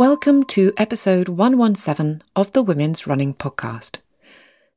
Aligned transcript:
Welcome 0.00 0.44
to 0.44 0.72
episode 0.78 1.28
117 1.28 2.22
of 2.34 2.50
the 2.54 2.62
Women's 2.62 3.06
Running 3.06 3.34
Podcast. 3.34 3.98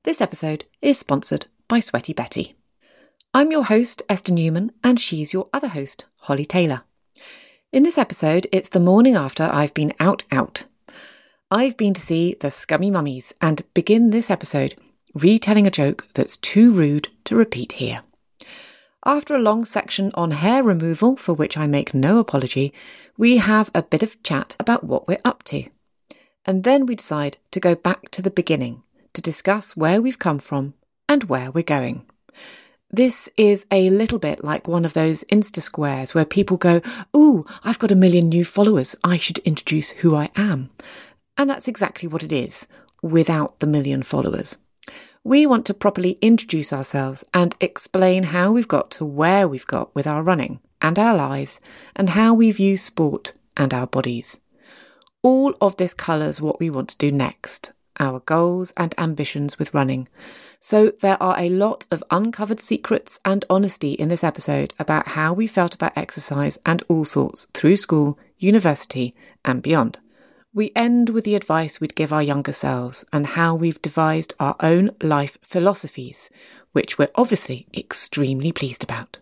This 0.04 0.20
episode 0.20 0.66
is 0.82 1.00
sponsored 1.00 1.46
by 1.70 1.80
Sweaty 1.80 2.12
Betty. 2.12 2.58
I'm 3.34 3.50
your 3.50 3.64
host, 3.64 4.02
Esther 4.10 4.34
Newman, 4.34 4.74
and 4.84 5.00
she's 5.00 5.32
your 5.32 5.46
other 5.54 5.70
host, 5.70 6.04
Holly 6.24 6.44
Taylor. 6.44 6.82
In 7.72 7.84
this 7.84 7.98
episode, 7.98 8.48
it's 8.52 8.68
the 8.68 8.82
morning 8.82 9.16
after 9.16 9.44
I've 9.44 9.74
been 9.74 9.94
out 9.98 10.26
out. 10.30 10.66
I've 11.50 11.78
been 11.78 11.94
to 11.94 12.02
see 12.02 12.36
the 12.42 12.52
Scummy 12.52 12.92
Mummies 12.92 13.34
and 13.40 13.62
begin 13.74 14.10
this 14.10 14.30
episode 14.30 14.76
retelling 15.14 15.66
a 15.66 15.72
joke 15.72 16.06
that's 16.16 16.36
too 16.36 16.74
rude 16.74 17.08
to 17.24 17.38
repeat 17.38 17.72
here. 17.72 18.02
After 19.06 19.36
a 19.36 19.42
long 19.42 19.66
section 19.66 20.12
on 20.14 20.32
hair 20.32 20.64
removal, 20.64 21.18
for 21.18 21.34
which 21.34 21.58
I 21.58 21.68
make 21.68 21.94
no 21.94 22.20
apology, 22.20 22.74
we 23.18 23.36
have 23.38 23.70
a 23.76 23.84
bit 23.84 24.02
of 24.02 24.22
chat 24.24 24.56
about 24.62 24.86
what 24.86 25.10
we're 25.10 25.18
up 25.26 25.44
to. 25.44 25.66
And 26.46 26.64
then 26.64 26.86
we 26.86 26.96
decide 26.96 27.38
to 27.52 27.60
go 27.60 27.76
back 27.76 28.12
to 28.12 28.22
the 28.22 28.32
beginning 28.32 28.82
to 29.14 29.22
discuss 29.22 29.76
where 29.76 30.02
we've 30.02 30.20
come 30.20 30.40
from 30.40 30.74
and 31.10 31.26
where 31.26 31.52
we're 31.52 31.64
going. 31.64 32.06
This 32.90 33.28
is 33.36 33.66
a 33.72 33.90
little 33.90 34.20
bit 34.20 34.42
like 34.42 34.70
one 34.70 34.86
of 34.86 34.94
those 34.94 35.26
Insta 35.26 35.62
squares 35.62 36.14
where 36.14 36.26
people 36.26 36.56
go, 36.56 36.82
Ooh, 37.16 37.44
I've 37.64 37.80
got 37.80 37.92
a 37.92 37.96
million 37.96 38.30
new 38.30 38.46
followers. 38.46 38.96
I 39.04 39.18
should 39.18 39.40
introduce 39.40 39.90
who 39.90 40.16
I 40.16 40.30
am. 40.38 40.70
And 41.38 41.50
that's 41.50 41.68
exactly 41.68 42.08
what 42.08 42.24
it 42.24 42.32
is 42.32 42.68
without 43.02 43.60
the 43.60 43.68
million 43.68 44.02
followers. 44.04 44.58
We 45.26 45.46
want 45.46 45.66
to 45.68 45.74
properly 45.74 46.18
introduce 46.22 46.74
ourselves 46.74 47.24
and 47.34 47.56
explain 47.62 48.24
how 48.24 48.52
we've 48.52 48.68
got 48.68 48.92
to 48.92 49.06
where 49.06 49.48
we've 49.48 49.66
got 49.66 49.96
with 49.96 50.06
our 50.06 50.22
running 50.22 50.60
and 50.82 51.00
our 51.00 51.16
lives 51.16 51.62
and 51.96 52.10
how 52.10 52.34
we 52.34 52.52
view 52.52 52.76
sport 52.76 53.32
and 53.56 53.74
our 53.74 53.88
bodies. 53.88 54.42
All 55.22 55.56
of 55.62 55.78
this 55.78 55.94
colours 55.94 56.42
what 56.42 56.60
we 56.60 56.70
want 56.70 56.90
to 56.90 56.98
do 56.98 57.10
next, 57.10 57.72
our 58.02 58.20
goals 58.20 58.74
and 58.76 58.94
ambitions 58.98 59.58
with 59.58 59.74
running. 59.74 60.10
So 60.60 60.92
there 61.00 61.22
are 61.24 61.40
a 61.40 61.48
lot 61.48 61.86
of 61.90 62.04
uncovered 62.12 62.62
secrets 62.62 63.18
and 63.24 63.46
honesty 63.50 63.94
in 63.94 64.10
this 64.10 64.26
episode 64.26 64.74
about 64.78 65.08
how 65.08 65.32
we 65.32 65.48
felt 65.48 65.74
about 65.74 65.98
exercise 65.98 66.58
and 66.66 66.84
all 66.90 67.06
sorts 67.06 67.48
through 67.54 67.78
school, 67.78 68.20
university, 68.40 69.14
and 69.46 69.62
beyond. 69.62 70.00
We 70.56 70.72
end 70.76 71.10
with 71.10 71.24
the 71.24 71.34
advice 71.34 71.82
we'd 71.82 71.96
give 71.96 72.14
our 72.14 72.22
younger 72.22 72.54
selves 72.54 73.04
and 73.12 73.26
how 73.26 73.56
we've 73.56 73.82
devised 73.82 74.36
our 74.40 74.56
own 74.60 74.92
life 75.02 75.40
philosophies, 75.42 76.30
which 76.74 77.00
we're 77.00 77.10
obviously 77.16 77.66
extremely 77.76 78.52
pleased 78.52 78.84
about. 78.84 79.18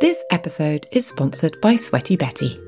This 0.00 0.24
episode 0.30 0.86
is 0.92 1.06
sponsored 1.06 1.60
by 1.60 1.76
Sweaty 1.76 2.16
Betty. 2.16 2.58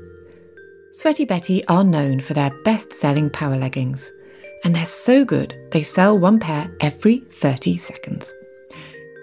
Sweaty 0.91 1.25
Betty 1.25 1.65
are 1.65 1.83
known 1.83 2.19
for 2.19 2.35
their 2.35 2.51
best 2.63 2.93
selling 2.93 3.31
power 3.31 3.57
leggings, 3.57 4.11
and 4.63 4.75
they're 4.75 4.85
so 4.85 5.25
good 5.25 5.57
they 5.71 5.81
sell 5.81 6.19
one 6.19 6.39
pair 6.39 6.71
every 6.79 7.21
30 7.21 7.77
seconds. 7.77 8.31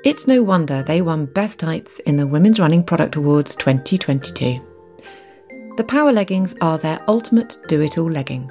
It's 0.02 0.26
no 0.26 0.42
wonder 0.42 0.82
they 0.82 1.02
won 1.02 1.26
Best 1.26 1.60
Tights 1.60 2.00
in 2.00 2.16
the 2.16 2.26
Women's 2.26 2.58
Running 2.58 2.82
Product 2.82 3.14
Awards 3.14 3.54
2022. 3.54 4.58
The 5.76 5.84
power 5.84 6.10
leggings 6.10 6.54
are 6.62 6.78
their 6.78 7.02
ultimate 7.06 7.58
do 7.68 7.82
it 7.82 7.98
all 7.98 8.10
legging. 8.10 8.50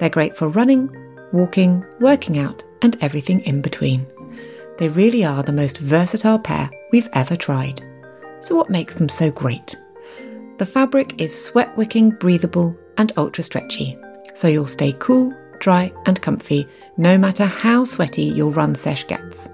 They're 0.00 0.08
great 0.08 0.34
for 0.34 0.48
running, 0.48 0.90
walking, 1.30 1.84
working 2.00 2.38
out, 2.38 2.64
and 2.80 2.96
everything 3.02 3.40
in 3.40 3.60
between. 3.60 4.06
They 4.78 4.88
really 4.88 5.22
are 5.22 5.42
the 5.42 5.52
most 5.52 5.78
versatile 5.78 6.38
pair 6.38 6.70
we've 6.90 7.10
ever 7.12 7.36
tried. 7.36 7.86
So, 8.40 8.56
what 8.56 8.70
makes 8.70 8.96
them 8.96 9.10
so 9.10 9.30
great? 9.30 9.76
The 10.56 10.66
fabric 10.66 11.20
is 11.20 11.44
sweat 11.44 11.76
wicking, 11.76 12.10
breathable, 12.10 12.74
and 12.96 13.12
ultra 13.18 13.44
stretchy, 13.44 13.98
so 14.34 14.48
you'll 14.48 14.66
stay 14.66 14.94
cool, 14.98 15.34
dry, 15.58 15.92
and 16.06 16.20
comfy 16.22 16.66
no 16.96 17.18
matter 17.18 17.44
how 17.44 17.84
sweaty 17.84 18.24
your 18.24 18.50
run 18.50 18.74
sesh 18.74 19.06
gets. 19.06 19.50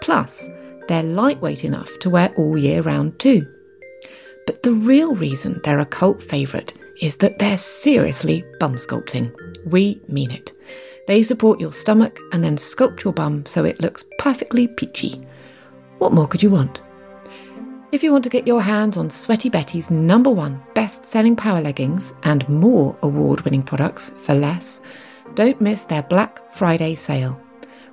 Plus, 0.00 0.48
they're 0.88 1.02
lightweight 1.04 1.64
enough 1.64 1.96
to 2.00 2.10
wear 2.10 2.32
all 2.36 2.58
year 2.58 2.82
round 2.82 3.18
too. 3.20 3.46
But 4.46 4.62
the 4.62 4.72
real 4.72 5.14
reason 5.14 5.60
they're 5.64 5.80
a 5.80 5.86
cult 5.86 6.22
favourite 6.22 6.72
is 7.02 7.16
that 7.18 7.38
they're 7.38 7.58
seriously 7.58 8.44
bum 8.58 8.76
sculpting. 8.76 9.34
We 9.66 10.00
mean 10.08 10.30
it. 10.30 10.52
They 11.06 11.22
support 11.22 11.60
your 11.60 11.72
stomach 11.72 12.18
and 12.32 12.42
then 12.42 12.56
sculpt 12.56 13.04
your 13.04 13.12
bum 13.12 13.46
so 13.46 13.64
it 13.64 13.80
looks 13.80 14.04
perfectly 14.18 14.66
peachy. 14.66 15.20
What 15.98 16.12
more 16.12 16.26
could 16.26 16.42
you 16.42 16.50
want? 16.50 16.82
If 17.92 18.02
you 18.02 18.10
want 18.12 18.24
to 18.24 18.30
get 18.30 18.46
your 18.46 18.60
hands 18.60 18.96
on 18.96 19.10
Sweaty 19.10 19.48
Betty's 19.48 19.90
number 19.90 20.30
one 20.30 20.60
best 20.74 21.04
selling 21.04 21.36
power 21.36 21.60
leggings 21.60 22.12
and 22.24 22.48
more 22.48 22.98
award 23.02 23.42
winning 23.42 23.62
products 23.62 24.10
for 24.10 24.34
less, 24.34 24.80
don't 25.34 25.60
miss 25.60 25.84
their 25.84 26.02
Black 26.02 26.52
Friday 26.52 26.96
sale. 26.96 27.40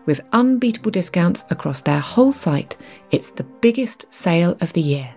With 0.06 0.28
unbeatable 0.33 0.92
discounts 0.92 1.45
across 1.51 1.81
their 1.81 2.00
whole 2.00 2.31
site, 2.31 2.75
it's 3.12 3.31
the 3.31 3.44
biggest 3.44 4.12
sale 4.13 4.57
of 4.60 4.74
the 4.74 4.81
year. 4.81 5.13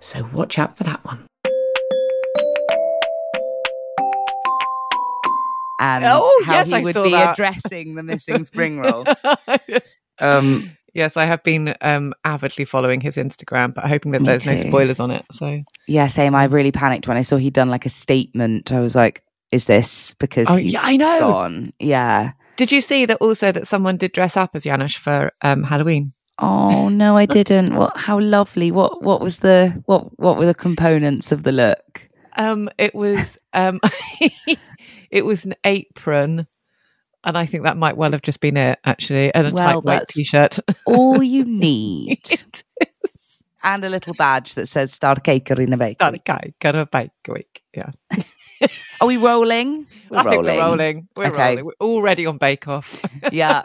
So 0.00 0.28
watch 0.32 0.58
out 0.58 0.76
for 0.76 0.84
that 0.84 1.04
one. 1.04 1.26
and 5.80 6.04
Oh, 6.04 6.42
how 6.44 6.54
yes, 6.54 6.68
he 6.68 6.74
I 6.74 6.80
would 6.82 6.94
be 6.94 7.10
that. 7.10 7.32
addressing 7.32 7.94
the 7.94 8.02
missing 8.02 8.44
spring 8.44 8.78
roll. 8.80 9.04
Um, 10.18 10.70
yes, 10.94 11.16
I 11.16 11.24
have 11.26 11.42
been 11.42 11.74
um, 11.82 12.14
avidly 12.24 12.64
following 12.64 13.00
his 13.00 13.16
Instagram, 13.16 13.74
but 13.74 13.84
hoping 13.86 14.12
that 14.12 14.20
Me 14.22 14.26
there's 14.26 14.46
no 14.46 14.56
spoilers 14.56 15.00
on 15.00 15.10
it. 15.10 15.24
So, 15.32 15.62
yeah, 15.86 16.06
same. 16.06 16.34
I 16.34 16.44
really 16.44 16.72
panicked 16.72 17.06
when 17.08 17.16
I 17.16 17.22
saw 17.22 17.36
he'd 17.36 17.52
done 17.54 17.70
like 17.70 17.86
a 17.86 17.90
statement. 17.90 18.72
I 18.72 18.80
was 18.80 18.94
like, 18.94 19.22
"Is 19.52 19.66
this 19.66 20.14
because 20.18 20.46
Oh, 20.48 20.56
he's 20.56 20.72
yeah, 20.72 20.80
I 20.82 20.96
know. 20.96 21.20
gone?" 21.20 21.72
Yeah. 21.78 22.32
did 22.56 22.72
you 22.72 22.80
see 22.80 23.06
that 23.06 23.16
also 23.18 23.52
that 23.52 23.66
someone 23.66 23.96
did 23.96 24.12
dress 24.12 24.36
up 24.36 24.50
as 24.54 24.64
Janusz 24.64 24.96
for 24.96 25.32
um, 25.42 25.62
Halloween? 25.62 26.12
Oh 26.40 26.88
no, 26.88 27.16
I 27.16 27.26
didn't. 27.26 27.74
What? 27.74 27.96
How 27.96 28.18
lovely. 28.18 28.70
What? 28.70 29.02
What 29.02 29.20
was 29.20 29.38
the? 29.40 29.82
What? 29.86 30.18
What 30.18 30.36
were 30.38 30.46
the 30.46 30.54
components 30.54 31.32
of 31.32 31.42
the 31.42 31.52
look? 31.52 32.08
Um, 32.36 32.70
it 32.78 32.94
was 32.94 33.38
um, 33.52 33.80
it 35.10 35.24
was 35.24 35.44
an 35.44 35.54
apron 35.64 36.46
and 37.24 37.36
I 37.36 37.44
think 37.44 37.64
that 37.64 37.76
might 37.76 37.96
well 37.96 38.12
have 38.12 38.22
just 38.22 38.40
been 38.40 38.56
it, 38.56 38.78
actually, 38.84 39.34
and 39.34 39.48
a 39.48 39.52
Well, 39.52 39.82
tight 39.82 39.84
white 39.84 40.08
t-shirt. 40.08 40.58
All 40.86 41.22
you 41.22 41.44
need. 41.44 42.22
and 43.62 43.84
a 43.84 43.90
little 43.90 44.14
badge 44.14 44.54
that 44.54 44.68
says 44.68 44.92
Star 44.94 45.16
Caker 45.16 45.58
in 45.58 45.72
a 45.72 45.76
bake. 45.76 45.98
Gonna 45.98 46.86
bake 46.86 47.10
a 47.28 47.32
week. 47.32 47.62
Yeah, 47.76 47.90
Are 49.02 49.06
we 49.06 49.16
rolling? 49.18 49.86
We're 50.08 50.18
I 50.20 50.22
think 50.30 50.44
we're 50.44 50.58
rolling. 50.60 51.08
We're 51.16 51.26
Okay. 51.26 51.48
rolling. 51.56 51.64
We're 51.66 51.86
already 51.86 52.24
on 52.26 52.38
Bake 52.38 52.66
Off. 52.68 53.04
yeah. 53.32 53.64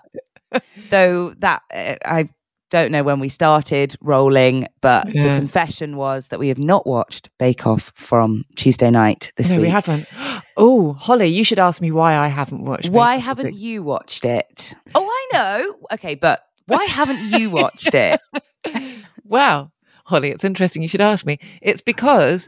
Though 0.89 1.33
that 1.39 1.62
uh, 1.74 1.95
I 2.06 2.27
don't 2.75 2.92
know 2.92 3.04
when 3.04 3.22
we 3.22 3.30
started 3.30 3.95
rolling, 4.01 4.68
but 4.81 5.06
the 5.07 5.13
confession 5.13 5.95
was 5.95 6.27
that 6.27 6.39
we 6.39 6.50
have 6.50 6.57
not 6.57 6.86
watched 6.86 7.30
Bake 7.39 7.66
Off 7.66 7.94
from 7.95 8.44
Tuesday 8.57 8.92
night 8.92 9.31
this 9.38 9.51
no, 9.51 9.57
week. 9.57 9.63
we 9.63 9.69
haven't. 9.69 10.07
Oh, 10.57 10.94
Holly, 10.94 11.27
you 11.27 11.44
should 11.44 11.60
ask 11.60 11.81
me 11.81 11.92
why 11.92 12.16
I 12.16 12.30
haven't 12.30 12.63
watched. 12.63 12.88
Why 12.88 13.18
haven't 13.18 13.56
you 13.56 13.83
watched 13.83 14.24
it? 14.24 14.74
Oh, 14.95 15.06
I 15.06 15.27
know. 15.33 15.75
Okay, 15.92 16.16
but 16.16 16.45
why 16.68 16.86
haven't 16.86 17.22
you 17.38 17.50
watched 17.50 17.94
it? 17.94 18.22
Well, 19.25 19.72
Holly, 20.06 20.30
it's 20.30 20.44
interesting. 20.44 20.83
You 20.83 20.88
should 20.88 21.01
ask 21.01 21.25
me. 21.25 21.39
It's 21.62 21.81
because 21.81 22.48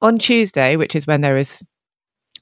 on 0.00 0.18
Tuesday, 0.18 0.76
which 0.76 0.94
is 0.94 1.06
when 1.06 1.20
there 1.20 1.36
is 1.36 1.62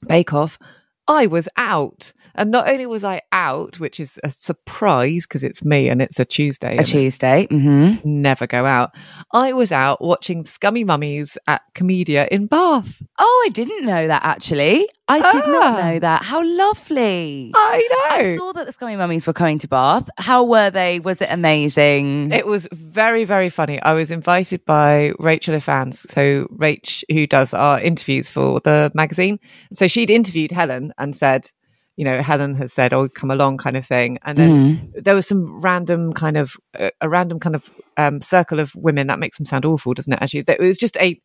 Bake 0.07 0.31
Off, 0.31 0.59
I 1.07 1.25
was 1.25 1.49
out. 1.57 2.13
And 2.35 2.49
not 2.51 2.67
only 2.69 2.85
was 2.85 3.03
I 3.03 3.21
out, 3.31 3.79
which 3.79 3.99
is 3.99 4.19
a 4.23 4.31
surprise 4.31 5.25
because 5.27 5.43
it's 5.43 5.63
me 5.63 5.89
and 5.89 6.01
it's 6.01 6.19
a 6.19 6.25
Tuesday. 6.25 6.77
A 6.77 6.83
Tuesday. 6.83 7.47
hmm 7.49 7.93
never 8.03 8.47
go 8.47 8.65
out. 8.65 8.91
I 9.33 9.53
was 9.53 9.71
out 9.71 10.01
watching 10.01 10.45
Scummy 10.45 10.83
Mummies 10.83 11.37
at 11.47 11.61
Komedia 11.75 12.27
in 12.29 12.47
Bath. 12.47 13.01
Oh, 13.19 13.43
I 13.47 13.49
didn't 13.51 13.85
know 13.85 14.07
that 14.07 14.23
actually. 14.23 14.87
I 15.07 15.19
did 15.31 15.47
not 15.51 15.63
Ah. 15.63 15.81
know 15.91 15.99
that. 15.99 16.23
How 16.23 16.43
lovely. 16.43 17.51
I 17.53 17.87
know. 17.91 18.15
I 18.31 18.35
saw 18.37 18.53
that 18.53 18.65
the 18.65 18.71
Scummy 18.71 18.95
Mummies 18.95 19.27
were 19.27 19.33
coming 19.33 19.59
to 19.59 19.67
Bath. 19.67 20.09
How 20.17 20.43
were 20.43 20.69
they? 20.69 20.99
Was 21.01 21.21
it 21.21 21.29
amazing? 21.31 22.31
It 22.31 22.47
was 22.47 22.67
very, 22.71 23.25
very 23.25 23.49
funny. 23.49 23.81
I 23.81 23.93
was 23.93 24.11
invited 24.11 24.63
by 24.65 25.11
Rachel 25.19 25.55
Ifans, 25.55 26.09
so 26.11 26.45
Rach, 26.57 27.03
who 27.11 27.27
does 27.27 27.53
our 27.53 27.79
interviews 27.81 28.29
for 28.29 28.59
the 28.61 28.91
magazine. 28.95 29.39
So 29.73 29.87
she'd 29.87 30.09
interviewed 30.09 30.51
Helen 30.51 30.93
and 30.97 31.15
said, 31.15 31.47
you 31.95 32.05
know, 32.05 32.21
Helen 32.21 32.55
has 32.55 32.73
said, 32.73 32.93
"Oh, 32.93 33.07
come 33.09 33.29
along," 33.31 33.57
kind 33.57 33.77
of 33.77 33.85
thing. 33.85 34.17
And 34.25 34.37
then 34.37 34.49
Mhm. 34.51 35.03
there 35.03 35.15
was 35.15 35.27
some 35.27 35.61
random 35.61 36.13
kind 36.13 36.37
of 36.37 36.55
uh, 36.79 36.89
a 37.01 37.09
random 37.09 37.39
kind 37.39 37.55
of 37.55 37.69
um, 37.97 38.21
circle 38.21 38.59
of 38.59 38.73
women. 38.75 39.07
That 39.07 39.19
makes 39.19 39.37
them 39.37 39.45
sound 39.45 39.65
awful, 39.65 39.93
doesn't 39.93 40.11
it? 40.13 40.19
Actually, 40.21 40.45
it 40.47 40.59
was 40.59 40.77
just 40.77 40.97
a, 40.97 41.19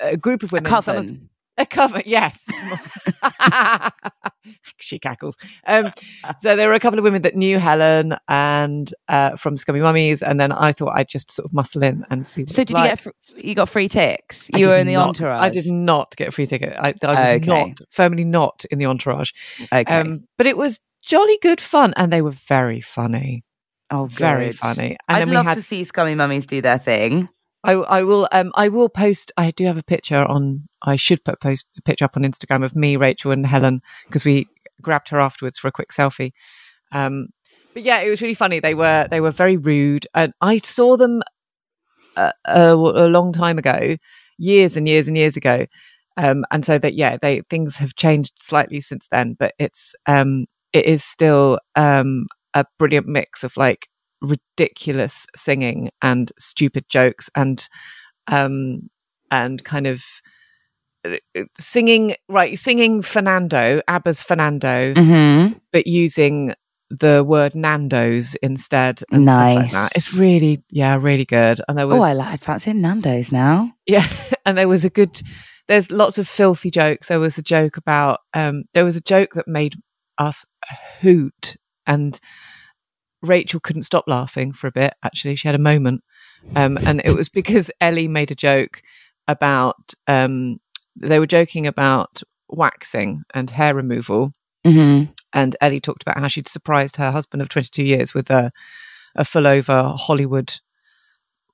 a 0.00 0.16
group 0.16 0.42
of 0.42 0.52
A 0.52 0.56
women. 0.56 0.70
some 0.70 0.76
of- 0.78 0.84
coven. 1.06 1.30
A 1.58 1.64
cover, 1.66 2.02
yes. 2.04 2.44
she 4.78 4.98
cackles. 4.98 5.36
Um, 5.66 5.92
so 6.40 6.56
there 6.56 6.68
were 6.68 6.74
a 6.74 6.80
couple 6.80 6.98
of 6.98 7.04
women 7.04 7.22
that 7.22 7.36
knew 7.36 7.58
Helen 7.58 8.16
and 8.28 8.92
uh, 9.08 9.36
from 9.36 9.56
Scummy 9.56 9.80
Mummies, 9.80 10.22
and 10.22 10.40
then 10.40 10.50
I 10.52 10.72
thought 10.72 10.92
I'd 10.96 11.08
just 11.08 11.30
sort 11.30 11.46
of 11.46 11.52
muscle 11.52 11.82
in 11.82 12.04
and 12.10 12.26
see. 12.26 12.44
So 12.48 12.56
did 12.64 12.70
you 12.70 12.74
like. 12.74 12.90
get? 12.90 13.00
Fr- 13.00 13.10
you 13.36 13.54
got 13.54 13.68
free 13.68 13.88
ticks. 13.88 14.50
I 14.52 14.58
You 14.58 14.68
were 14.68 14.76
in 14.76 14.86
the 14.86 14.94
not- 14.94 15.08
entourage. 15.10 15.40
I 15.42 15.50
did 15.50 15.66
not 15.70 16.14
get 16.16 16.28
a 16.28 16.32
free 16.32 16.46
ticket. 16.46 16.74
I, 16.78 16.94
I 17.02 17.06
was 17.06 17.18
Okay. 17.42 17.46
not 17.46 17.80
firmly 17.90 18.24
not 18.24 18.64
in 18.70 18.78
the 18.78 18.86
entourage. 18.86 19.30
Okay. 19.72 19.84
Um, 19.84 20.24
but 20.36 20.46
it 20.46 20.56
was 20.56 20.80
jolly 21.02 21.38
good 21.40 21.60
fun, 21.60 21.94
and 21.96 22.12
they 22.12 22.22
were 22.22 22.34
very 22.48 22.80
funny, 22.80 23.44
oh, 23.90 24.06
very 24.06 24.52
funny. 24.52 24.96
And 25.08 25.16
I'd 25.16 25.20
then 25.20 25.28
we 25.30 25.36
love 25.36 25.46
had 25.46 25.54
to 25.54 25.62
see 25.62 25.84
Scummy 25.84 26.14
Mummies 26.16 26.46
do 26.46 26.60
their 26.60 26.78
thing. 26.78 27.28
I, 27.64 27.72
I 27.72 28.02
will 28.02 28.28
um 28.30 28.52
I 28.54 28.68
will 28.68 28.88
post 28.88 29.32
I 29.36 29.50
do 29.50 29.64
have 29.64 29.78
a 29.78 29.82
picture 29.82 30.22
on 30.24 30.68
I 30.82 30.96
should 30.96 31.24
put 31.24 31.40
post 31.40 31.66
a 31.78 31.82
picture 31.82 32.04
up 32.04 32.16
on 32.16 32.22
Instagram 32.22 32.64
of 32.64 32.76
me, 32.76 32.96
Rachel 32.96 33.32
and 33.32 33.46
Helen 33.46 33.80
because 34.06 34.24
we 34.24 34.46
grabbed 34.82 35.08
her 35.08 35.18
afterwards 35.18 35.58
for 35.58 35.68
a 35.68 35.72
quick 35.72 35.90
selfie. 35.90 36.32
Um 36.92 37.28
but 37.72 37.82
yeah, 37.82 38.00
it 38.00 38.10
was 38.10 38.22
really 38.22 38.34
funny. 38.34 38.60
They 38.60 38.74
were 38.74 39.08
they 39.10 39.20
were 39.20 39.30
very 39.30 39.56
rude 39.56 40.06
and 40.14 40.32
I 40.42 40.58
saw 40.58 40.96
them 40.96 41.22
a, 42.16 42.32
a, 42.44 42.74
a 42.74 43.08
long 43.08 43.32
time 43.32 43.58
ago, 43.58 43.96
years 44.38 44.76
and 44.76 44.86
years 44.86 45.08
and 45.08 45.16
years 45.16 45.36
ago. 45.36 45.66
Um 46.18 46.44
and 46.52 46.66
so 46.66 46.78
that 46.78 46.94
yeah, 46.94 47.16
they 47.20 47.40
things 47.48 47.76
have 47.76 47.96
changed 47.96 48.34
slightly 48.40 48.82
since 48.82 49.08
then, 49.10 49.36
but 49.38 49.54
it's 49.58 49.94
um 50.06 50.44
it 50.74 50.84
is 50.84 51.02
still 51.02 51.58
um 51.76 52.26
a 52.52 52.66
brilliant 52.78 53.06
mix 53.06 53.42
of 53.42 53.56
like 53.56 53.88
ridiculous 54.24 55.26
singing 55.36 55.90
and 56.02 56.32
stupid 56.38 56.84
jokes 56.88 57.30
and 57.36 57.68
um 58.26 58.88
and 59.30 59.64
kind 59.64 59.86
of 59.86 60.02
uh, 61.04 61.42
singing 61.58 62.14
right 62.28 62.58
singing 62.58 63.02
fernando 63.02 63.80
abba's 63.88 64.22
fernando 64.22 64.94
Mm-hmm. 64.94 65.54
but 65.72 65.86
using 65.86 66.54
the 66.90 67.24
word 67.24 67.54
nando's 67.54 68.34
instead 68.36 68.98
stuff 69.00 69.10
like 69.10 69.70
that 69.70 69.72
Nice. 69.72 69.96
it's 69.96 70.14
really 70.14 70.62
yeah 70.70 70.96
really 71.00 71.24
good 71.24 71.60
and 71.68 71.76
there 71.78 71.86
was 71.86 71.96
Oh, 71.98 72.02
I 72.02 72.12
like. 72.12 72.28
I'd 72.34 72.40
fancy 72.40 72.72
Nando's 72.72 73.32
now. 73.32 73.72
yeah 73.86 74.06
and 74.46 74.56
there 74.56 74.68
was 74.68 74.84
a 74.84 74.90
good 74.90 75.20
there's 75.66 75.90
lots 75.90 76.18
of 76.18 76.28
filthy 76.28 76.70
jokes 76.70 77.08
there 77.08 77.18
was 77.20 77.36
a 77.38 77.42
joke 77.42 77.76
about 77.76 78.20
um 78.34 78.64
there 78.74 78.84
was 78.84 78.96
a 78.96 79.00
joke 79.00 79.34
that 79.34 79.48
made 79.48 79.74
us 80.18 80.44
hoot 81.00 81.56
and 81.86 82.20
rachel 83.24 83.60
couldn't 83.60 83.82
stop 83.84 84.04
laughing 84.06 84.52
for 84.52 84.66
a 84.66 84.72
bit 84.72 84.94
actually 85.02 85.34
she 85.36 85.48
had 85.48 85.54
a 85.54 85.58
moment 85.58 86.02
um 86.56 86.76
and 86.86 87.00
it 87.04 87.16
was 87.16 87.28
because 87.40 87.70
ellie 87.80 88.08
made 88.08 88.30
a 88.30 88.34
joke 88.34 88.82
about 89.28 89.94
um 90.06 90.58
they 90.96 91.18
were 91.18 91.26
joking 91.26 91.66
about 91.66 92.22
waxing 92.48 93.22
and 93.34 93.50
hair 93.50 93.74
removal 93.74 94.32
Mm-hmm. 94.66 95.12
and 95.34 95.56
Ellie 95.60 95.78
talked 95.80 96.00
about 96.02 96.18
how 96.18 96.26
she'd 96.28 96.48
surprised 96.48 96.96
her 96.96 97.10
husband 97.10 97.42
of 97.42 97.50
22 97.50 97.82
years 97.84 98.14
with 98.14 98.30
a, 98.30 98.50
a 99.14 99.22
full 99.22 99.46
over 99.46 99.92
Hollywood 99.94 100.54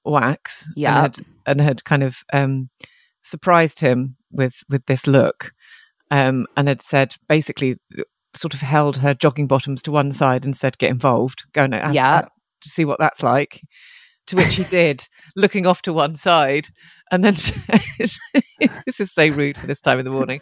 wax. 0.04 0.64
and 0.66 0.76
Yeah. 0.76 1.00
had, 1.00 1.18
and 1.44 1.60
had 1.60 1.84
kind 1.84 2.04
of 2.04 2.18
um, 2.32 2.70
surprised 3.24 3.80
him 3.80 4.16
with 4.30 4.54
with 4.68 4.86
this 4.86 5.08
look, 5.08 5.52
um, 6.12 6.46
and 6.56 6.68
had 6.68 6.82
said 6.82 7.16
basically 7.28 7.78
sort 8.36 8.54
of 8.54 8.60
held 8.60 8.96
her 8.98 9.14
jogging 9.14 9.46
bottoms 9.46 9.82
to 9.82 9.90
one 9.92 10.12
side 10.12 10.44
and 10.44 10.56
said, 10.56 10.78
"Get 10.78 10.90
involved, 10.90 11.44
go 11.52 11.64
and 11.64 11.74
have- 11.74 11.94
Yeah. 11.94 12.22
to 12.62 12.68
see 12.68 12.84
what 12.84 12.98
that's 12.98 13.22
like." 13.22 13.60
To 14.26 14.36
which 14.36 14.54
he 14.54 14.64
did, 14.64 15.08
looking 15.36 15.66
off 15.66 15.82
to 15.82 15.92
one 15.92 16.14
side, 16.14 16.68
and 17.10 17.24
then 17.24 17.34
said, 17.36 17.82
"This 18.86 19.00
is 19.00 19.12
so 19.12 19.26
rude 19.28 19.56
for 19.56 19.66
this 19.66 19.80
time 19.80 19.98
in 19.98 20.04
the 20.04 20.10
morning." 20.12 20.40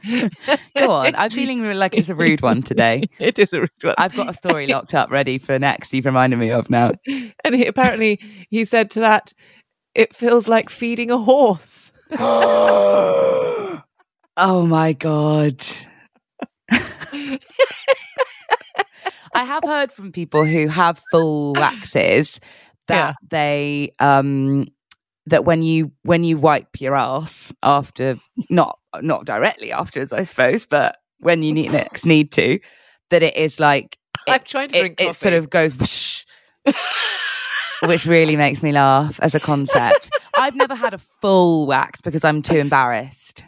Go 0.76 0.90
on. 0.90 1.14
I'm 1.14 1.30
feeling 1.30 1.62
like 1.74 1.96
it's 1.96 2.10
a 2.10 2.14
rude 2.14 2.42
one 2.42 2.60
today. 2.62 3.04
it 3.18 3.38
is 3.38 3.52
a 3.54 3.60
rude 3.60 3.70
one. 3.82 3.94
I've 3.96 4.14
got 4.14 4.28
a 4.28 4.34
story 4.34 4.66
locked 4.66 4.92
up 4.94 5.10
ready 5.10 5.38
for 5.38 5.58
next. 5.58 5.94
You've 5.94 6.04
reminded 6.04 6.38
me 6.38 6.50
of 6.50 6.68
now. 6.68 6.92
and 7.06 7.54
he, 7.54 7.64
apparently 7.64 8.20
he 8.50 8.66
said 8.66 8.90
to 8.90 9.00
that, 9.00 9.32
"It 9.94 10.14
feels 10.14 10.48
like 10.48 10.68
feeding 10.68 11.10
a 11.10 11.16
horse." 11.18 11.90
oh 12.18 13.82
my 14.66 14.92
god. 14.92 15.62
I 19.34 19.44
have 19.44 19.62
heard 19.64 19.92
from 19.92 20.12
people 20.12 20.44
who 20.44 20.68
have 20.68 21.02
full 21.10 21.54
waxes 21.54 22.40
that 22.88 23.16
they 23.28 23.92
um 23.98 24.66
that 25.26 25.44
when 25.44 25.62
you 25.62 25.92
when 26.02 26.24
you 26.24 26.38
wipe 26.38 26.80
your 26.80 26.94
ass 26.94 27.52
after 27.62 28.16
not 28.50 28.78
not 29.02 29.26
directly 29.26 29.72
afterwards 29.72 30.12
I 30.12 30.24
suppose 30.24 30.64
but 30.64 30.96
when 31.20 31.42
you 31.42 31.52
need 31.52 31.72
next 31.72 32.06
need 32.06 32.32
to 32.32 32.58
that 33.10 33.22
it 33.22 33.36
is 33.36 33.60
like 33.60 33.98
I'm 34.28 34.40
trying 34.44 34.68
to 34.70 34.76
it, 34.76 34.80
drink 34.80 35.00
it 35.00 35.14
sort 35.14 35.34
of 35.34 35.50
goes 35.50 35.74
whoosh, 35.74 36.24
which 37.84 38.06
really 38.06 38.36
makes 38.36 38.62
me 38.62 38.72
laugh 38.72 39.18
as 39.20 39.34
a 39.34 39.40
concept. 39.40 40.10
I've 40.36 40.54
never 40.54 40.74
had 40.74 40.94
a 40.94 40.98
full 40.98 41.66
wax 41.66 42.00
because 42.00 42.24
I'm 42.24 42.42
too 42.42 42.58
embarrassed. 42.58 43.44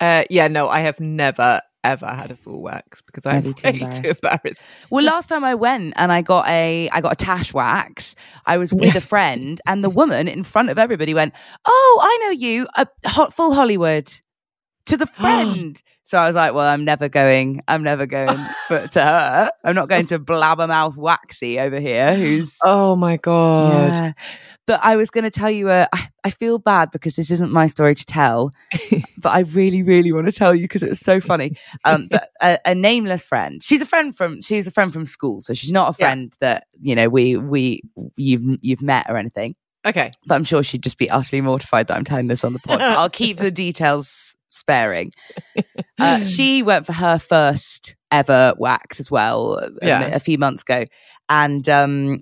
Uh, 0.00 0.24
yeah, 0.30 0.48
no, 0.48 0.68
I 0.68 0.80
have 0.80 1.00
never 1.00 1.60
ever 1.84 2.06
had 2.06 2.30
a 2.32 2.36
full 2.36 2.62
wax 2.62 3.00
because 3.02 3.24
I'm 3.26 3.52
too 3.54 3.68
way 3.68 3.88
too 3.88 4.10
embarrassed. 4.10 4.24
embarrassed. 4.24 4.60
Well, 4.90 5.04
last 5.04 5.28
time 5.28 5.44
I 5.44 5.54
went 5.54 5.94
and 5.96 6.10
I 6.10 6.22
got 6.22 6.48
a 6.48 6.88
I 6.90 7.00
got 7.00 7.12
a 7.12 7.16
tash 7.16 7.54
wax. 7.54 8.16
I 8.46 8.56
was 8.58 8.72
with 8.72 8.96
a 8.96 9.00
friend, 9.12 9.60
and 9.66 9.84
the 9.84 9.90
woman 9.90 10.26
in 10.28 10.42
front 10.42 10.70
of 10.70 10.78
everybody 10.78 11.14
went, 11.14 11.34
"Oh, 11.66 12.00
I 12.02 12.18
know 12.24 12.30
you, 12.30 12.66
uh, 12.76 12.86
a 13.04 13.08
hot 13.08 13.34
full 13.34 13.54
Hollywood." 13.54 14.12
To 14.86 14.96
the 14.96 15.06
friend. 15.06 15.80
so 16.04 16.18
I 16.18 16.26
was 16.26 16.36
like, 16.36 16.52
"Well, 16.54 16.66
I'm 16.66 16.84
never 16.84 17.08
going. 17.08 17.60
I'm 17.68 17.82
never 17.82 18.06
going 18.06 18.38
for, 18.68 18.86
to 18.86 19.00
her. 19.02 19.50
I'm 19.64 19.74
not 19.74 19.88
going 19.88 20.06
to 20.06 20.18
blabbermouth 20.18 20.96
waxy 20.96 21.58
over 21.58 21.80
here." 21.80 22.16
Who's 22.16 22.58
Oh 22.64 22.94
my 22.96 23.16
god! 23.16 23.92
Yeah. 23.92 24.12
But 24.66 24.80
I 24.82 24.96
was 24.96 25.10
going 25.10 25.24
to 25.24 25.30
tell 25.30 25.50
you, 25.50 25.68
uh, 25.68 25.86
I, 25.92 26.08
I 26.24 26.30
feel 26.30 26.58
bad 26.58 26.90
because 26.90 27.16
this 27.16 27.30
isn't 27.30 27.52
my 27.52 27.66
story 27.66 27.94
to 27.94 28.04
tell, 28.04 28.50
but 29.18 29.30
I 29.30 29.40
really, 29.40 29.82
really 29.82 30.12
want 30.12 30.26
to 30.26 30.32
tell 30.32 30.54
you 30.54 30.62
because 30.62 30.82
it 30.82 30.88
was 30.88 31.00
so 31.00 31.20
funny. 31.20 31.56
Um, 31.84 32.08
but 32.10 32.30
a, 32.40 32.58
a 32.64 32.74
nameless 32.74 33.24
friend, 33.24 33.62
she's 33.62 33.82
a 33.82 33.86
friend 33.86 34.16
from, 34.16 34.40
she's 34.40 34.66
a 34.66 34.70
friend 34.70 34.92
from 34.92 35.04
school. 35.04 35.42
So 35.42 35.52
she's 35.52 35.72
not 35.72 35.94
a 35.94 35.96
Yeah. 36.00 36.06
friend 36.06 36.34
that, 36.40 36.66
you 36.80 36.94
know, 36.94 37.08
we, 37.10 37.36
we, 37.36 37.82
you've, 38.16 38.58
you've 38.62 38.82
met 38.82 39.06
or 39.10 39.18
anything, 39.18 39.54
Okay, 39.86 40.10
but 40.26 40.34
I'm 40.36 40.44
sure 40.44 40.62
she'd 40.62 40.82
just 40.82 40.96
be 40.96 41.10
utterly 41.10 41.42
mortified 41.42 41.88
that 41.88 41.96
I'm 41.98 42.04
telling 42.04 42.28
this 42.28 42.42
on 42.42 42.54
the 42.54 42.58
pod. 42.58 42.80
I'll 42.82 43.10
keep 43.10 43.36
the 43.36 43.50
details 43.50 44.34
sparing. 44.54 45.12
Uh, 45.98 46.24
she 46.24 46.62
went 46.62 46.86
for 46.86 46.92
her 46.92 47.18
first 47.18 47.96
ever 48.10 48.54
wax 48.58 49.00
as 49.00 49.10
well 49.10 49.58
um, 49.62 49.76
Yeah. 49.82 50.00
a 50.06 50.20
few 50.20 50.38
months 50.38 50.62
ago, 50.62 50.84
and 51.28 51.68
um, 51.68 52.20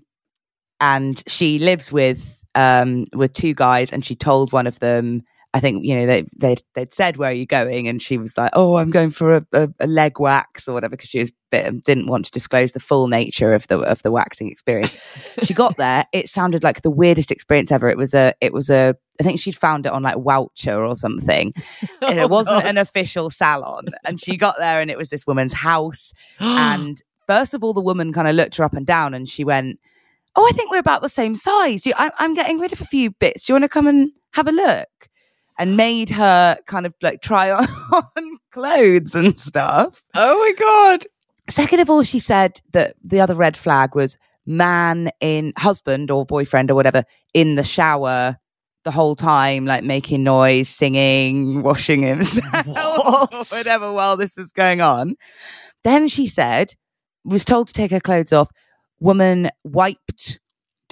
and 0.80 1.22
she 1.26 1.58
lives 1.58 1.92
with 1.92 2.42
um 2.54 3.04
with 3.14 3.32
two 3.32 3.54
guys, 3.54 3.92
and 3.92 4.04
she 4.04 4.14
told 4.14 4.52
one 4.52 4.66
of 4.66 4.78
them. 4.80 5.22
I 5.54 5.60
think 5.60 5.84
you 5.84 5.94
know 5.94 6.06
they 6.06 6.24
they 6.34 6.56
they'd 6.74 6.92
said 6.92 7.18
where 7.18 7.30
are 7.30 7.34
you 7.34 7.44
going, 7.44 7.86
and 7.86 8.00
she 8.00 8.16
was 8.16 8.38
like, 8.38 8.52
"Oh, 8.54 8.78
I'm 8.78 8.90
going 8.90 9.10
for 9.10 9.36
a, 9.36 9.46
a, 9.52 9.68
a 9.80 9.86
leg 9.86 10.18
wax 10.18 10.66
or 10.66 10.72
whatever," 10.72 10.92
because 10.92 11.10
she 11.10 11.18
was 11.18 11.30
bit, 11.50 11.84
didn't 11.84 12.06
want 12.06 12.24
to 12.24 12.30
disclose 12.30 12.72
the 12.72 12.80
full 12.80 13.06
nature 13.06 13.52
of 13.52 13.68
the 13.68 13.78
of 13.80 14.02
the 14.02 14.10
waxing 14.10 14.50
experience. 14.50 14.96
she 15.42 15.52
got 15.52 15.76
there, 15.76 16.06
it 16.12 16.30
sounded 16.30 16.64
like 16.64 16.80
the 16.80 16.90
weirdest 16.90 17.30
experience 17.30 17.70
ever. 17.70 17.88
It 17.88 17.98
was 17.98 18.14
a 18.14 18.32
it 18.40 18.54
was 18.54 18.70
a 18.70 18.96
I 19.20 19.22
think 19.22 19.40
she'd 19.40 19.56
found 19.56 19.84
it 19.84 19.92
on 19.92 20.02
like 20.02 20.16
Wowcher 20.16 20.88
or 20.88 20.96
something. 20.96 21.52
And 22.00 22.18
Oh, 22.18 22.22
it 22.22 22.30
wasn't 22.30 22.64
an 22.64 22.78
official 22.78 23.30
salon, 23.30 23.88
and 24.04 24.18
she 24.18 24.36
got 24.36 24.56
there, 24.58 24.80
and 24.80 24.90
it 24.90 24.98
was 24.98 25.10
this 25.10 25.26
woman's 25.26 25.52
house. 25.52 26.12
And 26.40 27.00
first 27.26 27.54
of 27.54 27.62
all, 27.62 27.74
the 27.74 27.80
woman 27.80 28.12
kind 28.12 28.26
of 28.26 28.34
looked 28.34 28.56
her 28.56 28.64
up 28.64 28.72
and 28.72 28.86
down, 28.86 29.12
and 29.12 29.28
she 29.28 29.44
went, 29.44 29.78
"Oh, 30.34 30.48
I 30.50 30.56
think 30.56 30.70
we're 30.70 30.78
about 30.78 31.02
the 31.02 31.08
same 31.08 31.36
size. 31.36 31.82
Do 31.82 31.90
you, 31.90 31.94
I, 31.98 32.10
I'm 32.18 32.34
getting 32.34 32.58
rid 32.58 32.72
of 32.72 32.80
a 32.80 32.86
few 32.86 33.10
bits. 33.10 33.42
Do 33.42 33.52
you 33.52 33.54
want 33.54 33.64
to 33.64 33.68
come 33.68 33.86
and 33.86 34.12
have 34.32 34.48
a 34.48 34.52
look?" 34.52 35.08
And 35.62 35.76
made 35.76 36.10
her 36.10 36.58
kind 36.66 36.86
of 36.86 36.94
like 37.02 37.22
try 37.22 37.50
on 37.52 38.38
clothes 38.50 39.14
and 39.14 39.38
stuff. 39.38 40.02
oh 40.16 40.38
my 40.38 40.52
god. 40.58 41.06
Second 41.48 41.78
of 41.78 41.88
all, 41.88 42.02
she 42.02 42.18
said 42.18 42.60
that 42.72 42.96
the 43.02 43.20
other 43.20 43.36
red 43.36 43.56
flag 43.56 43.94
was 43.94 44.18
man 44.44 45.10
in 45.20 45.52
husband 45.56 46.10
or 46.10 46.26
boyfriend 46.26 46.68
or 46.70 46.74
whatever 46.74 47.04
in 47.32 47.54
the 47.54 47.62
shower 47.62 48.38
the 48.82 48.90
whole 48.90 49.14
time, 49.14 49.64
like 49.64 49.84
making 49.84 50.24
noise, 50.24 50.68
singing, 50.68 51.62
washing 51.68 52.02
himself, 52.02 52.66
What? 52.66 53.32
whatever, 53.52 53.92
while 53.92 54.16
this 54.16 54.36
was 54.36 54.50
going 54.50 54.80
on. 54.80 55.14
Then 55.84 56.08
she 56.08 56.26
said, 56.26 56.74
was 57.24 57.44
told 57.44 57.68
to 57.68 57.72
take 57.72 57.92
her 57.92 58.00
clothes 58.00 58.32
off. 58.32 58.48
Woman 58.98 59.48
wiped 59.62 60.40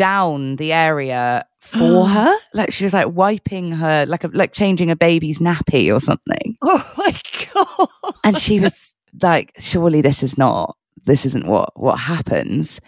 down 0.01 0.57
the 0.57 0.73
area 0.73 1.45
for 1.61 2.07
her. 2.15 2.35
Like 2.55 2.73
she 2.73 2.85
was 2.85 2.93
like 2.95 3.09
wiping 3.11 3.73
her, 3.73 4.07
like 4.07 4.25
a, 4.25 4.29
like 4.29 4.53
changing 4.53 4.91
a 4.91 4.97
baby's 4.97 5.39
nappy 5.39 5.95
or 5.95 6.01
something 6.01 6.57
Oh 6.63 6.93
my 6.97 7.15
god. 7.53 8.15
and 8.25 8.37
she 8.39 8.61
was 8.61 8.95
like 9.23 9.53
surely 9.59 10.01
this 10.01 10.23
is 10.23 10.39
not 10.39 10.77
this 11.05 11.27
isn't 11.27 11.47
what 11.47 11.71
what 11.79 11.97
happens 11.99 12.81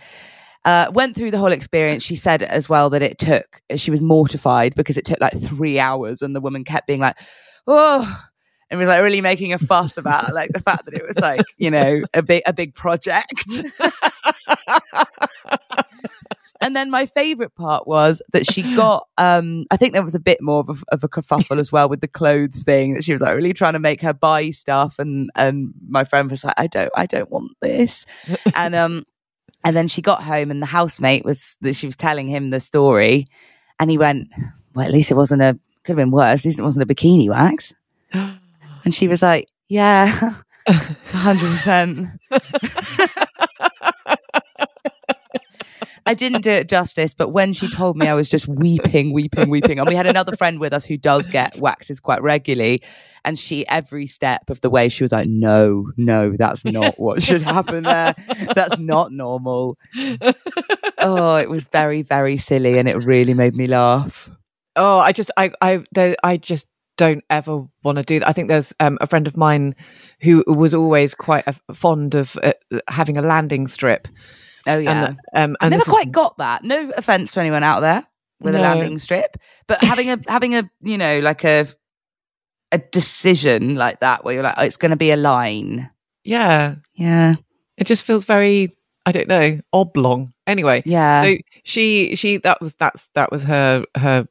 uh 0.65 0.87
went 0.95 1.17
through 1.17 1.31
the 1.33 1.39
whole 1.39 1.51
experience 1.53 2.03
she 2.05 2.15
said 2.17 2.43
as 2.43 2.69
well 2.69 2.89
that 2.91 3.03
it 3.03 3.19
took 3.19 3.61
she 3.77 3.91
was 3.91 4.01
mortified 4.03 4.73
because 4.77 4.97
it 4.97 5.05
took 5.05 5.21
like 5.21 5.37
three 5.43 5.79
hours 5.81 6.23
and 6.23 6.35
the 6.37 6.41
woman 6.41 6.63
kept 6.65 6.87
being 6.87 7.01
like 7.01 7.19
oh 7.67 8.07
and 8.71 8.79
was 8.79 8.89
like 8.89 9.03
really 9.03 9.21
making 9.21 9.53
a 9.53 9.59
fuss 9.59 9.97
about 9.99 10.33
like 10.33 10.53
the 10.53 10.61
fact 10.61 10.85
that 10.87 10.95
it 10.95 11.05
was 11.07 11.19
like 11.19 11.43
you 11.59 11.71
know 11.71 12.03
a 12.15 12.23
big 12.23 12.43
a 12.47 12.53
big 12.53 12.73
project 12.75 13.45
and 16.63 16.75
then 16.77 16.91
my 16.91 17.05
favorite 17.05 17.55
part 17.55 17.87
was 17.87 18.23
that 18.33 18.51
she 18.51 18.63
got 18.75 19.09
um 19.19 19.67
i 19.71 19.77
think 19.77 19.93
there 19.93 20.03
was 20.03 20.15
a 20.15 20.21
bit 20.21 20.41
more 20.41 20.61
of 20.61 20.69
a, 20.71 20.95
of 20.95 21.05
a 21.05 21.09
kerfuffle 21.09 21.59
as 21.59 21.71
well 21.73 21.89
with 21.89 22.01
the 22.01 22.09
clothes 22.09 22.63
thing 22.63 22.95
that 22.95 23.05
she 23.05 23.13
was 23.13 23.21
like 23.21 23.35
really 23.35 23.53
trying 23.53 23.73
to 23.75 23.79
make 23.79 24.01
her 24.01 24.13
buy 24.15 24.51
stuff 24.51 24.99
and 24.99 25.31
and 25.35 25.73
my 25.89 26.05
friend 26.05 26.31
was 26.31 26.45
like 26.45 26.55
i 26.57 26.67
don't 26.67 26.91
i 26.97 27.07
don't 27.07 27.31
want 27.31 27.53
this. 27.61 28.07
And 28.55 28.75
um 28.75 29.05
and 29.65 29.77
then 29.77 29.89
she 29.89 30.03
got 30.03 30.23
home 30.23 30.51
and 30.51 30.61
the 30.63 30.67
housemate 30.67 31.25
was 31.25 31.57
that 31.61 31.75
she 31.75 31.87
was 31.87 31.97
telling 31.97 32.29
him 32.29 32.51
the 32.51 32.61
story 32.61 33.27
and 33.79 33.91
he 33.91 33.99
went 33.99 34.29
well 34.75 34.87
at 34.87 34.93
least 34.93 35.11
it 35.11 35.15
wasn't 35.17 35.43
a 35.43 35.59
could 35.85 35.93
have 35.93 35.97
been 35.97 36.11
worse 36.11 36.41
at 36.41 36.45
least 36.45 36.59
it 36.59 36.63
wasn't 36.63 36.89
a 36.89 36.95
bikini 36.95 37.29
wax. 37.29 37.75
And 38.85 38.93
she 38.93 39.07
was 39.07 39.23
like 39.23 39.49
yeah 39.69 40.35
100% 40.69 42.19
I 46.05 46.15
didn't 46.15 46.43
do 46.43 46.51
it 46.51 46.69
justice, 46.69 47.15
but 47.15 47.29
when 47.29 47.53
she 47.53 47.69
told 47.71 47.97
me, 47.97 48.09
I 48.09 48.15
was 48.15 48.29
just 48.29 48.49
weeping, 48.49 49.13
weeping, 49.13 49.49
weeping. 49.49 49.79
And 49.79 49.87
we 49.87 49.95
had 49.95 50.07
another 50.07 50.37
friend 50.37 50.59
with 50.59 50.73
us 50.73 50.85
who 50.85 50.97
does 50.97 51.29
get 51.29 51.57
waxes 51.59 52.01
quite 52.01 52.23
regularly. 52.23 52.83
And 53.25 53.39
she, 53.39 53.67
every 53.69 54.07
step 54.07 54.51
of 54.51 54.61
the 54.63 54.71
way, 54.71 54.89
she 54.89 55.05
was 55.05 55.13
like, 55.13 55.29
no, 55.29 55.93
no, 55.97 56.35
that's 56.37 56.65
not 56.65 56.99
what 56.99 57.23
should 57.23 57.43
happen 57.43 57.85
there. 57.85 58.15
That's 58.55 58.79
not 58.79 59.13
normal. 59.13 59.79
Oh, 60.99 61.37
it 61.37 61.49
was 61.49 61.65
very, 61.65 62.03
very 62.03 62.37
silly. 62.37 62.79
And 62.79 62.89
it 62.89 62.97
really 63.05 63.35
made 63.35 63.55
me 63.55 63.67
laugh. 63.67 64.29
Oh, 64.75 64.99
I 64.99 65.13
just, 65.13 65.31
I, 65.37 65.53
I, 65.61 65.85
I 66.25 66.37
just 66.37 66.67
don't 66.97 67.25
ever 67.31 67.65
want 67.85 67.97
to 67.99 68.05
do 68.05 68.19
that. 68.19 68.29
I 68.29 68.33
think 68.33 68.49
there's 68.49 68.73
um, 68.81 68.99
a 69.01 69.07
friend 69.07 69.27
of 69.27 69.37
mine 69.37 69.75
who 70.21 70.45
was 70.47 70.75
always 70.75 71.15
quite 71.15 71.47
uh, 71.47 71.53
fond 71.75 72.15
of 72.15 72.37
uh, 72.43 72.53
having 72.89 73.17
a 73.17 73.23
landing 73.23 73.69
strip. 73.69 74.09
Oh, 74.67 74.79
yeah. 74.79 75.15
And, 75.33 75.53
um, 75.53 75.57
I 75.61 75.69
never 75.69 75.85
quite 75.85 76.13
got 76.13 76.39
that. 76.39 76.65
No 76.65 76.91
offense 76.97 77.33
to 77.33 77.41
anyone 77.41 77.63
out 77.63 77.81
there 77.81 78.07
with 78.41 78.55
a 78.55 78.59
landing 78.61 78.99
strip, 78.99 79.37
but 79.67 79.83
having 79.83 80.11
a 80.11 80.19
having 80.27 80.55
a 80.57 80.69
you 80.83 80.99
know 80.99 81.21
like 81.21 81.45
a 81.45 81.67
a 82.73 82.79
decision 82.79 83.77
like 83.77 84.01
that 84.01 84.25
where 84.25 84.35
you're 84.35 84.43
like, 84.43 84.55
oh, 84.57 84.65
it's 84.65 84.77
going 84.77 84.91
to 84.91 84.97
be 84.97 85.11
a 85.11 85.17
line. 85.17 85.91
yeah, 86.25 86.77
Yeah, 86.95 87.35
it 87.77 87.85
just 87.87 88.03
feels 88.03 88.25
very, 88.25 88.75
I 89.07 89.13
don't 89.13 89.29
know, 89.29 89.61
oblong. 89.73 90.33
Anyway, 90.47 90.83
yeah. 90.87 91.23
so 91.23 91.37
she, 91.65 92.17
she, 92.17 92.39
that 92.39 92.61
was 92.61 92.75
that's 92.75 93.09
that 93.15 93.31
was 93.31 93.43
her 93.45 93.85
her 93.97 94.27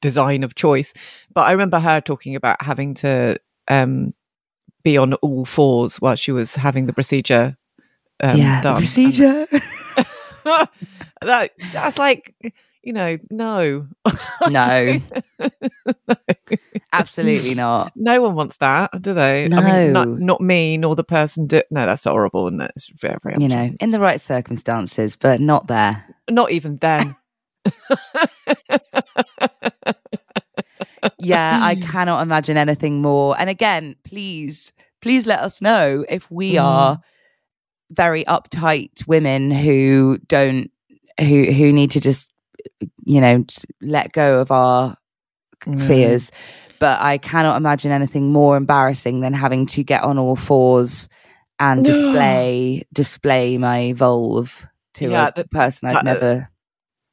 design 0.00 0.44
of 0.44 0.54
choice. 0.54 0.92
But 1.34 1.42
I 1.42 1.52
remember 1.52 1.80
her 1.80 2.00
talking 2.00 2.36
about 2.36 2.62
having 2.62 2.94
to 2.94 3.38
um 3.68 4.14
be 4.84 4.96
on 4.96 5.14
all 5.14 5.44
fours 5.44 6.00
while 6.00 6.16
she 6.16 6.32
was 6.32 6.54
having 6.54 6.86
the 6.86 6.92
procedure. 6.92 7.56
Um, 8.22 8.38
yeah, 8.38 8.60
the 8.62 8.74
procedure. 8.74 9.46
That 11.22 11.52
that's 11.72 11.98
like 11.98 12.34
you 12.82 12.92
know 12.92 13.16
no 13.30 13.86
no, 14.48 14.98
absolutely 16.92 17.54
not. 17.54 17.92
no 17.94 18.20
one 18.20 18.34
wants 18.34 18.56
that 18.56 18.90
do 19.00 19.14
they 19.14 19.44
i 19.44 19.48
No. 19.48 19.60
mean 19.60 19.92
not, 19.92 20.08
not 20.18 20.40
me 20.40 20.76
nor 20.78 20.96
the 20.96 21.04
person 21.04 21.46
do- 21.46 21.62
no 21.70 21.86
that's 21.86 22.02
horrible 22.04 22.48
and 22.48 22.60
it's 22.60 22.88
very 23.00 23.14
very 23.22 23.36
You 23.40 23.48
know, 23.48 23.70
in 23.80 23.92
the 23.92 24.00
right 24.00 24.20
circumstances, 24.20 25.14
but 25.14 25.40
not 25.40 25.68
there. 25.68 26.02
not 26.28 26.50
even 26.50 26.78
then 26.78 27.14
Yeah, 31.18 31.58
I 31.62 31.76
cannot 31.76 32.22
imagine 32.22 32.56
anything 32.56 33.00
more. 33.00 33.38
And 33.38 33.48
again, 33.48 33.94
please, 34.04 34.72
please 35.00 35.26
let 35.26 35.38
us 35.38 35.60
know 35.62 36.04
if 36.08 36.28
we 36.32 36.54
Mm. 36.54 36.62
are 36.64 36.98
very 37.92 38.24
uptight 38.24 39.06
women 39.06 39.50
who 39.50 40.18
don't 40.26 40.70
who 41.20 41.44
who 41.52 41.72
need 41.72 41.90
to 41.92 42.00
just 42.00 42.32
you 43.04 43.20
know 43.20 43.44
let 43.80 44.12
go 44.12 44.40
of 44.40 44.50
our 44.50 44.96
Mm. 45.66 45.80
fears. 45.86 46.32
But 46.80 47.00
I 47.00 47.18
cannot 47.18 47.56
imagine 47.56 47.92
anything 47.92 48.32
more 48.32 48.56
embarrassing 48.56 49.20
than 49.20 49.32
having 49.32 49.66
to 49.66 49.84
get 49.84 50.02
on 50.02 50.18
all 50.18 50.34
fours 50.34 51.08
and 51.60 51.84
display 51.92 52.82
display 52.92 53.58
my 53.58 53.92
vulve 53.92 54.66
to 54.94 55.10
Yeah, 55.10 55.30
a 55.36 55.44
person 55.46 55.88
I've 55.88 55.96
uh, 55.98 56.02
never 56.02 56.48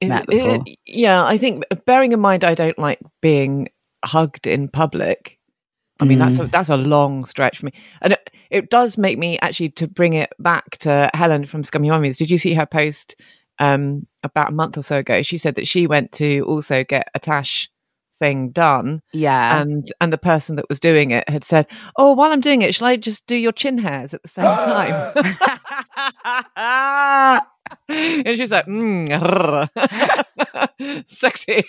It- 0.02 0.08
met 0.08 0.24
it- 0.24 0.28
before. 0.30 0.64
yeah 0.88 1.24
i 1.24 1.38
think 1.38 1.64
bearing 1.86 2.12
in 2.12 2.20
mind 2.20 2.44
i 2.44 2.56
don't 2.56 2.80
like 2.80 3.00
being 3.22 3.70
hugged 4.04 4.48
in 4.48 4.68
public 4.68 5.38
I 6.02 6.06
mean, 6.06 6.18
that's 6.18 6.40
a, 6.40 6.46
Mm. 6.46 6.52
that's 6.52 6.70
a 6.70 6.78
long 6.78 7.26
stretch 7.26 7.60
for 7.60 7.66
me, 7.68 7.74
and 8.02 8.18
it, 8.50 8.70
does 8.70 8.98
make 8.98 9.18
me 9.18 9.40
actually 9.40 9.70
to 9.70 9.88
bring 9.88 10.14
it 10.14 10.32
back 10.40 10.78
to 10.80 11.10
Helen 11.14 11.46
from 11.46 11.64
Scummy 11.64 11.90
Mummies. 11.90 12.18
Did 12.18 12.30
you 12.30 12.38
see 12.38 12.54
her 12.54 12.66
post 12.66 13.16
um, 13.60 14.06
about 14.24 14.50
a 14.50 14.54
month 14.54 14.78
or 14.78 14.82
so 14.82 14.98
ago? 14.98 15.22
She 15.22 15.38
said 15.38 15.56
that 15.56 15.68
she 15.68 15.88
went 15.88 16.12
to 16.14 16.42
also 16.42 16.84
get 16.84 17.10
a 17.14 17.20
tash 17.20 17.70
thing 18.20 18.52
done, 18.52 19.02
yeah. 19.14 19.60
and 19.62 19.92
and 20.02 20.12
the 20.14 20.18
person 20.18 20.56
that 20.58 20.70
was 20.70 20.80
doing 20.80 21.12
it 21.12 21.28
had 21.30 21.44
said, 21.44 21.68
"Oh, 21.98 22.14
while 22.14 22.32
I'm 22.32 22.42
doing 22.42 22.62
it, 22.62 22.76
shall 22.76 22.88
I 22.88 22.96
just 22.98 23.26
do 23.28 23.36
your 23.36 23.52
chin 23.52 23.78
hairs 23.78 24.14
at 24.14 24.22
the 24.24 24.30
same 24.30 24.46
time?" 24.46 25.14
and 27.90 28.38
she's 28.38 28.52
like, 28.52 28.66
mm, 28.68 29.70
"Sexy." 31.10 31.64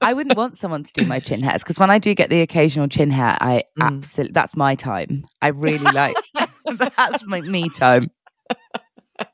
I 0.00 0.12
wouldn't 0.12 0.36
want 0.36 0.58
someone 0.58 0.82
to 0.84 0.92
do 0.92 1.06
my 1.06 1.20
chin 1.20 1.42
hairs 1.42 1.62
because 1.62 1.78
when 1.78 1.90
I 1.90 1.98
do 1.98 2.14
get 2.14 2.30
the 2.30 2.40
occasional 2.40 2.88
chin 2.88 3.10
hair, 3.10 3.36
I 3.40 3.62
Mm. 3.78 3.98
absolutely 3.98 4.32
that's 4.32 4.56
my 4.56 4.74
time. 4.74 5.24
I 5.40 5.48
really 5.48 5.90
like 5.92 6.16
that's 6.96 7.24
my 7.26 7.40
me 7.40 7.68
time. 7.68 8.10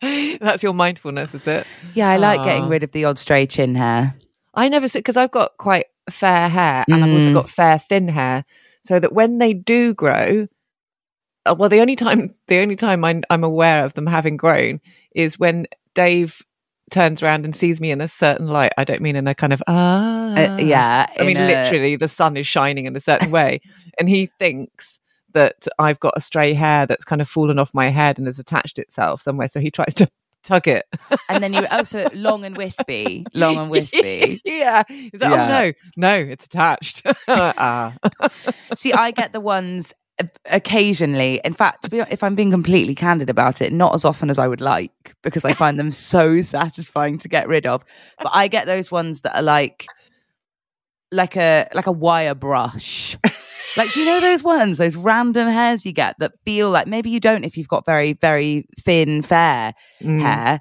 That's 0.02 0.62
your 0.62 0.74
mindfulness, 0.74 1.34
is 1.34 1.46
it? 1.46 1.66
Yeah, 1.94 2.10
I 2.10 2.16
like 2.18 2.44
getting 2.44 2.68
rid 2.68 2.82
of 2.82 2.92
the 2.92 3.04
odd 3.06 3.18
stray 3.18 3.46
chin 3.46 3.74
hair. 3.74 4.14
I 4.54 4.68
never 4.68 4.88
see 4.88 4.98
because 5.00 5.16
I've 5.16 5.30
got 5.30 5.56
quite 5.58 5.86
fair 6.10 6.48
hair 6.48 6.86
and 6.90 7.04
I've 7.04 7.12
also 7.12 7.30
Mm. 7.30 7.34
got 7.34 7.50
fair 7.50 7.78
thin 7.78 8.08
hair, 8.08 8.44
so 8.84 8.98
that 9.00 9.12
when 9.12 9.38
they 9.38 9.52
do 9.54 9.94
grow, 9.94 10.48
uh, 11.46 11.54
well, 11.58 11.68
the 11.68 11.80
only 11.80 11.96
time 11.96 12.34
the 12.48 12.58
only 12.60 12.76
time 12.76 13.04
I'm, 13.04 13.22
I'm 13.30 13.44
aware 13.44 13.84
of 13.84 13.94
them 13.94 14.06
having 14.06 14.36
grown 14.36 14.80
is 15.14 15.38
when 15.38 15.66
Dave 15.94 16.42
turns 16.90 17.22
around 17.22 17.44
and 17.44 17.54
sees 17.54 17.80
me 17.80 17.90
in 17.90 18.00
a 18.00 18.08
certain 18.08 18.48
light. 18.48 18.72
I 18.78 18.84
don't 18.84 19.02
mean 19.02 19.16
in 19.16 19.26
a 19.28 19.34
kind 19.34 19.52
of 19.52 19.62
ah. 19.66 20.34
Uh, 20.36 20.48
yeah, 20.58 21.06
I 21.18 21.24
mean 21.24 21.36
a- 21.36 21.46
literally, 21.46 21.96
the 21.96 22.08
sun 22.08 22.36
is 22.36 22.46
shining 22.46 22.84
in 22.86 22.96
a 22.96 23.00
certain 23.00 23.30
way, 23.30 23.60
and 23.98 24.08
he 24.08 24.26
thinks 24.38 24.98
that 25.34 25.66
I've 25.78 26.00
got 26.00 26.14
a 26.16 26.20
stray 26.20 26.54
hair 26.54 26.86
that's 26.86 27.04
kind 27.04 27.20
of 27.20 27.28
fallen 27.28 27.58
off 27.58 27.74
my 27.74 27.88
head 27.90 28.18
and 28.18 28.26
has 28.26 28.38
attached 28.38 28.78
itself 28.78 29.20
somewhere. 29.20 29.48
So 29.48 29.60
he 29.60 29.70
tries 29.70 29.94
to 29.94 30.08
tug 30.44 30.68
it. 30.68 30.86
and 31.28 31.42
then 31.42 31.52
you 31.52 31.66
also 31.70 32.08
long 32.14 32.44
and 32.44 32.56
wispy, 32.56 33.24
long 33.34 33.56
and 33.56 33.70
wispy. 33.70 34.40
yeah. 34.44 34.82
Like, 34.88 35.12
Yeah. 35.20 35.44
Oh 35.44 35.48
no, 35.48 35.72
no, 35.96 36.14
it's 36.14 36.44
attached. 36.46 37.02
ah. 37.28 37.94
See, 38.76 38.92
I 38.92 39.10
get 39.10 39.32
the 39.32 39.40
ones 39.40 39.92
occasionally. 40.46 41.40
In 41.44 41.52
fact, 41.52 41.84
to 41.84 41.90
be, 41.90 41.98
if 42.00 42.22
I'm 42.22 42.34
being 42.34 42.50
completely 42.50 42.94
candid 42.94 43.30
about 43.30 43.60
it, 43.62 43.72
not 43.72 43.94
as 43.94 44.04
often 44.04 44.30
as 44.30 44.38
I 44.38 44.48
would 44.48 44.60
like 44.60 45.14
because 45.22 45.44
I 45.44 45.52
find 45.52 45.78
them 45.78 45.90
so 45.90 46.42
satisfying 46.42 47.18
to 47.18 47.28
get 47.28 47.48
rid 47.48 47.66
of. 47.66 47.84
But 48.18 48.30
I 48.32 48.48
get 48.48 48.66
those 48.66 48.90
ones 48.90 49.22
that 49.22 49.36
are 49.36 49.42
like, 49.42 49.86
like 51.10 51.36
a 51.36 51.66
like 51.72 51.86
a 51.86 51.92
wire 51.92 52.34
brush. 52.34 53.16
Like, 53.78 53.92
do 53.92 54.00
you 54.00 54.06
know 54.06 54.20
those 54.20 54.42
ones, 54.42 54.76
those 54.78 54.96
random 54.96 55.46
hairs 55.48 55.86
you 55.86 55.92
get 55.92 56.16
that 56.18 56.32
feel 56.44 56.68
like 56.68 56.88
maybe 56.88 57.10
you 57.10 57.20
don't 57.20 57.44
if 57.44 57.56
you've 57.56 57.68
got 57.68 57.86
very, 57.86 58.12
very 58.14 58.66
thin, 58.80 59.22
fair 59.22 59.72
Mm. 60.02 60.20
hair. 60.20 60.60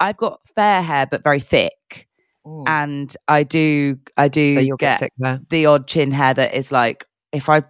I've 0.00 0.16
got 0.16 0.40
fair 0.54 0.82
hair, 0.82 1.06
but 1.06 1.22
very 1.22 1.40
thick. 1.40 2.08
Ooh. 2.46 2.64
And 2.66 3.16
I 3.28 3.44
do, 3.44 3.98
I 4.16 4.28
do 4.28 4.54
so 4.54 4.76
get 4.76 5.10
get 5.18 5.48
the 5.48 5.66
odd 5.66 5.86
chin 5.86 6.10
hair 6.10 6.34
that 6.34 6.54
is 6.54 6.70
like 6.72 7.06
if 7.32 7.48
I 7.48 7.62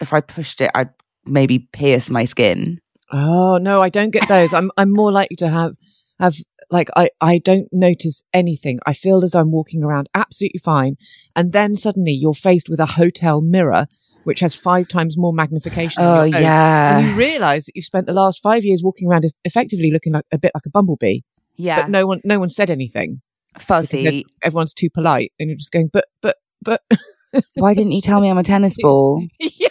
if 0.00 0.12
I 0.12 0.20
pushed 0.20 0.60
it, 0.62 0.70
I'd 0.74 0.88
maybe 1.26 1.58
pierce 1.72 2.08
my 2.10 2.24
skin. 2.24 2.80
Oh 3.12 3.58
no, 3.58 3.82
I 3.82 3.88
don't 3.90 4.10
get 4.10 4.26
those. 4.28 4.52
I'm 4.54 4.70
I'm 4.76 4.90
more 4.92 5.12
likely 5.12 5.36
to 5.36 5.48
have 5.48 5.72
have 6.18 6.34
like 6.70 6.88
I 6.96 7.10
I 7.20 7.38
don't 7.38 7.68
notice 7.72 8.22
anything. 8.32 8.78
I 8.86 8.94
feel 8.94 9.22
as 9.24 9.32
though 9.32 9.40
I'm 9.40 9.52
walking 9.52 9.82
around 9.84 10.08
absolutely 10.14 10.60
fine, 10.60 10.96
and 11.36 11.52
then 11.52 11.76
suddenly 11.76 12.12
you're 12.12 12.34
faced 12.34 12.68
with 12.68 12.80
a 12.80 12.86
hotel 12.86 13.40
mirror 13.40 13.86
which 14.24 14.40
has 14.40 14.54
five 14.54 14.88
times 14.88 15.16
more 15.18 15.32
magnification. 15.32 16.02
Oh, 16.02 16.22
own, 16.22 16.32
and 16.34 17.06
you 17.06 17.14
realise 17.14 17.66
that 17.66 17.76
you 17.76 17.82
spent 17.82 18.06
the 18.06 18.12
last 18.12 18.40
five 18.42 18.64
years 18.64 18.82
walking 18.82 19.08
around 19.08 19.24
effectively 19.44 19.90
looking 19.90 20.12
like 20.12 20.24
a 20.32 20.38
bit 20.38 20.52
like 20.54 20.66
a 20.66 20.70
bumblebee, 20.70 21.20
yeah, 21.56 21.82
but 21.82 21.90
no 21.90 22.06
one 22.06 22.20
no 22.24 22.38
one 22.38 22.50
said 22.50 22.70
anything. 22.70 23.20
fuzzy. 23.58 24.24
Everyone's 24.42 24.74
too 24.74 24.90
polite, 24.90 25.32
and 25.38 25.48
you're 25.50 25.56
just 25.58 25.72
going, 25.72 25.88
but 25.92 26.06
but 26.22 26.36
but. 26.62 26.82
Why 27.54 27.74
didn't 27.74 27.92
you 27.92 28.00
tell 28.00 28.20
me 28.20 28.28
I'm 28.28 28.38
a 28.38 28.42
tennis 28.42 28.76
ball? 28.82 29.24
yeah. 29.38 29.68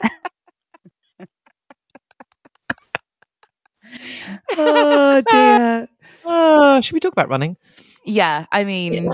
oh 4.56 5.22
dear. 5.30 5.88
Oh, 6.24 6.80
should 6.80 6.94
we 6.94 7.00
talk 7.00 7.12
about 7.12 7.28
running? 7.28 7.56
Yeah, 8.04 8.46
I 8.52 8.64
mean, 8.64 9.08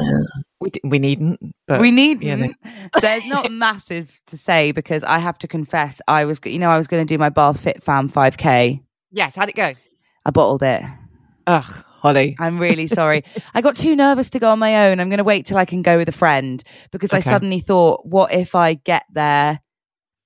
We 0.60 0.70
d- 0.70 0.80
we 0.84 0.98
needn't, 0.98 1.40
but 1.68 1.80
we 1.80 1.90
need. 1.90 2.22
yeah, 2.22 2.34
no. 2.34 2.52
There's 3.00 3.26
not 3.26 3.52
massive 3.52 4.20
to 4.26 4.36
say 4.36 4.72
because 4.72 5.04
I 5.04 5.18
have 5.18 5.38
to 5.38 5.48
confess, 5.48 6.00
I 6.08 6.24
was, 6.24 6.40
you 6.44 6.58
know, 6.58 6.70
I 6.70 6.76
was 6.76 6.86
going 6.86 7.06
to 7.06 7.14
do 7.14 7.18
my 7.18 7.28
Bath 7.28 7.60
Fit 7.60 7.82
Fam 7.82 8.08
5K. 8.08 8.82
yes. 9.12 9.36
How'd 9.36 9.50
it 9.50 9.54
go? 9.56 9.74
I 10.24 10.30
bottled 10.30 10.62
it. 10.62 10.82
Ugh, 11.46 11.84
Holly. 12.00 12.36
I'm 12.38 12.58
really 12.58 12.86
sorry. 12.86 13.22
I 13.54 13.60
got 13.60 13.76
too 13.76 13.94
nervous 13.94 14.30
to 14.30 14.38
go 14.38 14.50
on 14.50 14.58
my 14.58 14.88
own. 14.88 15.00
I'm 15.00 15.08
going 15.08 15.18
to 15.18 15.24
wait 15.24 15.46
till 15.46 15.56
I 15.56 15.64
can 15.64 15.82
go 15.82 15.96
with 15.96 16.08
a 16.08 16.12
friend 16.12 16.62
because 16.90 17.12
I 17.12 17.20
suddenly 17.20 17.60
thought, 17.60 18.04
what 18.04 18.32
if 18.32 18.54
I 18.54 18.74
get 18.74 19.04
there 19.12 19.60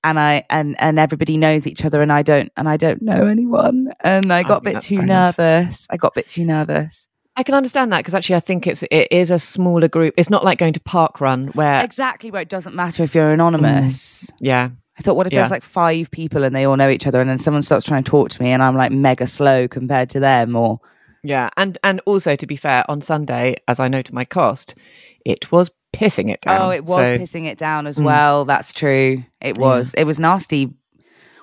and 0.05 0.19
I 0.19 0.45
and 0.51 0.75
and 0.81 0.99
everybody 0.99 1.37
knows 1.37 1.67
each 1.67 1.85
other 1.85 2.03
and 2.03 2.13
I 2.13 2.23
don't 2.23 2.51
and 2.57 2.69
I 2.69 2.77
don't 2.77 3.03
know 3.03 3.27
anyone 3.27 3.93
and 4.01 4.33
I 4.33 4.43
got 4.43 4.59
a 4.59 4.73
bit 4.73 4.81
too 4.81 4.97
fair 4.97 5.05
enough. 5.05 5.39
nervous. 5.39 5.87
I 5.91 5.97
got 5.97 6.09
a 6.09 6.15
bit 6.17 6.29
too 6.29 6.45
nervous. 6.45 7.07
I 7.37 7.43
can 7.43 7.55
understand 7.55 7.93
that 7.93 7.99
because 7.99 8.15
actually 8.15 8.37
I 8.37 8.41
think 8.41 8.67
it's 8.67 8.83
it 8.91 9.09
is 9.11 9.31
a 9.31 9.39
smaller 9.39 9.89
group. 9.89 10.15
It's 10.19 10.29
not 10.31 10.45
like 10.45 10.59
going 10.59 10.75
to 10.75 10.81
park 10.81 11.21
run 11.21 11.49
where 11.49 11.83
Exactly 11.83 12.31
where 12.31 12.43
it 12.43 12.49
doesn't 12.51 12.75
matter 12.75 13.03
if 13.03 13.15
you're 13.15 13.33
anonymous. 13.33 14.31
yeah. 14.41 14.71
I 14.99 15.03
thought, 15.03 15.17
what 15.17 15.27
if 15.27 15.33
Yeah. 15.33 15.41
there's 15.41 15.51
like 15.51 15.63
five 15.63 16.11
people 16.11 16.45
and 16.45 16.55
they 16.55 16.65
all 16.67 16.77
know 16.77 16.91
each 16.91 17.07
other 17.07 17.21
and 17.23 17.31
then 17.31 17.39
someone 17.39 17.63
starts 17.63 17.87
trying 17.87 18.05
to 18.05 18.11
talk 18.11 18.29
to 18.31 18.43
me 18.43 18.51
and 18.51 18.63
I'm 18.63 18.77
like 18.77 18.93
mega 18.93 19.27
slow 19.27 19.67
compared 19.67 20.11
to 20.11 20.21
them 20.21 20.55
or 20.55 20.81
Yeah. 21.23 21.49
And 21.57 21.79
and 21.83 22.01
also 22.05 22.37
to 22.37 22.47
be 22.47 22.57
fair, 22.57 22.85
on 22.91 23.01
Sunday, 23.01 23.57
as 23.67 23.81
I 23.81 23.89
know 23.89 24.03
to 24.03 24.15
my 24.15 24.27
cost, 24.27 24.75
it 25.25 25.51
was 25.51 25.71
pissing 25.95 26.31
it 26.31 26.43
down. 26.43 26.61
Oh, 26.61 26.71
it 26.71 26.85
was 26.85 27.07
So- 27.07 27.17
pissing 27.19 27.47
it 27.47 27.57
down 27.57 27.87
as 27.87 27.97
Mm. 27.99 28.05
well. 28.05 28.45
That's 28.45 28.75
true. 28.75 29.25
It 29.41 29.57
Yeah. 29.57 29.63
was. 29.63 29.95
It 29.97 30.05
was 30.05 30.19
nasty. 30.21 30.69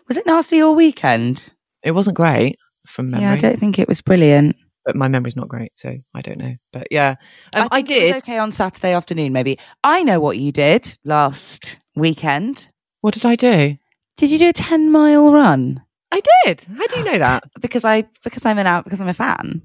Was 0.08 0.18
it 0.18 0.26
nasty 0.28 0.62
all 0.62 0.76
weekend? 0.76 1.50
It 1.84 1.92
wasn't 1.92 2.18
great 2.18 2.58
from 2.86 3.10
memory. 3.10 3.26
Yeah, 3.26 3.34
I 3.34 3.38
don't 3.38 3.60
think 3.60 3.80
it 3.80 3.88
was 3.88 4.02
brilliant. 4.02 4.56
But 4.90 4.96
my 4.96 5.08
memory's 5.08 5.36
not 5.36 5.48
great, 5.48 5.72
so 5.76 5.96
I 6.16 6.22
don't 6.24 6.40
know. 6.40 6.56
But 6.74 6.88
yeah. 6.90 7.18
Um, 7.56 7.68
I, 7.70 7.78
think 7.78 7.92
it 7.92 8.00
did. 8.00 8.08
was 8.08 8.24
okay 8.24 8.40
on 8.40 8.52
Saturday 8.52 8.92
afternoon, 8.92 9.34
maybe. 9.34 9.60
I 9.84 10.02
know 10.02 10.20
what 10.20 10.40
you 10.40 10.52
did 10.52 10.98
last 11.06 11.80
weekend. 11.96 12.68
What 13.02 13.14
did 13.14 13.24
I 13.24 13.36
do? 13.36 13.78
Did 14.18 14.32
you 14.32 14.40
do 14.40 14.50
a 14.50 14.54
ten 14.54 14.92
mile 14.92 15.32
run? 15.32 15.84
I 16.12 16.24
did. 16.44 16.64
How 16.64 16.88
do 16.88 16.98
you 16.98 17.06
know 17.06 17.20
that? 17.20 17.44
Because 17.62 17.86
I 17.86 18.06
because 18.24 18.48
I'm 18.48 18.58
an 18.58 18.66
out 18.66 18.84
because 18.84 19.00
I'm 19.00 19.10
a 19.10 19.14
fan. 19.14 19.62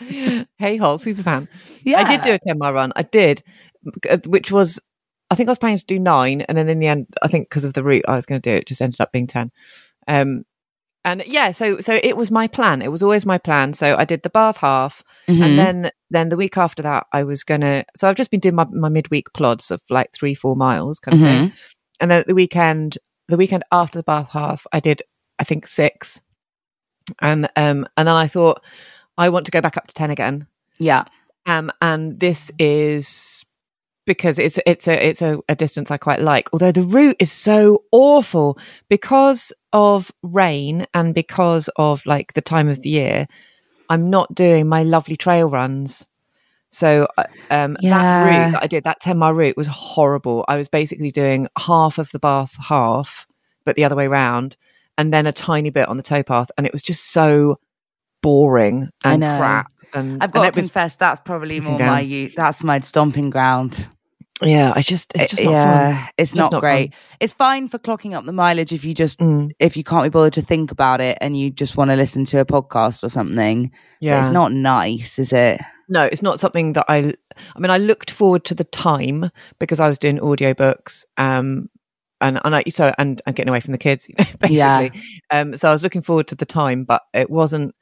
hey, 0.58 0.76
Hol, 0.76 0.98
super 0.98 1.22
fan. 1.22 1.48
Yeah, 1.84 2.00
I 2.00 2.16
did 2.16 2.22
do 2.22 2.34
a 2.34 2.38
10 2.38 2.58
mile 2.58 2.74
run. 2.74 2.92
I 2.96 3.02
did, 3.02 3.42
uh, 4.10 4.18
which 4.26 4.50
was, 4.50 4.78
I 5.30 5.36
think 5.36 5.48
I 5.48 5.52
was 5.52 5.58
planning 5.58 5.78
to 5.78 5.86
do 5.86 5.98
nine. 5.98 6.42
And 6.42 6.58
then 6.58 6.68
in 6.68 6.80
the 6.80 6.86
end, 6.86 7.06
I 7.22 7.28
think 7.28 7.48
because 7.48 7.64
of 7.64 7.72
the 7.72 7.82
route 7.82 8.04
I 8.06 8.16
was 8.16 8.26
going 8.26 8.42
to 8.42 8.50
do, 8.50 8.54
it 8.54 8.66
just 8.66 8.82
ended 8.82 9.00
up 9.00 9.10
being 9.10 9.26
10. 9.26 9.50
Um, 10.06 10.44
and 11.06 11.22
yeah, 11.26 11.52
so 11.52 11.80
so 11.80 11.98
it 12.02 12.16
was 12.16 12.30
my 12.30 12.48
plan. 12.48 12.82
It 12.82 12.90
was 12.92 13.02
always 13.02 13.24
my 13.24 13.38
plan. 13.38 13.72
So 13.72 13.96
I 13.96 14.04
did 14.04 14.22
the 14.22 14.28
Bath 14.30 14.58
half, 14.58 15.02
Mhm. 15.28 15.42
and 15.44 15.58
then 15.58 15.90
then 16.10 16.28
the 16.28 16.36
week 16.36 16.58
after 16.58 16.82
that, 16.82 17.06
I 17.12 17.22
was 17.24 17.44
gonna. 17.44 17.84
So 17.96 18.08
I've 18.08 18.16
just 18.16 18.30
been 18.30 18.40
doing 18.40 18.56
my, 18.56 18.66
my 18.70 18.88
midweek 18.90 19.32
plods 19.32 19.70
of 19.70 19.80
like 19.88 20.10
three, 20.12 20.34
four 20.34 20.56
miles 20.56 20.98
kind 21.00 21.14
of 21.14 21.20
thing. 21.26 21.52
And 22.00 22.10
then 22.10 22.20
at 22.20 22.26
the 22.26 22.34
weekend, 22.34 22.98
the 23.28 23.36
weekend 23.38 23.64
after 23.72 23.98
the 23.98 24.02
Bath 24.02 24.28
half, 24.32 24.66
I 24.72 24.80
did 24.80 25.02
I 25.38 25.44
think 25.44 25.66
six, 25.66 26.20
and 27.22 27.46
um 27.56 27.86
and 27.96 28.08
then 28.08 28.14
I 28.16 28.28
thought 28.28 28.62
I 29.16 29.28
want 29.30 29.46
to 29.46 29.52
go 29.52 29.60
back 29.60 29.76
up 29.76 29.86
to 29.86 29.94
ten 29.94 30.10
again. 30.10 30.46
yeah, 30.78 31.04
Um, 31.46 31.70
and 31.80 32.18
this 32.20 32.50
is 32.58 33.44
because 34.06 34.38
it's 34.38 34.58
it's 34.66 34.88
a 34.88 35.06
it's 35.08 35.22
a, 35.22 35.38
a 35.48 35.54
distance 35.56 35.90
I 35.90 35.96
quite 35.98 36.20
like. 36.20 36.48
Although 36.52 36.72
the 36.72 36.82
route 36.82 37.16
is 37.18 37.32
so 37.32 37.82
awful 37.92 38.58
because 38.88 39.52
of 39.72 40.10
rain 40.22 40.86
and 40.94 41.14
because 41.14 41.68
of 41.76 42.04
like 42.06 42.32
the 42.34 42.40
time 42.40 42.68
of 42.68 42.80
the 42.82 42.88
year, 42.88 43.26
I'm 43.88 44.08
not 44.08 44.34
doing 44.34 44.68
my 44.68 44.82
lovely 44.82 45.16
trail 45.16 45.50
runs. 45.50 46.06
So 46.70 47.06
uh, 47.16 47.24
um, 47.50 47.76
Yeah. 47.80 47.90
that 47.90 48.24
route 48.24 48.52
that 48.52 48.62
I 48.62 48.66
did, 48.66 48.84
that 48.84 49.00
ten 49.00 49.18
mile 49.18 49.32
route, 49.34 49.56
was 49.56 49.66
horrible. 49.66 50.44
I 50.48 50.56
was 50.56 50.68
basically 50.68 51.10
doing 51.10 51.48
half 51.58 51.98
of 51.98 52.10
the 52.12 52.18
Bath 52.18 52.54
half, 52.58 53.26
but 53.64 53.76
the 53.76 53.84
other 53.84 53.96
way 53.96 54.08
round, 54.08 54.56
and 54.98 55.12
then 55.12 55.26
a 55.26 55.32
tiny 55.32 55.70
bit 55.70 55.88
on 55.88 55.96
the 55.96 56.02
towpath, 56.02 56.48
and 56.56 56.66
it 56.66 56.72
was 56.72 56.82
just 56.82 57.12
so 57.12 57.58
boring 58.22 58.88
and 59.04 59.22
crap. 59.22 59.70
And 59.94 60.22
I've 60.22 60.32
got 60.32 60.42
to 60.42 60.48
it 60.48 60.54
was 60.56 60.66
confess 60.66 60.96
that's 60.96 61.20
probably 61.20 61.60
more 61.60 61.78
down. 61.78 61.88
my 61.88 62.00
u- 62.00 62.30
that's 62.36 62.62
my 62.62 62.80
stomping 62.80 63.30
ground. 63.30 63.88
Yeah, 64.42 64.72
I 64.76 64.82
just 64.82 65.12
it's 65.14 65.28
just 65.28 65.42
Uh, 65.42 65.44
not 65.44 65.50
yeah, 65.52 65.96
fun. 65.96 66.08
it's 66.18 66.32
Just 66.32 66.36
not, 66.36 66.52
not 66.52 66.60
great. 66.60 66.94
It's 67.20 67.32
fine 67.32 67.68
for 67.68 67.78
clocking 67.78 68.12
up 68.14 68.26
the 68.26 68.32
mileage 68.32 68.72
if 68.72 68.84
you 68.84 68.92
just 68.94 69.18
Mm, 69.18 69.50
if 69.58 69.76
you 69.76 69.82
can't 69.84 70.04
be 70.04 70.10
bothered 70.10 70.34
to 70.34 70.42
think 70.42 70.70
about 70.70 71.00
it 71.00 71.16
and 71.22 71.36
you 71.36 71.50
just 71.50 71.76
want 71.76 71.90
to 71.90 71.96
listen 71.96 72.24
to 72.26 72.40
a 72.40 72.44
podcast 72.44 73.02
or 73.02 73.08
something. 73.08 73.68
But 73.68 73.72
yeah, 74.00 74.20
it's 74.22 74.32
not 74.32 74.52
nice, 74.52 75.18
is 75.18 75.32
it? 75.32 75.60
no, 75.88 76.02
it's 76.04 76.22
not 76.22 76.38
something 76.40 76.74
that 76.74 76.84
I. 76.88 77.14
I 77.54 77.60
mean, 77.60 77.70
I 77.70 77.78
looked 77.78 78.10
forward 78.10 78.44
to 78.46 78.54
the 78.54 78.64
time 78.64 79.30
because 79.58 79.80
I 79.80 79.88
was 79.88 79.98
doing 79.98 80.18
audiobooks, 80.18 81.04
um, 81.16 81.70
and 82.20 82.38
and 82.44 82.54
I 82.56 82.64
so 82.68 82.92
and 82.98 83.22
and 83.26 83.36
getting 83.36 83.48
away 83.48 83.60
from 83.60 83.72
the 83.72 83.78
kids, 83.78 84.06
you 84.08 84.14
know, 84.18 84.24
basically. 84.40 84.56
Yeah. 84.56 84.90
Um, 85.30 85.56
so 85.56 85.68
I 85.70 85.72
was 85.72 85.82
looking 85.82 86.02
forward 86.02 86.28
to 86.28 86.34
the 86.34 86.46
time, 86.46 86.84
but 86.84 87.02
it 87.14 87.30
wasn't. 87.30 87.74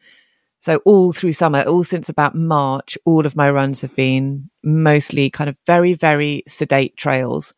So 0.64 0.80
all 0.86 1.12
through 1.12 1.34
summer, 1.34 1.60
all 1.64 1.84
since 1.84 2.08
about 2.08 2.34
March, 2.34 2.96
all 3.04 3.26
of 3.26 3.36
my 3.36 3.50
runs 3.50 3.82
have 3.82 3.94
been 3.94 4.48
mostly 4.62 5.28
kind 5.28 5.50
of 5.50 5.58
very, 5.66 5.92
very 5.92 6.42
sedate 6.48 6.96
trails, 6.96 7.52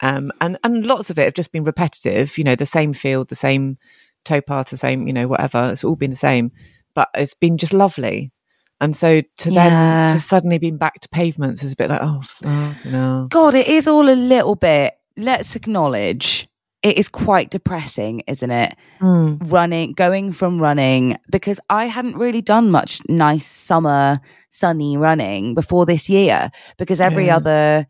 um, 0.00 0.32
and 0.40 0.58
and 0.64 0.86
lots 0.86 1.10
of 1.10 1.18
it 1.18 1.26
have 1.26 1.34
just 1.34 1.52
been 1.52 1.64
repetitive. 1.64 2.38
You 2.38 2.44
know, 2.44 2.56
the 2.56 2.64
same 2.64 2.94
field, 2.94 3.28
the 3.28 3.36
same 3.36 3.76
towpath, 4.24 4.70
the 4.70 4.78
same, 4.78 5.06
you 5.06 5.12
know, 5.12 5.28
whatever. 5.28 5.70
It's 5.70 5.84
all 5.84 5.94
been 5.94 6.10
the 6.12 6.16
same, 6.16 6.50
but 6.94 7.10
it's 7.12 7.34
been 7.34 7.58
just 7.58 7.74
lovely. 7.74 8.32
And 8.80 8.96
so 8.96 9.20
to 9.20 9.50
Yeah. 9.50 10.06
then 10.06 10.14
to 10.14 10.18
suddenly 10.18 10.56
being 10.56 10.78
back 10.78 11.00
to 11.00 11.08
pavements 11.10 11.62
is 11.62 11.74
a 11.74 11.76
bit 11.76 11.90
like, 11.90 12.00
oh, 12.02 12.22
oh 12.46 12.76
no. 12.86 13.26
God, 13.28 13.56
it 13.56 13.68
is 13.68 13.86
all 13.86 14.08
a 14.08 14.16
little 14.16 14.54
bit. 14.54 14.94
Let's 15.18 15.54
acknowledge 15.54 16.47
it 16.82 16.96
is 16.96 17.08
quite 17.08 17.50
depressing, 17.50 18.22
isn't 18.26 18.50
it? 18.50 18.74
Running, 19.00 19.92
going 19.92 20.32
from 20.32 20.60
running, 20.60 21.16
because 21.30 21.58
I 21.68 21.86
hadn't 21.86 22.16
really 22.16 22.40
done 22.42 22.70
much 22.70 23.00
nice 23.08 23.46
summer 23.46 24.20
sunny 24.50 24.96
running 24.96 25.54
before 25.54 25.86
this 25.86 26.08
year, 26.08 26.50
because 26.78 27.00
every 27.00 27.26
Yeah. 27.26 27.36
other 27.36 27.86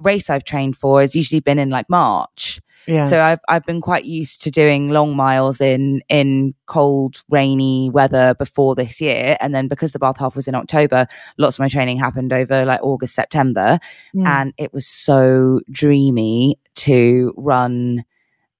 race 0.00 0.30
I've 0.30 0.44
trained 0.44 0.76
for 0.76 1.00
has 1.00 1.16
usually 1.16 1.40
been 1.40 1.58
in 1.58 1.70
like 1.70 1.90
March. 1.90 2.60
Yeah. 2.86 3.06
So 3.08 3.20
I've 3.20 3.40
I've 3.48 3.66
been 3.66 3.80
quite 3.80 4.04
used 4.04 4.40
to 4.42 4.50
doing 4.52 4.90
long 4.90 5.16
miles 5.16 5.60
in 5.60 6.00
in 6.08 6.54
cold, 6.66 7.22
rainy 7.28 7.90
weather 7.90 8.34
before 8.38 8.76
this 8.76 9.00
year, 9.00 9.36
and 9.40 9.52
then 9.54 9.66
because 9.66 9.92
the 9.92 9.98
Bath 9.98 10.16
Half 10.18 10.36
was 10.36 10.46
in 10.48 10.54
October, 10.54 11.06
lots 11.38 11.56
of 11.56 11.60
my 11.60 11.68
training 11.68 11.98
happened 11.98 12.32
over 12.32 12.64
like 12.64 12.80
August, 12.82 13.14
September, 13.16 13.80
Mm. 14.14 14.26
and 14.26 14.52
it 14.58 14.72
was 14.72 14.86
so 14.86 15.60
dreamy 15.72 16.56
to 16.76 17.34
run 17.36 18.04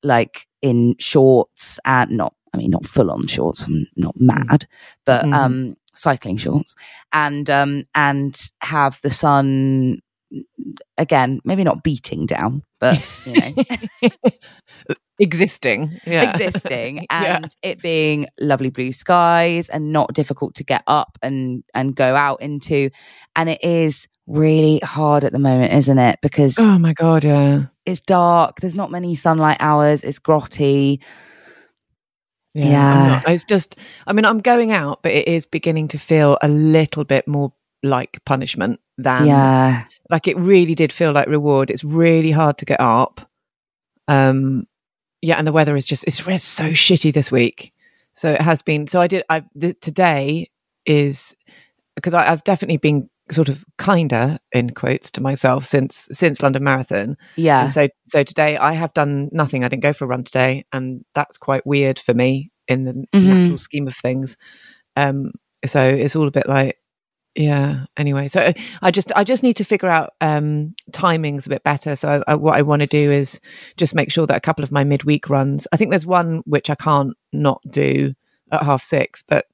like 0.02 0.46
in 0.62 0.94
shorts 0.98 1.78
and 1.84 2.10
not 2.10 2.34
I 2.54 2.58
mean 2.58 2.70
not 2.70 2.86
full 2.86 3.10
on 3.10 3.26
shorts, 3.26 3.64
I'm 3.66 3.86
not 3.96 4.14
mad, 4.18 4.66
but 5.04 5.24
Mhm. 5.24 5.34
um 5.34 5.76
cycling 5.94 6.36
shorts 6.36 6.74
and 7.12 7.50
um 7.50 7.84
and 7.94 8.40
have 8.60 9.00
the 9.02 9.10
sun 9.10 10.00
again, 10.98 11.40
maybe 11.44 11.64
not 11.64 11.82
beating 11.82 12.26
down, 12.26 12.62
but 12.80 12.98
you 13.24 13.34
know, 13.40 14.10
existing. 15.18 15.98
Yeah. 16.06 16.34
existing 16.34 17.06
Yeah. 17.10 17.36
and 17.38 17.56
it 17.62 17.82
being 17.82 18.26
lovely 18.40 18.70
blue 18.70 18.92
skies 18.92 19.68
and 19.68 19.92
not 19.92 20.14
difficult 20.14 20.54
to 20.56 20.64
get 20.64 20.82
up 20.86 21.18
and 21.22 21.64
and 21.74 21.94
go 21.96 22.14
out 22.14 22.40
into 22.40 22.90
and 23.34 23.48
it 23.48 23.62
is 23.64 24.06
really 24.28 24.78
hard 24.84 25.24
at 25.24 25.32
the 25.32 25.38
moment 25.38 25.72
isn't 25.72 25.98
it 25.98 26.18
because 26.22 26.56
Oh 26.58 26.78
my 26.78 26.92
god, 26.92 27.24
yeah. 27.24 27.64
it's 27.86 28.00
dark 28.00 28.60
there's 28.60 28.74
not 28.74 28.90
many 28.90 29.14
sunlight 29.16 29.56
hours 29.58 30.04
it's 30.04 30.18
grotty 30.18 31.00
Yeah. 32.54 32.64
Yeah. 32.66 33.08
not- 33.24 33.28
it's 33.28 33.44
just, 33.44 33.76
I 34.06 34.12
mean, 34.12 34.24
I'm 34.24 34.40
going 34.40 34.70
out, 34.72 35.02
but 35.02 35.12
it 35.12 35.28
is 35.28 35.46
beginning 35.46 35.88
to 35.88 35.98
feel 35.98 36.38
a 36.42 36.48
little 36.48 37.04
bit 37.04 37.26
more 37.26 37.52
like 37.82 38.18
punishment 38.24 38.80
than, 38.98 39.26
yeah 39.26 39.84
like 40.10 40.26
it 40.26 40.36
really 40.38 40.74
did 40.74 40.90
feel 40.92 41.12
like 41.12 41.28
reward. 41.28 41.68
It's 41.70 41.84
really 41.84 42.30
hard 42.30 42.56
to 42.58 42.64
get 42.64 42.80
up. 42.80 43.20
Um, 44.08 44.66
yeah, 45.20 45.36
and 45.36 45.46
the 45.46 45.52
weather 45.52 45.76
is 45.76 45.84
just, 45.84 46.02
it's, 46.04 46.26
it's 46.26 46.44
so 46.44 46.70
shitty 46.70 47.12
this 47.12 47.30
week. 47.30 47.72
So 48.14 48.32
it 48.32 48.40
has 48.40 48.62
been, 48.62 48.86
so 48.86 49.02
I 49.02 49.06
did, 49.06 49.24
I, 49.28 49.44
the, 49.54 49.74
today 49.74 50.50
is, 50.86 51.34
because 51.94 52.14
I've 52.14 52.42
definitely 52.44 52.78
been 52.78 53.10
sort 53.30 53.48
of 53.48 53.64
kinder 53.76 54.38
in 54.52 54.70
quotes 54.70 55.10
to 55.12 55.20
myself 55.20 55.64
since 55.66 56.08
since 56.12 56.42
London 56.42 56.64
Marathon. 56.64 57.16
yeah 57.36 57.62
And 57.64 57.72
so 57.72 57.88
so 58.06 58.22
today 58.22 58.56
I 58.56 58.72
have 58.72 58.92
done 58.94 59.28
nothing. 59.32 59.64
I 59.64 59.68
didn't 59.68 59.82
go 59.82 59.92
for 59.92 60.04
a 60.04 60.08
run 60.08 60.24
today, 60.24 60.64
and 60.72 61.04
that's 61.14 61.38
quite 61.38 61.66
weird 61.66 61.98
for 61.98 62.14
me 62.14 62.50
in 62.66 62.84
the 62.84 62.92
Mhm. 63.14 63.24
natural 63.24 63.58
scheme 63.58 63.88
of 63.88 63.96
things. 63.96 64.36
Um, 64.96 65.32
so 65.66 65.82
it's 65.82 66.14
all 66.16 66.26
a 66.28 66.30
bit 66.30 66.48
like, 66.48 66.76
yeah. 67.34 67.84
Anyway, 67.96 68.28
so 68.28 68.52
I 68.82 68.90
just 68.90 69.12
I 69.14 69.24
just 69.24 69.42
need 69.42 69.56
to 69.58 69.64
figure 69.64 69.88
out 69.88 70.10
um, 70.20 70.74
timings 70.92 71.46
a 71.46 71.50
bit 71.50 71.62
better. 71.62 71.96
So 71.96 72.22
I, 72.26 72.34
what 72.34 72.56
I 72.56 72.62
want 72.62 72.80
to 72.80 72.86
do 72.86 73.12
is 73.12 73.40
just 73.76 73.94
make 73.94 74.10
sure 74.10 74.26
that 74.26 74.36
a 74.36 74.40
couple 74.40 74.64
of 74.64 74.72
my 74.72 74.84
midweek 74.84 75.28
runs. 75.30 75.66
I 75.72 75.76
think 75.76 75.90
there's 75.90 76.06
one 76.06 76.42
which 76.46 76.68
I 76.70 76.74
can't 76.74 77.14
not 77.32 77.60
do 77.70 78.14
at 78.52 78.62
half 78.62 78.82
six, 78.82 79.22
but 79.28 79.46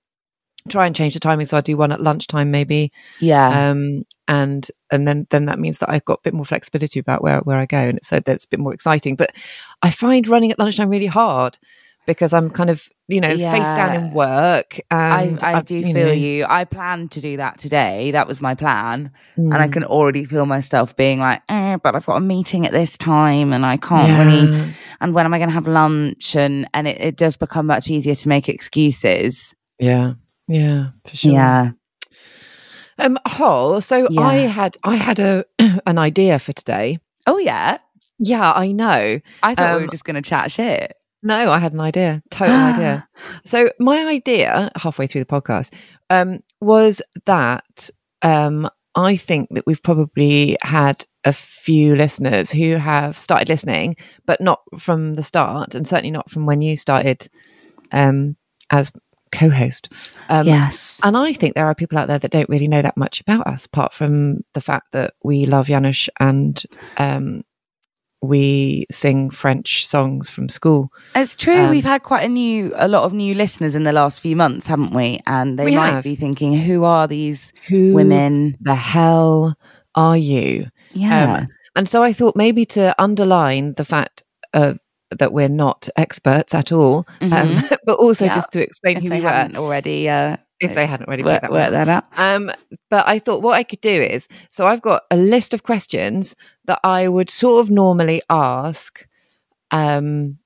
try 0.70 0.86
and 0.86 0.96
change 0.96 1.12
the 1.14 1.20
timing 1.20 1.44
so 1.44 1.56
I 1.58 1.60
do 1.60 1.76
one 1.76 1.92
at 1.92 2.00
lunchtime 2.00 2.50
maybe 2.50 2.90
yeah 3.20 3.70
um, 3.70 4.04
and 4.28 4.66
and 4.90 5.06
then 5.06 5.26
then 5.30 5.44
that 5.46 5.58
means 5.58 5.78
that 5.78 5.90
I've 5.90 6.04
got 6.06 6.20
a 6.20 6.22
bit 6.22 6.32
more 6.34 6.46
flexibility 6.46 6.98
about 6.98 7.22
where 7.22 7.40
where 7.40 7.58
I 7.58 7.66
go, 7.66 7.76
and 7.76 7.98
so 8.02 8.20
that's 8.20 8.46
a 8.46 8.48
bit 8.48 8.58
more 8.60 8.72
exciting. 8.72 9.16
But 9.16 9.34
I 9.82 9.90
find 9.90 10.26
running 10.26 10.50
at 10.50 10.58
lunchtime 10.58 10.88
really 10.88 11.04
hard 11.06 11.58
because 12.06 12.32
I'm 12.32 12.48
kind 12.48 12.70
of 12.70 12.88
you 13.08 13.20
know 13.20 13.36
face 13.36 13.74
down 13.76 13.94
in 13.94 14.14
work. 14.14 14.80
I, 14.90 15.24
And 15.24 15.42
I 15.42 15.56
I've- 15.56 15.66
do 15.66 15.74
you 15.74 15.92
feel 15.92 16.06
know, 16.06 16.12
you. 16.12 16.46
I 16.48 16.64
planned 16.64 17.10
to 17.12 17.20
do 17.20 17.36
that 17.36 17.58
today. 17.58 18.12
That 18.12 18.26
was 18.26 18.40
my 18.40 18.54
plan. 18.54 19.10
And 19.36 19.54
I 19.62 19.68
mm, 19.68 19.72
can 19.74 19.84
already 19.84 20.24
feel 20.24 20.46
myself 20.46 20.96
being 20.96 21.20
like, 21.20 21.42
eh, 21.50 21.76
but 21.82 21.94
I've 21.94 22.06
got 22.06 22.16
a 22.16 22.20
meeting 22.20 22.64
at 22.64 22.72
this 22.72 22.96
time 22.96 23.52
and 23.52 23.66
I 23.66 23.76
can't 23.76 24.18
really 24.18 24.48
and 25.02 25.12
when 25.14 25.26
am 25.26 25.34
I 25.34 25.38
going 25.38 25.50
to 25.50 25.54
have 25.54 25.66
lunch? 25.68 26.34
And 26.34 26.66
and 26.72 26.88
it, 26.88 26.98
it 26.98 27.16
does 27.16 27.36
become 27.36 27.66
much 27.66 27.90
easier 27.90 28.14
to 28.14 28.28
make 28.28 28.48
excuses. 28.48 29.54
Yeah, 29.78 30.14
yeah, 30.48 30.88
for 31.08 31.16
sure. 31.16 31.32
Yeah. 31.32 31.70
Um, 32.98 33.18
Hol. 33.26 33.80
So 33.80 34.06
Yeah. 34.10 34.20
I 34.22 34.34
had 34.36 34.76
I 34.84 34.96
had 34.96 35.18
a 35.18 35.44
an 35.86 35.98
idea 35.98 36.38
for 36.38 36.52
today. 36.52 36.98
Oh 37.26 37.38
yeah. 37.38 37.78
Yeah, 38.18 38.52
I 38.52 38.70
know. 38.72 39.20
I 39.42 39.54
thought 39.54 39.70
we 39.70 39.76
Um, 39.76 39.82
were 39.82 39.88
just 39.90 40.04
going 40.04 40.14
to 40.14 40.22
chat 40.22 40.52
shit. 40.52 40.92
No, 41.22 41.50
I 41.50 41.58
had 41.58 41.72
an 41.72 41.80
idea. 41.80 42.22
Total 42.30 42.54
idea. 42.54 43.08
So 43.44 43.70
my 43.80 44.06
idea, 44.06 44.70
halfway 44.76 45.06
through 45.06 45.22
the 45.22 45.26
podcast, 45.40 45.72
um, 46.10 46.40
was 46.60 47.02
that 47.26 47.90
um, 48.22 48.68
I 48.94 49.16
think 49.16 49.48
that 49.52 49.64
we've 49.66 49.82
probably 49.82 50.56
had 50.62 51.04
a 51.24 51.32
few 51.32 51.96
listeners 51.96 52.50
who 52.50 52.76
have 52.76 53.18
started 53.18 53.48
listening, 53.48 53.96
but 54.26 54.40
not 54.40 54.60
from 54.78 55.14
the 55.14 55.22
start, 55.22 55.74
and 55.74 55.88
certainly 55.88 56.10
not 56.12 56.30
from 56.30 56.46
when 56.46 56.62
you 56.62 56.76
started 56.76 57.28
um, 57.92 58.36
as 58.70 58.92
co-host. 59.34 59.88
Um, 60.28 60.46
yes. 60.46 61.00
And 61.02 61.16
I 61.16 61.32
think 61.34 61.54
there 61.54 61.66
are 61.66 61.74
people 61.74 61.98
out 61.98 62.08
there 62.08 62.18
that 62.18 62.30
don't 62.30 62.48
really 62.48 62.68
know 62.68 62.82
that 62.82 62.96
much 62.96 63.20
about 63.20 63.46
us, 63.46 63.66
apart 63.66 63.92
from 63.92 64.44
the 64.54 64.60
fact 64.60 64.92
that 64.92 65.14
we 65.22 65.44
love 65.46 65.66
Janusz 65.66 66.08
and 66.20 66.62
um, 66.96 67.42
we 68.22 68.86
sing 68.90 69.28
French 69.30 69.86
songs 69.86 70.30
from 70.30 70.48
school. 70.48 70.88
It's 71.14 71.36
true. 71.36 71.64
um, 71.64 71.70
We've 71.70 71.84
had 71.84 72.02
quite 72.02 72.24
a 72.24 72.28
new, 72.28 72.72
a 72.76 72.88
lot 72.88 73.02
of 73.04 73.12
new 73.12 73.34
listeners 73.34 73.74
in 73.74 73.82
the 73.82 73.92
last 73.92 74.20
few 74.20 74.34
months, 74.36 74.66
haven't 74.66 74.94
we? 74.94 75.20
And 75.26 75.58
they 75.58 75.66
We 75.66 75.76
might 75.76 75.90
have. 75.90 76.04
be 76.04 76.14
thinking, 76.14 76.54
who 76.58 76.84
are 76.84 77.06
these 77.06 77.52
Who 77.68 77.92
women? 77.92 78.56
the 78.62 78.74
hell 78.74 79.56
are 79.94 80.16
you? 80.16 80.68
Yeah. 80.92 81.40
Um, 81.40 81.48
and 81.76 81.88
so 81.88 82.02
I 82.02 82.12
thought 82.12 82.36
maybe 82.36 82.64
to 82.66 82.94
underline 83.02 83.74
the 83.74 83.84
fact 83.84 84.22
of 84.54 84.78
that 85.10 85.32
we're 85.32 85.48
not 85.48 85.88
experts 85.96 86.54
at 86.54 86.72
all, 86.72 87.06
um, 87.20 87.30
Mhm. 87.30 87.76
but 87.86 87.98
also 87.98 88.24
Yeah. 88.24 88.34
just 88.34 88.50
to 88.52 88.60
explain 88.62 88.96
if 88.98 89.02
who 89.02 89.08
they 89.10 89.20
we 89.20 89.24
were. 89.26 89.48
already, 89.56 90.08
uh, 90.08 90.36
If 90.60 90.74
they 90.74 90.86
hadn't 90.86 91.06
already 91.08 91.22
worked, 91.24 91.42
that 91.42 91.50
one 91.50 91.72
that 91.72 91.88
out. 91.88 92.04
Um, 92.16 92.50
but 92.90 93.06
I 93.06 93.18
thought 93.18 93.42
what 93.42 93.54
I 93.54 93.64
could 93.64 93.80
do 93.80 94.02
is 94.02 94.26
so 94.50 94.66
I've 94.66 94.82
got 94.82 95.02
a 95.10 95.16
list 95.16 95.52
of 95.54 95.62
questions 95.62 96.34
that 96.66 96.80
I 96.84 97.08
would 97.08 97.28
sort 97.30 97.60
of 97.60 97.70
normally 97.70 98.22
ask 98.30 99.04
um, 99.70 100.38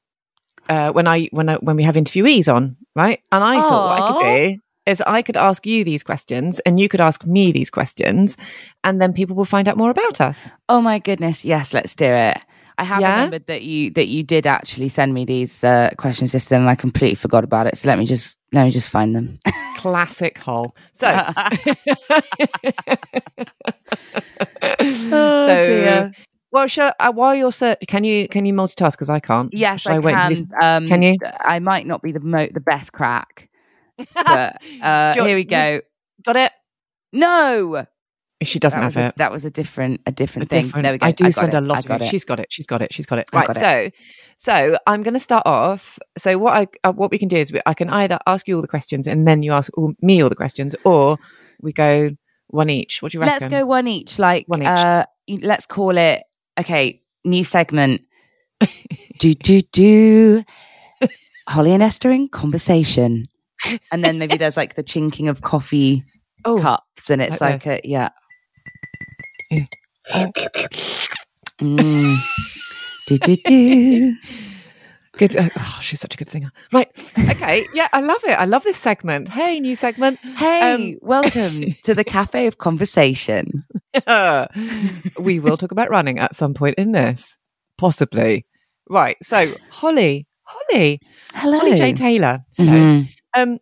uh, 0.68 0.90
when 0.92 1.06
I 1.06 1.26
when 1.30 1.48
I 1.48 1.54
when 1.56 1.76
we 1.76 1.82
have 1.84 1.94
interviewees 1.96 2.52
on, 2.52 2.76
right? 2.96 3.20
And 3.32 3.44
I 3.44 3.60
thought 3.60 3.84
what 3.84 3.98
I 3.98 4.02
could 4.02 4.18
do 4.54 4.60
is 4.86 5.00
I 5.06 5.22
could 5.22 5.36
ask 5.36 5.66
you 5.66 5.84
these 5.84 6.02
questions 6.02 6.60
and 6.60 6.80
you 6.80 6.88
could 6.88 7.00
ask 7.00 7.24
me 7.24 7.52
these 7.52 7.70
questions, 7.70 8.36
and 8.84 9.00
then 9.00 9.12
people 9.12 9.36
will 9.36 9.44
find 9.44 9.68
out 9.68 9.76
more 9.76 9.90
about 9.90 10.20
us. 10.20 10.50
Oh 10.68 10.80
my 10.80 10.98
goodness! 10.98 11.44
Yes, 11.44 11.72
let's 11.74 11.94
do 11.94 12.06
it. 12.06 12.38
I 12.78 12.84
have 12.84 13.00
Yeah? 13.00 13.10
remembered 13.16 13.46
that 13.48 13.62
you 13.62 13.90
that 13.90 14.06
you 14.06 14.22
did 14.22 14.46
actually 14.46 14.88
send 14.88 15.12
me 15.12 15.24
these 15.24 15.62
uh, 15.64 15.90
questions 15.98 16.32
just 16.32 16.48
then, 16.48 16.60
and 16.60 16.70
I 16.70 16.74
completely 16.76 17.16
forgot 17.16 17.44
about 17.44 17.66
it. 17.66 17.76
So 17.76 17.88
let 17.88 17.98
me 17.98 18.06
just 18.06 18.38
let 18.52 18.64
me 18.64 18.70
just 18.70 18.88
find 18.88 19.14
them. 19.16 19.38
Classic 19.76 20.38
Hol. 20.38 20.74
So. 20.92 21.06
Oh, 24.80 25.46
so, 25.46 25.62
dear. 25.62 26.12
well, 26.52 26.66
sure. 26.66 26.92
uh, 27.00 27.12
while 27.12 27.34
you're 27.34 27.52
search, 27.52 27.78
can 27.88 28.04
you 28.04 28.28
can 28.28 28.44
you 28.46 28.52
multitask? 28.52 28.92
Because 28.92 29.10
I 29.10 29.20
can't. 29.20 29.52
yes, 29.52 29.82
Shall 29.82 29.94
I, 29.94 29.98
wait 29.98 30.12
can. 30.14 30.32
you- 30.32 30.48
Um, 30.60 30.88
Can 30.88 31.02
you? 31.02 31.16
I 31.40 31.58
might 31.58 31.86
not 31.86 32.02
be 32.02 32.12
the 32.12 32.20
mo- 32.20 32.48
the 32.52 32.60
best 32.60 32.92
crack, 32.92 33.48
but 34.14 34.56
uh, 34.82 35.12
you- 35.16 35.24
here 35.24 35.36
we 35.36 35.44
go. 35.44 35.80
Got 36.24 36.36
it. 36.36 36.52
No, 37.12 37.86
She 38.42 38.58
doesn't 38.60 38.78
that 38.78 38.84
have 38.84 38.96
was 38.96 39.10
it. 39.12 39.14
A, 39.14 39.18
that 39.18 39.32
was 39.32 39.44
a 39.44 39.50
different 39.50 40.00
a 40.06 40.10
A 40.10 40.12
different 40.12 40.48
thing. 40.48 40.66
different- 40.66 40.84
There 40.84 40.92
we 40.92 40.98
go. 40.98 41.06
I 41.06 41.10
do 41.12 41.24
got 41.24 41.34
send 41.34 41.54
it. 41.54 41.56
a 41.56 41.60
lot 41.60 41.76
I 41.90 41.94
of 41.94 42.02
it. 42.02 42.04
it. 42.04 42.08
She's 42.10 42.24
got 42.24 42.38
it. 42.38 42.46
She's 42.52 42.66
got 42.66 42.80
it. 42.82 42.94
She's 42.94 43.04
got 43.06 43.18
it. 43.18 43.28
Right. 43.32 43.46
got 43.48 43.56
it. 43.56 43.60
So, 43.60 43.90
so 44.38 44.78
I'm 44.86 45.02
going 45.02 45.14
to 45.14 45.20
start 45.20 45.44
off. 45.44 45.98
So 46.16 46.38
what 46.38 46.52
I 46.54 46.68
uh, 46.84 46.92
what 46.92 47.10
we 47.10 47.18
can 47.18 47.26
do 47.28 47.36
is 47.36 47.50
we, 47.52 47.60
I 47.66 47.74
can 47.74 47.90
either 47.90 48.18
ask 48.28 48.46
you 48.46 48.54
all 48.54 48.62
the 48.62 48.68
questions 48.68 49.08
and 49.08 49.26
then 49.26 49.42
you 49.42 49.52
ask 49.52 49.76
all, 49.76 49.92
me 50.02 50.22
all 50.22 50.28
the 50.28 50.36
questions, 50.36 50.76
or 50.84 51.18
we 51.60 51.72
go 51.72 52.10
one 52.46 52.70
each. 52.70 53.02
What 53.02 53.10
do 53.12 53.18
you 53.18 53.22
reckon? 53.22 53.40
Let's 53.40 53.50
go 53.50 53.66
one 53.66 53.88
each. 53.88 54.18
Like, 54.20 54.44
One 54.46 54.62
each. 54.62 54.68
Uh, 54.68 55.04
let's 55.42 55.66
call 55.66 55.96
it. 55.98 56.22
Okay, 56.60 57.02
new 57.24 57.42
segment. 57.42 58.02
do 59.18 59.34
do 59.34 59.60
do. 59.72 60.44
Holly 61.48 61.72
and 61.72 61.82
Esther 61.82 62.10
in 62.12 62.28
conversation, 62.28 63.26
and 63.90 64.04
then 64.04 64.18
maybe 64.18 64.36
there's 64.36 64.56
like 64.56 64.76
the 64.76 64.82
chinking 64.84 65.28
of 65.28 65.40
coffee 65.42 66.04
Oh, 66.44 66.58
cups, 66.58 67.10
and 67.10 67.20
it's 67.20 67.40
like 67.40 67.66
like, 67.66 67.84
a 67.84 67.88
yeah. 67.88 68.10
Mm. 71.60 72.18
do 73.06 73.18
do 73.18 73.36
do. 73.36 74.16
good. 75.12 75.36
uh, 75.36 75.48
Oh, 75.56 75.78
she's 75.82 76.00
such 76.00 76.14
a 76.14 76.16
good 76.18 76.30
singer. 76.30 76.52
Right. 76.72 76.88
Okay. 77.30 77.64
yeah, 77.74 77.88
I 77.92 78.00
love 78.00 78.22
it. 78.24 78.38
I 78.38 78.44
love 78.44 78.62
this 78.64 78.76
segment. 78.76 79.28
Hey, 79.28 79.58
new 79.60 79.74
segment. 79.76 80.18
Hey, 80.20 80.74
Um, 80.74 80.98
welcome 81.02 81.74
to 81.82 81.94
the 81.94 82.04
cafe 82.04 82.46
of 82.46 82.58
conversation. 82.58 83.64
we 85.18 85.40
will 85.40 85.56
talk 85.56 85.72
about 85.72 85.90
running 85.90 86.18
at 86.18 86.36
some 86.36 86.54
point 86.54 86.76
in 86.78 86.92
this, 86.92 87.34
possibly. 87.76 88.46
Right. 88.88 89.16
So, 89.22 89.54
Holly, 89.70 90.26
Holly, 90.44 91.00
Hello, 91.34 91.58
Holly 91.58 91.76
J 91.76 91.92
Taylor. 91.94 92.40
Hello. 92.56 92.72
Mhm. 92.72 93.08
Um, 93.34 93.58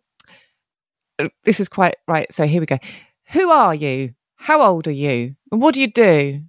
uh, 1.19 1.29
this 1.45 1.59
is 1.59 1.67
quite 1.67 1.95
right. 2.07 2.31
So 2.31 2.45
here 2.45 2.59
we 2.61 2.65
go. 2.67 2.77
Who 3.31 3.49
are 3.49 3.73
you? 3.75 4.13
How 4.37 4.61
old 4.61 4.87
are 4.87 4.91
you? 4.91 5.35
And 5.51 5.61
what 5.61 5.73
do 5.73 5.81
you 5.81 5.91
do? 5.91 6.41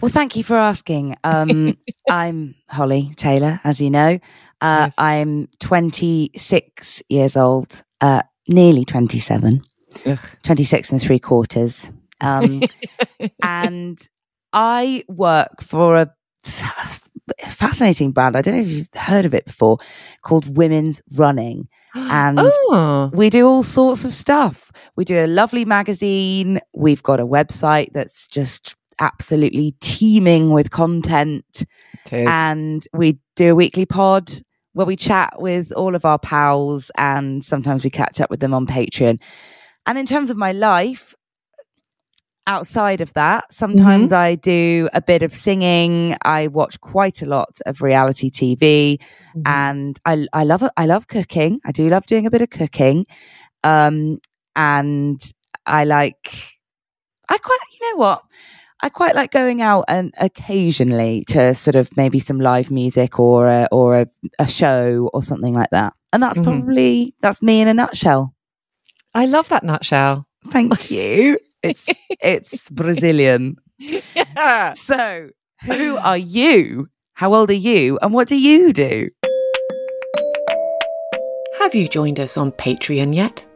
Well, 0.00 0.10
thank 0.10 0.36
you 0.36 0.44
for 0.44 0.56
asking. 0.56 1.16
Um, 1.24 1.76
I'm 2.10 2.54
Holly 2.68 3.12
Taylor, 3.16 3.60
as 3.64 3.80
you 3.80 3.90
know. 3.90 4.18
Uh, 4.60 4.86
Yes. 4.86 4.94
I'm 4.98 5.48
26 5.60 7.02
years 7.08 7.36
old, 7.36 7.82
uh, 8.00 8.22
nearly 8.48 8.84
27, 8.84 9.62
Ugh. 10.06 10.18
26 10.42 10.92
and 10.92 11.00
three 11.00 11.18
quarters. 11.18 11.90
Um, 12.20 12.62
and 13.42 13.98
I 14.52 15.04
work 15.08 15.62
for 15.62 15.96
a 15.96 16.14
fascinating 17.48 18.12
brand. 18.12 18.36
I 18.36 18.42
don't 18.42 18.56
know 18.56 18.62
if 18.62 18.68
you've 18.68 18.88
heard 18.94 19.24
of 19.24 19.34
it 19.34 19.44
before, 19.46 19.78
called 20.22 20.56
Women's 20.56 21.02
Running. 21.12 21.68
And 21.94 22.38
oh, 22.40 23.10
we 23.12 23.28
do 23.28 23.46
all 23.46 23.62
sorts 23.62 24.06
of 24.06 24.14
stuff. 24.14 24.72
We 24.96 25.04
do 25.04 25.18
a 25.18 25.26
lovely 25.26 25.66
magazine. 25.66 26.58
We've 26.74 27.02
got 27.02 27.20
a 27.20 27.26
website 27.26 27.92
that's 27.92 28.28
just 28.28 28.76
absolutely 28.98 29.74
teeming 29.80 30.52
with 30.52 30.70
content. 30.70 31.64
And 32.26 32.86
we 32.94 33.18
do 33.36 33.52
a 33.52 33.54
weekly 33.54 33.84
pod 33.84 34.32
where 34.72 34.86
we 34.86 34.96
chat 34.96 35.34
with 35.40 35.70
all 35.72 35.94
of 35.94 36.06
our 36.06 36.18
pals 36.18 36.90
and 36.96 37.44
sometimes 37.44 37.84
we 37.84 37.90
catch 37.90 38.22
up 38.22 38.30
with 38.30 38.40
them 38.40 38.54
on 38.54 38.66
Patreon. 38.66 39.20
And 39.86 39.98
in 39.98 40.06
terms 40.06 40.30
of 40.30 40.36
my 40.36 40.52
life, 40.52 41.14
outside 42.46 43.00
of 43.00 43.12
that, 43.14 43.52
sometimes 43.52 44.10
I 44.12 44.34
do 44.34 44.88
a 44.92 45.00
bit 45.00 45.22
of 45.22 45.34
singing. 45.34 46.16
I 46.24 46.48
watch 46.48 46.80
quite 46.80 47.22
a 47.22 47.26
lot 47.26 47.60
of 47.66 47.82
reality 47.82 48.30
TV 48.30 48.98
Mhm. 49.36 49.42
and 49.46 49.98
I 50.04 50.26
I 50.32 50.44
love. 50.44 50.62
I 50.76 50.86
love 50.86 51.06
cooking. 51.08 51.60
I 51.64 51.72
do 51.72 51.88
love 51.88 52.06
doing 52.06 52.26
a 52.26 52.30
bit 52.30 52.42
of 52.42 52.50
cooking, 52.50 53.06
um, 53.64 54.18
and 54.56 55.20
I 55.66 55.84
like. 55.84 56.58
I 57.28 57.38
quite, 57.38 57.58
you 57.80 57.90
know 57.92 57.96
what, 57.98 58.22
I 58.82 58.88
quite 58.90 59.14
like 59.14 59.30
going 59.30 59.62
out 59.62 59.84
and 59.88 60.12
occasionally 60.20 61.24
to 61.28 61.54
sort 61.54 61.76
of 61.76 61.96
maybe 61.96 62.18
some 62.18 62.40
live 62.40 62.70
music 62.70 63.18
or 63.18 63.46
a, 63.48 63.68
or 63.72 63.96
a, 64.00 64.06
a 64.38 64.46
show 64.46 65.08
or 65.14 65.22
something 65.22 65.54
like 65.54 65.70
that. 65.70 65.94
And 66.12 66.22
that's 66.22 66.38
Mhm. 66.38 66.44
probably 66.44 67.14
that's 67.22 67.40
me 67.40 67.62
in 67.62 67.68
a 67.68 67.74
nutshell. 67.74 68.34
I 69.14 69.24
love 69.26 69.48
that 69.48 69.64
nutshell. 69.64 70.26
Thank 70.50 70.90
you. 70.90 71.38
It's 71.62 71.88
it's 72.20 72.68
Brazilian. 72.70 73.56
Yeah. 73.78 74.74
So, 74.74 75.30
who 75.64 75.96
are 75.96 76.18
you? 76.18 76.88
How 77.14 77.34
old 77.34 77.50
are 77.50 77.54
you? 77.54 77.98
And 78.02 78.12
what 78.12 78.28
do 78.28 78.36
you 78.36 78.72
do? 78.72 79.10
Have 81.58 81.74
you 81.74 81.88
joined 81.88 82.18
us 82.18 82.36
on 82.36 82.52
Patreon 82.52 83.14
yet? 83.14 83.46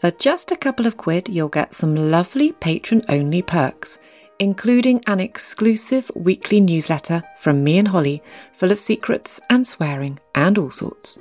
For 0.00 0.10
just 0.12 0.50
a 0.50 0.56
couple 0.56 0.86
of 0.86 0.96
quid, 0.96 1.28
you'll 1.28 1.48
get 1.48 1.74
some 1.74 1.94
lovely 1.94 2.52
patron 2.52 3.02
only 3.08 3.42
perks, 3.42 3.98
including 4.38 5.02
an 5.06 5.20
exclusive 5.20 6.10
weekly 6.14 6.60
newsletter 6.60 7.22
from 7.38 7.62
me 7.64 7.78
and 7.78 7.88
Holly, 7.88 8.22
full 8.52 8.72
of 8.72 8.80
secrets 8.80 9.40
and 9.50 9.66
swearing 9.66 10.18
and 10.34 10.56
all 10.58 10.70
sorts. 10.70 11.18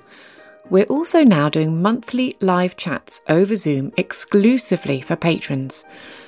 We're 0.69 0.86
also 0.86 1.23
now 1.23 1.49
doing 1.49 1.82
monthly 1.82 2.36
live 2.41 2.78
chats 2.78 3.21
over 3.28 3.56
Zoom 3.56 3.91
exclusively 3.97 5.02
for 5.02 5.15
patrons. 5.15 5.86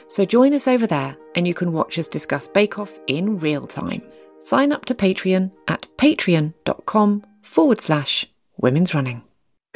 So 0.08 0.26
join 0.26 0.54
us 0.54 0.68
over 0.68 0.86
there 0.86 1.16
and 1.36 1.48
you 1.48 1.54
can 1.54 1.72
watch 1.72 1.98
us 1.98 2.08
discuss 2.08 2.48
Bake 2.48 2.78
Off 2.78 3.00
in 3.08 3.38
real 3.38 3.66
time. 3.66 4.02
Sign 4.40 4.72
up 4.72 4.86
to 4.86 4.96
Patreon 4.96 5.52
at 5.68 5.88
patreon.com 5.98 7.26
forward 7.42 7.82
slash 7.82 8.26
women's 8.58 8.94
running. 8.94 9.24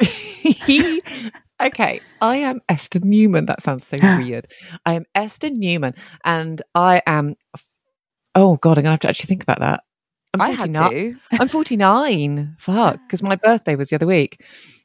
okay, 1.60 2.00
I 2.20 2.36
am 2.36 2.60
Esther 2.68 3.00
Newman. 3.00 3.46
That 3.46 3.62
sounds 3.62 3.86
so 3.86 3.96
weird. 4.18 4.46
I 4.86 4.94
am 4.94 5.04
Esther 5.14 5.50
Newman, 5.50 5.94
and 6.24 6.62
I 6.74 7.02
am. 7.06 7.36
Oh 8.34 8.56
God, 8.56 8.78
I'm 8.78 8.84
gonna 8.84 8.92
have 8.92 9.00
to 9.00 9.08
actually 9.08 9.26
think 9.26 9.42
about 9.42 9.60
that. 9.60 9.82
I'm 10.34 10.40
I 10.40 10.50
had 10.50 10.74
49 10.74 10.90
to. 10.90 11.16
I'm 11.40 11.48
49. 11.48 12.56
Fuck, 12.58 13.00
because 13.06 13.22
my 13.22 13.36
birthday 13.36 13.74
was 13.76 13.90
the 13.90 13.96
other 13.96 14.06
week. 14.06 14.42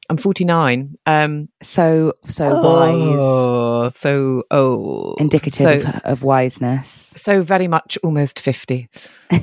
I'm 0.10 0.17
49. 0.17 0.95
Um, 1.05 1.49
So 1.62 2.13
so 2.27 2.53
wise, 2.62 3.19
oh, 3.19 3.91
so 3.95 4.43
oh, 4.51 5.15
indicative 5.17 5.81
So, 5.81 5.89
of, 5.89 6.01
of 6.03 6.23
wiseness. 6.23 7.13
so 7.17 7.41
very 7.43 7.67
much 7.67 7.97
almost 8.03 8.39
50. 8.39 8.89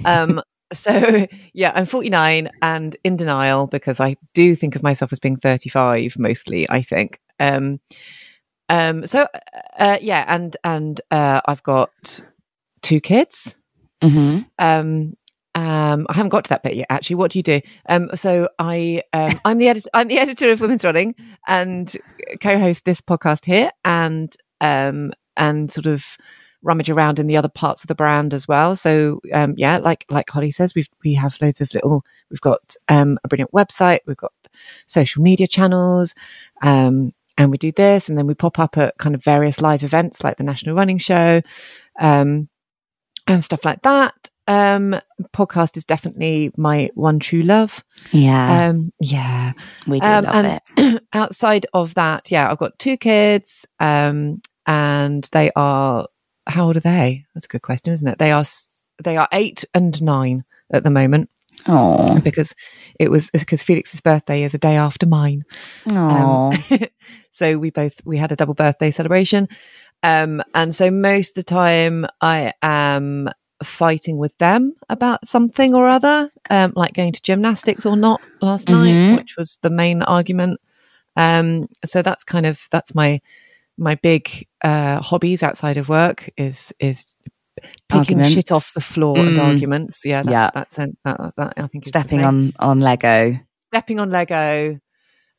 Um, 0.04 0.40
so 0.72 1.26
yeah, 1.52 1.72
I'm 1.74 1.86
49 1.86 2.50
and 2.62 2.96
in 3.04 3.16
denial 3.16 3.66
because 3.66 4.00
I 4.00 4.16
do 4.34 4.54
think 4.56 4.76
of 4.76 4.82
myself 4.82 5.12
as 5.12 5.18
being 5.18 5.36
35 5.36 6.16
mostly. 6.18 6.68
I 6.70 6.82
think. 6.82 7.20
Um, 7.40 7.80
um, 8.68 9.06
so 9.06 9.26
uh, 9.78 9.98
yeah, 10.00 10.24
and 10.28 10.56
and 10.64 11.00
uh, 11.10 11.40
I've 11.44 11.62
got 11.62 12.20
two 12.82 13.00
kids. 13.00 13.54
hmm 14.02 14.40
Um, 14.58 15.14
um, 15.54 16.06
I 16.08 16.14
haven't 16.14 16.30
got 16.30 16.44
to 16.44 16.48
that 16.50 16.62
bit 16.62 16.76
yet. 16.76 16.86
Actually, 16.88 17.16
what 17.16 17.30
do 17.32 17.38
you 17.38 17.42
do? 17.42 17.60
Um, 17.88 18.08
so 18.14 18.48
I, 18.58 19.02
um, 19.12 19.38
I'm 19.44 19.58
the 19.58 19.68
editor. 19.68 19.90
I'm 19.92 20.08
the 20.08 20.18
editor 20.18 20.50
of 20.50 20.60
Women's 20.60 20.84
Running 20.84 21.14
and 21.46 21.94
co-host 22.40 22.84
this 22.84 23.00
podcast 23.00 23.44
here, 23.44 23.70
and 23.84 24.34
um, 24.60 25.12
and 25.36 25.70
sort 25.70 25.86
of 25.86 26.04
rummage 26.62 26.88
around 26.88 27.18
in 27.18 27.26
the 27.26 27.36
other 27.36 27.48
parts 27.48 27.82
of 27.82 27.88
the 27.88 27.94
brand 27.94 28.32
as 28.32 28.46
well. 28.48 28.76
So 28.76 29.20
um, 29.32 29.54
yeah, 29.56 29.78
like 29.78 30.06
like 30.08 30.30
Holly 30.30 30.52
says, 30.52 30.74
we've 30.74 30.88
we 31.04 31.12
have 31.14 31.36
loads 31.40 31.60
of 31.60 31.72
little. 31.74 32.04
We've 32.30 32.40
got 32.40 32.74
um, 32.88 33.18
a 33.24 33.28
brilliant 33.28 33.52
website. 33.52 34.00
We've 34.06 34.16
got 34.16 34.32
social 34.86 35.22
media 35.22 35.46
channels. 35.46 36.14
Um, 36.62 37.12
and 37.38 37.50
we 37.50 37.58
do 37.58 37.72
this, 37.72 38.08
and 38.08 38.18
then 38.18 38.26
we 38.26 38.34
pop 38.34 38.58
up 38.58 38.76
at 38.76 38.96
kind 38.98 39.14
of 39.14 39.24
various 39.24 39.60
live 39.60 39.82
events 39.82 40.22
like 40.22 40.36
the 40.36 40.44
National 40.44 40.76
Running 40.76 40.98
Show, 40.98 41.40
um, 41.98 42.48
and 43.26 43.42
stuff 43.42 43.64
like 43.64 43.82
that. 43.82 44.30
Um, 44.48 44.96
podcast 45.34 45.76
is 45.76 45.84
definitely 45.84 46.50
my 46.56 46.90
one 46.94 47.18
true 47.20 47.42
love. 47.42 47.82
Yeah, 48.10 48.68
Um, 48.70 48.92
yeah. 49.00 49.52
we 49.86 50.00
do 50.00 50.08
um, 50.08 50.24
love 50.24 50.60
it. 50.76 51.02
outside 51.12 51.66
of 51.72 51.94
that, 51.94 52.30
yeah, 52.30 52.50
I've 52.50 52.58
got 52.58 52.78
two 52.78 52.96
kids, 52.96 53.64
um, 53.80 54.40
and 54.66 55.28
they 55.32 55.50
are 55.56 56.06
how 56.46 56.66
old 56.66 56.76
are 56.76 56.80
they? 56.80 57.24
That's 57.34 57.46
a 57.46 57.48
good 57.48 57.62
question, 57.62 57.92
isn't 57.92 58.06
it? 58.08 58.18
They 58.18 58.32
are 58.32 58.44
they 59.02 59.16
are 59.16 59.28
eight 59.32 59.64
and 59.74 60.00
nine 60.02 60.44
at 60.72 60.82
the 60.82 60.90
moment 60.90 61.30
Oh, 61.68 62.18
because 62.20 62.54
it 62.98 63.08
was 63.10 63.30
because 63.30 63.62
Felix's 63.62 64.00
birthday 64.00 64.42
is 64.42 64.54
a 64.54 64.58
day 64.58 64.76
after 64.76 65.06
mine. 65.06 65.44
oh, 65.92 66.52
Um, 66.70 66.78
so 67.32 67.58
we 67.58 67.70
both 67.70 67.94
we 68.04 68.16
had 68.16 68.32
a 68.32 68.36
double 68.36 68.54
birthday 68.54 68.90
celebration, 68.90 69.48
um, 70.02 70.42
and 70.54 70.74
so 70.74 70.90
most 70.90 71.30
of 71.30 71.34
the 71.36 71.42
time 71.44 72.06
I 72.20 72.54
am 72.62 73.28
fighting 73.64 74.18
with 74.18 74.36
them 74.38 74.74
about 74.88 75.26
something 75.26 75.74
or 75.74 75.88
other, 75.88 76.30
um, 76.50 76.72
like 76.76 76.94
going 76.94 77.12
to 77.12 77.22
gymnastics 77.22 77.84
or 77.86 77.96
not 77.96 78.20
last 78.40 78.68
Mhm. 78.68 78.72
night, 78.72 79.16
which 79.16 79.36
was 79.36 79.58
the 79.62 79.70
main 79.70 80.02
argument. 80.02 80.60
Um, 81.16 81.68
so 81.84 82.02
that's 82.02 82.24
kind 82.24 82.46
of 82.46 82.60
that's 82.70 82.94
my 82.94 83.20
my 83.78 83.94
big 83.96 84.46
uh, 84.62 85.00
hobbies 85.00 85.42
outside 85.42 85.76
of 85.76 85.88
work 85.88 86.30
is 86.36 86.72
is 86.78 87.06
picking 87.88 88.18
shit 88.30 88.50
off 88.52 88.72
the 88.74 88.80
floor 88.80 89.26
and 89.26 89.36
Mm. 89.36 89.42
arguments. 89.44 90.02
Yeah, 90.04 90.22
that's, 90.22 90.32
Yeah. 90.32 90.50
that's 90.54 90.76
that, 90.76 90.90
that, 91.04 91.34
that 91.36 91.52
I 91.56 91.66
think 91.68 91.86
stepping 91.86 92.24
on 92.24 92.52
on 92.58 92.80
Lego. 92.80 93.34
stepping 93.68 94.00
on 94.00 94.10
Lego, 94.10 94.78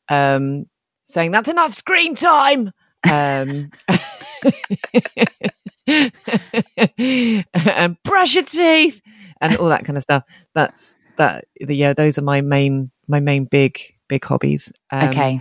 um, 0.10 0.66
saying 1.08 1.32
that's 1.32 1.50
enough 1.50 1.74
screen 1.74 2.16
time, 2.16 2.72
um, 3.10 3.70
and 6.98 7.98
brush 8.04 8.36
your 8.36 8.44
teeth, 8.44 9.02
and 9.42 9.56
all 9.58 9.70
that 9.70 9.86
kind 9.86 9.98
of 9.98 10.04
stuff. 10.04 10.24
That's 10.56 10.96
that. 11.18 11.46
The, 11.60 11.76
yeah, 11.76 11.94
those 11.94 12.18
are 12.18 12.22
my 12.24 12.42
main 12.42 12.92
my 13.08 13.20
main 13.20 13.46
big 13.46 13.80
big 14.08 14.24
hobbies. 14.24 14.72
Um, 14.92 15.10
okay, 15.10 15.40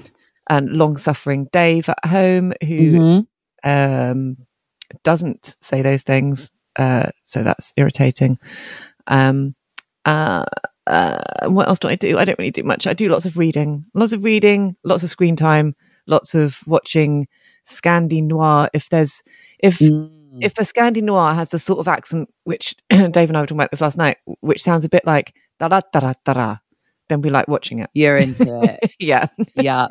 and 0.51 0.71
long 0.71 0.97
suffering 0.97 1.49
Dave 1.53 1.89
at 1.89 2.05
home 2.05 2.53
who 2.63 2.99
Mhm. 2.99 3.27
um, 3.65 4.37
doesn't 5.05 5.57
say 5.61 5.83
those 5.83 6.03
things. 6.03 6.51
Uh, 6.77 7.11
so 7.25 7.43
that's 7.43 7.73
irritating. 7.77 8.39
Um, 9.07 9.55
uh, 10.05 10.45
uh, 10.87 11.49
what 11.49 11.69
else 11.69 11.79
do 11.79 11.89
I 11.89 11.95
do? 11.97 12.19
I 12.19 12.25
don't 12.25 12.39
really 12.39 12.51
do 12.51 12.65
much. 12.65 12.87
I 12.87 12.93
do 12.95 13.09
lots 13.09 13.27
of 13.27 13.37
reading, 13.37 13.85
lots 13.95 14.13
of 14.13 14.25
reading, 14.25 14.75
lots 14.83 15.03
of 15.05 15.11
screen 15.11 15.37
time, 15.37 15.77
lots 16.07 16.35
of 16.35 16.59
watching 16.67 17.29
Scandi 17.69 18.23
Noir. 18.23 18.69
If 18.75 18.89
there's, 18.89 19.23
if 19.61 19.79
Mm. 19.79 20.11
If 20.40 20.57
a 20.59 20.62
Scandi 20.62 21.03
Noir 21.03 21.35
has 21.35 21.51
the 21.51 21.59
sort 21.59 21.79
of 21.79 21.88
accent 21.88 22.29
which 22.45 22.75
Dave 22.90 23.14
and 23.16 23.37
I 23.37 23.40
were 23.40 23.47
talking 23.47 23.57
about 23.59 23.71
this 23.71 23.81
last 23.81 23.99
night, 23.99 24.16
which 24.40 24.62
sounds 24.62 24.85
a 24.85 24.88
bit 24.88 25.05
like 25.05 25.35
da 25.61 25.68
da 25.68 25.81
da 25.92 26.01
da 26.01 26.12
da, 26.25 26.33
da, 26.33 26.57
then 27.09 27.21
we 27.23 27.31
like 27.31 27.49
watching 27.49 27.81
it. 27.81 27.90
you're 27.95 28.16
into 28.16 28.45
it. 28.83 28.95
yeah, 28.99 29.27
yeah, 29.57 29.88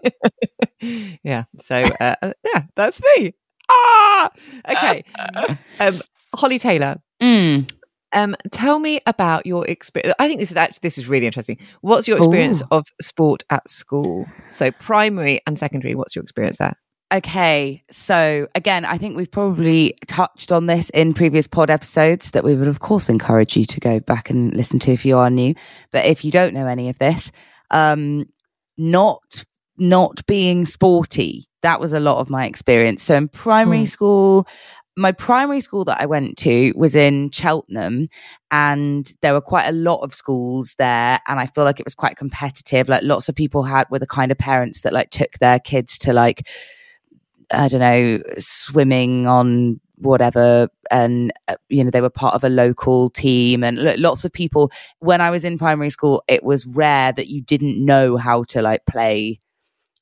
yeah. 1.23 1.43
So 1.67 1.75
uh, 1.99 2.15
uh, 2.21 2.33
yeah, 2.53 2.63
that's 2.75 3.01
me. 3.17 3.33
Ah, 3.69 4.29
okay. 4.69 5.03
Um, 5.79 6.01
Holly 6.35 6.59
Taylor, 6.59 6.97
Mm. 7.21 7.69
um, 8.13 8.35
tell 8.51 8.79
me 8.79 8.99
about 9.05 9.45
your 9.45 9.67
experience. 9.67 10.15
I 10.17 10.27
think 10.27 10.39
this 10.39 10.49
is 10.51 10.57
actually 10.57 10.79
this 10.81 10.97
is 10.97 11.07
really 11.07 11.25
interesting. 11.25 11.57
What's 11.81 12.07
your 12.07 12.17
experience 12.17 12.61
Ooh. 12.63 12.67
of 12.71 12.87
sport 13.01 13.43
at 13.49 13.69
school? 13.69 14.25
So 14.51 14.71
primary 14.71 15.41
and 15.45 15.57
secondary. 15.59 15.93
What's 15.95 16.15
your 16.15 16.23
experience 16.23 16.57
there? 16.57 16.75
Okay, 17.13 17.83
so 17.91 18.47
again, 18.55 18.85
I 18.85 18.97
think 18.97 19.17
we've 19.17 19.29
probably 19.31 19.95
touched 20.07 20.49
on 20.49 20.67
this 20.67 20.89
in 20.91 21.13
previous 21.13 21.45
pod 21.45 21.69
episodes 21.69 22.31
that 22.31 22.45
we 22.45 22.55
would, 22.55 22.69
of 22.69 22.79
course, 22.79 23.09
encourage 23.09 23.57
you 23.57 23.65
to 23.65 23.79
go 23.81 23.99
back 23.99 24.29
and 24.29 24.53
listen 24.53 24.79
to 24.79 24.91
if 24.91 25.05
you 25.05 25.17
are 25.17 25.29
new. 25.29 25.53
But 25.91 26.05
if 26.05 26.23
you 26.23 26.31
don't 26.31 26.53
know 26.53 26.67
any 26.67 26.87
of 26.87 26.97
this, 26.99 27.31
um, 27.69 28.25
not 28.77 29.43
not 29.77 30.25
being 30.25 30.65
sporty, 30.65 31.47
that 31.63 31.81
was 31.81 31.91
a 31.91 31.99
lot 31.99 32.19
of 32.19 32.29
my 32.29 32.45
experience. 32.45 33.03
So 33.03 33.15
in 33.15 33.27
primary 33.27 33.83
Mm. 33.83 33.89
school, 33.89 34.47
my 34.95 35.11
primary 35.11 35.59
school 35.59 35.83
that 35.85 35.99
I 35.99 36.05
went 36.05 36.37
to 36.39 36.71
was 36.77 36.95
in 36.95 37.31
Cheltenham, 37.31 38.07
and 38.51 39.11
there 39.21 39.33
were 39.33 39.41
quite 39.41 39.67
a 39.67 39.71
lot 39.73 40.01
of 40.01 40.13
schools 40.13 40.75
there, 40.77 41.19
and 41.27 41.39
I 41.41 41.47
feel 41.47 41.65
like 41.65 41.79
it 41.79 41.85
was 41.85 41.95
quite 41.95 42.15
competitive. 42.15 42.87
Like 42.87 43.03
lots 43.03 43.27
of 43.27 43.35
people 43.35 43.63
had 43.63 43.87
were 43.89 43.99
the 43.99 44.07
kind 44.07 44.31
of 44.31 44.37
parents 44.37 44.81
that 44.81 44.93
like 44.93 45.09
took 45.09 45.31
their 45.39 45.59
kids 45.59 45.97
to 45.99 46.13
like 46.13 46.47
I 47.53 47.67
don't 47.67 47.79
know 47.81 48.21
swimming 48.39 49.27
on 49.27 49.79
whatever 49.97 50.67
and 50.89 51.31
uh, 51.47 51.55
you 51.69 51.83
know 51.83 51.91
they 51.91 52.01
were 52.01 52.09
part 52.09 52.33
of 52.33 52.43
a 52.43 52.49
local 52.49 53.09
team 53.11 53.63
and 53.63 53.77
lo- 53.77 53.95
lots 53.97 54.25
of 54.25 54.33
people. 54.33 54.71
When 54.99 55.21
i 55.21 55.29
was 55.29 55.45
in 55.45 55.57
primary 55.59 55.89
school 55.91 56.23
it 56.27 56.43
was 56.43 56.65
rare 56.65 57.11
that 57.11 57.27
you 57.27 57.41
didn't 57.41 57.83
know 57.83 58.17
how 58.17 58.43
to 58.45 58.61
like 58.63 58.83
play 58.87 59.39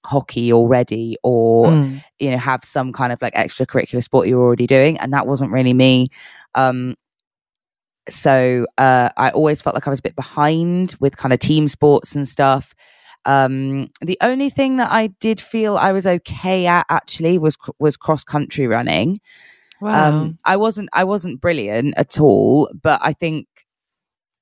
hockey 0.06 0.54
already 0.54 1.18
or 1.24 1.68
Mm. 1.68 2.02
you 2.20 2.32
know 2.32 2.38
have 2.38 2.64
some 2.64 2.94
kind 2.94 3.12
of 3.12 3.22
like 3.22 3.34
extracurricular 3.34 4.02
sport 4.02 4.28
you're 4.28 4.42
already 4.42 4.66
doing 4.68 4.98
and 5.00 5.12
that 5.12 5.28
wasn't 5.28 5.52
really 5.52 5.74
me. 5.74 6.08
Um 6.56 6.96
so 8.10 8.66
uh 8.78 9.10
i 9.18 9.30
always 9.32 9.62
felt 9.62 9.76
like 9.76 9.86
i 9.86 9.90
was 9.90 10.00
a 10.00 10.04
bit 10.04 10.16
behind 10.16 10.96
with 11.00 11.16
kind 11.18 11.32
of 11.34 11.40
team 11.40 11.68
sports 11.68 12.16
and 12.16 12.28
stuff 12.28 12.74
um 13.30 13.90
the 14.02 14.18
only 14.22 14.50
thing 14.50 14.78
that 14.78 14.92
i 14.92 15.08
did 15.20 15.40
feel 15.40 15.78
i 15.78 15.92
was 15.92 16.06
okay 16.06 16.66
at 16.66 16.86
actually 16.90 17.38
was 17.38 17.56
was 17.80 17.96
cross 17.98 18.24
country 18.24 18.66
running 18.68 19.20
Wow. 19.82 20.10
um 20.10 20.40
i 20.44 20.56
wasn't 20.58 20.90
i 20.94 21.04
wasn't 21.04 21.40
brilliant 21.42 21.94
at 21.98 22.20
all 22.20 22.70
but 22.82 23.00
i 23.04 23.14
think 23.14 23.48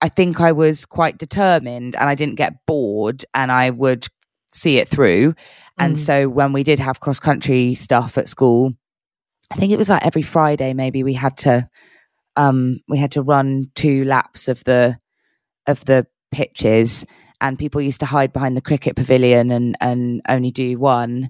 i 0.02 0.10
think 0.10 0.39
i 0.41 0.52
was 0.52 0.86
quite 0.86 1.17
determined 1.17 1.95
and 1.95 2.08
i 2.10 2.15
didn't 2.15 2.36
get 2.43 2.65
bored 2.65 3.26
and 3.34 3.52
i 3.52 3.69
would 3.69 4.08
see 4.54 4.78
it 4.78 4.88
through 4.88 5.36
and 5.78 5.95
Mm. 5.95 6.00
so 6.00 6.15
when 6.30 6.54
we 6.54 6.63
did 6.63 6.80
have 6.80 7.00
cross 7.02 7.19
country 7.19 7.76
stuff 7.76 8.17
at 8.17 8.28
school 8.30 8.71
i 9.52 9.56
think 9.58 9.71
it 9.71 9.78
was 9.80 9.89
like 9.89 10.06
every 10.06 10.23
friday 10.23 10.73
maybe 10.73 11.04
we 11.04 11.13
had 11.13 11.36
to 11.45 11.67
um 12.36 12.80
we 12.88 12.97
had 12.97 13.12
to 13.12 13.21
run 13.21 13.69
two 13.76 14.06
laps 14.06 14.47
of 14.47 14.63
the 14.63 14.97
of 15.67 15.84
the 15.86 16.08
pitches 16.32 17.06
and 17.39 17.60
people 17.60 17.82
used 17.82 18.00
to 18.00 18.06
hide 18.06 18.34
behind 18.34 18.58
the 18.58 18.62
cricket 18.62 18.95
pavilion 18.95 19.52
and 19.52 19.76
and 19.80 20.21
only 20.28 20.52
do 20.52 20.78
one 20.78 21.30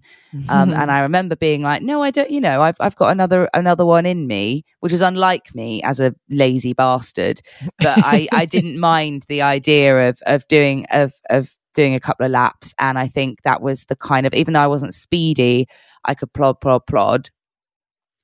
um, 0.50 0.74
and 0.74 0.92
I 0.92 1.00
remember 1.00 1.36
being 1.36 1.62
like, 1.62 1.82
no, 1.82 2.04
I 2.04 2.12
don't, 2.12 2.30
you 2.30 2.42
know, 2.42 2.62
I've, 2.62 2.78
I've 2.80 2.96
got 2.96 3.10
another, 3.10 3.50
another 3.54 3.86
one 3.86 4.06
in 4.06 4.28
me, 4.28 4.66
which 4.80 4.94
is 4.94 5.02
unlike 5.02 5.54
me 5.56 5.82
as 5.84 6.00
a 6.00 6.14
lazy 6.30 6.74
bastard. 6.74 7.42
But 7.80 8.00
I, 8.00 8.28
I 8.32 8.46
didn't 8.46 8.80
mind 8.80 9.26
the 9.28 9.42
idea 9.42 10.10
of, 10.10 10.20
of 10.26 10.48
doing, 10.48 10.86
of, 10.92 11.14
of 11.30 11.56
doing 11.74 11.96
a 11.96 12.00
couple 12.00 12.26
of 12.26 12.32
laps. 12.32 12.74
And 12.80 13.00
I 13.00 13.08
think 13.08 13.42
that 13.44 13.62
was 13.62 13.86
the 13.86 13.96
kind 13.96 14.26
of, 14.26 14.34
even 14.34 14.54
though 14.54 14.62
I 14.62 14.68
wasn't 14.68 14.94
speedy, 14.94 15.68
I 16.06 16.14
could 16.14 16.32
plod, 16.34 16.62
plod, 16.62 16.86
plod. 16.86 17.30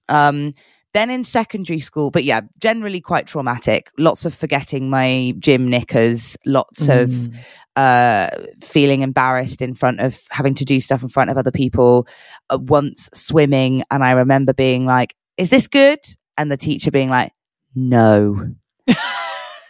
Um, 0.10 0.54
then 0.94 1.10
in 1.10 1.24
secondary 1.24 1.80
school, 1.80 2.12
but 2.12 2.24
yeah, 2.24 2.42
generally 2.60 3.02
quite 3.02 3.26
traumatic. 3.28 3.92
Lots 3.98 4.26
of 4.26 4.34
forgetting 4.34 4.90
my 4.90 5.34
gym 5.40 5.68
knickers, 5.68 6.38
lots 6.46 6.88
of 6.88 7.10
Mm. 7.10 7.36
uh, 7.76 8.30
feeling 8.64 9.02
embarrassed 9.02 9.62
in 9.62 9.74
front 9.74 10.00
of 10.00 10.22
having 10.30 10.54
to 10.56 10.66
do 10.66 10.80
stuff 10.80 11.02
in 11.02 11.10
front 11.10 11.30
of 11.32 11.38
other 11.38 11.52
people. 11.52 12.08
Uh, 12.50 12.60
once 12.62 13.10
swimming, 13.14 13.84
and 13.90 14.04
I 14.04 14.12
remember 14.12 14.54
being 14.54 14.86
like, 14.86 15.16
"Is 15.38 15.50
this 15.50 15.68
good?" 15.68 16.00
And 16.38 16.52
the 16.52 16.58
teacher 16.58 16.92
being 16.92 17.10
like, 17.10 17.32
"No." 17.76 18.52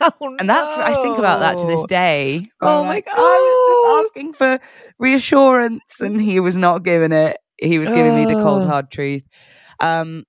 Oh, 0.01 0.36
And 0.38 0.49
that's 0.49 0.69
I 0.69 0.93
think 1.01 1.17
about 1.17 1.39
that 1.39 1.57
to 1.57 1.65
this 1.65 1.83
day. 1.88 2.43
Oh 2.59 2.81
I'm 2.81 2.88
my 2.88 2.99
god! 2.99 3.13
I 3.15 3.21
was 3.21 4.03
just 4.03 4.12
asking 4.17 4.33
for 4.33 4.59
reassurance, 4.99 6.01
and 6.01 6.19
he 6.21 6.41
was 6.41 6.57
not 6.57 6.83
giving 6.83 7.13
it. 7.13 7.38
He 7.57 7.79
was 7.79 7.89
giving 7.89 8.15
me 8.15 8.25
the 8.25 8.33
cold 8.41 8.63
Oh. 8.63 8.67
hard 8.67 8.91
truth. 8.91 9.23
Um, 9.79 10.25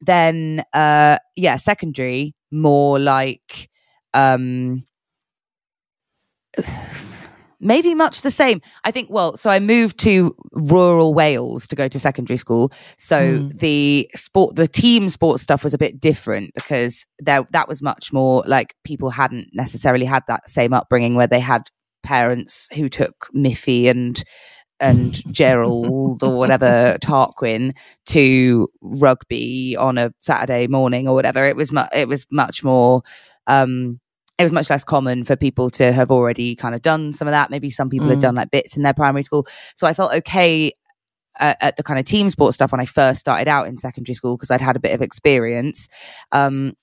then, 0.00 0.64
uh, 0.72 1.18
yeah, 1.36 1.56
secondary 1.56 2.34
more 2.50 2.98
like, 2.98 3.68
um, 4.14 4.84
maybe 7.60 7.94
much 7.94 8.22
the 8.22 8.30
same. 8.30 8.60
I 8.84 8.90
think. 8.90 9.08
Well, 9.10 9.36
so 9.36 9.50
I 9.50 9.58
moved 9.58 9.98
to 10.00 10.34
rural 10.52 11.14
Wales 11.14 11.66
to 11.68 11.76
go 11.76 11.88
to 11.88 11.98
secondary 12.00 12.36
school. 12.36 12.72
So 12.96 13.40
Mm. 13.40 13.58
the 13.58 14.10
sport, 14.14 14.56
the 14.56 14.68
team 14.68 15.08
sports 15.08 15.42
stuff 15.42 15.64
was 15.64 15.74
a 15.74 15.78
bit 15.78 16.00
different 16.00 16.52
because 16.54 17.04
there 17.18 17.44
that 17.50 17.68
was 17.68 17.82
much 17.82 18.12
more 18.12 18.44
like 18.46 18.74
people 18.84 19.10
hadn't 19.10 19.48
necessarily 19.52 20.06
had 20.06 20.22
that 20.28 20.48
same 20.48 20.72
upbringing 20.72 21.14
where 21.14 21.26
they 21.26 21.40
had 21.40 21.62
parents 22.02 22.68
who 22.74 22.88
took 22.88 23.28
Miffy 23.34 23.88
and 23.90 24.22
and 24.80 25.14
Gerald 25.32 26.22
or 26.22 26.38
whatever 26.38 26.96
Tarquin 27.02 27.76
to 28.06 28.68
rugby 28.80 29.76
on 29.76 29.98
a 29.98 30.12
Saturday 30.18 30.66
morning 30.66 31.08
or 31.08 31.14
whatever. 31.14 31.44
It 31.46 31.56
was 31.56 31.72
mu- 31.72 31.82
it 31.94 32.08
was 32.08 32.26
much 32.30 32.62
more. 32.62 33.02
Um, 33.46 34.00
it 34.38 34.44
was 34.44 34.52
much 34.52 34.70
less 34.70 34.84
common 34.84 35.24
for 35.24 35.34
people 35.34 35.68
to 35.70 35.92
have 35.92 36.12
already 36.12 36.54
kind 36.54 36.74
of 36.76 36.82
done 36.82 37.12
some 37.12 37.26
of 37.26 37.32
that. 37.32 37.50
Maybe 37.50 37.70
some 37.70 37.90
people 37.90 38.08
had 38.08 38.18
Mm. 38.18 38.22
done 38.22 38.34
like 38.36 38.52
bits 38.52 38.76
in 38.76 38.84
their 38.84 38.94
primary 38.94 39.24
school. 39.24 39.48
So 39.74 39.86
I 39.86 39.94
felt 39.94 40.12
okay 40.14 40.72
at, 41.40 41.56
at 41.60 41.76
the 41.76 41.82
kind 41.82 41.98
of 41.98 42.04
team 42.04 42.30
sport 42.30 42.54
stuff 42.54 42.70
when 42.70 42.80
I 42.80 42.84
first 42.84 43.18
started 43.20 43.48
out 43.48 43.66
in 43.66 43.76
secondary 43.78 44.14
school 44.14 44.36
because 44.36 44.50
I'd 44.52 44.60
had 44.60 44.76
a 44.76 44.80
bit 44.80 44.94
of 44.94 45.02
experience. 45.02 45.88
Um, 46.30 46.74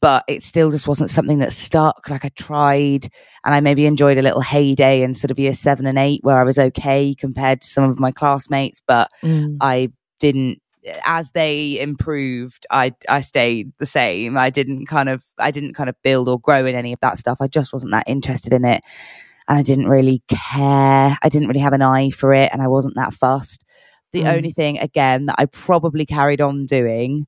but 0.00 0.24
it 0.28 0.42
still 0.42 0.70
just 0.70 0.88
wasn't 0.88 1.10
something 1.10 1.38
that 1.40 1.52
stuck. 1.52 2.08
Like 2.08 2.24
I 2.24 2.30
tried 2.30 3.08
and 3.44 3.54
I 3.54 3.60
maybe 3.60 3.86
enjoyed 3.86 4.18
a 4.18 4.22
little 4.22 4.40
heyday 4.40 5.02
in 5.02 5.14
sort 5.14 5.30
of 5.30 5.38
year 5.38 5.54
seven 5.54 5.86
and 5.86 5.98
eight 5.98 6.20
where 6.22 6.38
I 6.40 6.44
was 6.44 6.58
okay 6.58 7.14
compared 7.14 7.60
to 7.62 7.68
some 7.68 7.84
of 7.84 7.98
my 7.98 8.10
classmates, 8.10 8.80
but 8.86 9.10
Mm. 9.22 9.56
I 9.60 9.90
didn't 10.20 10.60
as 11.06 11.30
they 11.30 11.80
improved 11.80 12.66
I 12.70 12.92
I 13.08 13.22
stayed 13.22 13.72
the 13.78 13.86
same. 13.86 14.36
I 14.36 14.50
didn't 14.50 14.86
kind 14.86 15.08
of 15.08 15.22
I 15.38 15.50
didn't 15.50 15.74
kind 15.74 15.88
of 15.88 15.96
build 16.02 16.28
or 16.28 16.38
grow 16.38 16.66
in 16.66 16.74
any 16.74 16.92
of 16.92 17.00
that 17.00 17.18
stuff. 17.18 17.38
I 17.40 17.48
just 17.48 17.72
wasn't 17.72 17.92
that 17.92 18.04
interested 18.06 18.52
in 18.52 18.64
it 18.64 18.82
and 19.48 19.58
I 19.58 19.62
didn't 19.62 19.88
really 19.88 20.22
care. 20.28 21.18
I 21.22 21.28
didn't 21.30 21.48
really 21.48 21.60
have 21.60 21.72
an 21.72 21.82
eye 21.82 22.10
for 22.10 22.32
it 22.34 22.50
and 22.52 22.60
I 22.62 22.68
wasn't 22.68 22.96
that 22.96 23.14
fussed. 23.14 23.64
The 24.12 24.22
Mm. 24.22 24.36
only 24.36 24.50
thing 24.50 24.78
again 24.78 25.26
that 25.26 25.36
I 25.38 25.46
probably 25.46 26.06
carried 26.06 26.40
on 26.40 26.66
doing 26.66 27.26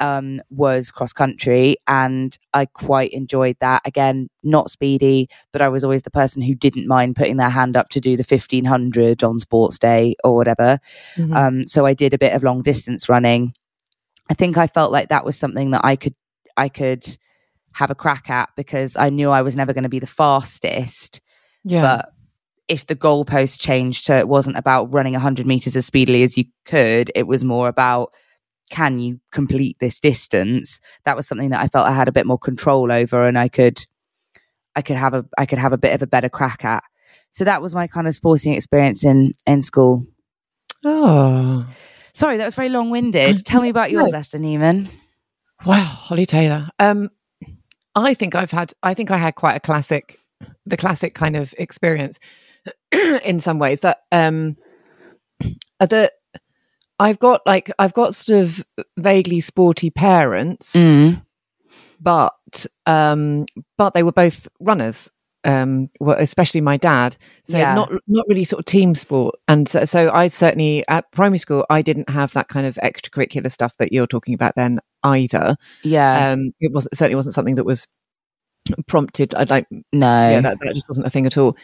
um, 0.00 0.40
was 0.50 0.90
cross 0.90 1.12
country, 1.12 1.76
and 1.86 2.36
I 2.52 2.66
quite 2.66 3.12
enjoyed 3.12 3.56
that. 3.60 3.82
Again, 3.84 4.28
not 4.42 4.70
speedy, 4.70 5.28
but 5.52 5.62
I 5.62 5.68
was 5.68 5.84
always 5.84 6.02
the 6.02 6.10
person 6.10 6.42
who 6.42 6.54
didn't 6.54 6.86
mind 6.86 7.16
putting 7.16 7.36
their 7.36 7.50
hand 7.50 7.76
up 7.76 7.88
to 7.90 8.00
do 8.00 8.16
the 8.16 8.24
fifteen 8.24 8.64
hundred 8.64 9.22
on 9.22 9.40
sports 9.40 9.78
day 9.78 10.14
or 10.24 10.34
whatever. 10.34 10.78
Mhm. 11.16 11.34
Um, 11.34 11.66
so 11.66 11.86
I 11.86 11.94
did 11.94 12.14
a 12.14 12.18
bit 12.18 12.34
of 12.34 12.42
long 12.42 12.62
distance 12.62 13.08
running. 13.08 13.54
I 14.30 14.34
think 14.34 14.56
I 14.56 14.66
felt 14.66 14.92
like 14.92 15.08
that 15.08 15.24
was 15.24 15.38
something 15.38 15.70
that 15.72 15.84
I 15.84 15.96
could 15.96 16.14
I 16.56 16.68
could 16.68 17.04
have 17.72 17.90
a 17.90 17.94
crack 17.94 18.30
at 18.30 18.50
because 18.56 18.96
I 18.96 19.10
knew 19.10 19.30
I 19.30 19.42
was 19.42 19.56
never 19.56 19.72
going 19.72 19.82
to 19.82 19.88
be 19.88 19.98
the 19.98 20.06
fastest, 20.06 21.20
yeah. 21.64 21.80
but 21.80 22.12
if 22.68 22.86
the 22.86 22.96
goalpost 22.96 23.60
changed 23.60 24.04
so 24.04 24.16
it 24.16 24.28
wasn't 24.28 24.56
about 24.56 24.92
running 24.92 25.12
100 25.12 25.46
meters 25.46 25.76
as 25.76 25.84
speedily 25.84 26.22
as 26.22 26.38
you 26.38 26.44
could 26.64 27.12
it 27.14 27.26
was 27.26 27.44
more 27.44 27.68
about 27.68 28.12
can 28.70 28.98
you 28.98 29.20
complete 29.30 29.76
this 29.80 30.00
distance 30.00 30.80
that 31.04 31.16
was 31.16 31.26
something 31.26 31.50
that 31.50 31.60
i 31.60 31.68
felt 31.68 31.86
i 31.86 31.92
had 31.92 32.08
a 32.08 32.12
bit 32.12 32.26
more 32.26 32.38
control 32.38 32.90
over 32.90 33.26
and 33.26 33.38
i 33.38 33.48
could 33.48 33.86
i 34.74 34.82
could 34.82 34.96
have 34.96 35.14
a 35.14 35.24
i 35.38 35.46
could 35.46 35.58
have 35.58 35.72
a 35.72 35.78
bit 35.78 35.94
of 35.94 36.02
a 36.02 36.06
better 36.06 36.28
crack 36.28 36.64
at 36.64 36.82
so 37.30 37.44
that 37.44 37.60
was 37.60 37.74
my 37.74 37.86
kind 37.86 38.08
of 38.08 38.14
sporting 38.14 38.54
experience 38.54 39.04
in 39.04 39.32
in 39.46 39.60
school 39.62 40.06
oh. 40.84 41.66
sorry 42.14 42.36
that 42.36 42.46
was 42.46 42.54
very 42.54 42.68
long-winded 42.68 43.44
tell 43.44 43.60
me 43.60 43.68
about 43.68 43.90
yours 43.90 44.12
No. 44.12 44.18
Esther 44.18 44.38
Newman 44.38 44.88
Wow, 45.66 45.80
Holly 45.80 46.26
Taylor. 46.26 46.68
Um, 46.78 47.10
I 47.94 48.14
think 48.14 48.34
I've 48.34 48.50
had. 48.50 48.72
I 48.82 48.94
think 48.94 49.10
I 49.10 49.16
had 49.16 49.34
quite 49.34 49.54
a 49.54 49.60
classic, 49.60 50.18
the 50.66 50.76
classic 50.76 51.14
kind 51.14 51.36
of 51.36 51.54
experience 51.58 52.18
in 52.92 53.40
some 53.40 53.58
ways. 53.58 53.80
That 53.80 54.02
um, 54.12 54.56
that 55.80 56.12
I've 56.98 57.18
got 57.18 57.42
like 57.46 57.70
I've 57.78 57.94
got 57.94 58.14
sort 58.14 58.42
of 58.42 58.64
vaguely 58.96 59.40
sporty 59.40 59.90
parents, 59.90 60.74
mm. 60.74 61.22
but 62.00 62.66
um, 62.86 63.46
but 63.76 63.94
they 63.94 64.02
were 64.02 64.12
both 64.12 64.48
runners. 64.60 65.10
Um, 65.46 65.90
well, 66.00 66.16
especially 66.18 66.62
my 66.62 66.78
dad. 66.78 67.18
So 67.44 67.58
Yeah. 67.58 67.74
not 67.74 67.92
not 68.06 68.24
really 68.28 68.44
sort 68.44 68.60
of 68.60 68.64
team 68.64 68.94
sport. 68.94 69.34
And 69.46 69.68
so, 69.68 69.84
so 69.84 70.10
I 70.10 70.28
certainly 70.28 70.84
at 70.88 71.10
primary 71.12 71.38
school 71.38 71.66
I 71.68 71.82
didn't 71.82 72.08
have 72.08 72.32
that 72.32 72.48
kind 72.48 72.66
of 72.66 72.76
extracurricular 72.76 73.52
stuff 73.52 73.74
that 73.78 73.92
you're 73.92 74.06
talking 74.06 74.32
about 74.32 74.54
then 74.54 74.80
either 75.04 75.56
yeah 75.82 76.30
um 76.30 76.52
it 76.60 76.72
was 76.72 76.88
certainly 76.92 77.14
wasn't 77.14 77.34
something 77.34 77.54
that 77.54 77.64
was 77.64 77.86
prompted 78.86 79.34
i'd 79.34 79.50
like 79.50 79.66
no 79.92 80.30
yeah 80.30 80.40
that, 80.40 80.58
that 80.60 80.74
just 80.74 80.88
wasn't 80.88 81.06
a 81.06 81.10
thing 81.10 81.26
at 81.26 81.36
all 81.36 81.54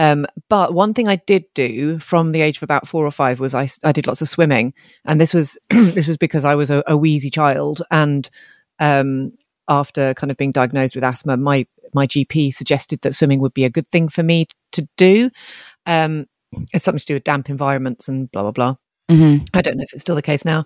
Um, 0.00 0.26
but 0.48 0.72
one 0.72 0.94
thing 0.94 1.08
I 1.08 1.16
did 1.16 1.44
do 1.54 1.98
from 1.98 2.32
the 2.32 2.40
age 2.40 2.56
of 2.56 2.62
about 2.62 2.88
four 2.88 3.04
or 3.04 3.10
five 3.10 3.38
was 3.38 3.54
I, 3.54 3.68
I 3.84 3.92
did 3.92 4.06
lots 4.06 4.22
of 4.22 4.30
swimming, 4.30 4.72
and 5.04 5.20
this 5.20 5.34
was 5.34 5.58
this 5.70 6.08
was 6.08 6.16
because 6.16 6.46
I 6.46 6.54
was 6.54 6.70
a, 6.70 6.82
a 6.86 6.96
wheezy 6.96 7.28
child, 7.28 7.82
and 7.90 8.28
um, 8.78 9.32
after 9.68 10.14
kind 10.14 10.30
of 10.30 10.38
being 10.38 10.52
diagnosed 10.52 10.94
with 10.94 11.04
asthma, 11.04 11.36
my 11.36 11.66
my 11.92 12.06
GP 12.06 12.54
suggested 12.54 13.02
that 13.02 13.14
swimming 13.14 13.40
would 13.40 13.52
be 13.52 13.66
a 13.66 13.70
good 13.70 13.90
thing 13.90 14.08
for 14.08 14.22
me 14.22 14.46
to 14.72 14.88
do. 14.96 15.28
Um, 15.84 16.24
it's 16.72 16.86
something 16.86 16.98
to 17.00 17.04
do 17.04 17.14
with 17.14 17.24
damp 17.24 17.50
environments 17.50 18.08
and 18.08 18.32
blah 18.32 18.40
blah 18.40 18.52
blah. 18.52 18.76
Mm-hmm. 19.10 19.44
I 19.52 19.60
don't 19.60 19.76
know 19.76 19.84
if 19.84 19.92
it's 19.92 20.00
still 20.00 20.14
the 20.14 20.22
case 20.22 20.46
now. 20.46 20.64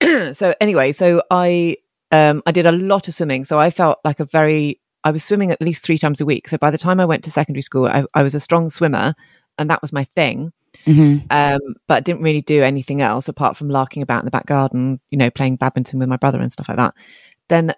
so 0.32 0.54
anyway, 0.60 0.90
so 0.90 1.22
I 1.30 1.76
um, 2.10 2.42
I 2.46 2.50
did 2.50 2.66
a 2.66 2.72
lot 2.72 3.06
of 3.06 3.14
swimming, 3.14 3.44
so 3.44 3.60
I 3.60 3.70
felt 3.70 4.00
like 4.04 4.18
a 4.18 4.24
very 4.24 4.80
I 5.06 5.12
was 5.12 5.22
swimming 5.22 5.52
at 5.52 5.60
least 5.60 5.84
three 5.84 5.98
times 5.98 6.20
a 6.20 6.26
week. 6.26 6.48
So 6.48 6.58
by 6.58 6.72
the 6.72 6.78
time 6.78 6.98
I 6.98 7.04
went 7.04 7.22
to 7.24 7.30
secondary 7.30 7.62
school, 7.62 7.86
I, 7.86 8.04
I 8.12 8.24
was 8.24 8.34
a 8.34 8.40
strong 8.40 8.70
swimmer, 8.70 9.14
and 9.56 9.70
that 9.70 9.80
was 9.80 9.92
my 9.92 10.02
thing. 10.02 10.52
Mm-hmm. 10.84 11.26
Um, 11.30 11.60
but 11.86 12.04
didn't 12.04 12.22
really 12.22 12.42
do 12.42 12.62
anything 12.62 13.00
else 13.00 13.28
apart 13.28 13.56
from 13.56 13.70
larking 13.70 14.02
about 14.02 14.22
in 14.22 14.24
the 14.24 14.30
back 14.32 14.46
garden, 14.46 14.98
you 15.10 15.16
know, 15.16 15.30
playing 15.30 15.56
badminton 15.56 16.00
with 16.00 16.08
my 16.08 16.16
brother 16.16 16.40
and 16.40 16.52
stuff 16.52 16.68
like 16.68 16.76
that. 16.76 16.94
Then 17.48 17.72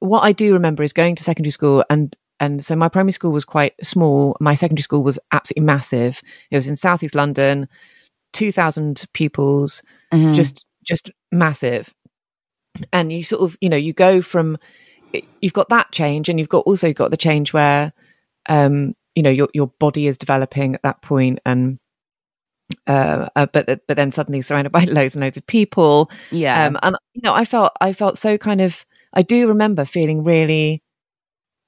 what 0.00 0.20
I 0.20 0.32
do 0.32 0.52
remember 0.52 0.82
is 0.82 0.92
going 0.92 1.16
to 1.16 1.24
secondary 1.24 1.50
school 1.50 1.84
and 1.88 2.14
and 2.40 2.64
so 2.64 2.76
my 2.76 2.88
primary 2.88 3.12
school 3.12 3.32
was 3.32 3.44
quite 3.44 3.72
small. 3.82 4.36
My 4.40 4.54
secondary 4.54 4.82
school 4.82 5.02
was 5.02 5.18
absolutely 5.32 5.64
massive. 5.64 6.20
It 6.50 6.56
was 6.56 6.66
in 6.66 6.76
southeast 6.76 7.14
London, 7.14 7.66
two 8.32 8.52
thousand 8.52 9.04
pupils, 9.14 9.82
Mhm. 10.12 10.34
just 10.34 10.66
just 10.84 11.10
massive. 11.32 11.92
And 12.92 13.12
you 13.12 13.24
sort 13.24 13.42
of, 13.42 13.56
you 13.60 13.68
know, 13.68 13.76
you 13.76 13.92
go 13.92 14.20
from 14.20 14.58
you've 15.40 15.52
got 15.52 15.68
that 15.68 15.90
change, 15.92 16.28
and 16.28 16.38
you've 16.38 16.48
got 16.48 16.66
also 16.66 16.92
got 16.92 17.10
the 17.10 17.16
change 17.16 17.52
where, 17.52 17.92
um, 18.46 18.94
you 19.14 19.22
know, 19.22 19.30
your 19.30 19.48
your 19.54 19.68
body 19.78 20.06
is 20.06 20.18
developing 20.18 20.74
at 20.74 20.82
that 20.82 21.02
point, 21.02 21.40
and 21.44 21.78
uh, 22.86 23.28
uh, 23.36 23.46
but 23.52 23.66
but 23.86 23.96
then 23.96 24.12
suddenly 24.12 24.42
surrounded 24.42 24.70
by 24.72 24.84
loads 24.84 25.14
and 25.14 25.22
loads 25.22 25.36
of 25.36 25.46
people, 25.46 26.10
yeah. 26.30 26.66
um, 26.66 26.78
and 26.82 26.96
you 27.14 27.22
know, 27.22 27.34
I 27.34 27.44
felt 27.44 27.72
I 27.80 27.92
felt 27.92 28.18
so 28.18 28.38
kind 28.38 28.60
of. 28.60 28.84
I 29.16 29.22
do 29.22 29.46
remember 29.46 29.84
feeling 29.84 30.24
really 30.24 30.82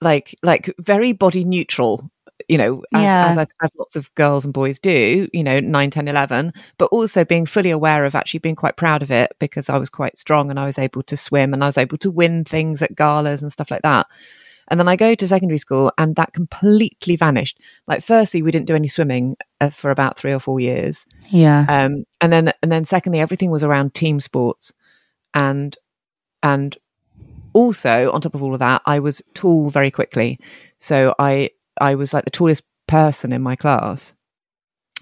like 0.01 0.37
like 0.43 0.75
very 0.79 1.13
body 1.13 1.45
neutral. 1.45 2.11
You 2.49 2.59
know, 2.59 2.83
as, 2.95 3.03
Yeah. 3.03 3.29
as, 3.31 3.39
I- 3.39 3.65
as 3.65 3.71
lots 3.79 3.97
of 3.97 4.15
girls 4.15 4.45
and 4.45 4.53
boys 4.55 4.79
do. 4.79 5.29
You 5.33 5.43
know, 5.43 5.61
9, 5.61 5.91
10, 5.91 6.09
11, 6.09 6.53
but 6.79 6.87
also 6.87 7.25
being 7.25 7.47
fully 7.47 7.71
aware 7.71 8.05
of 8.05 8.15
actually 8.15 8.41
being 8.41 8.57
quite 8.57 8.77
proud 8.77 9.03
of 9.03 9.11
it 9.11 9.33
because 9.39 9.69
I 9.69 9.79
was 9.79 9.89
quite 9.91 10.19
strong 10.19 10.51
and 10.51 10.61
I 10.61 10.67
was 10.67 10.79
able 10.79 11.03
to 11.05 11.17
swim 11.17 11.53
and 11.53 11.63
I 11.65 11.67
was 11.67 11.79
able 11.79 11.99
to 11.99 12.11
win 12.11 12.45
things 12.45 12.83
at 12.83 12.95
galas 12.95 13.43
and 13.43 13.53
stuff 13.53 13.71
like 13.71 13.83
that. 13.83 14.07
And 14.69 14.81
then 14.81 14.89
I 14.89 14.97
go 14.97 15.15
to 15.15 15.29
secondary 15.29 15.59
school 15.59 15.93
and 15.97 16.17
that 16.17 16.33
completely 16.33 17.15
vanished. 17.15 17.61
Like, 17.87 18.03
firstly, 18.03 18.43
we 18.43 18.51
didn't 18.51 18.67
do 18.67 18.75
any 18.75 18.89
swimming 18.89 19.37
uh, 19.61 19.71
for 19.71 19.91
about 19.93 20.19
three 20.19 20.33
or 20.33 20.41
four 20.41 20.59
years 20.61 21.07
yeah. 21.29 21.65
um, 21.69 22.05
and 22.21 22.33
then 22.33 22.53
and 22.63 22.71
then 22.71 22.85
secondly 22.85 23.21
everything 23.21 23.51
was 23.51 23.63
around 23.65 23.95
team 23.95 24.21
sports 24.21 24.73
and 25.35 25.77
and 26.43 26.77
also 27.53 28.11
on 28.13 28.21
top 28.21 28.35
of 28.35 28.43
all 28.43 28.53
of 28.53 28.59
that 28.59 28.83
i 28.85 28.99
was 28.99 29.23
tall 29.33 29.71
very 29.71 29.91
quickly 29.91 30.39
so 30.79 31.15
i 31.19 31.49
i 31.81 31.95
was 31.95 32.13
like 32.13 32.25
the 32.25 32.31
tallest 32.31 32.63
person 32.87 33.33
in 33.33 33.43
my 33.43 33.57
class 33.57 34.13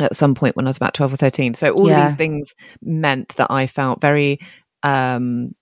at 0.00 0.16
some 0.16 0.34
point 0.34 0.56
when 0.56 0.66
i 0.66 0.70
was 0.70 0.76
about 0.76 0.94
12 0.94 1.12
or 1.14 1.16
13 1.16 1.54
so 1.54 1.70
all 1.70 1.88
Yeah. 1.88 2.06
these 2.06 2.16
things 2.16 2.54
meant 2.82 3.36
that 3.36 3.50
i 3.50 3.66
felt 3.66 4.00
very 4.00 4.40
um 4.82 5.54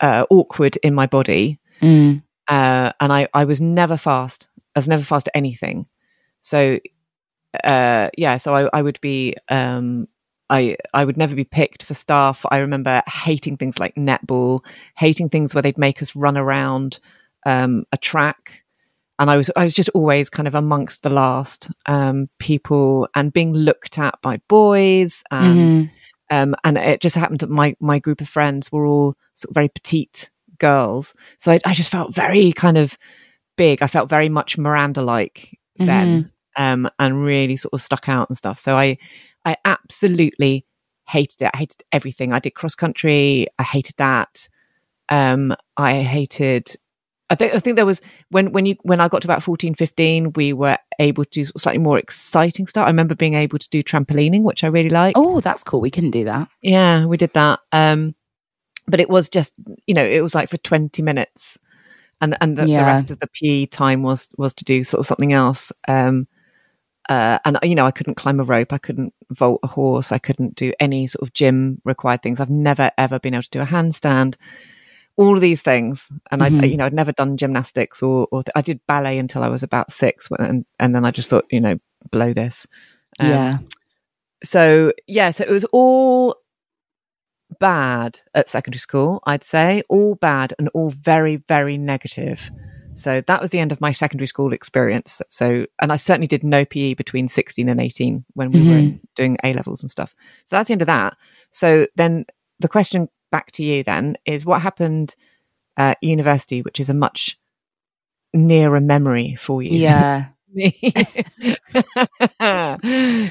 uh, 0.00 0.26
awkward 0.30 0.76
in 0.78 0.94
my 0.94 1.06
body 1.06 1.58
Mm. 1.80 2.22
uh, 2.48 2.92
and 3.00 3.12
I, 3.12 3.28
I 3.34 3.44
was 3.44 3.60
never 3.60 3.96
fast. 3.96 4.48
I 4.74 4.78
was 4.80 4.88
never 4.88 5.02
fast 5.04 5.28
at 5.28 5.36
anything. 5.36 5.86
So, 6.42 6.78
uh, 7.64 8.08
yeah, 8.16 8.36
so 8.36 8.54
I, 8.54 8.68
I 8.72 8.82
would 8.82 9.00
be, 9.00 9.34
um, 9.48 10.08
I, 10.50 10.76
I 10.94 11.04
would 11.04 11.16
never 11.16 11.34
be 11.34 11.44
picked 11.44 11.82
for 11.82 11.94
staff. 11.94 12.44
I 12.50 12.58
remember 12.58 13.02
hating 13.06 13.56
things 13.58 13.78
like 13.78 13.94
netball, 13.94 14.60
hating 14.96 15.28
things 15.28 15.54
where 15.54 15.62
they'd 15.62 15.78
make 15.78 16.02
us 16.02 16.14
run 16.16 16.36
around 16.36 16.98
um, 17.46 17.84
a 17.92 17.96
track. 17.98 18.62
And 19.18 19.30
I 19.30 19.36
was, 19.36 19.50
I 19.56 19.64
was 19.64 19.74
just 19.74 19.90
always 19.90 20.30
kind 20.30 20.48
of 20.48 20.54
amongst 20.54 21.02
the 21.02 21.10
last 21.10 21.68
um, 21.86 22.28
people 22.38 23.08
and 23.14 23.32
being 23.32 23.52
looked 23.52 23.98
at 23.98 24.20
by 24.22 24.40
boys. 24.48 25.22
And, 25.30 25.72
Mhm. 25.72 25.90
um, 26.30 26.56
and 26.64 26.78
it 26.78 27.00
just 27.00 27.14
happened 27.14 27.40
that 27.40 27.50
my, 27.50 27.76
my 27.78 27.98
group 27.98 28.20
of 28.20 28.28
friends 28.28 28.72
were 28.72 28.86
all 28.86 29.14
sort 29.34 29.50
of 29.50 29.54
very 29.54 29.68
petite 29.68 30.30
girls. 30.58 31.14
So 31.40 31.52
I, 31.52 31.60
I 31.64 31.74
just 31.74 31.90
felt 31.90 32.14
very 32.14 32.52
kind 32.52 32.78
of 32.78 32.96
big. 33.56 33.82
I 33.82 33.86
felt 33.86 34.08
very 34.08 34.28
much 34.28 34.56
Miranda 34.58 35.02
like 35.02 35.58
then, 35.86 36.30
um, 36.56 36.88
and 36.98 37.22
really 37.24 37.56
sort 37.56 37.74
of 37.74 37.82
stuck 37.82 38.08
out 38.08 38.28
and 38.28 38.36
stuff. 38.36 38.58
So 38.58 38.76
I, 38.76 38.96
I 39.44 39.56
absolutely 39.64 40.64
hated 41.06 41.42
it. 41.42 41.50
I 41.52 41.58
hated 41.58 41.82
everything. 41.92 42.32
I 42.32 42.38
did 42.38 42.54
cross 42.54 42.74
country. 42.74 43.46
I 43.58 43.62
hated 43.62 43.94
that. 43.98 44.48
Um, 45.08 45.54
I 45.76 46.02
hated. 46.02 46.74
I 47.32 47.34
think 47.34 47.54
I 47.54 47.60
think 47.60 47.76
there 47.76 47.86
was 47.86 48.02
when 48.28 48.52
when 48.52 48.66
you 48.66 48.76
when 48.82 49.00
I 49.00 49.08
got 49.08 49.22
to 49.22 49.26
about 49.26 49.42
14, 49.42 49.74
15, 49.74 50.34
we 50.34 50.52
were 50.52 50.76
able 50.98 51.24
to 51.24 51.30
do 51.30 51.46
slightly 51.46 51.78
more 51.78 51.98
exciting 51.98 52.66
stuff. 52.66 52.84
I 52.84 52.88
remember 52.88 53.14
being 53.14 53.32
able 53.32 53.58
to 53.58 53.68
do 53.70 53.82
trampolining, 53.82 54.42
which 54.42 54.62
I 54.62 54.66
really 54.66 54.90
liked. 54.90 55.16
Oh, 55.16 55.40
that's 55.40 55.64
cool. 55.64 55.80
We 55.80 55.90
couldn't 55.90 56.10
do 56.10 56.24
that. 56.24 56.48
Yeah, 56.60 57.06
we 57.06 57.16
did 57.16 57.32
that. 57.32 57.60
Um, 57.72 58.14
but 58.86 59.00
it 59.00 59.08
was 59.08 59.30
just, 59.30 59.50
you 59.86 59.94
know, 59.94 60.04
it 60.04 60.22
was 60.22 60.34
like 60.34 60.50
for 60.50 60.58
20 60.58 61.00
minutes. 61.00 61.58
And 62.20 62.36
and 62.42 62.58
the, 62.58 62.66
the 62.66 62.82
rest 62.82 63.10
of 63.10 63.18
the 63.18 63.28
PE 63.28 63.66
time 63.66 64.02
was 64.02 64.28
was 64.36 64.52
to 64.54 64.64
do 64.64 64.84
sort 64.84 65.00
of 65.00 65.06
something 65.06 65.32
else. 65.32 65.72
Um, 65.88 66.28
uh, 67.08 67.38
and 67.46 67.58
you 67.62 67.74
know, 67.74 67.86
I 67.86 67.92
couldn't 67.92 68.16
climb 68.16 68.40
a 68.40 68.44
rope, 68.44 68.74
I 68.74 68.78
couldn't 68.78 69.14
vault 69.30 69.60
a 69.62 69.68
horse, 69.68 70.12
I 70.12 70.18
couldn't 70.18 70.54
do 70.54 70.74
any 70.78 71.06
sort 71.06 71.22
of 71.26 71.32
gym 71.32 71.80
required 71.86 72.22
things. 72.22 72.40
I've 72.40 72.50
never 72.50 72.92
ever 72.98 73.18
been 73.18 73.32
able 73.32 73.42
to 73.44 73.50
do 73.50 73.60
a 73.62 73.66
handstand. 73.66 74.34
All 75.16 75.34
of 75.34 75.40
these 75.40 75.62
things, 75.62 76.08
and 76.30 76.42
I, 76.42 76.48
Mhm. 76.50 76.70
you 76.70 76.76
know, 76.78 76.86
I'd 76.86 76.94
never 76.94 77.12
done 77.12 77.36
gymnastics 77.36 78.02
or, 78.02 78.26
or 78.32 78.42
I 78.56 78.62
did 78.62 78.80
ballet 78.86 79.18
until 79.18 79.42
I 79.42 79.48
was 79.48 79.62
about 79.62 79.92
six, 79.92 80.30
when- 80.30 80.40
and 80.40 80.64
and 80.80 80.94
then 80.94 81.04
I 81.04 81.10
just 81.10 81.28
thought, 81.30 81.44
you 81.50 81.60
know, 81.60 81.78
blow 82.10 82.32
this. 82.32 82.66
Um, 83.20 83.28
yeah. 83.28 83.58
so 84.42 84.92
yeah 85.06 85.30
so 85.30 85.44
it 85.44 85.50
was 85.50 85.64
all 85.66 86.34
bad 87.60 88.18
at 88.34 88.48
secondary 88.48 88.78
school 88.78 89.20
i'd 89.26 89.44
say. 89.44 89.82
All 89.88 90.14
bad 90.16 90.54
and 90.58 90.68
all 90.74 90.90
very 90.90 91.36
very 91.48 91.76
negative. 91.78 92.40
So 92.94 93.22
that 93.26 93.40
was 93.40 93.50
the 93.50 93.58
end 93.58 93.72
of 93.72 93.80
my 93.80 93.92
secondary 93.92 94.26
school 94.26 94.52
experience. 94.52 95.20
So 95.30 95.66
and 95.80 95.92
i 95.92 95.96
certainly 95.96 96.26
did 96.26 96.42
no 96.44 96.64
pe 96.64 96.94
between 96.94 97.28
16 97.28 97.68
and 97.68 97.80
18 97.80 98.24
when 98.34 98.50
we 98.52 98.62
were 98.68 98.98
doing 99.14 99.36
a 99.44 99.52
levels 99.54 99.82
and 99.82 99.90
stuff. 99.90 100.14
So 100.46 100.56
that's 100.56 100.68
the 100.68 100.72
end 100.72 100.82
of 100.82 100.86
that. 100.86 101.16
So 101.50 101.86
then 101.96 102.24
the 102.60 102.68
question 102.68 103.08
back 103.32 103.50
to 103.52 103.64
you 103.64 103.82
then 103.82 104.16
is 104.26 104.44
what 104.46 104.62
happened 104.62 105.16
at 105.76 105.98
university 106.02 106.62
which 106.62 106.78
is 106.78 106.88
a 106.88 106.94
much 106.94 107.36
nearer 108.34 108.80
memory 108.80 109.34
for 109.34 109.60
you 109.62 109.80
Yeah. 109.80 110.28
me. 110.54 110.78
it 110.84 111.26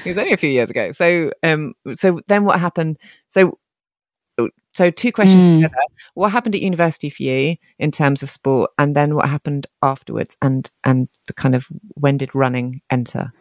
was 0.04 0.18
only 0.18 0.32
a 0.32 0.36
few 0.36 0.50
years 0.50 0.68
ago. 0.70 0.90
So, 0.92 1.30
um, 1.44 1.74
so 1.96 2.20
then 2.28 2.44
what 2.44 2.58
happened? 2.60 2.98
So, 3.28 3.58
so 4.74 4.90
two 4.90 5.12
questions 5.12 5.44
Mm. 5.44 5.48
together. 5.48 5.74
What 6.14 6.32
happened 6.32 6.54
at 6.56 6.62
university 6.62 7.10
for 7.10 7.22
you 7.22 7.56
in 7.78 7.90
terms 7.92 8.22
of 8.22 8.30
sport, 8.30 8.70
and 8.78 8.96
then 8.96 9.14
what 9.14 9.28
happened 9.28 9.66
afterwards, 9.82 10.36
and 10.42 10.70
and 10.84 11.08
the 11.26 11.32
kind 11.34 11.54
of 11.54 11.66
when 11.94 12.16
did 12.16 12.34
running 12.34 12.80
enter? 12.90 13.32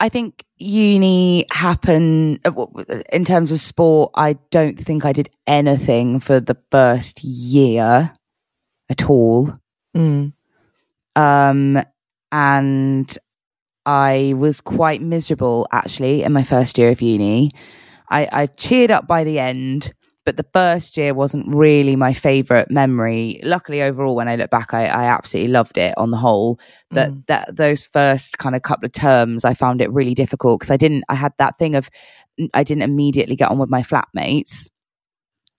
I 0.00 0.08
think 0.08 0.44
uni 0.56 1.44
happened 1.52 2.40
uh, 2.46 2.66
in 3.12 3.26
terms 3.26 3.52
of 3.52 3.60
sport. 3.60 4.12
I 4.14 4.38
don't 4.50 4.78
think 4.78 5.04
I 5.04 5.12
did 5.12 5.28
anything 5.46 6.20
for 6.20 6.40
the 6.40 6.56
first 6.70 7.22
year 7.22 8.10
at 8.88 9.08
all. 9.10 9.58
Mm. 9.94 10.32
Um, 11.16 11.82
and 12.32 13.18
I 13.84 14.34
was 14.36 14.62
quite 14.62 15.02
miserable 15.02 15.68
actually 15.70 16.22
in 16.22 16.32
my 16.32 16.44
first 16.44 16.78
year 16.78 16.90
of 16.90 17.02
uni. 17.02 17.50
I, 18.08 18.28
I 18.32 18.46
cheered 18.46 18.90
up 18.90 19.06
by 19.06 19.24
the 19.24 19.38
end, 19.38 19.92
but 20.30 20.36
the 20.36 20.50
first 20.52 20.96
year 20.96 21.12
wasn't 21.12 21.52
really 21.52 21.96
my 21.96 22.12
favorite 22.12 22.70
memory. 22.70 23.40
Luckily, 23.42 23.82
overall, 23.82 24.14
when 24.14 24.28
I 24.28 24.36
look 24.36 24.48
back, 24.50 24.72
I, 24.72 24.84
I 24.84 25.04
absolutely 25.06 25.50
loved 25.50 25.76
it 25.76 25.92
on 25.98 26.12
the 26.12 26.16
whole. 26.16 26.60
That 26.92 27.10
Mm. 27.10 27.26
that 27.26 27.56
those 27.56 27.84
first 27.84 28.38
kind 28.38 28.54
of 28.54 28.62
couple 28.62 28.86
of 28.86 28.92
terms, 28.92 29.44
I 29.44 29.54
found 29.54 29.80
it 29.82 29.90
really 29.90 30.14
difficult 30.14 30.60
because 30.60 30.70
I 30.70 30.76
didn't. 30.76 31.02
I 31.08 31.16
had 31.16 31.32
that 31.38 31.58
thing 31.58 31.74
of 31.74 31.90
I 32.54 32.62
didn't 32.62 32.82
immediately 32.84 33.34
get 33.34 33.50
on 33.50 33.58
with 33.58 33.70
my 33.70 33.82
flatmates. 33.82 34.68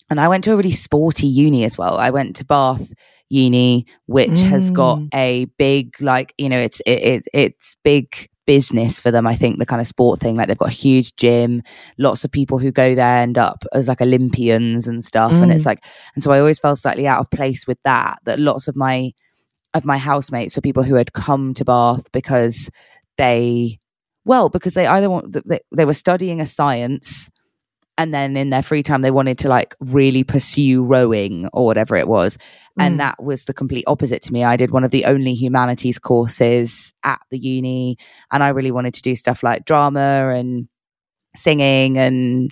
And 0.10 0.22
I 0.22 0.30
went 0.30 0.46
to 0.46 0.54
a 0.54 0.56
really 0.56 0.72
sporty 0.72 1.28
uni 1.28 1.66
as 1.66 1.78
well. 1.78 1.98
I 1.98 2.10
went 2.10 2.38
to 2.38 2.46
Bath 2.46 2.94
Uni, 3.30 3.86
which 4.06 4.42
has 4.44 4.72
got 4.72 5.00
Mm. 5.00 5.10
a 5.14 5.46
big, 5.58 6.02
like, 6.02 6.34
you 6.38 6.48
know, 6.48 6.60
it's 6.60 6.80
it, 6.86 7.04
it 7.04 7.24
it's 7.34 7.76
big 7.84 8.30
business 8.56 9.00
for 9.00 9.12
them. 9.12 9.26
I 9.26 9.36
think 9.36 9.60
the 9.60 9.66
kind 9.66 9.80
of 9.80 9.88
sport 9.88 10.20
thing, 10.20 10.36
like 10.36 10.50
they've 10.50 10.58
got 10.58 10.68
a 10.76 10.84
huge 10.88 11.16
gym, 11.16 11.64
lots 11.98 12.26
of 12.26 12.32
people 12.32 12.58
who 12.60 12.70
go 12.70 12.96
there 12.96 13.20
end 13.20 13.38
up 13.38 13.64
as 13.72 13.88
like 13.88 14.02
Olympians 14.02 14.90
and 14.90 15.02
stuff. 15.06 15.32
And 15.42 15.54
it's 15.54 15.64
Mm. 15.64 15.68
like, 15.68 15.86
and 16.16 16.22
so 16.24 16.34
I 16.34 16.40
always 16.40 16.60
felt 16.60 16.78
slightly 16.78 17.08
out 17.08 17.22
of 17.22 17.30
place 17.30 17.66
with 17.66 17.78
that. 17.86 18.20
That 18.26 18.40
lots 18.40 18.68
of 18.68 18.76
my 18.76 19.14
of 19.74 19.86
my 19.86 19.98
housemates 19.98 20.54
were 20.58 20.62
people 20.62 20.84
who 20.84 20.96
had 20.96 21.14
come 21.14 21.54
to 21.54 21.64
Bath 21.64 22.12
because 22.12 22.70
they 23.18 23.80
Well, 24.26 24.50
because 24.50 24.74
they 24.74 24.86
either 24.86 25.10
want 25.10 25.32
they, 25.48 25.62
they 25.74 25.86
were 25.86 25.94
studying 25.94 26.42
a 26.42 26.46
science 26.46 27.30
and 28.02 28.14
then 28.14 28.36
in 28.36 28.50
their 28.50 28.62
free 28.64 28.84
time 28.84 29.02
they 29.02 29.12
wanted 29.12 29.38
to 29.38 29.48
like 29.48 29.76
really 29.80 30.24
pursue 30.24 30.84
rowing 30.84 31.48
or 31.54 31.66
whatever 31.66 31.96
it 31.96 32.08
was 32.08 32.38
and 32.80 32.96
Mm. 32.96 32.98
that 33.00 33.24
was 33.24 33.46
the 33.46 33.54
complete 33.54 33.84
opposite 33.88 34.22
to 34.24 34.34
me 34.34 34.44
i 34.44 34.56
did 34.58 34.72
one 34.72 34.84
of 34.84 34.92
the 34.92 35.06
only 35.06 35.34
humanities 35.34 36.00
courses 36.00 36.94
at 37.04 37.20
the 37.30 37.38
uni 37.38 37.98
and 38.32 38.44
i 38.44 38.50
really 38.50 38.72
wanted 38.72 38.94
to 38.96 39.02
do 39.02 39.14
stuff 39.16 39.44
like 39.44 39.66
drama 39.66 40.34
and 40.36 40.68
singing 41.36 41.98
and 41.98 42.52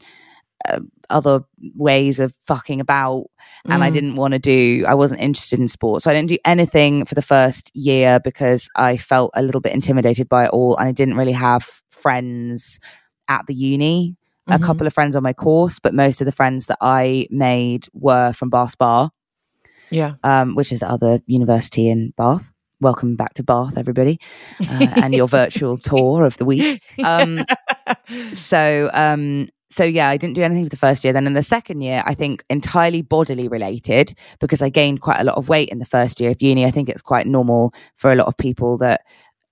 uh, 0.67 0.79
other 1.09 1.41
ways 1.75 2.19
of 2.19 2.35
fucking 2.47 2.79
about 2.79 3.25
and 3.65 3.83
I 3.83 3.89
Mm. 3.89 3.93
didn't 3.93 4.15
want 4.15 4.33
to 4.33 4.39
do 4.39 4.83
I 4.87 4.93
wasn't 4.93 5.21
interested 5.21 5.59
in 5.59 5.67
sports. 5.67 6.03
So 6.03 6.11
I 6.11 6.13
didn't 6.13 6.29
do 6.29 6.37
anything 6.45 7.05
for 7.05 7.15
the 7.15 7.21
first 7.23 7.71
year 7.73 8.19
because 8.19 8.69
I 8.75 8.97
felt 8.97 9.31
a 9.33 9.41
little 9.41 9.61
bit 9.61 9.73
intimidated 9.73 10.29
by 10.29 10.45
it 10.45 10.51
all 10.51 10.77
and 10.77 10.87
I 10.87 10.91
didn't 10.91 11.17
really 11.17 11.31
have 11.33 11.63
friends 11.91 12.77
at 13.27 13.45
the 13.47 13.53
uni. 13.55 14.15
A 14.49 14.57
Mhm. 14.59 14.63
couple 14.63 14.87
of 14.87 14.93
friends 14.93 15.15
on 15.15 15.23
my 15.23 15.33
course, 15.33 15.79
but 15.79 15.93
most 15.93 16.21
of 16.21 16.25
the 16.25 16.31
friends 16.31 16.65
that 16.67 16.77
I 16.81 17.27
made 17.29 17.87
were 17.93 18.33
from 18.33 18.49
Bath 18.49 18.71
Spa, 18.71 19.09
Yeah. 19.91 20.13
um, 20.23 20.55
which 20.55 20.71
is 20.71 20.79
the 20.79 20.89
other 20.89 21.19
university 21.27 21.89
in 21.89 22.13
Bath. 22.17 22.51
Welcome 22.81 23.15
back 23.15 23.33
to 23.35 23.43
Bath, 23.43 23.77
everybody, 23.77 24.19
uh, 24.61 24.87
and 25.03 25.13
your 25.13 25.27
virtual 25.41 25.77
tour 25.77 26.23
of 26.25 26.37
the 26.37 26.45
week. 26.45 26.81
Um, 27.03 27.39
so 28.33 28.89
um 28.93 29.47
so 29.71 29.83
yeah 29.83 30.07
i 30.09 30.17
didn't 30.17 30.33
do 30.35 30.41
anything 30.41 30.63
for 30.63 30.69
the 30.69 30.77
first 30.77 31.03
year 31.03 31.13
then 31.13 31.27
in 31.27 31.33
the 31.33 31.43
second 31.43 31.81
year 31.81 32.01
i 32.07 32.13
think 32.13 32.43
entirely 32.49 33.01
bodily 33.03 33.47
related 33.47 34.13
because 34.39 34.61
i 34.63 34.69
gained 34.69 35.01
quite 35.01 35.19
a 35.19 35.23
lot 35.23 35.37
of 35.37 35.47
weight 35.49 35.69
in 35.69 35.77
the 35.79 35.85
first 35.85 36.19
year 36.19 36.31
of 36.31 36.41
uni 36.41 36.65
i 36.65 36.71
think 36.71 36.89
it's 36.89 37.01
quite 37.03 37.27
normal 37.27 37.71
for 37.95 38.11
a 38.11 38.15
lot 38.15 38.27
of 38.27 38.35
people 38.37 38.77
that 38.77 39.01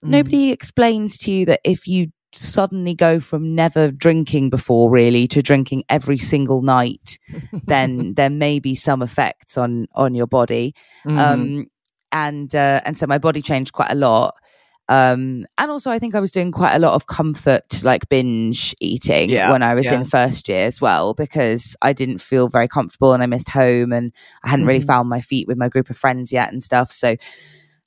Mm. 0.06 0.10
nobody 0.10 0.52
explains 0.52 1.18
to 1.20 1.32
you 1.32 1.46
that 1.48 1.60
if 1.64 1.88
you 1.88 2.08
suddenly 2.34 2.94
go 2.94 3.20
from 3.20 3.56
never 3.56 3.90
drinking 3.92 4.50
before 4.50 4.90
really 4.90 5.28
to 5.28 5.42
drinking 5.42 5.84
every 5.90 6.18
single 6.18 6.62
night 6.62 7.18
then 7.66 8.14
there 8.16 8.30
may 8.30 8.60
be 8.60 8.76
some 8.76 9.02
effects 9.02 9.58
on 9.58 9.88
on 9.96 10.14
your 10.16 10.28
body 10.28 10.74
Mm. 11.06 11.18
um 11.18 11.68
and 12.12 12.56
uh, 12.56 12.82
and 12.86 12.98
so 12.98 13.06
my 13.08 13.18
body 13.18 13.42
changed 13.42 13.74
quite 13.74 13.92
a 13.92 13.96
lot 13.96 14.34
um 14.90 15.46
and 15.58 15.70
also 15.72 15.92
i 15.92 16.00
think 16.00 16.16
i 16.16 16.20
was 16.22 16.32
doing 16.32 16.52
quite 16.52 16.74
a 16.74 16.80
lot 16.80 16.94
of 16.94 17.08
comfort 17.08 17.84
like 17.84 18.08
binge 18.08 18.74
eating 18.80 19.30
Yeah, 19.30 19.52
when 19.52 19.62
i 19.62 19.74
was 19.74 19.86
yeah. 19.86 19.96
in 20.00 20.06
first 20.06 20.48
year 20.48 20.66
as 20.66 20.80
well 20.80 21.14
because 21.14 21.76
i 21.82 21.92
didn't 21.92 22.20
feel 22.20 22.48
very 22.48 22.68
comfortable 22.70 23.12
and 23.14 23.22
i 23.22 23.26
missed 23.26 23.50
home 23.50 23.92
and 23.92 24.14
i 24.44 24.50
hadn't 24.50 24.66
really 24.66 24.80
Mhm. 24.80 24.88
found 24.88 25.10
my 25.10 25.20
feet 25.20 25.48
with 25.48 25.58
my 25.58 25.68
group 25.68 25.90
of 25.90 25.98
friends 25.98 26.32
yet 26.32 26.52
and 26.52 26.64
stuff 26.64 26.92
so 26.94 27.18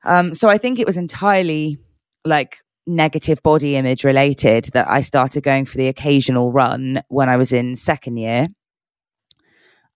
um 0.04 0.34
so 0.34 0.48
i 0.50 0.58
think 0.58 0.78
it 0.78 0.86
was 0.86 0.98
entirely 0.98 1.78
like 2.26 2.58
negative 2.86 3.42
body 3.42 3.76
image 3.76 4.04
related 4.04 4.64
that 4.72 4.88
i 4.88 5.00
started 5.00 5.42
going 5.42 5.64
for 5.64 5.78
the 5.78 5.88
occasional 5.88 6.52
run 6.52 7.02
when 7.08 7.28
i 7.28 7.36
was 7.36 7.52
in 7.52 7.76
second 7.76 8.16
year 8.16 8.48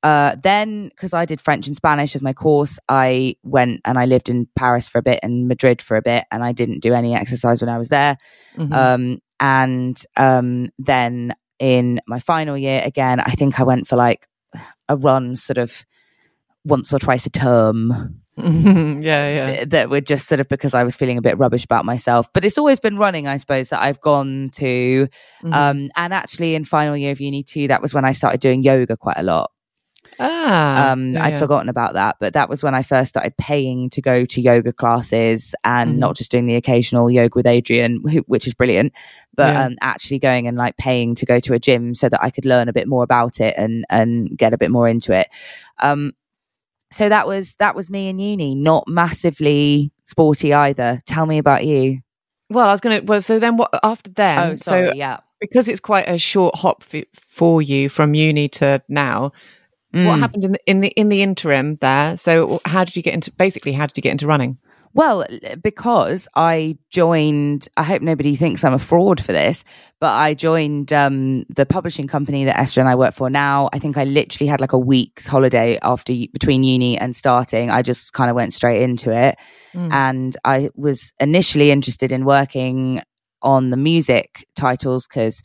uh, 0.05 0.37
then, 0.43 0.89
because 0.89 1.15
I 1.15 1.25
did 1.25 1.41
French 1.41 1.67
and 1.67 1.75
Spanish 1.75 2.15
as 2.15 2.21
my 2.21 2.35
course, 2.35 2.79
I 2.91 3.37
went 3.43 3.81
and 3.87 3.99
I 3.99 4.05
lived 4.05 4.29
in 4.29 4.47
Paris 4.55 4.87
for 4.87 4.99
a 4.99 5.03
bit 5.03 5.19
and 5.23 5.49
Madrid 5.49 5.81
for 5.81 5.97
a 5.97 6.03
bit, 6.03 6.27
and 6.31 6.45
I 6.45 6.53
didn't 6.53 6.81
do 6.81 6.93
any 6.93 7.15
exercise 7.15 7.63
when 7.63 7.71
I 7.71 7.79
was 7.79 7.89
there. 7.89 8.19
Mhm. 8.55 8.75
Um, 8.75 9.19
and 9.41 9.97
um, 10.19 10.69
then 10.79 11.35
in 11.59 12.03
my 12.07 12.21
final 12.21 12.59
year, 12.59 12.83
again, 12.85 13.19
I 13.19 13.31
think 13.31 13.59
I 13.59 13.63
went 13.63 13.89
for 13.89 13.97
like 13.97 14.29
a 14.91 14.97
run 14.97 15.37
sort 15.37 15.57
of 15.57 15.87
once 16.67 16.93
or 16.93 16.99
twice 16.99 17.25
a 17.25 17.31
term 17.31 18.21
yeah, 18.37 19.01
yeah. 19.01 19.47
th- 19.57 19.69
that 19.71 19.91
were 19.91 20.01
just 20.01 20.27
sort 20.27 20.41
of 20.41 20.49
because 20.49 20.75
I 20.75 20.83
was 20.83 20.97
feeling 20.97 21.19
a 21.19 21.23
bit 21.23 21.39
rubbish 21.39 21.65
about 21.65 21.85
myself. 21.85 22.33
But 22.33 22.45
it's 22.45 22.59
always 22.59 22.81
been 22.81 22.97
running, 22.99 23.29
I 23.29 23.37
suppose, 23.37 23.69
that 23.69 23.81
I've 23.83 24.01
gone 24.01 24.51
to. 24.55 25.09
Mhm. 25.43 25.53
Um, 25.55 25.91
and 25.97 26.13
actually, 26.13 26.55
in 26.55 26.65
final 26.65 26.97
year 26.97 27.13
of 27.13 27.21
uni 27.21 27.43
too, 27.43 27.69
that 27.69 27.81
was 27.83 27.95
when 27.95 28.05
I 28.05 28.13
started 28.13 28.41
doing 28.41 28.63
yoga 28.63 28.97
quite 28.97 29.19
a 29.19 29.23
lot. 29.23 29.51
ah, 30.21 30.93
um, 30.93 31.15
yeah, 31.15 31.25
I'd 31.25 31.33
yeah. 31.33 31.39
forgotten 31.41 31.69
about 31.69 31.95
that, 31.95 32.17
but 32.21 32.35
that 32.35 32.49
was 32.49 32.63
when 32.63 32.75
I 32.75 32.83
first 32.85 33.09
started 33.09 33.37
paying 33.37 33.91
to 33.91 34.01
go 34.01 34.25
to 34.25 34.41
yoga 34.41 34.73
classes 34.73 35.55
and 35.65 35.95
Mhm. 35.97 35.99
not 35.99 36.17
just 36.17 36.31
doing 36.31 36.47
the 36.47 36.55
occasional 36.55 37.11
yoga 37.11 37.33
with 37.35 37.47
Adrian, 37.47 38.01
who, 38.09 38.19
which 38.29 38.47
is 38.47 38.55
brilliant, 38.55 38.93
but 39.35 39.53
Yeah. 39.55 39.65
um, 39.65 39.77
actually 39.81 40.21
going 40.21 40.47
and 40.47 40.57
like 40.57 40.77
paying 40.77 41.15
to 41.17 41.27
go 41.27 41.41
to 41.41 41.53
a 41.55 41.59
gym 41.59 41.95
so 41.95 42.09
that 42.09 42.23
I 42.23 42.31
could 42.31 42.45
learn 42.45 42.69
a 42.69 42.73
bit 42.73 42.87
more 42.87 43.03
about 43.03 43.41
it 43.41 43.55
and 43.57 43.85
and 43.91 44.37
get 44.37 44.53
a 44.53 44.59
bit 44.59 44.71
more 44.71 44.87
into 44.89 45.13
it. 45.13 45.27
Um, 45.83 46.13
so 46.95 47.09
that 47.09 47.27
was 47.27 47.55
that 47.57 47.75
was 47.75 47.91
me 47.91 48.09
in 48.09 48.19
uni, 48.19 48.55
not 48.55 48.85
massively 48.89 49.93
sporty 50.05 50.53
either. 50.55 51.03
Tell 51.07 51.27
me 51.27 51.39
about 51.39 51.65
you. 51.65 52.01
Well, 52.51 52.69
I 52.69 52.73
was 52.73 52.81
going 52.81 53.01
to. 53.01 53.07
Well, 53.07 53.21
so 53.21 53.39
then 53.39 53.57
what 53.57 53.71
after 53.83 54.11
then? 54.11 54.39
oh, 54.39 54.55
sorry, 54.55 54.89
So 54.89 54.95
yeah. 54.95 55.19
because 55.41 55.69
it's 55.69 55.81
quite 55.81 56.09
a 56.09 56.19
short 56.19 56.55
hop 56.57 56.85
f- 56.93 57.05
for 57.29 57.63
you 57.63 57.89
from 57.89 58.15
uni 58.15 58.49
to 58.51 58.83
now. 58.89 59.33
What 59.93 60.01
Mm. 60.17 60.19
happened 60.19 60.45
in 60.45 60.53
the, 60.53 60.59
in 60.67 60.81
the 60.81 60.89
in 60.89 61.09
the 61.09 61.23
interim 61.23 61.77
there? 61.81 62.17
So 62.17 62.61
how 62.65 62.83
did 62.85 62.97
you 62.97 63.03
get 63.03 63.15
into? 63.15 63.31
Basically, 63.33 63.73
how 63.73 63.87
did 63.87 63.97
you 63.97 64.03
get 64.03 64.11
into 64.13 64.27
running? 64.27 64.59
Well, 64.95 65.25
because 65.61 66.29
I 66.37 66.79
joined, 66.89 67.69
I 67.77 67.83
hope 67.83 68.01
nobody 68.01 68.37
thinks 68.37 68.63
I'm 68.63 68.75
a 68.75 68.79
fraud 68.79 69.21
for 69.21 69.33
this, 69.33 69.65
but 70.01 70.13
I 70.13 70.35
joined 70.35 70.93
um, 70.93 71.43
the 71.49 71.67
publishing 71.67 72.07
company 72.07 72.45
that 72.45 72.57
Esther 72.57 72.81
and 72.81 72.89
I 72.89 72.95
work 72.95 73.13
for 73.13 73.29
now. 73.29 73.69
I 73.73 73.81
think 73.81 73.97
I 73.97 74.05
literally 74.05 74.47
had 74.47 74.61
like 74.61 74.73
a 74.73 74.79
week's 74.79 75.27
holiday 75.27 75.81
after 75.83 76.13
between 76.33 76.63
uni 76.63 76.97
and 76.97 77.17
starting. 77.17 77.71
I 77.71 77.83
just 77.83 78.13
kind 78.13 78.31
of 78.31 78.37
went 78.37 78.53
straight 78.53 78.83
into 78.83 79.11
it. 79.11 79.37
Mm. 79.75 79.93
And 79.93 80.37
I 80.45 80.71
was 80.77 81.13
initially 81.19 81.73
interested 81.73 82.13
in 82.13 82.25
working 82.25 83.03
on 83.43 83.71
the 83.71 83.77
music 83.77 84.47
titles 84.55 85.09
because 85.09 85.43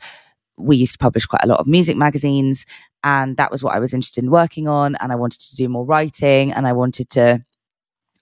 we 0.60 0.76
used 0.76 0.94
to 0.94 1.00
publish 1.00 1.26
quite 1.26 1.44
a 1.44 1.48
lot 1.48 1.60
of 1.60 1.66
music 1.66 1.98
magazines. 1.98 2.66
And 3.04 3.36
that 3.38 3.52
was 3.52 3.64
what 3.64 3.74
I 3.74 3.80
was 3.80 3.96
interested 3.96 4.24
in 4.24 4.30
working 4.30 4.68
on. 4.68 4.96
And 4.98 5.12
I 5.12 5.16
wanted 5.16 5.42
to 5.42 5.56
do 5.56 5.68
more 5.70 5.86
writing 5.86 6.54
and 6.54 6.68
I 6.68 6.74
wanted 6.74 7.10
to 7.12 7.44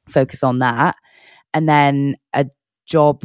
focus 0.07 0.41
on 0.41 0.59
that. 0.59 0.95
And 1.57 1.67
then 1.67 2.17
a 2.33 2.45
job 2.85 3.23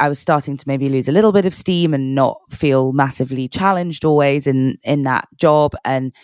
I 0.00 0.08
was 0.08 0.18
starting 0.18 0.56
to 0.56 0.64
maybe 0.66 0.88
lose 0.88 1.08
a 1.08 1.12
little 1.12 1.30
bit 1.30 1.44
of 1.44 1.52
steam 1.52 1.92
and 1.92 2.14
not 2.14 2.40
feel 2.50 2.94
massively 2.94 3.48
challenged 3.48 4.02
always 4.02 4.46
in 4.46 4.78
in 4.82 5.02
that 5.02 5.28
job 5.36 5.74
and 5.84 6.14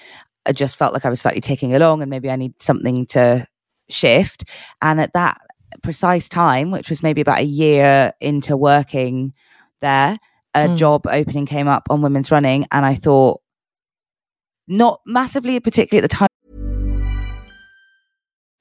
I 0.46 0.52
just 0.52 0.76
felt 0.78 0.94
like 0.94 1.04
I 1.04 1.10
was 1.10 1.20
slightly 1.20 1.42
ticking 1.42 1.74
along 1.74 2.00
and 2.00 2.08
maybe 2.08 2.30
I 2.30 2.36
need 2.36 2.54
something 2.62 3.04
to 3.08 3.46
shift 3.90 4.44
and 4.80 4.98
at 4.98 5.12
that 5.12 5.42
precise 5.82 6.26
time 6.28 6.70
which 6.70 6.88
was 6.88 7.02
maybe 7.02 7.20
about 7.20 7.40
a 7.40 7.44
year 7.44 8.12
into 8.20 8.56
working 8.56 9.34
there 9.82 10.16
a 10.54 10.68
Mm. 10.68 10.76
job 10.78 11.06
opening 11.06 11.44
came 11.44 11.68
up 11.68 11.88
on 11.90 12.00
women's 12.00 12.30
running 12.30 12.66
and 12.72 12.86
I 12.86 12.94
thought 12.94 13.42
not 14.68 15.00
massively 15.04 15.60
particularly 15.60 16.02
at 16.04 16.08
the 16.10 16.16
time 16.16 16.28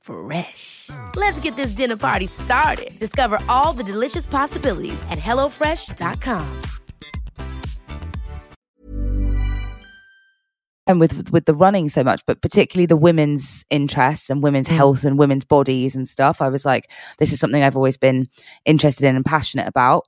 Fresh. 0.00 0.88
Let's 1.16 1.40
get 1.40 1.56
this 1.56 1.72
dinner 1.72 1.96
party 1.96 2.26
started. 2.26 2.98
Discover 2.98 3.38
all 3.48 3.72
the 3.72 3.84
delicious 3.84 4.26
possibilities 4.26 5.00
at 5.10 5.18
hellofresh.com. 5.18 6.62
and 10.86 10.98
with 10.98 11.30
with 11.30 11.44
the 11.44 11.54
running 11.54 11.88
so 11.88 12.02
much, 12.02 12.22
but 12.26 12.40
particularly 12.42 12.86
the 12.86 12.96
women's 12.96 13.64
interests 13.70 14.28
and 14.30 14.42
women's 14.42 14.66
Mm. 14.68 14.76
health 14.76 15.04
and 15.04 15.18
women's 15.18 15.44
bodies 15.44 15.94
and 15.94 16.08
stuff. 16.08 16.40
I 16.42 16.48
was 16.48 16.64
like, 16.64 16.90
this 17.18 17.32
is 17.32 17.38
something 17.38 17.62
I've 17.62 17.76
always 17.76 17.96
been 17.96 18.26
interested 18.64 19.06
in 19.06 19.14
and 19.14 19.24
passionate 19.24 19.68
about. 19.68 20.04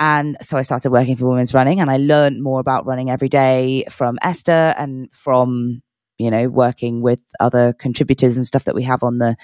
And 0.00 0.36
so 0.42 0.58
I 0.58 0.62
started 0.62 0.90
working 0.92 1.16
for 1.16 1.26
Women's 1.28 1.54
Running 1.54 1.80
and 1.80 1.90
I 1.90 1.96
learned 1.96 2.42
more 2.42 2.60
about 2.60 2.84
running 2.86 3.10
every 3.10 3.28
day 3.28 3.84
from 3.90 4.18
Esther 4.22 4.74
and 4.78 5.10
from, 5.12 5.82
you 6.18 6.30
know, 6.30 6.48
working 6.48 7.00
with 7.00 7.20
other 7.40 7.72
contributors 7.72 8.36
and 8.36 8.46
stuff 8.46 8.64
that 8.64 8.74
we 8.74 8.82
have 8.82 9.02
on 9.02 9.18
the 9.18 9.36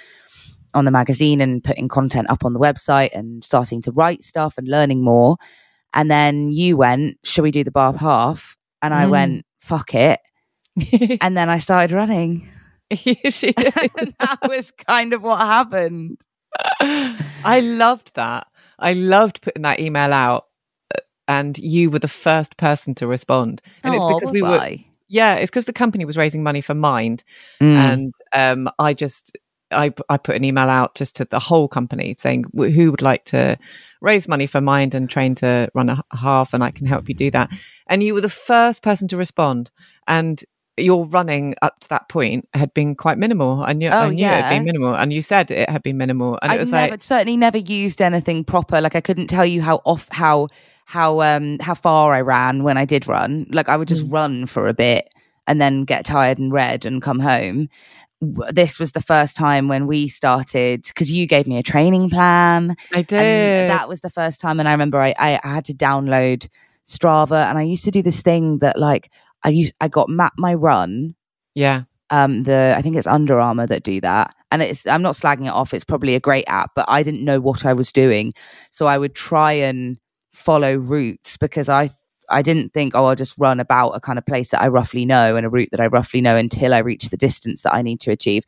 on 0.75 0.85
the 0.85 0.91
magazine 0.91 1.41
and 1.41 1.63
putting 1.63 1.87
content 1.89 2.29
up 2.29 2.45
on 2.45 2.53
the 2.53 2.59
website 2.59 3.11
and 3.15 3.45
starting 3.45 3.81
to 3.83 3.93
write 3.93 4.23
stuff 4.25 4.59
and 4.59 4.67
learning 4.67 5.05
more. 5.05 5.37
And 5.93 6.11
then 6.11 6.51
you 6.51 6.77
went, 6.77 7.19
"Shall 7.25 7.45
we 7.45 7.53
do 7.53 7.63
the 7.65 7.71
Bath 7.71 7.97
half?" 7.97 8.57
And 8.83 8.93
I 8.93 9.05
Mm. 9.05 9.11
went, 9.11 9.47
"Fuck 9.61 9.95
it." 9.95 10.21
And 11.21 11.37
then 11.37 11.49
I 11.49 11.59
started 11.59 11.95
running. 11.95 12.49
she 12.95 13.53
did. 13.53 13.73
and 13.99 14.15
that 14.19 14.39
was 14.49 14.73
kind 14.73 15.13
of 15.13 15.23
what 15.23 15.39
happened. 15.39 16.21
I 16.81 17.61
loved 17.63 18.11
that. 18.15 18.47
I 18.79 18.93
loved 18.95 19.43
putting 19.43 19.63
that 19.63 19.79
email 19.81 20.13
out, 20.13 20.47
uh, 20.95 21.01
and 21.29 21.57
you 21.59 21.91
were 21.91 21.99
the 22.01 22.09
first 22.09 22.57
person 22.57 22.95
to 22.97 23.07
respond. 23.07 23.63
And 23.85 23.95
it's 23.95 24.05
Aw, 24.05 24.19
because 24.19 24.33
we 24.33 24.43
were, 24.43 24.49
I? 24.61 24.85
Yeah, 25.09 25.35
it's 25.35 25.51
because 25.51 25.67
the 25.67 25.73
company 25.73 26.05
was 26.05 26.17
raising 26.17 26.43
money 26.43 26.61
for 26.61 26.75
Mind, 26.75 27.23
Mm. 27.61 27.75
and 27.77 28.15
um, 28.33 28.71
I 28.79 28.95
just 28.95 29.37
I 29.71 29.93
I 30.09 30.17
put 30.17 30.37
an 30.37 30.45
email 30.45 30.69
out 30.69 30.95
just 30.95 31.17
to 31.17 31.25
the 31.25 31.39
whole 31.41 31.69
company 31.69 32.15
saying 32.19 32.45
who 32.55 32.91
would 32.91 33.03
like 33.03 33.25
to 33.27 33.59
raise 34.01 34.29
money 34.29 34.47
for 34.47 34.61
Mind 34.61 34.95
and 34.95 35.09
train 35.11 35.35
to 35.37 35.69
run 35.75 35.89
a 35.89 36.03
half, 36.13 36.55
and 36.55 36.63
I 36.63 36.71
can 36.71 36.87
help 36.87 37.09
you 37.09 37.15
do 37.15 37.31
that. 37.33 37.51
And 37.89 38.03
you 38.03 38.15
were 38.15 38.21
the 38.21 38.29
first 38.29 38.83
person 38.83 39.09
to 39.09 39.17
respond, 39.17 39.71
and 40.07 40.43
your 40.77 41.07
running 41.07 41.55
up 41.63 41.79
to 41.79 41.89
that 41.89 42.09
point 42.09 42.49
had 42.53 42.75
been 42.75 42.97
quite 42.97 43.17
minimal. 43.17 43.63
I 43.65 43.73
knew, 43.75 43.89
I 43.91 44.07
Oh, 44.07 44.11
knew 44.11 44.25
it 44.27 44.29
had 44.43 44.49
been 44.51 44.65
minimal, 44.65 44.95
and 44.95 45.13
you 45.13 45.23
said 45.23 45.51
it 45.51 45.71
had 45.71 45.83
been 45.83 45.97
minimal, 45.97 46.39
and 46.43 46.51
I 46.51 46.57
it 46.57 46.59
was 46.61 46.73
never, 46.73 46.91
like, 46.93 47.03
certainly 47.03 47.37
never 47.37 47.59
used 47.59 48.03
anything 48.03 48.43
proper. 48.45 48.81
Like 48.81 48.97
I 48.97 49.01
couldn't 49.01 49.29
tell 49.29 49.47
you 49.47 49.63
how 49.63 49.77
off 49.85 50.09
how 50.11 50.49
how 50.85 51.21
um 51.21 51.59
how 51.61 51.75
far 51.75 52.15
I 52.15 52.21
ran 52.21 52.63
when 52.63 52.77
I 52.77 52.85
did 52.85 53.09
run. 53.09 53.47
Like 53.51 53.69
I 53.69 53.77
would 53.77 53.89
just 53.89 54.11
run 54.11 54.47
for 54.47 54.69
a 54.69 54.75
bit 54.75 55.09
and 55.47 55.61
then 55.61 55.85
get 55.85 56.05
tired 56.05 56.39
and 56.39 56.53
red 56.53 56.85
and 56.85 57.03
come 57.03 57.21
home. 57.21 57.69
This 58.51 58.79
was 58.79 58.93
the 58.93 59.03
first 59.03 59.37
time 59.37 59.69
when 59.69 59.87
we 59.87 60.09
started 60.09 60.85
because 60.85 61.13
you 61.13 61.27
gave 61.27 61.47
me 61.47 61.59
a 61.59 61.63
training 61.63 62.09
plan. 62.09 62.77
I 62.93 63.03
did. 63.03 63.69
That 63.69 63.89
was 63.89 64.01
the 64.01 64.11
first 64.11 64.41
time, 64.41 64.61
and 64.61 64.69
I 64.69 64.73
remember 64.73 65.01
I, 65.01 65.15
I, 65.19 65.41
I 65.43 65.55
had 65.55 65.65
to 65.67 65.75
download 65.75 66.49
Strava, 66.87 67.49
and 67.49 67.59
I 67.59 67.63
used 67.63 67.85
to 67.85 67.91
do 67.91 68.03
this 68.03 68.23
thing 68.23 68.59
that 68.59 68.79
like 68.79 69.11
I 69.43 69.51
used 69.51 69.75
I 69.81 69.89
got 69.89 70.09
map 70.09 70.33
my 70.39 70.55
run 70.55 71.15
yeah, 71.55 71.83
um 72.11 72.43
the 72.45 72.75
I 72.77 72.83
think 72.83 72.97
it's 72.97 73.07
Under 73.07 73.41
Armour 73.41 73.67
that 73.67 73.83
do 73.83 74.01
that. 74.01 74.35
And 74.51 74.63
it's 74.63 74.87
I'm 74.87 75.03
not 75.03 75.15
slagging 75.15 75.47
it 75.47 75.53
off, 75.53 75.75
it's 75.75 75.85
probably 75.85 76.15
a 76.15 76.21
great 76.21 76.45
app, 76.47 76.71
but 76.75 76.85
I 76.89 77.03
didn't 77.03 77.25
know 77.25 77.41
what 77.41 77.65
I 77.65 77.73
was 77.73 77.93
doing. 77.93 78.33
So 78.71 78.87
I 78.87 78.99
would 78.99 79.15
try 79.15 79.53
and 79.53 79.99
follow 80.35 80.75
routes 80.77 81.37
because 81.37 81.69
I 81.69 81.91
I 82.31 82.41
didn't 82.41 82.73
think, 82.73 82.95
oh, 82.95 83.05
I'll 83.05 83.15
just 83.15 83.37
run 83.37 83.61
about 83.61 83.91
a 83.91 84.01
kind 84.01 84.19
of 84.19 84.25
place 84.25 84.49
that 84.51 84.63
I 84.63 84.69
roughly 84.69 85.05
know 85.05 85.37
and 85.37 85.45
a 85.45 85.51
route 85.51 85.69
that 85.73 85.81
I 85.81 85.89
roughly 85.89 86.23
know 86.23 86.37
until 86.37 86.73
I 86.73 86.79
reach 86.79 87.11
the 87.11 87.19
distance 87.19 87.61
that 87.63 87.75
I 87.75 87.83
need 87.83 88.01
to 88.01 88.11
achieve. 88.11 88.45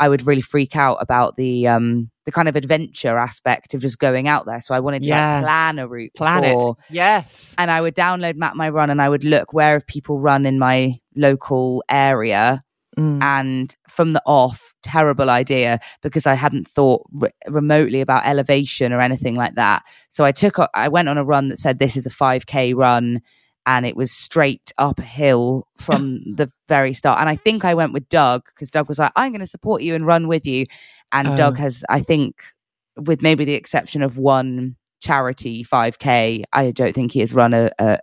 I 0.00 0.08
would 0.08 0.26
really 0.26 0.40
freak 0.42 0.74
out 0.74 0.96
about 1.00 1.36
the 1.36 1.68
um 1.68 2.10
the 2.24 2.32
kind 2.32 2.48
of 2.48 2.56
adventure 2.56 3.16
aspect 3.18 3.74
of 3.74 3.80
just 3.80 3.98
going 4.00 4.26
out 4.26 4.46
there. 4.46 4.60
So 4.60 4.74
I 4.74 4.80
wanted 4.80 5.02
to 5.04 5.08
Yeah. 5.10 5.36
like 5.36 5.44
plan 5.44 5.78
a 5.78 5.86
route 5.86 6.12
planet. 6.16 6.56
before 6.58 6.76
Yes. 6.90 7.54
and 7.58 7.70
I 7.70 7.80
would 7.80 7.94
download 7.94 8.34
Map 8.34 8.56
My 8.56 8.68
Run 8.68 8.90
and 8.90 9.00
I 9.00 9.08
would 9.08 9.24
look 9.24 9.52
where 9.52 9.74
have 9.74 9.86
people 9.86 10.18
run 10.18 10.44
in 10.44 10.58
my 10.58 10.94
local 11.14 11.84
area. 11.88 12.64
Mm. 12.98 13.22
And 13.22 13.76
from 13.88 14.12
the 14.12 14.22
off, 14.26 14.74
terrible 14.82 15.30
idea 15.30 15.78
because 16.02 16.26
I 16.26 16.34
hadn't 16.34 16.68
thought 16.68 17.06
re- 17.12 17.30
remotely 17.48 18.00
about 18.00 18.26
elevation 18.26 18.92
or 18.92 19.00
anything 19.00 19.34
like 19.36 19.54
that. 19.54 19.82
So 20.10 20.24
I 20.24 20.32
took, 20.32 20.58
a- 20.58 20.68
I 20.74 20.88
went 20.88 21.08
on 21.08 21.16
a 21.18 21.24
run 21.24 21.48
that 21.48 21.56
said 21.58 21.78
this 21.78 21.96
is 21.96 22.04
a 22.04 22.10
5K 22.10 22.74
run 22.74 23.22
and 23.64 23.86
it 23.86 23.96
was 23.96 24.10
straight 24.12 24.72
up 24.76 24.98
a 24.98 25.02
hill 25.04 25.66
from 25.76 26.20
the 26.36 26.50
very 26.68 26.92
start. 26.92 27.20
And 27.20 27.28
I 27.28 27.36
think 27.36 27.64
I 27.64 27.74
went 27.74 27.92
with 27.94 28.08
Doug 28.08 28.42
because 28.46 28.70
Doug 28.70 28.88
was 28.88 28.98
like, 28.98 29.12
I'm 29.16 29.32
going 29.32 29.40
to 29.40 29.46
support 29.46 29.82
you 29.82 29.94
and 29.94 30.04
run 30.06 30.28
with 30.28 30.46
you. 30.46 30.66
And 31.12 31.28
Oh. 31.28 31.36
Doug 31.36 31.56
has, 31.58 31.84
I 31.88 32.00
think, 32.00 32.42
with 32.96 33.22
maybe 33.22 33.44
the 33.46 33.54
exception 33.54 34.02
of 34.02 34.18
one 34.18 34.76
charity 35.00 35.64
5K, 35.64 36.42
I 36.52 36.70
don't 36.72 36.94
think 36.94 37.12
he 37.12 37.20
has 37.20 37.32
run 37.32 37.54
a, 37.54 37.70
a, 37.78 37.98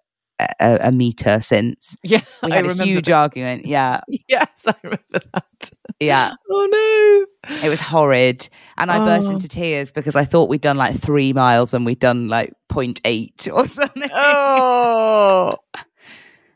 a, 0.59 0.77
a 0.83 0.91
meter 0.91 1.39
since. 1.41 1.95
Yeah, 2.03 2.21
We 2.43 2.51
had 2.51 2.65
a 2.65 2.73
huge 2.83 3.05
that. 3.07 3.13
argument. 3.13 3.65
Yeah. 3.65 4.01
Yes, 4.27 4.47
I 4.67 4.75
remember 4.83 5.19
that. 5.33 5.71
Yeah. 5.99 6.33
Oh 6.49 7.25
no. 7.49 7.57
It 7.65 7.69
was 7.69 7.79
horrid. 7.79 8.47
And 8.77 8.91
I 8.91 8.99
burst 9.03 9.27
Oh. 9.27 9.31
into 9.31 9.47
tears 9.47 9.91
because 9.91 10.15
I 10.15 10.23
thought 10.25 10.49
we'd 10.49 10.61
done 10.61 10.77
like 10.77 10.95
three 10.99 11.33
miles 11.33 11.73
and 11.73 11.85
we'd 11.85 11.99
done 11.99 12.27
like 12.29 12.53
0.8 12.71 13.51
or 13.53 13.67
something. 13.67 14.09
Oh. 14.13 15.55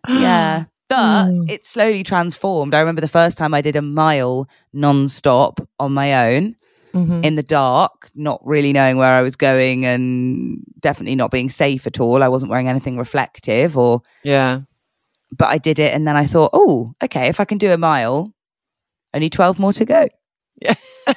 yeah. 0.08 0.66
But 0.90 1.26
Mm. 1.26 1.50
it 1.50 1.66
slowly 1.66 2.04
transformed. 2.04 2.76
I 2.76 2.80
remember 2.80 3.02
the 3.02 3.08
first 3.08 3.38
time 3.38 3.54
I 3.54 3.62
did 3.62 3.76
a 3.76 3.82
mile 3.82 4.48
non-stop 4.74 5.60
on 5.80 5.92
my 5.94 6.34
own 6.36 6.56
Mhm. 6.94 7.26
in 7.26 7.36
the 7.36 7.44
dark, 7.44 8.10
not 8.16 8.40
really 8.46 8.72
knowing 8.74 8.98
where 8.98 9.14
I 9.16 9.22
was 9.24 9.36
going 9.36 9.86
and 9.86 10.60
definitely 10.80 11.16
not 11.16 11.32
being 11.32 11.50
safe 11.50 11.88
at 11.88 12.00
all. 12.00 12.22
I 12.24 12.28
wasn't 12.28 12.52
wearing 12.52 12.70
anything 12.70 12.98
reflective 12.98 13.78
or 13.78 14.02
Yeah. 14.24 14.62
but 15.36 15.48
I 15.50 15.58
did 15.58 15.80
it 15.80 15.94
and 15.94 16.08
then 16.08 16.16
I 16.16 16.26
thought, 16.28 16.52
"Oh, 16.54 16.94
okay, 17.04 17.28
if 17.28 17.40
I 17.40 17.46
can 17.46 17.58
do 17.58 17.72
a 17.72 17.78
mile, 17.78 18.34
only 19.14 19.30
12 19.30 19.58
more 19.60 19.74
to 19.74 19.86
go." 19.86 20.08
Yeah. 20.62 20.76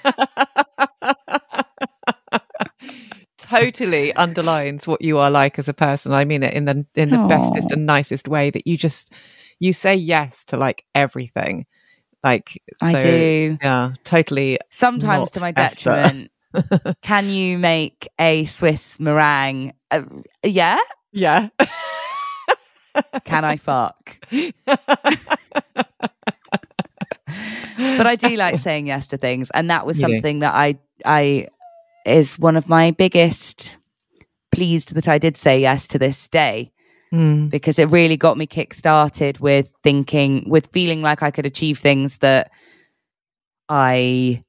totally 3.39 4.13
underlines 4.15 4.87
what 4.87 5.03
you 5.03 5.19
are 5.19 5.31
like 5.31 5.59
as 5.59 5.69
a 5.69 5.75
person. 5.75 6.13
I 6.13 6.25
mean 6.25 6.43
it 6.43 6.55
in 6.55 6.65
the 6.65 6.85
in 6.95 7.11
the 7.11 7.19
bestest 7.29 7.71
and 7.71 7.87
nicest 7.87 8.29
way 8.29 8.51
that 8.51 8.67
you 8.67 8.77
just 8.77 9.11
you 9.61 9.73
say 9.73 9.95
yes 9.95 10.45
to 10.47 10.57
like 10.57 10.85
everything. 10.95 11.67
Like 12.23 12.63
I 12.81 12.93
so, 12.93 13.01
do. 13.01 13.59
Yeah, 13.63 13.93
totally. 14.05 14.59
Sometimes 14.71 15.31
to 15.33 15.41
my 15.41 15.53
detriment. 15.53 16.31
can 17.03 17.29
you 17.29 17.59
make 17.59 18.09
a 18.19 18.47
Swiss 18.47 18.99
meringue? 18.99 19.75
Uh, 19.91 20.03
yeah. 20.43 20.79
Yeah. 21.13 21.49
Can 23.25 23.45
I 23.45 23.57
fuck? 23.57 24.19
but 24.31 24.55
I 28.07 28.17
do 28.17 28.37
like 28.37 28.59
saying 28.59 28.87
yes 28.87 29.09
to 29.09 29.19
things, 29.19 29.51
and 29.51 29.71
that 29.71 29.87
was 29.87 29.99
something 29.99 30.41
that 30.41 30.55
I 30.55 30.77
I 31.05 31.49
is 32.07 32.39
one 32.39 32.57
of 32.57 32.69
my 32.69 32.93
biggest 32.93 33.77
pleased 34.53 34.95
that 34.95 35.09
I 35.09 35.19
did 35.19 35.37
say 35.37 35.61
yes 35.61 35.89
to 35.89 35.99
this 35.99 36.29
day 36.29 36.73
Mm. 37.15 37.51
because 37.51 37.79
it 37.79 37.89
really 37.91 38.17
got 38.17 38.37
me 38.37 38.47
kick 38.47 38.75
started 38.75 39.39
with 39.39 39.73
thinking 39.83 40.45
with 40.51 40.67
feeling 40.73 41.03
like 41.03 41.23
I 41.23 41.31
could 41.31 41.47
achieve 41.47 41.79
things 41.79 42.19
that 42.19 42.51
I 43.69 44.43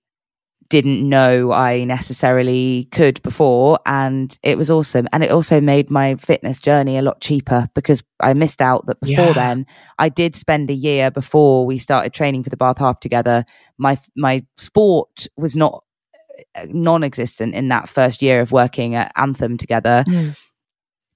didn't 0.70 1.08
know 1.08 1.54
I 1.54 1.86
necessarily 1.86 2.90
could 2.92 3.22
before 3.24 3.80
and 3.86 4.38
it 4.44 4.58
was 4.58 4.70
awesome 4.70 5.08
and 5.14 5.24
it 5.24 5.32
also 5.32 5.62
made 5.62 5.90
my 5.90 6.16
fitness 6.16 6.60
journey 6.60 6.98
a 6.98 7.02
lot 7.02 7.22
cheaper 7.22 7.70
because 7.74 8.04
I 8.20 8.34
missed 8.34 8.62
out 8.62 8.86
that 8.88 9.00
before 9.00 9.28
Yeah. 9.28 9.34
then 9.34 9.66
I 9.98 10.10
did 10.10 10.36
spend 10.36 10.70
a 10.70 10.74
year 10.74 11.10
before 11.10 11.66
we 11.66 11.78
started 11.78 12.12
training 12.14 12.44
for 12.44 12.50
the 12.50 12.58
Bath 12.58 12.80
half 12.80 13.00
together 13.00 13.46
my 13.78 13.98
my 14.18 14.46
sport 14.58 15.28
was 15.38 15.56
not 15.56 15.86
uh, 16.56 16.66
non-existent 16.70 17.56
in 17.56 17.70
that 17.70 17.88
first 17.88 18.22
year 18.22 18.42
of 18.42 18.52
working 18.52 18.94
at 18.94 19.12
Anthem 19.16 19.56
together 19.58 20.04
Mm. 20.08 20.36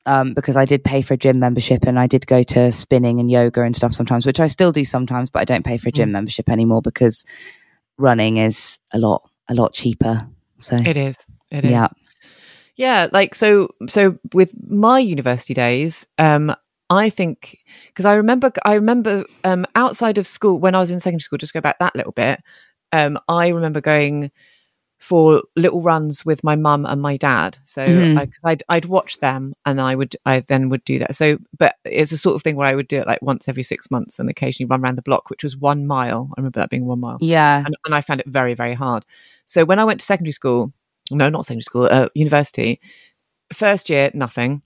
Um, 0.05 0.33
because 0.33 0.55
I 0.57 0.65
did 0.65 0.83
pay 0.83 1.01
for 1.01 1.13
a 1.13 1.17
gym 1.17 1.39
membership 1.39 1.83
and 1.85 1.99
I 1.99 2.07
did 2.07 2.25
go 2.27 2.43
to 2.43 2.71
spinning 2.71 3.19
and 3.19 3.29
yoga 3.29 3.61
and 3.61 3.75
stuff 3.75 3.93
sometimes, 3.93 4.25
which 4.25 4.39
I 4.39 4.47
still 4.47 4.71
do 4.71 4.83
sometimes, 4.85 5.29
but 5.29 5.39
I 5.41 5.45
don't 5.45 5.65
pay 5.65 5.77
for 5.77 5.89
a 5.89 5.91
gym 5.91 6.09
Mm. 6.09 6.13
membership 6.13 6.49
anymore 6.49 6.81
because 6.81 7.25
running 7.97 8.37
is 8.37 8.79
a 8.93 8.99
lot 8.99 9.21
a 9.47 9.53
lot 9.53 9.73
cheaper. 9.73 10.27
So 10.59 10.77
It 10.77 10.97
is. 10.97 11.17
It 11.51 11.65
is. 11.65 11.71
yeah, 11.71 11.87
Yeah, 12.75 13.07
like 13.11 13.35
so 13.35 13.69
so 13.87 14.17
with 14.33 14.49
my 14.67 14.99
university 14.99 15.53
days, 15.53 16.05
um 16.17 16.55
I 16.89 17.09
think 17.09 17.57
because 17.87 18.05
I 18.05 18.15
remember 18.15 18.51
I 18.65 18.73
remember 18.75 19.25
um 19.43 19.65
outside 19.75 20.17
of 20.17 20.27
school 20.27 20.59
when 20.59 20.75
I 20.75 20.79
was 20.79 20.91
in 20.91 20.99
secondary 20.99 21.21
school 21.21 21.37
just 21.37 21.53
go 21.53 21.61
back 21.61 21.79
that 21.79 21.95
little 21.95 22.11
bit, 22.13 22.39
um 22.91 23.19
I 23.27 23.49
remember 23.49 23.81
going 23.81 24.31
for 25.01 25.41
little 25.55 25.81
runs 25.81 26.23
with 26.23 26.43
my 26.43 26.55
mum 26.55 26.85
and 26.85 27.01
my 27.01 27.17
dad. 27.17 27.57
So 27.65 27.81
Mhm. 27.81 28.17
I, 28.19 28.25
'cause 28.27 28.39
I'd 28.43 28.63
I'd 28.69 28.85
watch 28.85 29.17
them 29.19 29.53
and 29.65 29.81
I 29.81 29.95
would 29.95 30.15
I 30.27 30.41
then 30.47 30.69
would 30.69 30.83
do 30.85 30.99
that. 30.99 31.15
So 31.15 31.37
but 31.57 31.75
it's 31.85 32.11
a 32.11 32.17
sort 32.17 32.35
of 32.35 32.43
thing 32.43 32.55
where 32.55 32.67
I 32.67 32.75
would 32.75 32.87
do 32.87 32.99
it 33.01 33.07
like 33.07 33.21
once 33.21 33.49
every 33.49 33.63
6 33.63 33.89
months 33.91 34.19
and 34.19 34.29
occasionally 34.29 34.67
run 34.69 34.81
around 34.83 34.97
the 34.97 35.01
block 35.01 35.29
which 35.31 35.43
was 35.43 35.57
1 35.57 35.87
mile. 35.87 36.29
I 36.37 36.39
remember 36.41 36.59
that 36.59 36.69
being 36.69 36.85
1 36.85 36.99
mile 36.99 37.17
yeah, 37.19 37.63
and, 37.65 37.75
and 37.85 37.95
I 37.95 38.01
found 38.01 38.19
it 38.21 38.27
very, 38.27 38.53
very 38.53 38.75
hard. 38.75 39.03
So 39.47 39.65
when 39.65 39.79
I 39.79 39.85
went 39.85 39.99
to 40.01 40.05
secondary 40.05 40.33
school, 40.33 40.71
no, 41.11 41.29
not 41.29 41.45
secondary 41.47 41.63
school, 41.63 41.87
uh, 41.91 42.09
university, 42.15 42.79
first 43.53 43.89
year, 43.89 44.11
nothing. 44.13 44.61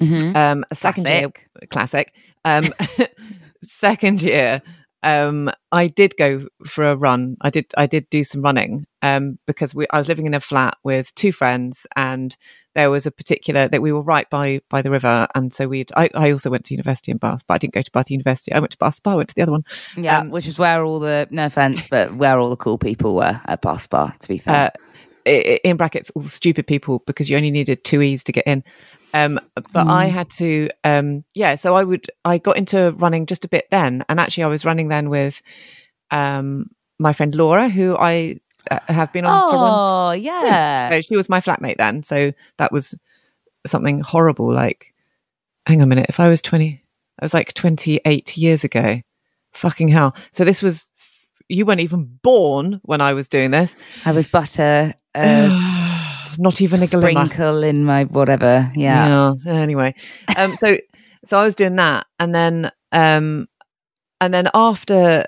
Mhm. 0.00 0.34
Um, 0.36 0.64
second 0.72 1.04
Classic. 1.04 1.50
year, 1.60 1.66
classic. 1.70 2.14
Um, 2.44 2.72
second 3.62 4.22
year, 4.22 4.62
um, 5.02 5.50
I 5.72 5.88
did 5.88 6.16
go 6.16 6.46
for 6.66 6.84
a 6.84 6.96
run. 6.96 7.36
I 7.40 7.50
did, 7.50 7.66
I 7.76 7.86
did 7.86 8.08
do 8.10 8.22
some 8.24 8.42
running 8.42 8.86
um, 9.02 9.38
because 9.46 9.74
we, 9.74 9.86
I 9.90 9.98
was 9.98 10.08
living 10.08 10.26
in 10.26 10.34
a 10.34 10.40
flat 10.40 10.76
with 10.84 11.14
two 11.14 11.32
friends, 11.32 11.86
and 11.96 12.36
there 12.74 12.90
was 12.90 13.06
a 13.06 13.10
particular 13.10 13.68
that 13.68 13.82
we 13.82 13.92
were 13.92 14.02
right 14.02 14.28
by 14.30 14.60
by 14.70 14.80
the 14.82 14.90
river, 14.90 15.26
and 15.34 15.52
so 15.52 15.66
we'd. 15.66 15.90
I, 15.96 16.08
I 16.14 16.30
also 16.30 16.50
went 16.50 16.64
to 16.66 16.74
university 16.74 17.10
in 17.10 17.18
Bath, 17.18 17.42
but 17.46 17.54
I 17.54 17.58
didn't 17.58 17.74
go 17.74 17.82
to 17.82 17.90
Bath 17.90 18.10
University. 18.10 18.52
I 18.52 18.60
went 18.60 18.72
to 18.72 18.78
Bath 18.78 18.96
Spa. 18.96 19.12
I 19.12 19.16
went 19.16 19.28
to 19.30 19.34
the 19.34 19.42
other 19.42 19.52
one. 19.52 19.64
yeah, 19.96 20.20
um, 20.20 20.30
which 20.30 20.46
is 20.46 20.58
where 20.58 20.84
all 20.84 21.00
the 21.00 21.26
no 21.30 21.46
offense, 21.46 21.82
but 21.90 22.14
where 22.14 22.38
all 22.38 22.50
the 22.50 22.56
cool 22.56 22.78
people 22.78 23.16
were 23.16 23.40
at 23.46 23.60
Bath 23.62 23.82
Spa. 23.82 24.14
To 24.20 24.28
be 24.28 24.38
fair, 24.38 24.70
Uh, 24.74 24.78
in 25.24 25.76
brackets 25.76 26.10
all 26.14 26.22
the 26.22 26.28
stupid 26.28 26.66
people 26.66 27.02
because 27.06 27.30
you 27.30 27.36
only 27.36 27.50
needed 27.50 27.84
two 27.84 28.02
e's 28.02 28.24
to 28.24 28.32
get 28.32 28.46
in. 28.46 28.64
Um, 29.14 29.40
but 29.72 29.86
I 29.86 30.06
had 30.06 30.30
to, 30.32 30.70
um, 30.84 31.24
yeah. 31.34 31.56
So 31.56 31.74
I 31.74 31.84
would, 31.84 32.10
I 32.24 32.38
got 32.38 32.56
into 32.56 32.92
running 32.92 33.26
just 33.26 33.44
a 33.44 33.48
bit 33.48 33.68
then, 33.70 34.04
and 34.08 34.18
actually 34.18 34.44
I 34.44 34.48
was 34.48 34.64
running 34.64 34.88
then 34.88 35.10
with 35.10 35.40
um, 36.10 36.70
my 36.98 37.12
friend 37.12 37.34
Laura, 37.34 37.68
who 37.68 37.96
I 37.96 38.40
uh, 38.70 38.78
have 38.88 39.12
been 39.12 39.26
on 39.26 39.50
for 39.50 39.56
runs 39.56 39.74
Oh, 39.76 40.10
yeah. 40.12 40.90
so 40.90 41.00
she 41.02 41.16
was 41.16 41.28
my 41.28 41.40
flatmate 41.40 41.76
then. 41.76 42.02
So 42.04 42.32
that 42.58 42.72
was 42.72 42.94
something 43.66 44.00
horrible. 44.00 44.52
Like, 44.52 44.94
hang 45.66 45.78
on 45.78 45.84
a 45.84 45.86
minute. 45.86 46.06
If 46.08 46.20
I 46.20 46.28
was 46.28 46.40
20, 46.42 46.82
I 47.20 47.24
was 47.24 47.34
like 47.34 47.52
28 47.54 48.36
years 48.36 48.64
ago. 48.64 49.00
Fucking 49.52 49.88
hell. 49.88 50.14
So 50.32 50.44
this 50.44 50.62
was, 50.62 50.88
you 51.48 51.66
weren't 51.66 51.80
even 51.80 52.18
born 52.22 52.80
when 52.84 53.00
I 53.00 53.12
was 53.12 53.28
doing 53.28 53.50
this. 53.50 53.76
I 54.04 54.12
was 54.12 54.26
butter, 54.26 54.94
uh, 55.14 55.78
not 56.38 56.60
even 56.60 56.82
a 56.82 56.86
glimmer. 56.86 57.26
sprinkle 57.28 57.62
in 57.62 57.84
my 57.84 58.04
whatever. 58.04 58.70
Yeah. 58.74 59.34
Yeah. 59.44 59.52
Anyway, 59.52 59.94
um, 60.36 60.54
so 60.56 60.76
so 61.26 61.38
I 61.38 61.44
was 61.44 61.54
doing 61.54 61.76
that, 61.76 62.06
and 62.18 62.34
then 62.34 62.70
um, 62.92 63.48
and 64.20 64.32
then 64.34 64.48
after, 64.54 65.24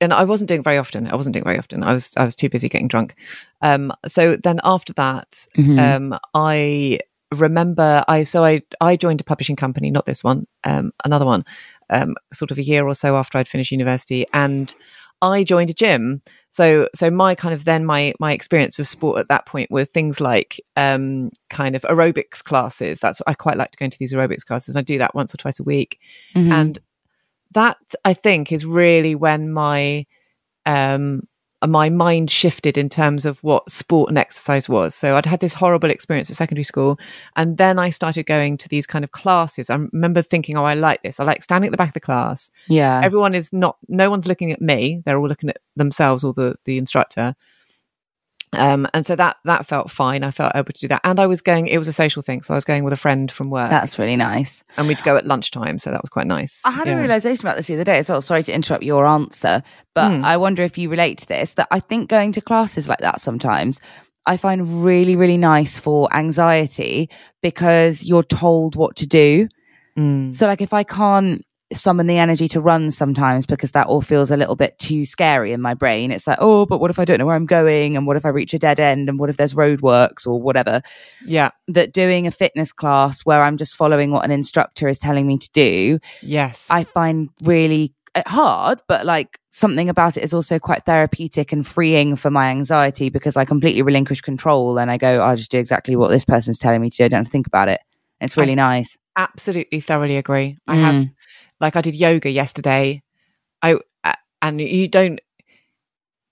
and 0.00 0.12
I 0.12 0.24
wasn't 0.24 0.48
doing 0.48 0.60
it 0.60 0.64
very 0.64 0.78
often. 0.78 1.06
I 1.06 1.16
wasn't 1.16 1.34
doing 1.34 1.42
it 1.42 1.46
very 1.46 1.58
often. 1.58 1.82
I 1.82 1.92
was 1.92 2.10
I 2.16 2.24
was 2.24 2.36
too 2.36 2.48
busy 2.48 2.68
getting 2.68 2.88
drunk. 2.88 3.14
Um, 3.62 3.92
so 4.08 4.36
then 4.36 4.60
after 4.64 4.92
that, 4.94 5.46
Mhm. 5.56 5.78
um, 5.78 6.18
I 6.34 7.00
remember 7.32 8.04
I 8.08 8.24
so 8.24 8.44
I 8.44 8.62
I 8.80 8.96
joined 8.96 9.20
a 9.20 9.24
publishing 9.24 9.56
company, 9.56 9.90
not 9.90 10.06
this 10.06 10.24
one, 10.24 10.46
um, 10.64 10.92
another 11.04 11.24
one, 11.26 11.44
um, 11.90 12.16
sort 12.32 12.50
of 12.50 12.58
a 12.58 12.62
year 12.64 12.86
or 12.86 12.94
so 12.94 13.16
after 13.16 13.38
I'd 13.38 13.48
finished 13.48 13.70
university, 13.72 14.26
and 14.32 14.74
I 15.22 15.44
joined 15.44 15.70
a 15.70 15.74
gym. 15.74 16.22
So 16.50 16.88
so 16.94 17.10
my 17.10 17.34
kind 17.34 17.54
of 17.54 17.64
then 17.64 17.84
my 17.84 18.12
my 18.18 18.32
experience 18.32 18.78
of 18.78 18.88
sport 18.88 19.20
at 19.20 19.28
that 19.28 19.46
point 19.46 19.70
were 19.70 19.84
things 19.84 20.20
like 20.20 20.60
um 20.76 21.30
kind 21.48 21.76
of 21.76 21.82
aerobics 21.82 22.42
classes. 22.42 23.00
That's 23.00 23.22
I 23.26 23.34
quite 23.34 23.56
like 23.56 23.70
to 23.72 23.78
go 23.78 23.84
into 23.84 23.98
these 23.98 24.12
aerobics 24.12 24.44
classes. 24.44 24.76
I 24.76 24.82
do 24.82 24.98
that 24.98 25.14
once 25.14 25.32
or 25.32 25.36
twice 25.36 25.60
a 25.60 25.64
week. 25.64 26.00
Mhm. 26.34 26.50
And 26.50 26.78
that 27.52 27.78
I 28.04 28.14
think 28.14 28.52
is 28.52 28.66
really 28.66 29.14
when 29.14 29.52
my 29.52 30.06
um 30.66 31.22
my 31.66 31.90
mind 31.90 32.30
shifted 32.30 32.78
in 32.78 32.88
terms 32.88 33.26
of 33.26 33.38
what 33.42 33.70
sport 33.70 34.08
and 34.08 34.16
exercise 34.16 34.68
was. 34.68 34.94
So 34.94 35.16
I'd 35.16 35.26
had 35.26 35.40
this 35.40 35.52
horrible 35.52 35.90
experience 35.90 36.30
at 36.30 36.36
secondary 36.36 36.64
school, 36.64 36.98
and 37.36 37.58
then 37.58 37.78
I 37.78 37.90
started 37.90 38.26
going 38.26 38.56
to 38.58 38.68
these 38.68 38.86
kind 38.86 39.04
of 39.04 39.12
classes. 39.12 39.68
I 39.70 39.74
remember 39.74 40.22
thinking, 40.22 40.56
"Oh, 40.56 40.64
I 40.64 40.74
like 40.74 41.02
this. 41.02 41.20
I 41.20 41.24
like 41.24 41.42
standing 41.42 41.68
at 41.68 41.72
the 41.72 41.76
back 41.76 41.88
of 41.88 41.94
the 41.94 42.00
class. 42.00 42.50
yeah. 42.68 43.00
Everyone 43.04 43.34
is 43.34 43.52
not. 43.52 43.76
No 43.88 44.10
one's 44.10 44.26
looking 44.26 44.52
at 44.52 44.60
me. 44.62 45.02
They're 45.04 45.18
all 45.18 45.28
looking 45.28 45.50
at 45.50 45.58
themselves 45.76 46.24
or 46.24 46.32
the 46.32 46.56
the 46.64 46.78
instructor." 46.78 47.36
Um, 48.52 48.88
and 48.92 49.06
so 49.06 49.14
that 49.14 49.36
that 49.44 49.66
felt 49.66 49.90
fine. 49.92 50.24
I 50.24 50.32
felt 50.32 50.52
able 50.56 50.72
to 50.72 50.80
do 50.80 50.88
that, 50.88 51.02
and 51.04 51.20
I 51.20 51.26
was 51.28 51.40
going. 51.40 51.68
It 51.68 51.78
was 51.78 51.86
a 51.86 51.92
social 51.92 52.20
thing, 52.20 52.42
so 52.42 52.52
I 52.52 52.56
was 52.56 52.64
going 52.64 52.82
with 52.82 52.92
a 52.92 52.96
friend 52.96 53.30
from 53.30 53.48
work, 53.48 53.70
That's 53.70 53.96
really 53.98 54.16
nice. 54.16 54.64
and 54.76 54.88
we'd 54.88 55.02
go 55.04 55.16
at 55.16 55.24
lunchtime. 55.24 55.78
So 55.78 55.90
that 55.92 56.02
was 56.02 56.10
quite 56.10 56.26
nice. 56.26 56.60
I 56.64 56.72
had 56.72 56.88
Yeah. 56.88 56.94
a 56.94 56.98
realization 56.98 57.46
about 57.46 57.56
this 57.56 57.68
the 57.68 57.74
other 57.74 57.84
day 57.84 57.98
as 57.98 58.08
well. 58.08 58.20
Sorry 58.20 58.42
to 58.42 58.52
interrupt 58.52 58.82
your 58.82 59.06
answer, 59.06 59.62
but 59.94 60.10
Hmm. 60.16 60.24
I 60.24 60.36
wonder 60.36 60.62
if 60.64 60.76
you 60.78 60.88
relate 60.90 61.18
to 61.18 61.28
this. 61.28 61.54
That 61.54 61.68
I 61.70 61.78
think 61.78 62.10
going 62.10 62.32
to 62.32 62.40
classes 62.40 62.88
like 62.88 62.98
that 62.98 63.20
sometimes 63.20 63.78
I 64.26 64.36
find 64.36 64.84
really, 64.84 65.16
really 65.16 65.38
nice 65.38 65.78
for 65.78 66.12
anxiety 66.12 67.08
because 67.42 68.02
you're 68.02 68.22
told 68.22 68.76
what 68.76 68.96
to 68.96 69.06
do. 69.06 69.48
Mm. 69.98 70.34
So, 70.34 70.46
like, 70.46 70.60
if 70.60 70.72
I 70.72 70.82
can't 70.82 71.42
summon 71.72 72.06
the 72.06 72.18
energy 72.18 72.48
to 72.48 72.60
run 72.60 72.90
sometimes 72.90 73.46
because 73.46 73.72
that 73.72 73.86
all 73.86 74.00
feels 74.00 74.30
a 74.30 74.36
little 74.36 74.56
bit 74.56 74.78
too 74.78 75.04
scary 75.06 75.52
in 75.52 75.60
my 75.60 75.74
brain, 75.74 76.10
it's 76.10 76.26
like, 76.26 76.38
oh, 76.40 76.66
but 76.66 76.80
what 76.80 76.90
if 76.90 76.98
I 76.98 77.04
don't 77.04 77.18
know 77.18 77.26
where 77.26 77.36
I'm 77.36 77.46
going? 77.46 77.96
And 77.96 78.06
what 78.06 78.16
if 78.16 78.24
I 78.24 78.28
reach 78.30 78.52
a 78.54 78.58
dead 78.58 78.80
end? 78.80 79.08
And 79.08 79.18
what 79.18 79.30
if 79.30 79.36
there's 79.36 79.54
roadworks 79.54 80.26
or 80.26 80.40
whatever? 80.40 80.82
Yeah. 81.24 81.50
That 81.68 81.92
doing 81.92 82.26
a 82.26 82.30
fitness 82.30 82.72
class 82.72 83.22
where 83.22 83.42
I'm 83.42 83.56
just 83.56 83.76
following 83.76 84.10
what 84.10 84.24
an 84.24 84.30
instructor 84.30 84.88
is 84.88 84.98
telling 84.98 85.26
me 85.26 85.38
to 85.38 85.48
do 85.52 85.98
Yes. 86.22 86.66
I 86.70 86.84
find 86.84 87.30
really 87.42 87.92
uh, 88.14 88.22
hard, 88.26 88.80
but 88.88 89.06
like 89.06 89.38
something 89.50 89.88
about 89.88 90.16
it 90.16 90.24
is 90.24 90.34
also 90.34 90.58
quite 90.58 90.84
therapeutic 90.84 91.52
and 91.52 91.66
freeing 91.66 92.16
for 92.16 92.30
my 92.30 92.48
anxiety 92.48 93.08
because 93.10 93.36
I 93.36 93.44
completely 93.44 93.82
relinquish 93.82 94.20
control 94.20 94.78
and 94.78 94.90
I 94.90 94.96
go, 94.96 95.20
I'll 95.20 95.36
just 95.36 95.50
do 95.50 95.58
exactly 95.58 95.96
what 95.96 96.08
this 96.08 96.24
person's 96.24 96.58
telling 96.58 96.80
me 96.80 96.90
to 96.90 96.96
do. 96.96 97.04
I 97.04 97.08
don't 97.08 97.18
have 97.18 97.26
to 97.26 97.30
think 97.30 97.46
about 97.46 97.68
it. 97.68 97.80
It's 98.20 98.36
really 98.36 98.54
nice. 98.54 98.98
absolutely 99.16 99.80
thoroughly 99.80 100.16
agree. 100.16 100.58
I 100.66 100.76
have 100.76 100.94
Mm. 100.94 101.14
Like 101.60 101.76
I 101.76 101.80
did 101.82 101.94
yoga 101.94 102.30
yesterday. 102.30 103.02
I 103.62 103.76
and 104.42 104.60
you 104.60 104.88
don't. 104.88 105.20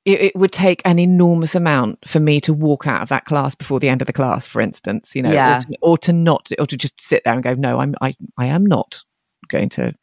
It, 0.04 0.20
it 0.22 0.36
would 0.36 0.52
take 0.52 0.80
an 0.86 0.98
enormous 0.98 1.54
amount 1.54 2.08
for 2.08 2.18
me 2.20 2.40
to 2.40 2.54
walk 2.54 2.86
out 2.86 3.02
of 3.02 3.10
that 3.10 3.26
class 3.26 3.54
before 3.54 3.78
the 3.80 3.90
end 3.90 4.00
of 4.00 4.06
the 4.06 4.12
class, 4.14 4.46
for 4.46 4.62
instance. 4.62 5.14
You 5.14 5.22
know, 5.22 5.32
Yeah. 5.32 5.58
or, 5.58 5.60
to, 5.60 5.78
or 5.82 5.98
to 5.98 6.12
not, 6.14 6.50
or 6.58 6.66
to 6.66 6.76
just 6.78 6.98
sit 7.00 7.22
there 7.24 7.34
and 7.34 7.42
go, 7.42 7.52
no, 7.54 7.78
I'm 7.80 7.94
I 8.00 8.16
I 8.38 8.46
am 8.46 8.64
not 8.64 9.02
going 9.48 9.68
to 9.70 9.94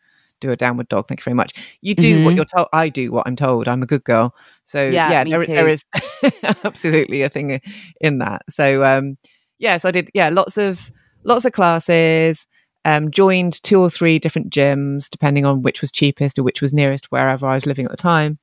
do 0.41 0.51
a 0.51 0.55
downward 0.55 0.89
dog. 0.89 1.07
Thank 1.07 1.21
you 1.21 1.23
very 1.23 1.33
much. 1.35 1.53
You 1.81 1.95
do 1.95 2.23
what 2.23 2.33
Mhm. 2.33 2.35
you're 2.35 2.45
told. 2.45 2.67
I 2.73 2.89
do 2.89 3.11
what 3.11 3.25
I'm 3.25 3.35
told. 3.35 3.67
I'm 3.67 3.81
a 3.81 3.87
good 3.87 4.03
girl. 4.03 4.35
So 4.65 4.83
Yeah, 4.89 5.11
yeah, 5.11 5.23
there, 5.23 5.45
there 5.47 5.69
is 5.69 5.83
absolutely 6.63 7.23
a 7.23 7.29
thing 7.29 7.59
in 8.01 8.19
that. 8.19 8.43
So 8.49 8.83
um, 8.83 9.17
yeah, 9.57 9.77
so 9.77 9.89
I 9.89 9.91
did 9.91 10.11
yeah 10.13 10.29
lots 10.29 10.57
of 10.59 10.91
lots 11.23 11.45
of 11.45 11.53
classes. 11.53 12.45
Um, 12.85 13.11
joined 13.11 13.61
two 13.63 13.79
or 13.79 13.89
three 13.89 14.19
different 14.19 14.51
gyms 14.51 15.09
depending 15.09 15.43
on 15.43 15.63
which 15.63 15.81
was 15.81 15.91
cheapest 15.91 16.39
or 16.39 16.43
which 16.43 16.61
was 16.61 16.71
nearest 16.71 17.11
wherever 17.11 17.47
I 17.47 17.55
was 17.55 17.65
living 17.65 17.85
at 17.85 17.91
the 17.91 17.97
time. 17.97 18.39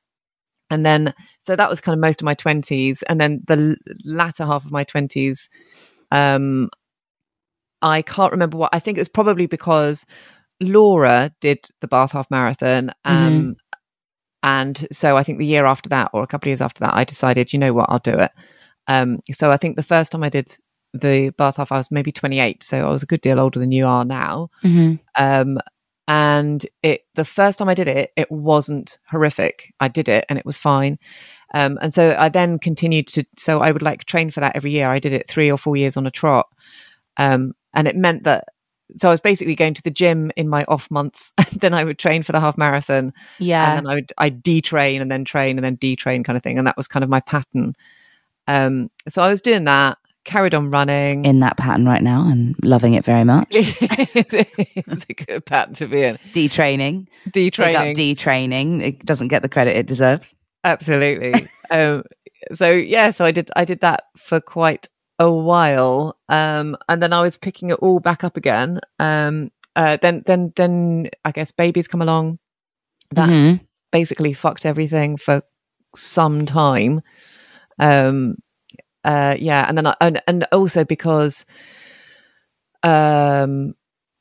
And 0.69 0.85
then 0.85 1.13
so 1.41 1.55
that 1.55 1.69
was 1.69 1.81
kind 1.81 1.93
of 1.93 1.99
most 1.99 2.21
of 2.21 2.25
my 2.25 2.35
twenties, 2.35 3.03
and 3.03 3.19
then 3.19 3.41
the 3.47 3.77
latter 4.03 4.45
half 4.45 4.65
of 4.65 4.71
my 4.71 4.83
twenties. 4.83 5.49
Um, 6.11 6.69
I 7.81 8.01
can't 8.01 8.31
remember 8.31 8.57
what. 8.57 8.69
I 8.73 8.79
think 8.79 8.97
it 8.97 9.01
was 9.01 9.09
probably 9.09 9.47
because 9.47 10.05
Laura 10.59 11.31
did 11.41 11.67
the 11.81 11.87
Bath 11.87 12.11
Half 12.11 12.29
Marathon. 12.29 12.91
Um, 13.05 13.55
And 14.43 14.85
so 14.91 15.15
I 15.15 15.23
think 15.23 15.39
the 15.39 15.45
year 15.45 15.65
after 15.65 15.87
that, 15.89 16.09
or 16.13 16.21
a 16.21 16.27
couple 16.27 16.47
of 16.47 16.51
years 16.51 16.61
after 16.61 16.81
that, 16.81 16.93
I 16.93 17.05
decided, 17.05 17.53
you 17.53 17.59
know 17.59 17.73
what, 17.73 17.89
I'll 17.89 17.99
do 17.99 18.19
it. 18.19 18.31
Um, 18.87 19.19
so 19.31 19.51
I 19.51 19.57
think 19.57 19.77
the 19.77 19.83
first 19.83 20.11
time 20.11 20.21
I 20.21 20.27
did 20.29 20.57
the 20.93 21.29
Bath 21.31 21.57
Half, 21.57 21.71
I 21.71 21.77
was 21.77 21.91
maybe 21.91 22.11
28. 22.11 22.63
So 22.63 22.87
I 22.87 22.91
was 22.91 23.03
a 23.03 23.07
good 23.07 23.21
deal 23.21 23.39
older 23.39 23.59
than 23.59 23.71
you 23.71 23.85
are 23.85 24.05
now. 24.05 24.49
Mm-hmm. 24.63 24.95
Um, 25.15 25.59
and 26.07 26.65
it 26.81 27.05
the 27.15 27.25
first 27.25 27.59
time 27.59 27.69
I 27.69 27.73
did 27.73 27.87
it, 27.87 28.11
it 28.17 28.29
wasn't 28.31 28.97
horrific. 29.09 29.73
I 29.79 29.87
did 29.87 30.09
it 30.09 30.25
and 30.29 30.37
it 30.37 30.45
was 30.45 30.57
fine. 30.57 30.99
Um, 31.53 31.77
and 31.81 31.93
so 31.93 32.15
I 32.17 32.29
then 32.29 32.59
continued 32.59 33.07
to. 33.09 33.25
So 33.37 33.61
I 33.61 33.71
would 33.71 33.81
like 33.81 34.05
train 34.05 34.31
for 34.31 34.39
that 34.39 34.55
every 34.55 34.71
year. 34.71 34.89
I 34.89 34.99
did 34.99 35.13
it 35.13 35.29
three 35.29 35.51
or 35.51 35.57
four 35.57 35.77
years 35.77 35.95
on 35.95 36.05
a 36.05 36.11
trot, 36.11 36.47
um, 37.17 37.53
and 37.73 37.87
it 37.87 37.95
meant 37.95 38.23
that. 38.23 38.45
So 38.97 39.07
I 39.07 39.11
was 39.11 39.21
basically 39.21 39.55
going 39.55 39.73
to 39.75 39.81
the 39.81 39.89
gym 39.91 40.31
in 40.35 40.49
my 40.49 40.65
off 40.65 40.91
months. 40.91 41.31
then 41.61 41.73
I 41.73 41.83
would 41.83 41.99
train 41.99 42.21
for 42.21 42.31
the 42.31 42.39
half 42.39 42.57
marathon, 42.57 43.13
Yeah. 43.39 43.69
and 43.69 43.85
then 43.85 43.91
I 43.91 43.95
would 43.95 44.13
I 44.17 44.29
detrain 44.29 44.99
and 45.01 45.11
then 45.11 45.25
train 45.25 45.57
and 45.57 45.63
then 45.63 45.77
detrain 45.77 46.25
kind 46.25 46.35
of 46.35 46.43
thing, 46.43 46.57
and 46.57 46.67
that 46.67 46.77
was 46.77 46.87
kind 46.87 47.03
of 47.03 47.09
my 47.09 47.21
pattern. 47.21 47.73
Um, 48.47 48.89
so 49.07 49.21
I 49.21 49.29
was 49.29 49.41
doing 49.41 49.63
that, 49.65 49.97
carried 50.25 50.53
on 50.53 50.71
running. 50.71 51.25
In 51.25 51.39
that 51.41 51.57
pattern 51.57 51.85
right 51.85 52.01
now 52.01 52.27
and 52.29 52.55
loving 52.63 52.93
it 52.93 53.05
very 53.05 53.23
much. 53.23 53.47
it's 53.51 55.05
a 55.09 55.13
good 55.13 55.45
pattern 55.45 55.73
to 55.75 55.87
be 55.87 56.03
in. 56.03 56.17
Detraining. 56.31 57.07
Detraining. 57.29 57.95
detraining. 57.95 58.81
It 58.81 59.05
doesn't 59.05 59.27
get 59.29 59.41
the 59.41 59.49
credit 59.49 59.75
it 59.75 59.85
deserves. 59.85 60.33
Absolutely. 60.63 61.33
um, 61.71 62.03
so 62.53 62.71
yeah, 62.71 63.11
so 63.11 63.25
I 63.25 63.31
did 63.31 63.51
I 63.55 63.65
did 63.65 63.81
that 63.81 64.05
for 64.17 64.39
quite 64.39 64.87
a 65.19 65.31
while, 65.31 66.17
um, 66.29 66.75
and 66.89 67.01
then 67.01 67.13
I 67.13 67.21
was 67.21 67.37
picking 67.37 67.69
it 67.69 67.75
all 67.75 67.99
back 67.99 68.23
up 68.23 68.37
again. 68.37 68.79
Um, 68.99 69.51
uh, 69.75 69.97
then 70.01 70.23
then 70.25 70.53
then 70.55 71.09
I 71.25 71.31
guess 71.31 71.51
babies 71.51 71.87
come 71.87 72.01
along. 72.01 72.39
That 73.11 73.29
Mhm. 73.29 73.61
basically 73.91 74.33
fucked 74.33 74.65
everything 74.65 75.17
for 75.17 75.43
some 75.95 76.45
time. 76.45 77.01
Um, 77.79 78.37
uh, 79.03 79.35
yeah, 79.39 79.65
and 79.67 79.77
then 79.77 79.87
I, 79.87 79.95
and 80.01 80.21
and 80.27 80.47
also 80.51 80.83
because, 80.83 81.45
um, 82.83 83.73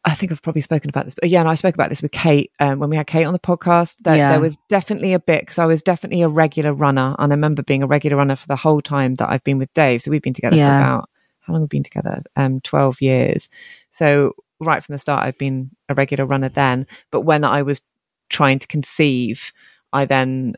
I 0.04 0.14
think 0.14 0.32
I've 0.32 0.42
probably 0.42 0.62
spoken 0.62 0.90
about 0.90 1.04
this, 1.04 1.14
but 1.14 1.28
yeah, 1.28 1.40
and 1.40 1.48
I 1.48 1.54
spoke 1.54 1.74
about 1.74 1.88
this 1.88 2.02
with 2.02 2.10
Kate 2.12 2.50
um, 2.58 2.80
when 2.80 2.90
we 2.90 2.96
had 2.96 3.06
Kate 3.06 3.24
on 3.24 3.32
the 3.32 3.38
podcast. 3.38 3.96
That 4.02 4.16
Yeah. 4.16 4.30
there 4.30 4.40
was 4.40 4.56
definitely 4.68 5.12
a 5.12 5.20
bit 5.20 5.42
because 5.42 5.58
I 5.58 5.66
was 5.66 5.82
definitely 5.82 6.22
a 6.22 6.28
regular 6.28 6.72
runner, 6.72 7.14
and 7.18 7.32
I 7.32 7.34
remember 7.36 7.62
being 7.62 7.82
a 7.82 7.86
regular 7.86 8.16
runner 8.16 8.36
for 8.36 8.48
the 8.48 8.56
whole 8.56 8.82
time 8.82 9.14
that 9.16 9.30
I've 9.30 9.44
been 9.44 9.58
with 9.58 9.72
Dave. 9.74 10.02
So 10.02 10.10
we've 10.10 10.22
been 10.22 10.34
together 10.34 10.56
Yeah. 10.56 10.78
for 10.78 10.84
about 10.84 11.10
how 11.40 11.52
long 11.52 11.62
have 11.62 11.70
we 11.72 11.78
been 11.78 11.84
together? 11.84 12.22
Um, 12.36 12.60
twelve 12.60 13.00
years. 13.00 13.48
So 13.92 14.34
right 14.60 14.82
from 14.82 14.92
the 14.94 14.98
start, 14.98 15.24
I've 15.26 15.38
been 15.38 15.70
a 15.88 15.94
regular 15.94 16.24
runner 16.26 16.48
then. 16.48 16.86
But 17.10 17.22
when 17.22 17.44
I 17.44 17.62
was 17.62 17.80
trying 18.28 18.58
to 18.60 18.66
conceive, 18.68 19.52
I 19.92 20.04
then 20.04 20.54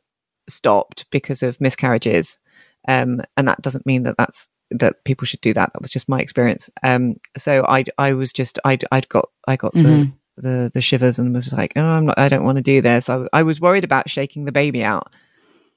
stopped 0.49 1.07
because 1.11 1.43
of 1.43 1.61
miscarriages, 1.61 2.39
um, 2.89 3.21
and 3.37 3.49
that 3.49 3.63
doesn't 3.63 3.87
mean 3.87 4.03
that 4.05 4.17
that's 4.17 4.49
that 4.71 5.05
people 5.05 5.27
should 5.27 5.41
do 5.41 5.53
that. 5.55 5.73
That 5.73 5.83
was 5.83 5.91
just 5.91 6.09
my 6.09 6.21
experience. 6.21 6.71
Um, 6.83 7.17
so 7.37 7.65
I 7.69 7.85
I 7.99 8.13
was 8.13 8.33
just 8.33 8.59
I 8.65 8.79
I'd 8.93 9.09
got 9.09 9.29
I 9.47 9.57
got 9.57 9.75
Mhm. 9.75 10.15
the, 10.37 10.43
the 10.43 10.71
the 10.75 10.81
shivers 10.81 11.19
and 11.19 11.35
was 11.35 11.53
like, 11.53 11.73
oh, 11.77 11.81
I'm 11.83 12.07
not, 12.07 12.19
I 12.19 12.29
don't 12.29 12.45
want 12.45 12.57
to 12.57 12.63
do 12.63 12.81
this. 12.81 13.09
I, 13.09 13.27
I 13.33 13.43
was 13.43 13.61
worried 13.61 13.85
about 13.85 14.11
shaking 14.11 14.45
the 14.45 14.53
baby 14.53 14.83
out. 14.83 15.13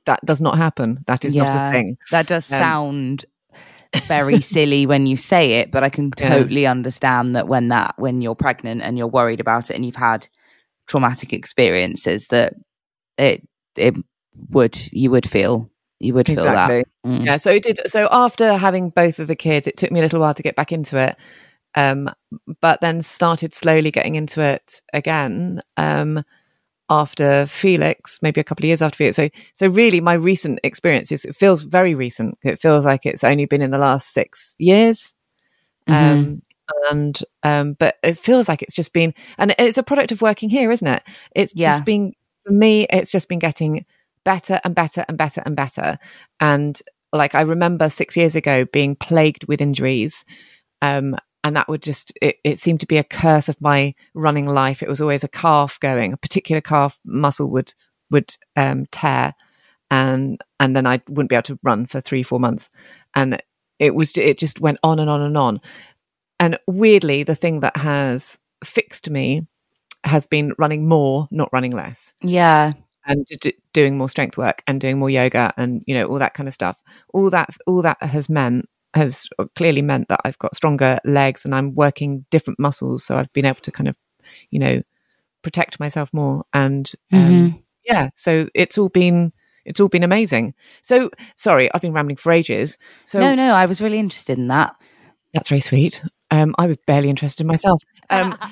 That 0.05 0.25
does 0.25 0.39
not 0.41 0.57
happen. 0.57 1.03
That 1.07 1.25
is 1.25 1.35
not 1.35 1.53
a 1.53 1.71
thing. 1.71 1.97
That 2.11 2.27
does 2.27 2.45
Um, 2.45 2.57
sound 2.59 3.25
very 4.07 4.39
silly 4.39 4.85
when 4.85 5.05
you 5.05 5.17
say 5.17 5.55
it, 5.55 5.71
but 5.71 5.83
I 5.83 5.89
can 5.89 6.11
Yeah. 6.17 6.29
totally 6.29 6.65
understand 6.65 7.35
that 7.35 7.47
when 7.47 7.67
that 7.69 7.93
when 7.97 8.21
you're 8.21 8.35
pregnant 8.35 8.81
and 8.81 8.97
you're 8.97 9.07
worried 9.07 9.41
about 9.41 9.69
it 9.69 9.75
and 9.75 9.85
you've 9.85 9.95
had 9.95 10.27
traumatic 10.87 11.33
experiences 11.33 12.27
that 12.27 12.53
it 13.17 13.47
it 13.75 13.95
would 14.49 14.77
you 14.93 15.11
would 15.11 15.29
feel 15.29 15.69
you 15.99 16.13
would 16.13 16.27
feel 16.27 16.39
Exactly. 16.39 16.85
that. 17.03 17.09
Mm. 17.09 17.25
Yeah, 17.25 17.37
so 17.37 17.51
it 17.51 17.63
did. 17.63 17.79
So 17.87 18.07
after 18.11 18.53
having 18.53 18.89
both 18.89 19.19
of 19.19 19.27
the 19.27 19.35
kids, 19.35 19.67
it 19.67 19.77
took 19.77 19.91
me 19.91 19.99
a 19.99 20.03
little 20.03 20.19
while 20.19 20.33
to 20.33 20.43
get 20.43 20.55
back 20.55 20.71
into 20.71 20.97
it, 20.97 21.15
um, 21.75 22.09
but 22.61 22.81
then 22.81 23.01
started 23.01 23.53
slowly 23.55 23.91
getting 23.91 24.15
into 24.15 24.41
it 24.41 24.81
again 24.93 25.61
um, 25.77 26.23
after 26.89 27.45
Felix, 27.47 28.19
maybe 28.21 28.39
a 28.39 28.43
couple 28.43 28.63
of 28.63 28.67
years 28.67 28.81
after 28.81 28.95
Felix. 28.97 29.15
So, 29.17 29.29
so 29.55 29.67
really, 29.67 29.99
my 29.99 30.13
recent 30.13 30.59
experience 30.63 31.11
is 31.11 31.25
it 31.25 31.35
feels 31.35 31.63
very 31.63 31.95
recent. 31.95 32.37
It 32.43 32.61
feels 32.61 32.85
like 32.85 33.05
it's 33.05 33.23
only 33.23 33.45
been 33.45 33.61
in 33.61 33.71
the 33.71 33.77
last 33.77 34.13
six 34.13 34.55
years. 34.59 35.13
Um, 35.89 36.41
and 36.91 37.17
um, 37.43 37.73
but 37.79 37.95
it 38.03 38.19
feels 38.19 38.49
like 38.49 38.61
it's 38.61 38.75
just 38.75 38.91
been, 38.93 39.13
and 39.37 39.55
it's 39.57 39.77
a 39.77 39.83
product 39.83 40.11
of 40.11 40.21
working 40.21 40.49
here, 40.49 40.69
isn't 40.71 40.87
it? 40.87 41.01
It's 41.35 41.53
Yeah. 41.55 41.71
just 41.71 41.85
been 41.85 42.13
for 42.45 42.51
me. 42.51 42.85
It's 42.89 43.11
just 43.11 43.29
been 43.29 43.39
getting 43.39 43.85
better 44.27 44.59
and 44.65 44.75
better 44.75 45.05
and 45.07 45.17
better 45.17 45.41
and 45.45 45.55
better. 45.55 45.97
And 46.41 46.77
like 47.13 47.33
I 47.33 47.41
remember 47.41 47.89
six 47.89 48.17
years 48.17 48.35
ago 48.35 48.65
being 48.65 48.97
plagued 48.97 49.47
with 49.47 49.61
injuries. 49.61 50.25
Um, 50.81 51.15
and 51.45 51.55
that 51.55 51.69
would 51.69 51.81
just 51.81 52.11
it, 52.21 52.35
it 52.43 52.59
seemed 52.59 52.81
to 52.81 52.85
be 52.85 52.97
a 52.97 53.05
curse 53.05 53.47
of 53.47 53.61
my 53.61 53.95
running 54.13 54.47
life. 54.47 54.83
It 54.83 54.89
was 54.89 54.99
always 54.99 55.23
a 55.23 55.29
calf 55.29 55.79
going, 55.79 56.11
a 56.11 56.17
particular 56.17 56.59
calf 56.59 56.99
muscle 57.05 57.49
would 57.51 57.73
would 58.11 58.35
um, 58.57 58.85
tear, 58.91 59.33
and 59.89 60.41
and 60.59 60.75
then 60.75 60.85
I 60.85 61.01
wouldn't 61.07 61.29
be 61.29 61.37
able 61.37 61.43
to 61.43 61.59
run 61.63 61.85
for 61.85 62.01
three 62.01 62.21
four 62.21 62.41
months, 62.41 62.69
and 63.15 63.41
it 63.79 63.95
was 63.95 64.11
it 64.17 64.37
just 64.37 64.59
went 64.59 64.79
on 64.83 64.99
and 64.99 65.09
on 65.09 65.21
and 65.21 65.37
on. 65.37 65.61
And 66.37 66.59
weirdly, 66.67 67.23
the 67.23 67.35
thing 67.35 67.61
that 67.61 67.77
has 67.77 68.37
fixed 68.65 69.09
me 69.09 69.47
has 70.03 70.25
been 70.25 70.53
running 70.57 70.85
more, 70.89 71.29
not 71.31 71.53
running 71.53 71.71
less 71.71 72.13
Yeah. 72.21 72.73
And 73.07 73.25
d- 73.25 73.55
doing 73.73 73.97
more 73.97 74.09
strength 74.09 74.37
work 74.37 74.61
and 74.67 74.79
doing 74.81 74.99
more 74.99 75.09
yoga 75.09 75.53
and 75.57 75.83
you 75.87 75.95
know 75.95 76.05
all 76.05 76.19
that 76.19 76.33
kind 76.33 76.47
of 76.47 76.53
stuff. 76.53 76.77
All 77.13 77.29
that 77.31 77.49
all 77.65 77.81
that 77.81 78.01
has 78.01 78.29
meant 78.29 78.69
has 78.93 79.27
clearly 79.55 79.81
meant 79.81 80.07
that 80.07 80.19
i've 80.23 80.39
got 80.39 80.55
stronger 80.55 80.97
legs 81.03 81.45
and 81.45 81.53
i'm 81.53 81.75
working 81.75 82.25
different 82.31 82.59
muscles. 82.59 83.03
So 83.03 83.17
i've 83.17 83.31
been 83.33 83.45
able 83.45 83.61
to 83.61 83.71
kind 83.71 83.87
of 83.87 83.95
you 84.49 84.59
know 84.59 84.81
protect 85.41 85.79
myself 85.79 86.09
more 86.13 86.43
and 86.53 86.91
um, 87.13 87.63
yeah 87.85 88.09
so 88.15 88.49
it's 88.53 88.77
all 88.77 88.89
been 88.89 89.31
it's 89.65 89.79
all 89.79 89.89
been 89.89 90.03
amazing. 90.03 90.53
So 90.81 91.09
sorry 91.35 91.69
i've 91.73 91.81
been 91.81 91.93
rambling 91.93 92.17
for 92.17 92.31
ages. 92.31 92.77
So 93.05 93.19
no, 93.19 93.35
no, 93.35 93.53
I 93.53 93.65
was 93.65 93.81
really 93.81 93.99
interested 93.99 94.37
in 94.37 94.47
that. 94.47 94.75
that's 95.33 95.49
very 95.49 95.61
sweet. 95.61 96.01
Um 96.31 96.55
i 96.57 96.67
was 96.67 96.77
barely 96.87 97.09
interested 97.09 97.41
in 97.41 97.47
myself. 97.47 97.81
Um 98.09 98.37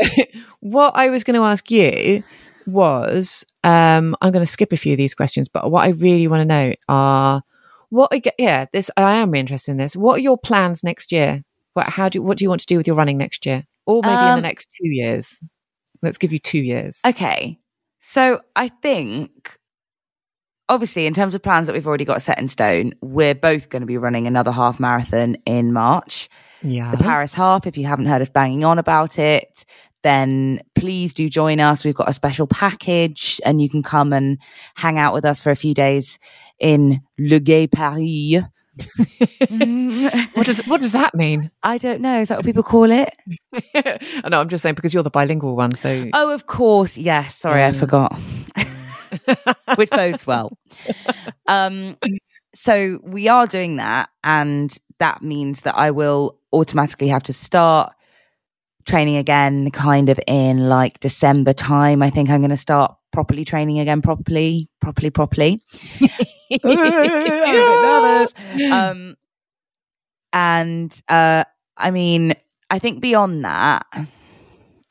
what 0.60 0.92
I 0.94 1.10
was 1.10 1.24
going 1.24 1.34
to 1.34 1.44
ask 1.44 1.70
you 1.70 2.22
was 2.68 3.44
um, 3.64 4.14
I'm 4.20 4.30
going 4.32 4.44
to 4.44 4.50
skip 4.50 4.72
a 4.72 4.76
few 4.76 4.92
of 4.92 4.98
these 4.98 5.14
questions, 5.14 5.48
but 5.48 5.70
what 5.70 5.84
I 5.84 5.88
really 5.88 6.28
want 6.28 6.42
to 6.42 6.44
know 6.44 6.74
are 6.88 7.42
what 7.90 8.10
I 8.12 8.18
get, 8.18 8.34
yeah, 8.38 8.66
this 8.72 8.90
I 8.96 9.16
am 9.16 9.34
interested 9.34 9.72
in 9.72 9.76
this. 9.78 9.96
What 9.96 10.16
are 10.16 10.22
your 10.22 10.38
plans 10.38 10.84
next 10.84 11.10
year? 11.10 11.42
What 11.74 11.86
how 11.86 12.08
do 12.08 12.22
what 12.22 12.38
do 12.38 12.44
you 12.44 12.48
want 12.48 12.60
to 12.60 12.66
do 12.66 12.76
with 12.76 12.86
your 12.86 12.96
running 12.96 13.18
next 13.18 13.46
year? 13.46 13.64
Or 13.86 14.02
maybe 14.02 14.12
in 14.12 14.18
Um, 14.18 14.36
the 14.36 14.42
next 14.42 14.68
2 14.82 14.88
years. 14.88 15.40
Let's 16.02 16.18
give 16.18 16.32
you 16.32 16.38
2 16.38 16.58
years. 16.58 17.00
Okay. 17.06 17.58
So 18.00 18.40
I 18.54 18.68
think, 18.68 19.56
obviously, 20.68 21.06
in 21.06 21.14
terms 21.14 21.34
of 21.34 21.42
plans 21.42 21.66
that 21.66 21.72
we've 21.72 21.86
already 21.86 22.04
got 22.04 22.20
set 22.22 22.38
in 22.38 22.48
stone, 22.48 22.92
we're 23.00 23.34
both 23.34 23.70
going 23.70 23.80
to 23.80 23.86
be 23.86 23.96
running 23.96 24.26
another 24.26 24.52
half 24.52 24.78
marathon 24.78 25.36
in 25.46 25.72
March. 25.72 26.28
yeah. 26.62 26.90
The 26.90 26.98
Paris 26.98 27.32
half, 27.32 27.66
if 27.66 27.78
you 27.78 27.86
haven't 27.86 28.06
heard 28.06 28.20
us 28.22 28.28
banging 28.28 28.64
on 28.64 28.78
about 28.78 29.18
it, 29.18 29.64
then 30.02 30.60
please 30.74 31.14
do 31.14 31.28
join 31.28 31.60
us. 31.60 31.84
We've 31.84 31.94
got 31.94 32.08
a 32.08 32.12
special 32.12 32.46
package 32.46 33.40
and 33.44 33.60
you 33.60 33.68
can 33.68 33.82
come 33.82 34.12
and 34.12 34.38
hang 34.74 34.98
out 34.98 35.14
with 35.14 35.24
us 35.24 35.40
for 35.40 35.50
a 35.50 35.56
few 35.56 35.74
days 35.74 36.18
in 36.58 37.00
Le 37.18 37.40
Gay 37.40 37.66
Paris. 37.66 38.42
what 40.34 40.46
does 40.46 40.58
what 40.66 40.80
does 40.80 40.92
that 40.92 41.12
mean? 41.14 41.50
I 41.64 41.78
don't 41.78 42.00
know. 42.00 42.20
Is 42.20 42.28
that 42.28 42.38
what 42.38 42.44
people 42.44 42.62
call 42.62 42.90
it? 42.90 43.12
I 43.74 44.28
know 44.28 44.40
I'm 44.40 44.48
just 44.48 44.62
saying 44.62 44.76
because 44.76 44.94
you're 44.94 45.02
the 45.02 45.10
bilingual 45.10 45.56
one 45.56 45.74
so 45.74 46.08
Oh, 46.12 46.32
of 46.32 46.46
course. 46.46 46.96
Yes. 46.96 47.34
Sorry, 47.34 47.64
I 47.64 47.72
forgot. 47.72 48.16
Which 49.76 49.90
bodes 49.90 50.26
well. 50.26 50.56
Um, 51.46 51.96
so 52.54 53.00
we 53.02 53.26
are 53.26 53.46
doing 53.46 53.76
that, 53.76 54.10
and 54.22 54.76
that 54.98 55.22
means 55.22 55.62
that 55.62 55.76
I 55.76 55.90
will 55.90 56.38
automatically 56.52 57.08
have 57.08 57.22
to 57.24 57.32
start 57.32 57.92
training 58.88 59.16
again, 59.16 59.70
kind 59.70 60.08
of 60.08 60.18
in 60.26 60.68
like 60.68 60.98
December 61.00 61.52
time. 61.52 62.02
I 62.02 62.10
think 62.10 62.28
I'm 62.30 62.40
going 62.40 62.50
to 62.50 62.56
start 62.56 62.94
properly 63.12 63.44
training 63.44 63.78
again, 63.78 64.02
properly, 64.02 64.68
properly, 64.80 65.10
properly. 65.10 65.62
Nervous. 66.64 68.34
Um, 68.72 69.14
and 70.32 71.02
uh, 71.08 71.44
I 71.76 71.90
mean, 71.90 72.34
I 72.70 72.78
think 72.78 73.00
beyond 73.00 73.44
that, 73.44 73.86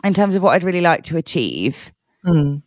in 0.03 0.13
terms 0.13 0.35
of 0.35 0.41
what 0.41 0.51
I'd 0.51 0.63
really 0.63 0.81
like 0.81 1.03
to 1.05 1.17
achieve, 1.17 1.91
Hmm. 2.23 2.57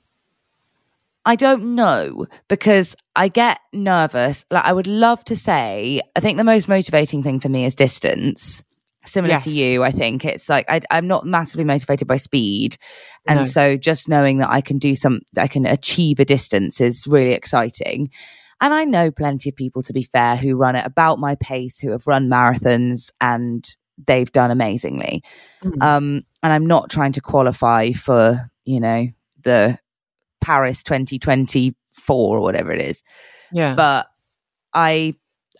I 1.26 1.36
don't 1.36 1.74
know 1.74 2.26
because 2.48 2.96
I 3.14 3.28
get 3.28 3.60
nervous. 3.72 4.46
Like 4.50 4.64
I 4.64 4.72
would 4.72 4.86
love 4.86 5.22
to 5.24 5.36
say, 5.36 6.00
I 6.16 6.20
think 6.20 6.38
the 6.38 6.44
most 6.44 6.66
motivating 6.68 7.22
thing 7.22 7.40
for 7.40 7.48
me 7.48 7.66
is 7.66 7.74
distance. 7.74 8.64
Similar 9.06 9.38
to 9.40 9.50
you, 9.50 9.82
I 9.82 9.90
think 9.90 10.24
it's 10.24 10.48
like 10.48 10.66
I, 10.68 10.80
I'm 10.90 11.06
not 11.06 11.24
massively 11.24 11.64
motivated 11.64 12.06
by 12.06 12.16
speed, 12.18 12.76
and 13.26 13.40
No. 13.40 13.44
so 13.44 13.76
just 13.76 14.08
knowing 14.08 14.38
that 14.38 14.50
I 14.50 14.60
can 14.60 14.78
do 14.78 14.94
some, 14.94 15.20
I 15.38 15.48
can 15.48 15.64
achieve 15.66 16.20
a 16.20 16.24
distance 16.24 16.80
is 16.80 17.06
really 17.06 17.32
exciting. 17.32 18.10
And 18.60 18.74
I 18.74 18.84
know 18.84 19.10
plenty 19.10 19.48
of 19.48 19.56
people, 19.56 19.82
to 19.84 19.94
be 19.94 20.02
fair, 20.02 20.36
who 20.36 20.54
run 20.54 20.76
at 20.76 20.86
about 20.86 21.18
my 21.18 21.34
pace, 21.36 21.78
who 21.78 21.92
have 21.92 22.06
run 22.06 22.28
marathons, 22.28 23.08
and 23.20 23.64
they've 24.06 24.30
done 24.30 24.50
amazingly. 24.50 25.22
Mm. 25.64 25.82
Um, 25.82 26.22
and 26.42 26.52
I'm 26.52 26.66
not 26.66 26.90
trying 26.90 27.12
to 27.12 27.22
qualify 27.22 27.92
for, 27.92 28.36
you 28.66 28.80
know, 28.80 29.06
the 29.42 29.78
Paris 30.42 30.82
2024 30.82 31.74
or 32.36 32.40
whatever 32.40 32.70
it 32.72 32.80
is. 32.82 33.02
yeah. 33.50 33.74
But 33.74 34.08
I 34.74 35.14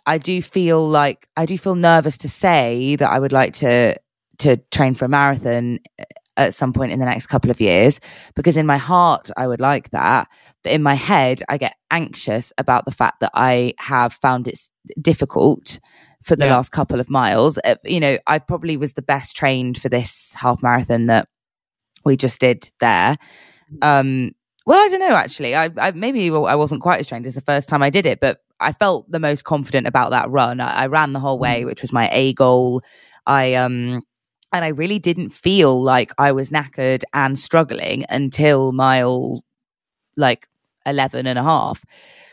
I 0.05 0.17
do 0.17 0.41
feel 0.41 0.87
like 0.87 1.27
I 1.37 1.45
do 1.45 1.57
feel 1.57 1.75
nervous 1.75 2.17
to 2.19 2.29
say 2.29 2.95
that 2.97 3.09
I 3.09 3.19
would 3.19 3.31
like 3.31 3.53
to 3.55 3.95
to 4.39 4.57
train 4.71 4.95
for 4.95 5.05
a 5.05 5.09
marathon 5.09 5.79
uh, 5.99 6.03
at 6.37 6.55
some 6.55 6.73
point 6.73 6.91
in 6.91 6.99
the 6.99 7.05
next 7.05 7.27
couple 7.27 7.51
of 7.51 7.61
years 7.61 7.99
because 8.35 8.57
in 8.57 8.65
my 8.65 8.77
heart 8.77 9.29
I 9.37 9.47
would 9.47 9.59
like 9.59 9.91
that. 9.91 10.27
But 10.63 10.71
in 10.73 10.81
my 10.83 10.95
head 10.95 11.43
I 11.49 11.57
get 11.57 11.75
anxious 11.91 12.51
about 12.57 12.85
the 12.85 12.91
fact 12.91 13.19
that 13.19 13.31
I 13.33 13.73
have 13.77 14.13
found 14.13 14.47
it 14.47 14.59
difficult 15.01 15.79
for 16.23 16.35
the 16.35 16.45
Yeah. 16.45 16.55
last 16.55 16.71
couple 16.71 16.99
of 16.99 17.09
miles. 17.09 17.57
Uh, 17.63 17.75
you 17.83 17.99
know 17.99 18.17
I 18.27 18.39
probably 18.39 18.77
was 18.77 18.93
the 18.93 19.01
best 19.03 19.35
trained 19.35 19.79
for 19.79 19.89
this 19.89 20.31
half 20.33 20.63
marathon 20.63 21.07
that 21.07 21.27
we 22.05 22.15
just 22.17 22.39
did 22.39 22.71
there. 22.79 23.17
Um 23.81 24.31
well 24.71 24.85
i 24.85 24.87
don't 24.87 25.01
know 25.01 25.15
actually. 25.15 25.53
I, 25.53 25.69
I 25.77 25.91
maybe 25.91 26.29
i 26.31 26.55
wasn't 26.55 26.81
quite 26.81 27.01
as 27.01 27.07
trained 27.07 27.25
as 27.25 27.35
the 27.35 27.41
first 27.41 27.67
time 27.67 27.83
i 27.83 27.89
did 27.89 28.05
it 28.05 28.21
but 28.21 28.39
i 28.61 28.71
felt 28.71 29.11
the 29.11 29.19
most 29.19 29.43
confident 29.43 29.85
about 29.85 30.11
that 30.11 30.29
run. 30.29 30.61
I, 30.61 30.83
I 30.83 30.87
ran 30.87 31.11
the 31.11 31.19
whole 31.19 31.37
way 31.37 31.65
which 31.65 31.81
was 31.81 31.91
my 31.91 32.09
a 32.11 32.33
goal. 32.33 32.81
I 33.27 33.55
um 33.55 34.01
and 34.53 34.65
i 34.65 34.69
really 34.69 34.97
didn't 34.97 35.31
feel 35.31 35.81
like 35.83 36.13
i 36.17 36.31
was 36.31 36.49
knackered 36.51 37.03
and 37.13 37.37
struggling 37.37 38.05
until 38.09 38.71
mile 38.71 39.43
like 40.15 40.47
11 40.85 41.27
and 41.27 41.37
a 41.37 41.43
half. 41.43 41.83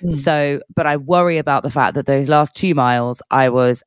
Mm. 0.01 0.13
so 0.13 0.61
but 0.77 0.87
i 0.87 0.97
worry 0.97 1.39
about 1.39 1.65
the 1.65 1.73
fact 1.73 1.95
that 1.95 2.07
those 2.07 2.29
last 2.29 2.55
two 2.55 2.73
miles 2.73 3.21
i 3.33 3.49
was 3.49 3.83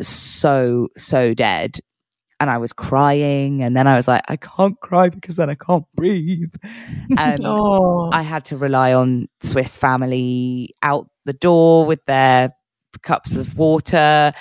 so 0.00 0.86
so 0.96 1.34
dead 1.34 1.80
and 2.40 2.50
I 2.50 2.58
was 2.58 2.72
crying, 2.72 3.62
and 3.62 3.76
then 3.76 3.86
I 3.86 3.96
was 3.96 4.08
like, 4.08 4.22
I 4.28 4.36
can't 4.36 4.78
cry 4.80 5.10
because 5.10 5.36
then 5.36 5.50
I 5.50 5.54
can't 5.54 5.84
breathe. 5.94 6.54
And 7.18 7.40
oh. 7.44 8.10
I 8.12 8.22
had 8.22 8.44
to 8.46 8.56
rely 8.56 8.92
on 8.94 9.28
Swiss 9.40 9.76
family 9.76 10.74
out 10.82 11.08
the 11.26 11.32
door 11.32 11.84
with 11.86 12.04
their 12.06 12.52
cups 13.02 13.36
of 13.36 13.56
water, 13.58 14.32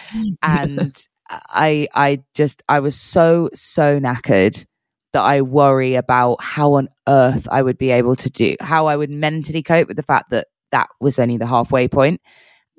and 0.42 1.06
I, 1.30 1.88
I 1.94 2.24
just, 2.34 2.64
I 2.70 2.80
was 2.80 2.96
so 3.00 3.50
so 3.54 4.00
knackered 4.00 4.66
that 5.14 5.22
I 5.22 5.42
worry 5.42 5.96
about 5.96 6.42
how 6.42 6.74
on 6.74 6.88
earth 7.08 7.48
I 7.52 7.62
would 7.64 7.78
be 7.78 7.90
able 7.92 8.16
to 8.18 8.30
do, 8.30 8.56
how 8.62 8.86
I 8.88 8.96
would 8.96 9.10
mentally 9.10 9.64
cope 9.64 9.88
with 9.88 9.98
the 9.98 10.04
fact 10.04 10.30
that 10.30 10.48
that 10.72 10.88
was 11.02 11.18
only 11.20 11.38
the 11.38 11.48
halfway 11.48 11.88
point, 11.88 12.22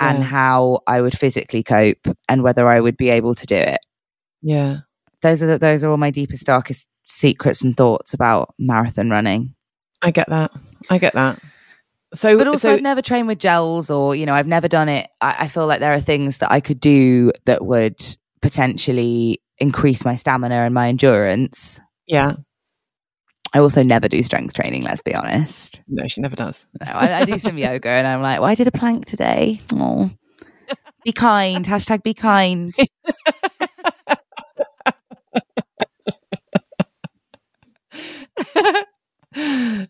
and 0.01 0.19
Yeah. 0.21 0.25
how 0.25 0.81
I 0.87 1.01
would 1.03 1.17
physically 1.19 1.63
cope, 1.63 2.07
and 2.29 2.43
whether 2.43 2.69
I 2.69 2.81
would 2.81 2.97
be 2.97 3.11
able 3.11 3.35
to 3.35 3.47
do 3.47 3.57
it 3.57 3.81
yeah. 4.43 4.79
Those 5.23 5.43
are 5.43 5.47
the, 5.47 5.59
those 5.59 5.85
are 5.85 5.91
all 5.91 5.97
my 5.97 6.11
deepest 6.11 6.47
darkest 6.47 6.89
secrets 7.05 7.63
and 7.63 7.77
thoughts 7.77 8.15
about 8.15 8.55
marathon 8.59 9.11
running 9.11 9.55
I 10.03 10.11
get 10.11 10.29
that. 10.29 10.51
I 10.89 10.99
get 10.99 11.13
that. 11.15 11.39
So, 12.15 12.37
But 12.37 12.49
also, 12.49 12.69
so 12.69 12.73
I've 12.73 12.83
never 12.83 13.03
trained 13.03 13.29
with 13.29 13.39
gels, 13.39 13.91
or 13.91 14.17
you 14.17 14.27
know, 14.27 14.35
I've 14.35 14.47
never 14.47 14.67
done 14.67 14.89
it. 14.89 15.09
I, 15.21 15.37
I 15.41 15.49
feel 15.49 15.67
like 15.67 15.81
there 15.81 15.93
are 15.93 16.01
things 16.01 16.39
that 16.39 16.51
I 16.51 16.61
could 16.61 16.81
do 16.81 17.31
that 17.45 17.65
would 17.65 18.01
potentially 18.43 19.41
increase 19.59 20.05
my 20.05 20.17
stamina 20.17 20.55
and 20.55 20.75
my 20.75 20.89
endurance. 20.89 21.79
yeah, 22.07 22.33
I 23.53 23.59
also 23.61 23.83
never 23.83 24.09
do 24.09 24.23
strength 24.23 24.55
training. 24.55 24.83
Let's 24.83 25.03
be 25.03 25.15
honest. 25.15 25.81
no, 25.87 26.09
she 26.09 26.21
never 26.21 26.35
does. 26.35 26.65
No, 26.81 26.91
I, 26.91 27.21
I 27.21 27.25
do 27.27 27.39
some 27.39 27.59
yoga, 27.59 27.91
and 27.91 28.07
I'm 28.07 28.23
like, 28.23 28.41
well, 28.41 28.49
I 28.49 28.55
did 28.55 28.67
a 28.67 28.73
plank 28.73 29.05
today. 29.05 29.61
Oh. 29.75 30.11
Be 31.05 31.13
kind. 31.13 31.65
Hashtag 31.65 32.03
be 32.03 32.13
kind. 32.13 32.75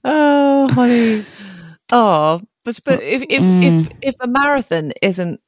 oh, 0.04 0.68
honey. 0.72 1.24
Oh, 1.92 2.40
but 2.64 2.78
but 2.84 3.02
if 3.02 3.22
if, 3.28 3.42
Mm. 3.42 3.64
if 3.64 3.92
if 4.02 4.14
a 4.20 4.28
marathon 4.28 4.92
isn't 5.02 5.40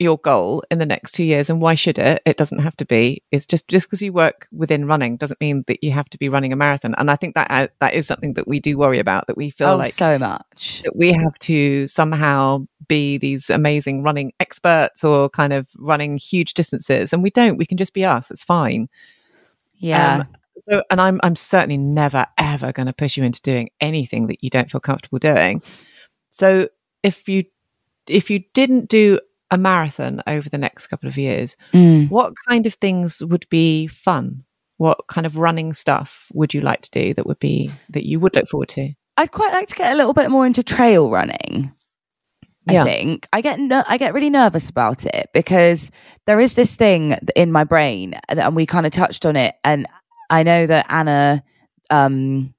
your 0.00 0.18
goal 0.18 0.64
in 0.70 0.78
the 0.78 0.86
next 0.86 1.12
two 1.12 1.22
years, 1.24 1.48
and 1.48 1.60
why 1.60 1.74
should 1.74 1.98
it? 1.98 2.20
It 2.26 2.36
doesn't 2.36 2.58
have 2.58 2.76
to 2.78 2.84
be. 2.84 3.22
It's 3.30 3.46
just 3.46 3.68
just 3.68 3.86
because 3.86 4.02
you 4.02 4.12
work 4.12 4.48
within 4.52 4.86
running 4.86 5.16
doesn't 5.16 5.40
mean 5.40 5.64
that 5.68 5.84
you 5.84 5.92
have 5.92 6.08
to 6.10 6.18
be 6.18 6.28
running 6.28 6.52
a 6.52 6.56
marathon. 6.56 6.94
And 6.98 7.10
I 7.10 7.16
think 7.16 7.34
that 7.34 7.50
uh, 7.50 7.68
that 7.80 7.94
is 7.94 8.06
something 8.06 8.34
that 8.34 8.48
we 8.48 8.60
do 8.60 8.76
worry 8.76 8.98
about. 8.98 9.26
That 9.26 9.36
we 9.36 9.50
feel 9.50 9.68
oh, 9.68 9.76
like 9.76 9.92
so 9.94 10.18
much. 10.18 10.82
that 10.84 10.96
we 10.96 11.12
have 11.12 11.38
to 11.40 11.86
somehow 11.86 12.66
be 12.88 13.18
these 13.18 13.50
amazing 13.50 14.02
running 14.02 14.32
experts 14.40 15.04
or 15.04 15.30
kind 15.30 15.52
of 15.52 15.66
running 15.76 16.16
huge 16.16 16.54
distances, 16.54 17.12
and 17.12 17.22
we 17.22 17.30
don't. 17.30 17.56
We 17.56 17.66
can 17.66 17.78
just 17.78 17.94
be 17.94 18.04
us. 18.04 18.30
It's 18.30 18.44
fine. 18.44 18.88
Yeah. 19.76 20.20
Um, 20.20 20.28
so, 20.68 20.82
and 20.90 21.00
I'm 21.00 21.20
I'm 21.22 21.36
certainly 21.36 21.76
never 21.76 22.26
ever 22.38 22.72
going 22.72 22.86
to 22.86 22.92
push 22.92 23.16
you 23.16 23.24
into 23.24 23.40
doing 23.42 23.70
anything 23.80 24.26
that 24.28 24.42
you 24.42 24.50
don't 24.50 24.70
feel 24.70 24.80
comfortable 24.80 25.18
doing. 25.18 25.62
So, 26.30 26.68
if 27.02 27.28
you 27.28 27.44
if 28.06 28.30
you 28.30 28.40
didn't 28.54 28.88
do 28.88 29.18
a 29.50 29.58
marathon 29.58 30.22
over 30.26 30.48
the 30.48 30.58
next 30.58 30.86
couple 30.88 31.08
of 31.08 31.16
years, 31.16 31.56
Mm. 31.72 32.10
what 32.10 32.32
kind 32.48 32.66
of 32.66 32.74
things 32.74 33.22
would 33.24 33.46
be 33.50 33.86
fun? 33.86 34.44
What 34.78 34.98
kind 35.08 35.26
of 35.26 35.36
running 35.36 35.74
stuff 35.74 36.26
would 36.32 36.52
you 36.52 36.60
like 36.60 36.82
to 36.82 36.90
do 36.90 37.14
that 37.14 37.26
would 37.26 37.38
be 37.38 37.70
that 37.90 38.04
you 38.06 38.18
would 38.20 38.34
look 38.34 38.48
forward 38.48 38.68
to? 38.70 38.92
I'd 39.16 39.30
quite 39.30 39.52
like 39.52 39.68
to 39.68 39.74
get 39.76 39.92
a 39.92 39.96
little 39.96 40.12
bit 40.14 40.30
more 40.30 40.44
into 40.44 40.62
trail 40.64 41.08
running. 41.10 41.72
I 42.66 42.72
Yeah. 42.72 42.84
think 42.84 43.28
I 43.32 43.40
get 43.42 43.58
I 43.88 43.96
get 43.98 44.14
really 44.14 44.30
nervous 44.30 44.68
about 44.70 45.04
it 45.06 45.28
because 45.34 45.90
there 46.26 46.40
is 46.40 46.54
this 46.54 46.74
thing 46.74 47.16
in 47.36 47.52
my 47.52 47.62
brain, 47.64 48.14
and 48.28 48.56
we 48.56 48.66
kind 48.66 48.86
of 48.86 48.92
touched 48.92 49.24
on 49.26 49.36
it. 49.36 49.54
And 49.62 49.86
I 50.30 50.42
know 50.42 50.66
that 50.66 50.86
Anna 50.88 51.42
um. 51.90 52.54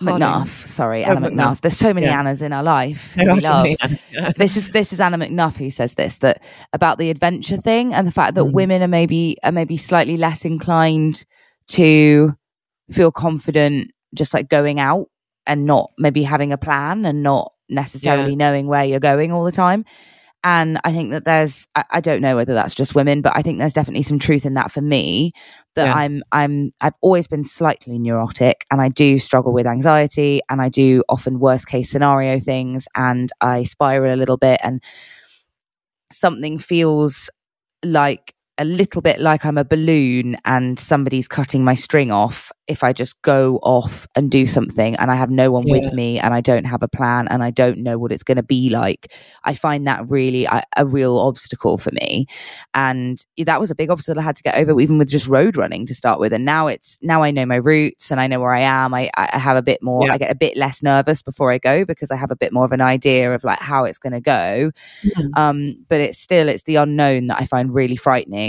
McNuff, 0.00 0.66
sorry, 0.66 1.04
Oh, 1.06 1.12
Anna 1.12 1.30
McNuff. 1.30 1.32
McNuff. 1.36 1.60
There's 1.62 1.76
so 1.78 1.94
many 1.94 2.04
Yeah. 2.06 2.18
Annas 2.18 2.42
in 2.42 2.52
our 2.52 2.62
life. 2.62 3.14
who 3.14 3.32
we 3.32 3.40
love. 3.40 3.66
Annas, 3.80 4.04
yeah. 4.12 4.30
this 4.36 4.54
is 4.58 4.70
this 4.72 4.92
is 4.92 5.00
Anna 5.00 5.16
McNuff 5.16 5.56
who 5.56 5.70
says 5.70 5.94
this 5.94 6.18
that 6.18 6.42
about 6.74 6.98
the 6.98 7.08
adventure 7.08 7.56
thing 7.56 7.94
and 7.94 8.06
the 8.06 8.10
fact 8.12 8.34
that 8.34 8.44
Mm. 8.44 8.52
women 8.52 8.82
are 8.82 8.88
maybe 8.88 9.38
are 9.42 9.52
maybe 9.52 9.78
slightly 9.78 10.18
less 10.18 10.44
inclined 10.44 11.24
to 11.68 12.34
feel 12.92 13.10
confident 13.10 13.90
just 14.14 14.34
like 14.34 14.50
going 14.50 14.78
out 14.78 15.06
and 15.46 15.64
not 15.64 15.90
maybe 15.96 16.22
having 16.24 16.52
a 16.52 16.58
plan 16.58 17.06
and 17.06 17.22
not 17.22 17.52
necessarily 17.70 18.32
Yeah. 18.32 18.36
knowing 18.36 18.66
where 18.66 18.84
you're 18.84 19.00
going 19.00 19.32
all 19.32 19.44
the 19.44 19.52
time. 19.52 19.82
And 20.44 20.78
I 20.84 20.92
think 20.92 21.10
that 21.10 21.24
there's 21.24 21.66
I, 21.74 21.84
I 21.90 22.00
don't 22.00 22.20
know 22.22 22.36
whether 22.36 22.54
that's 22.54 22.74
just 22.74 22.94
women, 22.94 23.20
but 23.20 23.32
I 23.34 23.42
think 23.42 23.58
there's 23.58 23.72
definitely 23.72 24.04
some 24.04 24.18
truth 24.18 24.46
in 24.46 24.54
that 24.54 24.70
for 24.70 24.80
me. 24.80 25.32
That 25.74 25.86
Yeah. 25.86 25.94
I'm 25.94 26.22
I'm 26.30 26.70
I've 26.80 26.94
always 27.00 27.26
been 27.26 27.44
slightly 27.44 27.98
neurotic 27.98 28.64
and 28.70 28.80
I 28.80 28.88
do 28.88 29.18
struggle 29.18 29.52
with 29.52 29.66
anxiety 29.66 30.40
and 30.48 30.62
I 30.62 30.68
do 30.68 31.02
often 31.08 31.40
worst 31.40 31.66
case 31.66 31.90
scenario 31.90 32.38
things 32.38 32.86
and 32.94 33.30
I 33.40 33.64
spiral 33.64 34.14
a 34.14 34.16
little 34.16 34.36
bit 34.36 34.60
and 34.62 34.80
something 36.12 36.58
feels 36.58 37.28
like 37.84 38.35
a 38.58 38.64
little 38.64 39.02
bit 39.02 39.20
like 39.20 39.44
I'm 39.44 39.58
a 39.58 39.64
balloon 39.64 40.36
and 40.44 40.78
somebody's 40.78 41.28
cutting 41.28 41.62
my 41.64 41.74
string 41.74 42.10
off 42.10 42.50
if 42.66 42.82
I 42.82 42.92
just 42.92 43.20
go 43.22 43.58
off 43.62 44.08
and 44.16 44.28
do 44.30 44.44
something 44.46 44.96
and 44.96 45.10
I 45.10 45.14
have 45.14 45.30
no 45.30 45.50
one 45.52 45.66
Yeah. 45.68 45.72
with 45.80 45.92
me 45.92 46.18
and 46.18 46.32
I 46.34 46.40
don't 46.40 46.64
have 46.64 46.82
a 46.82 46.88
plan 46.88 47.28
and 47.28 47.42
I 47.44 47.50
don't 47.50 47.78
know 47.78 47.96
what 47.98 48.10
it's 48.12 48.22
going 48.24 48.38
to 48.38 48.42
be 48.42 48.70
like. 48.70 49.12
I 49.44 49.54
find 49.54 49.86
that 49.86 50.08
really 50.08 50.46
a, 50.46 50.64
a 50.76 50.84
real 50.86 51.16
obstacle 51.18 51.78
for 51.78 51.90
me. 51.92 52.26
And 52.74 53.24
that 53.36 53.60
was 53.60 53.70
a 53.70 53.74
big 53.76 53.90
obstacle 53.90 54.18
I 54.20 54.24
had 54.24 54.36
to 54.36 54.42
get 54.42 54.56
over, 54.56 54.80
even 54.80 54.98
with 54.98 55.08
just 55.08 55.28
road 55.28 55.56
running 55.56 55.86
to 55.86 55.94
start 55.94 56.18
with. 56.18 56.32
And 56.32 56.44
now 56.44 56.66
it's, 56.66 56.98
now 57.02 57.22
I 57.22 57.30
know 57.30 57.46
my 57.46 57.56
routes 57.56 58.10
and 58.10 58.20
I 58.20 58.26
know 58.26 58.40
where 58.40 58.54
I 58.54 58.60
am. 58.62 58.94
I, 58.94 59.10
I 59.16 59.38
have 59.38 59.56
a 59.56 59.62
bit 59.62 59.82
more, 59.82 60.06
Yeah. 60.06 60.14
I 60.14 60.18
get 60.18 60.30
a 60.32 60.34
bit 60.34 60.56
less 60.56 60.82
nervous 60.82 61.22
before 61.22 61.52
I 61.52 61.58
go 61.58 61.84
because 61.84 62.10
I 62.10 62.16
have 62.16 62.30
a 62.32 62.36
bit 62.36 62.52
more 62.52 62.64
of 62.64 62.72
an 62.72 62.80
idea 62.80 63.32
of 63.34 63.44
like 63.44 63.60
how 63.60 63.84
it's 63.84 63.98
going 63.98 64.12
to 64.14 64.20
go 64.20 64.70
um 65.34 65.76
but 65.88 66.00
it's 66.00 66.18
still 66.18 66.48
it's 66.48 66.62
the 66.64 66.76
unknown 66.76 67.26
that 67.26 67.40
i 67.40 67.44
find 67.44 67.74
really 67.74 67.96
frightening 67.96 68.45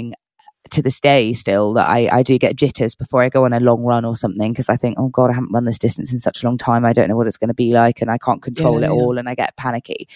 to 0.69 0.81
this 0.81 0.99
day 0.99 1.33
still 1.33 1.73
that 1.73 1.87
i 1.87 2.09
i 2.11 2.21
do 2.23 2.37
get 2.37 2.55
jitters 2.55 2.93
before 2.93 3.21
i 3.23 3.29
go 3.29 3.45
on 3.45 3.53
a 3.53 3.59
long 3.59 3.83
run 3.83 4.03
or 4.03 4.15
something 4.17 4.51
because 4.51 4.67
i 4.69 4.75
think 4.75 4.97
oh 4.99 5.07
god 5.09 5.29
i 5.29 5.33
haven't 5.33 5.51
run 5.53 5.63
this 5.65 5.79
distance 5.79 6.11
in 6.11 6.19
such 6.19 6.43
a 6.43 6.45
long 6.45 6.57
time 6.57 6.83
i 6.83 6.91
don't 6.93 7.07
know 7.07 7.15
what 7.15 7.27
it's 7.27 7.37
going 7.37 7.47
to 7.47 7.53
be 7.53 7.71
like 7.71 8.01
and 8.01 8.11
i 8.11 8.17
can't 8.17 8.41
control 8.41 8.81
Yeah, 8.81 8.87
it 8.87 8.89
yeah. 8.89 9.01
all 9.01 9.17
and 9.17 9.29
i 9.29 9.35
get 9.35 9.55
panicky 9.55 10.07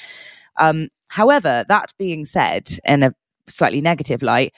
um 0.60 0.90
however 1.08 1.64
that 1.70 1.94
being 1.98 2.26
said 2.26 2.70
in 2.86 3.04
a 3.04 3.14
slightly 3.48 3.80
negative 3.82 4.22
light 4.22 4.54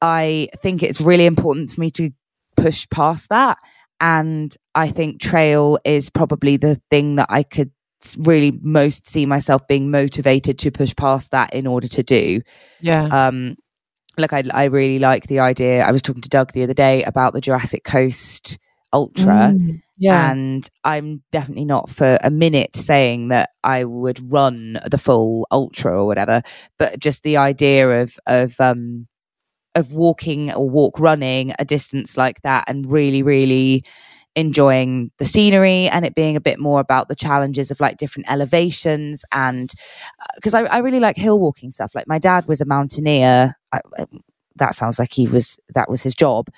i 0.00 0.48
think 0.62 0.82
it's 0.82 1.00
really 1.00 1.26
important 1.26 1.72
for 1.72 1.80
me 1.80 1.90
to 1.90 2.10
push 2.56 2.86
past 2.90 3.28
that 3.30 3.58
and 4.00 4.56
i 4.74 4.88
think 4.88 5.20
trail 5.20 5.78
is 5.84 6.08
probably 6.08 6.56
the 6.56 6.80
thing 6.88 7.16
that 7.16 7.26
i 7.30 7.42
could 7.42 7.70
really 8.18 8.58
most 8.62 9.08
see 9.08 9.26
myself 9.26 9.66
being 9.68 9.90
motivated 9.90 10.58
to 10.58 10.70
push 10.70 10.94
past 10.96 11.32
that 11.32 11.52
in 11.52 11.66
order 11.66 11.88
to 11.88 12.02
do 12.02 12.40
Yeah. 12.80 13.04
um 13.06 13.56
like 14.18 14.32
I, 14.32 14.42
I 14.52 14.64
really 14.64 14.98
like 14.98 15.26
the 15.28 15.38
idea 15.38 15.82
i 15.82 15.92
was 15.92 16.02
talking 16.02 16.22
to 16.22 16.28
doug 16.28 16.52
the 16.52 16.62
other 16.62 16.74
day 16.74 17.02
about 17.04 17.32
the 17.32 17.40
jurassic 17.40 17.84
coast 17.84 18.58
ultra 18.92 19.52
Mm, 19.54 19.80
yeah. 19.98 20.30
and 20.32 20.68
i'm 20.84 21.22
definitely 21.30 21.64
not 21.64 21.88
for 21.88 22.18
a 22.22 22.30
minute 22.30 22.74
saying 22.74 23.28
that 23.28 23.50
i 23.62 23.84
would 23.84 24.32
run 24.32 24.78
the 24.90 24.98
full 24.98 25.46
ultra 25.50 25.96
or 25.96 26.06
whatever 26.06 26.42
but 26.78 26.98
just 26.98 27.22
the 27.22 27.36
idea 27.36 28.02
of 28.02 28.18
of 28.26 28.60
um 28.60 29.06
of 29.76 29.92
walking 29.92 30.52
or 30.52 30.68
walk 30.68 30.98
running 30.98 31.54
a 31.60 31.64
distance 31.64 32.16
like 32.16 32.42
that 32.42 32.64
and 32.66 32.90
really 32.90 33.22
really 33.22 33.84
enjoying 34.36 35.10
the 35.18 35.24
scenery 35.24 35.88
and 35.88 36.04
it 36.04 36.14
being 36.14 36.36
a 36.36 36.40
bit 36.40 36.58
more 36.58 36.80
about 36.80 37.08
the 37.08 37.16
challenges 37.16 37.70
of 37.70 37.80
like 37.80 37.96
different 37.96 38.30
elevations 38.30 39.24
and 39.32 39.72
because 40.36 40.54
I, 40.54 40.62
I 40.62 40.78
really 40.78 41.00
like 41.00 41.16
hill 41.16 41.38
walking 41.38 41.70
stuff. 41.72 41.94
Like 41.94 42.06
my 42.06 42.18
dad 42.18 42.46
was 42.46 42.60
a 42.60 42.64
mountaineer. 42.64 43.54
I, 43.72 43.80
I- 43.98 44.06
that 44.56 44.74
sounds 44.74 44.98
like 44.98 45.12
he 45.12 45.26
was 45.26 45.58
that 45.74 45.88
was 45.88 46.02
his 46.02 46.14
job. 46.14 46.48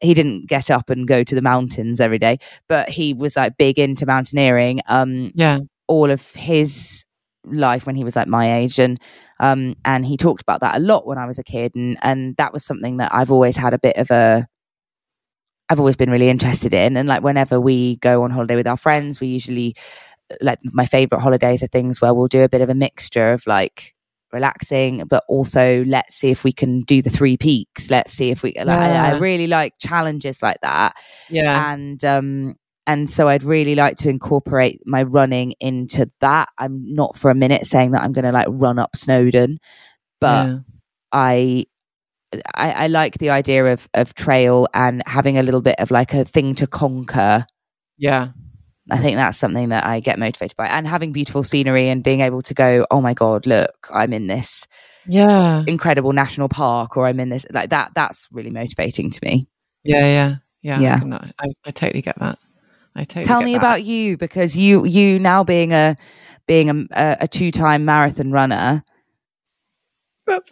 He 0.00 0.12
didn't 0.14 0.46
get 0.46 0.70
up 0.70 0.90
and 0.90 1.08
go 1.08 1.24
to 1.24 1.34
the 1.34 1.40
mountains 1.40 2.00
every 2.00 2.18
day 2.18 2.38
but 2.68 2.88
he 2.90 3.14
was 3.14 3.36
like 3.36 3.56
big 3.56 3.78
into 3.78 4.04
mountaineering 4.04 4.80
um 4.88 5.30
yeah. 5.34 5.60
all 5.86 6.10
of 6.10 6.30
his 6.32 7.04
life 7.44 7.86
when 7.86 7.94
he 7.94 8.04
was 8.04 8.16
like 8.16 8.26
my 8.28 8.56
age. 8.56 8.78
And 8.78 9.00
um 9.40 9.76
and 9.84 10.04
he 10.04 10.16
talked 10.16 10.42
about 10.42 10.60
that 10.60 10.76
a 10.76 10.80
lot 10.80 11.06
when 11.06 11.18
I 11.18 11.26
was 11.26 11.38
a 11.38 11.44
kid. 11.44 11.74
And 11.74 11.96
and 12.02 12.36
that 12.36 12.52
was 12.52 12.64
something 12.64 12.98
that 12.98 13.14
I've 13.14 13.30
always 13.30 13.56
had 13.56 13.72
a 13.72 13.78
bit 13.78 13.96
of 13.96 14.10
a 14.10 14.46
I've 15.68 15.80
always 15.80 15.96
been 15.96 16.10
really 16.10 16.28
interested 16.28 16.72
in 16.72 16.96
and 16.96 17.08
like 17.08 17.22
whenever 17.22 17.60
we 17.60 17.96
go 17.96 18.22
on 18.22 18.30
holiday 18.30 18.56
with 18.56 18.66
our 18.66 18.76
friends 18.76 19.20
we 19.20 19.28
usually 19.28 19.74
like 20.40 20.58
my 20.72 20.86
favorite 20.86 21.20
holidays 21.20 21.62
are 21.62 21.68
things 21.68 22.00
where 22.00 22.14
we'll 22.14 22.28
do 22.28 22.42
a 22.42 22.48
bit 22.48 22.60
of 22.60 22.70
a 22.70 22.74
mixture 22.74 23.32
of 23.32 23.46
like 23.46 23.94
relaxing 24.32 25.04
but 25.08 25.22
also 25.28 25.84
let's 25.84 26.16
see 26.16 26.30
if 26.30 26.44
we 26.44 26.52
can 26.52 26.80
do 26.82 27.00
the 27.00 27.10
three 27.10 27.36
peaks 27.36 27.90
let's 27.90 28.12
see 28.12 28.30
if 28.30 28.42
we 28.42 28.52
like 28.56 28.68
I, 28.68 29.10
I 29.10 29.18
really 29.18 29.46
like 29.46 29.74
challenges 29.78 30.42
like 30.42 30.58
that 30.62 30.94
Yeah. 31.30 31.72
and 31.72 32.04
um 32.04 32.56
and 32.86 33.10
so 33.10 33.28
I'd 33.28 33.42
really 33.42 33.74
like 33.74 33.96
to 33.98 34.08
incorporate 34.08 34.80
my 34.86 35.02
running 35.02 35.54
into 35.58 36.10
that. 36.20 36.48
I'm 36.56 36.94
not 36.94 37.16
for 37.16 37.30
a 37.30 37.34
minute 37.34 37.66
saying 37.66 37.90
that 37.90 38.02
I'm 38.02 38.12
going 38.12 38.24
to 38.24 38.30
like 38.30 38.46
run 38.48 38.78
up 38.78 38.94
Snowdon, 38.94 39.58
but 40.20 40.48
yeah. 40.48 40.58
I, 41.10 41.64
I 42.54 42.72
I 42.72 42.86
like 42.88 43.18
the 43.18 43.30
idea 43.30 43.66
of 43.66 43.88
of 43.94 44.14
trail 44.14 44.66
and 44.74 45.02
having 45.06 45.38
a 45.38 45.42
little 45.42 45.62
bit 45.62 45.76
of 45.78 45.90
like 45.90 46.12
a 46.14 46.24
thing 46.24 46.54
to 46.56 46.66
conquer. 46.66 47.46
yeah. 47.98 48.28
I 48.88 48.98
think 48.98 49.16
that's 49.16 49.36
something 49.36 49.70
that 49.70 49.84
I 49.84 49.98
get 49.98 50.16
motivated 50.16 50.56
by, 50.56 50.68
and 50.68 50.86
having 50.86 51.12
beautiful 51.12 51.42
scenery 51.42 51.88
and 51.88 52.04
being 52.04 52.20
able 52.20 52.40
to 52.42 52.54
go, 52.54 52.86
oh 52.92 53.00
my 53.00 53.14
god, 53.14 53.44
look, 53.44 53.88
I'm 53.92 54.12
in 54.12 54.28
this 54.28 54.64
Yeah. 55.08 55.64
incredible 55.66 56.12
national 56.12 56.48
park, 56.48 56.96
or 56.96 57.08
I'm 57.08 57.18
in 57.18 57.28
this 57.30 57.44
like 57.50 57.70
that. 57.70 57.90
That's 57.96 58.28
really 58.30 58.50
motivating 58.50 59.10
to 59.10 59.20
me. 59.24 59.48
Yeah. 59.82 60.06
Yeah. 60.06 60.36
Yeah. 60.62 60.80
Yeah. 60.80 61.16
I, 61.18 61.32
I, 61.44 61.46
I 61.66 61.70
totally 61.72 62.00
get 62.02 62.16
that. 62.20 62.38
I 62.94 63.02
totally 63.02 63.24
Tell 63.24 63.42
me 63.42 63.52
that. 63.54 63.58
about 63.58 63.82
you 63.82 64.16
because 64.18 64.56
you 64.56 64.84
you 64.86 65.18
now 65.18 65.42
being 65.42 65.72
a 65.72 65.96
being 66.46 66.70
a, 66.70 66.74
a, 66.92 67.16
a 67.22 67.28
two 67.28 67.50
time 67.50 67.84
marathon 67.84 68.30
runner. 68.30 68.84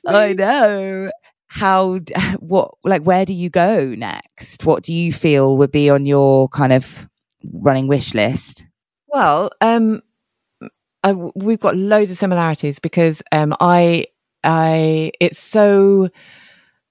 I 0.07 0.33
know 0.33 1.11
how 1.55 2.01
what 2.41 2.75
like 2.85 3.03
where 3.03 3.25
do 3.25 3.33
you 3.33 3.49
go 3.49 3.95
next? 3.95 4.65
What 4.65 4.83
do 4.83 4.93
you 4.93 5.13
feel 5.13 5.57
would 5.59 5.71
be 5.71 5.89
on 5.89 6.05
your 6.05 6.49
kind 6.49 6.73
of 6.73 7.09
running 7.53 7.87
wish 7.87 8.13
list? 8.13 8.67
Well, 9.07 9.51
um, 9.61 10.03
I, 11.05 11.13
we've 11.13 11.61
got 11.61 11.77
loads 11.77 12.11
of 12.11 12.17
similarities 12.17 12.81
because 12.81 13.23
um, 13.31 13.55
I, 13.61 14.07
I, 14.43 15.13
it's 15.21 15.39
so 15.39 16.09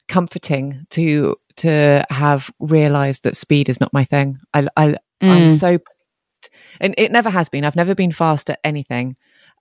comforting 0.07 0.86
to 0.91 1.36
to 1.57 2.05
have 2.09 2.49
realised 2.59 3.24
that 3.24 3.36
speed 3.38 3.68
is 3.70 3.82
not 3.82 3.91
my 3.93 4.05
thing. 4.05 4.39
I, 4.53 4.68
I 4.78 4.95
I'm 5.22 5.49
Mm. 5.49 5.59
so 5.59 5.78
pleased, 5.78 6.49
and 6.80 6.95
it 6.97 7.11
never 7.11 7.30
has 7.30 7.49
been. 7.49 7.66
I've 7.66 7.76
never 7.76 7.95
been 7.95 8.11
fast 8.14 8.49
at 8.49 8.59
anything. 8.64 9.16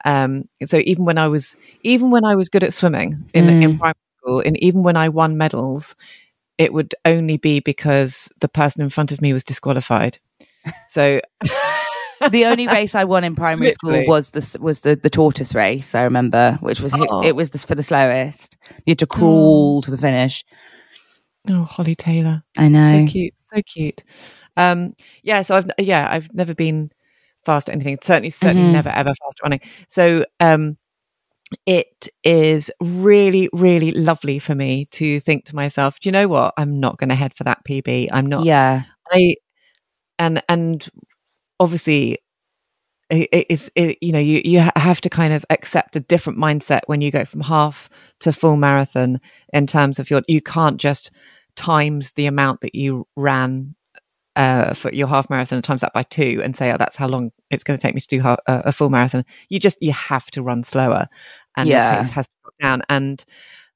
Um, 0.05 0.49
so 0.67 0.81
even 0.85 1.05
when 1.05 1.19
I 1.19 1.29
was 1.29 1.57
even 1.83 2.11
when 2.11 2.25
I 2.25 2.37
was 2.37 2.49
good 2.49 2.63
at 2.65 2.73
swimming 2.75 3.29
in 3.35 3.49
in 3.49 3.75
Mm. 3.75 3.79
primary 3.79 3.95
school, 4.23 4.41
and 4.45 4.57
even 4.63 4.83
when 4.83 4.97
I 4.97 5.09
won 5.09 5.37
medals, 5.37 5.95
it 6.59 6.73
would 6.73 6.95
only 7.05 7.37
be 7.39 7.61
because 7.61 8.29
the 8.41 8.49
person 8.49 8.83
in 8.83 8.91
front 8.91 9.13
of 9.13 9.21
me 9.21 9.33
was 9.33 9.45
disqualified. 9.45 10.19
So 10.89 11.21
the 12.31 12.45
only 12.47 12.67
race 12.69 12.95
I 12.95 13.05
won 13.05 13.25
in 13.25 13.35
primary 13.45 13.73
school 13.73 14.05
was 14.07 14.31
the 14.31 14.59
was 14.61 14.83
the, 14.83 14.95
the 14.97 15.11
tortoise 15.11 15.55
race. 15.55 15.95
I 15.95 16.03
remember, 16.03 16.57
which 16.61 16.81
was 16.81 16.95
Oh. 16.95 17.23
it 17.25 17.35
was 17.35 17.51
the, 17.51 17.59
for 17.59 17.75
the 17.75 17.83
slowest. 17.83 18.57
You 18.87 18.93
had 18.93 18.99
to 19.01 19.07
crawl 19.07 19.83
to 19.83 19.91
the 19.91 19.99
finish. 19.99 20.45
oh, 21.49 21.65
Holly 21.65 21.97
Taylor. 21.97 22.43
I 22.57 22.69
know. 22.69 23.07
so 23.07 23.11
cute 23.13 23.35
so 23.55 23.61
cute 23.67 24.03
um 24.57 24.95
yeah 25.23 25.41
so 25.43 25.57
i've 25.57 25.71
yeah 25.79 26.07
i've 26.11 26.29
never 26.35 26.55
been 26.55 26.91
fast 27.45 27.69
at 27.71 27.75
anything 27.75 27.99
certainly 28.03 28.29
certainly 28.31 28.69
Mhm. 28.69 28.73
never 28.73 28.89
ever 28.91 29.09
fast 29.11 29.39
at 29.41 29.43
running 29.43 29.61
so 29.89 30.25
um 30.41 30.77
it 31.67 32.09
is 32.25 32.71
really 32.81 33.49
really 33.53 33.93
lovely 33.93 34.39
for 34.39 34.55
me 34.55 34.87
to 34.87 35.21
think 35.21 35.45
to 35.45 35.55
myself 35.55 35.99
do 36.01 36.09
you 36.09 36.13
know 36.13 36.29
what? 36.29 36.55
I'm 36.57 36.81
not 36.81 36.99
going 36.99 37.11
to 37.11 37.15
head 37.15 37.35
for 37.35 37.45
that 37.45 37.65
pb 37.69 38.09
i'm 38.13 38.27
not 38.27 38.45
Yeah, 38.45 38.83
i 39.11 39.37
and 40.19 40.43
and 40.49 40.89
obviously 41.59 42.19
it, 43.11 43.47
is 43.51 43.71
it, 43.75 43.99
you 44.01 44.13
know 44.13 44.19
you 44.19 44.41
you 44.45 44.59
have 44.77 45.01
to 45.03 45.11
kind 45.11 45.33
of 45.33 45.45
accept 45.51 45.97
a 45.97 46.01
different 46.01 46.39
mindset 46.39 46.81
when 46.87 47.01
you 47.01 47.11
go 47.11 47.25
from 47.25 47.41
half 47.41 47.89
to 48.21 48.33
full 48.33 48.57
marathon 48.57 49.21
in 49.53 49.67
terms 49.67 49.99
of 49.99 50.11
your 50.11 50.23
you 50.29 50.41
can't 50.41 50.79
just 50.79 51.11
times 51.57 52.13
the 52.13 52.27
amount 52.27 52.63
that 52.63 52.75
you 52.75 53.07
ran 53.17 53.75
uh, 54.35 54.73
for 54.73 54.91
your 54.95 55.07
half 55.09 55.29
marathon 55.29 55.57
and 55.57 55.65
times 55.65 55.83
that 55.83 55.93
by 55.93 56.03
two 56.05 56.41
and 56.43 56.57
say 56.57 56.73
oh 56.73 56.79
that's 56.79 56.97
how 56.97 57.07
long 57.07 57.31
it's 57.51 57.63
going 57.65 57.79
to 57.79 57.83
take 57.83 57.95
me 57.95 58.01
to 58.01 58.09
do 58.09 58.21
a, 58.23 58.39
a 58.47 58.73
full 58.73 58.89
marathon. 58.89 59.25
You 59.51 59.61
just 59.61 59.77
you 59.83 59.93
have 59.93 60.31
to 60.31 60.43
run 60.43 60.65
slower 60.65 61.07
and 61.57 61.69
Yeah. 61.69 62.03
pace 62.03 62.11
has 62.11 62.27
to 62.27 62.33
down 62.61 62.83
and 62.89 63.25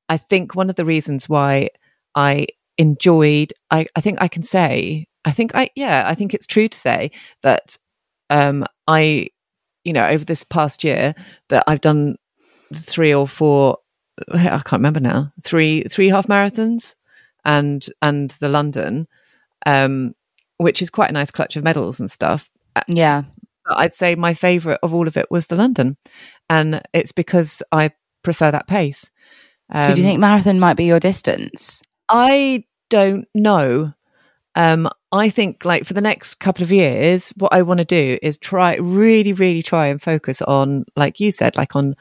i 0.09 0.17
think 0.17 0.55
one 0.55 0.71
of 0.71 0.77
the 0.77 0.85
reasons 0.85 1.29
why 1.29 1.69
i 2.15 2.47
enjoyed 2.79 3.53
i 3.71 3.87
i 3.97 4.01
think 4.01 4.19
i 4.21 4.29
can 4.29 4.43
say 4.43 5.07
i 5.25 5.33
think 5.33 5.51
i 5.55 5.69
yeah 5.75 6.05
i 6.07 6.15
think 6.15 6.33
it's 6.35 6.47
true 6.47 6.69
to 6.69 6.79
say 6.79 7.11
that 7.43 7.77
um 8.31 8.65
i 8.87 9.29
you 9.85 9.93
know 9.93 10.07
over 10.07 10.25
this 10.25 10.45
past 10.45 10.85
year 10.85 11.15
that 11.49 11.65
i've 11.67 11.81
done 11.81 12.17
three 12.75 13.13
or 13.13 13.27
four 13.27 13.79
i 14.33 14.39
can't 14.49 14.73
remember 14.73 15.01
now 15.01 15.33
three 15.43 15.83
three 15.85 16.09
half 16.09 16.27
marathons 16.29 16.95
and 17.45 17.87
and 18.03 18.31
the 18.41 18.49
london 18.49 19.07
um 19.65 20.15
which 20.59 20.81
is 20.81 20.91
quite 20.91 21.11
a 21.11 21.15
nice 21.15 21.31
clutch 21.31 21.57
of 21.57 21.65
medals 21.65 21.99
and 21.99 22.11
stuff 22.11 22.51
yeah. 22.89 23.23
I'd 23.69 23.97
say 23.97 24.15
my 24.15 24.33
favourite 24.33 24.79
of 24.85 24.95
all 24.95 25.09
of 25.09 25.17
it 25.17 25.29
was 25.29 25.49
the 25.49 25.57
London, 25.57 25.97
and 26.51 26.83
it's 26.95 27.13
because 27.13 27.63
I 27.73 27.91
prefer 28.23 28.51
that 28.51 28.67
pace. 28.69 29.11
so 29.83 29.93
do 29.95 30.01
you 30.01 30.07
Um, 30.07 30.07
think 30.07 30.21
marathon 30.21 30.59
might 30.61 30.77
be 30.77 30.85
your 30.85 31.01
distance? 31.01 31.83
I 32.09 32.65
don't 32.89 33.27
know. 33.35 33.93
Um, 34.55 34.89
I 35.13 35.29
think 35.29 35.65
like 35.65 35.85
for 35.85 35.95
the 35.95 36.01
next 36.01 36.37
couple 36.37 36.63
of 36.63 36.73
years, 36.73 37.31
what 37.37 37.53
I 37.53 37.63
want 37.63 37.79
to 37.79 37.85
do 37.85 38.19
is 38.23 38.39
try 38.39 38.77
really, 38.77 39.33
really 39.33 39.63
try 39.63 39.87
and 39.89 40.01
focus 40.03 40.43
on, 40.43 40.85
like 40.97 41.21
you 41.21 41.31
said, 41.33 41.57
like 41.57 41.77
on 41.77 41.95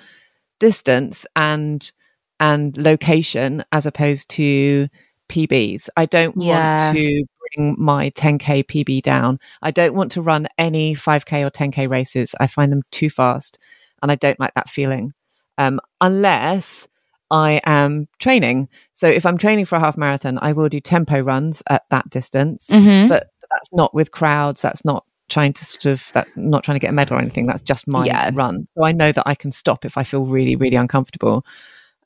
distance 0.59 1.25
and 1.35 1.91
and 2.39 2.77
location 2.77 3.63
as 3.71 3.85
opposed 3.85 4.29
to 4.31 4.87
PBs. 5.29 5.89
I 5.97 6.05
don't 6.05 6.37
Yeah. 6.37 6.91
want 6.91 6.97
to 6.97 7.25
bring 7.55 7.75
my 7.77 8.09
10k 8.11 8.63
PB 8.65 9.01
down. 9.03 9.39
I 9.61 9.71
don't 9.71 9.95
want 9.95 10.11
to 10.13 10.21
run 10.21 10.47
any 10.57 10.95
5k 10.95 11.43
or 11.45 11.49
10k 11.51 11.89
races. 11.89 12.35
I 12.39 12.47
find 12.47 12.71
them 12.71 12.83
too 12.91 13.09
fast, 13.09 13.59
and 14.05 14.11
I 14.11 14.15
don't 14.15 14.39
like 14.39 14.53
that 14.53 14.69
feeling. 14.69 15.13
Um, 15.57 15.79
unless 15.99 16.87
I 17.31 17.59
am 17.65 18.07
training. 18.19 18.69
So 18.93 19.07
if 19.07 19.25
I'm 19.25 19.39
training 19.39 19.65
for 19.65 19.77
a 19.77 19.79
half 19.79 19.97
marathon, 19.97 20.37
I 20.41 20.53
will 20.53 20.69
do 20.69 20.79
tempo 20.79 21.19
runs 21.21 21.63
at 21.67 21.83
that 21.89 22.07
distance, 22.11 22.67
Mhm. 22.69 23.09
but 23.09 23.31
that's 23.49 23.69
not 23.73 23.95
with 23.95 24.11
crowds. 24.11 24.61
That's 24.61 24.85
not 24.85 25.05
trying 25.27 25.53
to 25.53 25.65
sort 25.65 25.85
of 25.87 26.07
that's 26.13 26.31
not 26.35 26.63
trying 26.63 26.75
to 26.75 26.79
get 26.79 26.91
a 26.91 26.93
medal 26.93 27.17
or 27.17 27.21
anything. 27.21 27.47
That's 27.47 27.63
just 27.63 27.87
my 27.87 28.05
Yeah. 28.05 28.29
run. 28.33 28.67
So 28.77 28.83
I 28.83 28.91
know 28.91 29.11
that 29.11 29.23
I 29.25 29.33
can 29.33 29.51
stop 29.51 29.83
if 29.85 29.97
I 29.97 30.03
feel 30.03 30.25
really, 30.25 30.55
really 30.55 30.75
uncomfortable. 30.75 31.43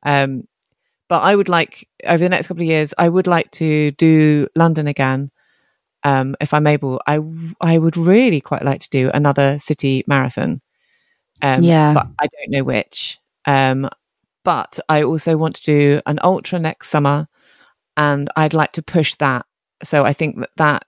Um, 0.04 0.48
but 1.10 1.20
I 1.20 1.36
would 1.36 1.50
like 1.50 1.90
over 2.06 2.24
the 2.24 2.30
next 2.30 2.48
couple 2.48 2.64
of 2.64 2.68
years, 2.70 2.94
I 2.98 3.10
would 3.10 3.28
like 3.28 3.52
to 3.52 3.92
do 3.92 4.48
London 4.56 4.88
again. 4.88 5.32
Um, 6.04 6.38
if 6.40 6.54
I'm 6.54 6.66
able, 6.68 7.02
I 7.08 7.20
I 7.60 7.78
would 7.78 7.98
really 7.98 8.40
quite 8.40 8.64
like 8.64 8.80
to 8.82 8.90
do 8.90 9.12
another 9.14 9.60
city 9.60 10.06
marathon. 10.08 10.62
Um, 11.42 11.64
Yeah. 11.64 11.94
but 11.94 12.08
I 12.20 12.28
don't 12.28 12.52
know 12.52 12.64
which. 12.64 13.18
Um, 13.46 13.90
but 14.44 14.80
I 14.90 15.04
also 15.04 15.38
want 15.38 15.56
to 15.58 15.64
do 15.64 16.02
an 16.06 16.20
ultra 16.24 16.60
next 16.60 16.90
summer, 16.90 17.28
and 17.98 18.30
I'd 18.36 18.54
like 18.54 18.72
to 18.74 18.82
push 18.82 19.16
that. 19.16 19.46
So 19.84 20.06
I 20.06 20.14
think 20.14 20.40
that 20.40 20.50
that 20.58 20.86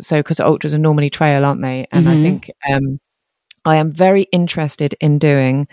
so 0.00 0.18
because 0.20 0.40
ultras 0.40 0.74
are 0.74 0.78
normally 0.78 1.10
trail, 1.10 1.44
aren't 1.44 1.62
they? 1.62 1.86
And 1.92 2.08
I 2.08 2.14
Mhm. 2.16 2.22
think 2.22 2.50
um, 2.70 3.00
I 3.64 3.76
am 3.76 3.92
very 3.92 4.22
interested 4.32 4.94
in 5.00 5.18
doing. 5.18 5.68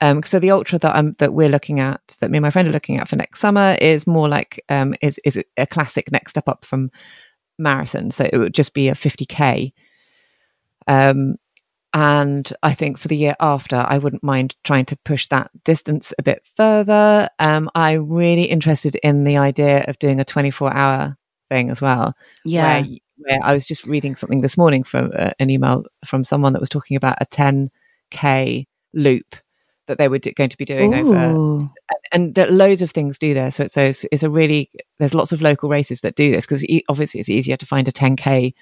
Um, 0.00 0.22
so 0.24 0.38
the 0.38 0.52
ultra 0.52 0.78
that 0.78 0.94
I'm 0.94 1.14
that 1.18 1.34
we're 1.34 1.48
looking 1.48 1.80
at, 1.80 2.00
that 2.20 2.30
me 2.30 2.38
and 2.38 2.42
my 2.42 2.50
friend 2.50 2.68
are 2.68 2.72
looking 2.72 2.98
at 2.98 3.08
for 3.08 3.16
next 3.16 3.40
summer, 3.40 3.76
is 3.80 4.06
more 4.06 4.28
like 4.28 4.62
um, 4.68 4.94
is 5.02 5.18
is 5.24 5.38
a 5.56 5.66
classic 5.66 6.10
next 6.12 6.30
step 6.32 6.48
up 6.48 6.64
from 6.64 6.90
marathon. 7.58 8.10
So 8.12 8.28
it 8.32 8.38
would 8.38 8.54
just 8.54 8.74
be 8.74 8.88
a 8.88 8.94
50k. 8.94 9.72
Um, 10.86 11.36
and 11.94 12.52
I 12.62 12.74
think 12.74 12.98
for 12.98 13.08
the 13.08 13.16
year 13.16 13.34
after, 13.40 13.76
I 13.76 13.98
wouldn't 13.98 14.22
mind 14.22 14.54
trying 14.64 14.84
to 14.86 14.96
push 15.04 15.26
that 15.28 15.50
distance 15.64 16.12
a 16.18 16.22
bit 16.22 16.42
further. 16.56 17.28
Um, 17.38 17.70
I'm 17.74 18.08
really 18.10 18.44
interested 18.44 18.96
in 18.96 19.24
the 19.24 19.38
idea 19.38 19.84
of 19.88 19.98
doing 19.98 20.20
a 20.20 20.24
24 20.24 20.72
hour 20.72 21.16
thing 21.48 21.70
as 21.70 21.80
well. 21.80 22.14
Yeah. 22.44 22.82
Where, 22.82 22.98
where 23.18 23.40
I 23.42 23.54
was 23.54 23.66
just 23.66 23.84
reading 23.86 24.16
something 24.16 24.42
this 24.42 24.58
morning 24.58 24.84
from 24.84 25.12
uh, 25.16 25.30
an 25.38 25.48
email 25.50 25.84
from 26.04 26.24
someone 26.24 26.52
that 26.52 26.60
was 26.60 26.68
talking 26.68 26.96
about 26.96 27.18
a 27.20 27.26
10k 27.26 28.66
loop 28.92 29.36
that 29.86 29.96
they 29.96 30.08
were 30.08 30.18
do- 30.18 30.32
going 30.32 30.50
to 30.50 30.58
be 30.58 30.66
doing 30.66 30.92
over 30.94 31.68
and 32.12 32.34
that 32.34 32.52
loads 32.52 32.82
of 32.82 32.90
things 32.90 33.18
do 33.18 33.32
there. 33.32 33.50
So 33.50 33.64
it's, 33.64 33.74
so 33.74 33.84
it's, 33.86 34.04
it's 34.12 34.22
a 34.22 34.30
really 34.30 34.70
there's 34.98 35.14
lots 35.14 35.32
of 35.32 35.40
local 35.40 35.68
races 35.68 36.02
that 36.02 36.16
do 36.16 36.30
this 36.30 36.44
because 36.44 36.64
e- 36.66 36.84
obviously 36.88 37.20
it's 37.20 37.30
easier 37.30 37.56
to 37.56 37.66
find 37.66 37.88
a 37.88 37.92
10k 37.92 38.52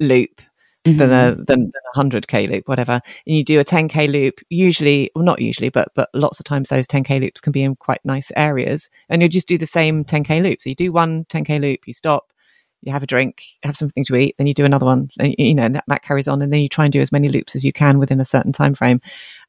loop 0.00 0.42
than 0.84 1.10
Mhm. 1.10 1.32
a 1.32 1.36
than, 1.36 1.46
than 1.46 1.72
a 1.94 1.98
100k 1.98 2.48
loop, 2.48 2.68
whatever. 2.68 3.00
And 3.26 3.36
you 3.36 3.44
do 3.44 3.60
a 3.60 3.64
10k 3.64 4.08
loop. 4.08 4.40
Usually, 4.50 5.10
well, 5.14 5.24
not 5.24 5.40
usually, 5.42 5.68
but 5.70 5.88
but 5.94 6.08
lots 6.14 6.40
of 6.40 6.44
times 6.46 6.68
those 6.70 6.86
10k 6.86 7.20
loops 7.20 7.40
can 7.40 7.52
be 7.52 7.62
in 7.62 7.76
quite 7.76 8.00
nice 8.04 8.30
areas, 8.36 8.88
and 9.08 9.22
you 9.22 9.28
just 9.28 9.48
do 9.48 9.58
the 9.58 9.66
same 9.66 10.04
10k 10.04 10.40
loop. 10.42 10.62
So 10.62 10.70
you 10.70 10.76
do 10.76 10.92
one 10.92 11.24
10k 11.30 11.60
loop, 11.60 11.80
you 11.86 11.94
stop. 11.94 12.32
You 12.84 12.92
have 12.92 13.04
a 13.04 13.06
drink, 13.06 13.44
have 13.62 13.76
something 13.76 14.04
to 14.06 14.16
eat, 14.16 14.34
then 14.38 14.48
you 14.48 14.54
do 14.54 14.64
another 14.64 14.86
one. 14.86 15.08
And, 15.20 15.34
you 15.38 15.54
know 15.54 15.62
and 15.64 15.76
that, 15.76 15.84
that 15.88 16.02
carries 16.02 16.26
on, 16.28 16.42
and 16.42 16.52
then 16.52 16.60
you 16.60 16.68
try 16.68 16.84
and 16.84 16.92
do 16.92 17.00
as 17.00 17.12
many 17.12 17.28
loops 17.28 17.54
as 17.54 17.64
you 17.64 17.72
can 17.72 17.98
within 18.00 18.20
a 18.20 18.24
certain 18.24 18.52
time 18.52 18.74
frame. 18.74 19.00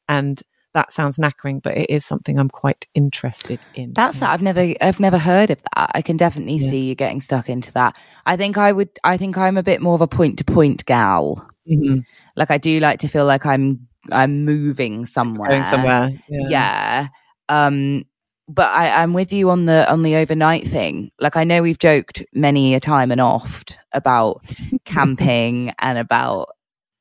And 0.08 0.42
that 0.74 0.92
sounds 0.92 1.16
knackering, 1.18 1.62
but 1.62 1.76
it 1.76 1.88
is 1.88 2.04
something 2.04 2.38
I'm 2.38 2.48
quite 2.50 2.86
interested 2.94 3.58
in. 3.74 3.92
That's 3.94 4.20
Yeah. 4.20 4.30
I've 4.32 4.42
never 4.42 4.74
I've 4.80 5.00
never 5.00 5.18
heard 5.18 5.50
of 5.50 5.60
that. 5.74 5.90
I 5.94 6.02
can 6.02 6.16
definitely 6.16 6.56
Yeah. 6.56 6.68
see 6.70 6.88
you 6.88 6.94
getting 6.94 7.20
stuck 7.20 7.48
into 7.48 7.72
that. 7.72 7.96
I 8.26 8.36
think 8.36 8.58
I 8.58 8.72
would 8.72 8.90
I 9.04 9.16
think 9.16 9.38
I'm 9.38 9.56
a 9.56 9.62
bit 9.62 9.80
more 9.80 9.94
of 9.94 10.00
a 10.00 10.08
point 10.08 10.38
to 10.38 10.44
point 10.44 10.84
gal. 10.84 11.48
Mhm. 11.70 12.04
Like 12.36 12.50
I 12.50 12.58
do 12.58 12.80
like 12.80 12.98
to 13.00 13.08
feel 13.08 13.24
like 13.24 13.46
I'm 13.46 13.86
I'm 14.12 14.44
moving 14.44 15.06
somewhere. 15.06 15.48
going 15.48 15.64
somewhere. 15.66 16.10
Yeah. 16.28 17.08
Um 17.48 18.04
but 18.46 18.66
I, 18.74 19.02
I'm 19.02 19.14
with 19.14 19.32
you 19.32 19.48
on 19.48 19.64
the 19.64 19.90
on 19.90 20.02
the 20.02 20.16
overnight 20.16 20.66
thing. 20.68 21.10
Like 21.18 21.34
I 21.36 21.44
know 21.44 21.62
we've 21.62 21.78
joked 21.78 22.22
many 22.34 22.74
a 22.74 22.80
time 22.80 23.10
and 23.10 23.20
oft 23.20 23.78
about 23.92 24.42
camping 24.84 25.72
and 25.78 25.96
about 25.98 26.48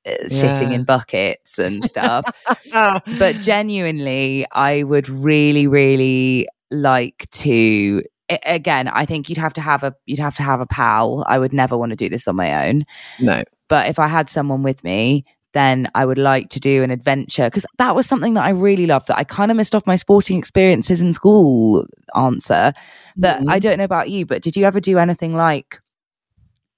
shitting 0.05 0.69
Yeah. 0.69 0.75
in 0.77 0.83
buckets 0.83 1.57
and 1.59 1.83
stuff. 1.85 2.25
But 2.73 3.39
genuinely 3.41 4.45
i 4.51 4.83
would 4.83 5.07
really 5.09 5.67
really 5.67 6.47
like 6.71 7.27
to 7.31 8.01
again 8.45 8.87
i 8.87 9.05
think 9.05 9.29
you'd 9.29 9.37
have 9.37 9.53
to 9.53 9.61
have 9.61 9.83
a 9.83 9.93
you'd 10.05 10.19
have 10.19 10.35
to 10.37 10.43
have 10.43 10.59
a 10.61 10.65
pal 10.65 11.23
i 11.27 11.37
would 11.37 11.53
never 11.53 11.77
want 11.77 11.91
to 11.91 11.95
do 11.95 12.09
this 12.09 12.27
on 12.27 12.35
my 12.35 12.67
own 12.67 12.83
no. 13.19 13.43
but 13.69 13.87
if 13.89 13.99
i 13.99 14.07
had 14.07 14.29
someone 14.29 14.63
with 14.63 14.83
me 14.83 15.23
then 15.53 15.87
i 15.93 16.03
would 16.05 16.17
like 16.17 16.49
to 16.49 16.59
do 16.59 16.81
an 16.83 16.89
adventure 16.89 17.45
because 17.45 17.65
that 17.77 17.95
was 17.95 18.07
something 18.07 18.33
that 18.33 18.43
i 18.43 18.49
really 18.49 18.87
loved 18.87 19.07
that 19.07 19.17
i 19.17 19.23
kind 19.23 19.51
of 19.51 19.57
missed 19.57 19.75
off 19.75 19.85
my 19.85 19.95
sporting 19.95 20.37
experiences 20.39 21.01
in 21.01 21.13
school 21.13 21.85
answer 22.15 22.73
that 23.17 23.41
Mhm. 23.41 23.51
i 23.51 23.59
don't 23.59 23.77
know 23.77 23.83
about 23.83 24.09
you 24.09 24.25
but 24.25 24.41
did 24.41 24.55
you 24.55 24.65
ever 24.65 24.79
do 24.79 24.97
anything 24.97 25.35
like 25.35 25.79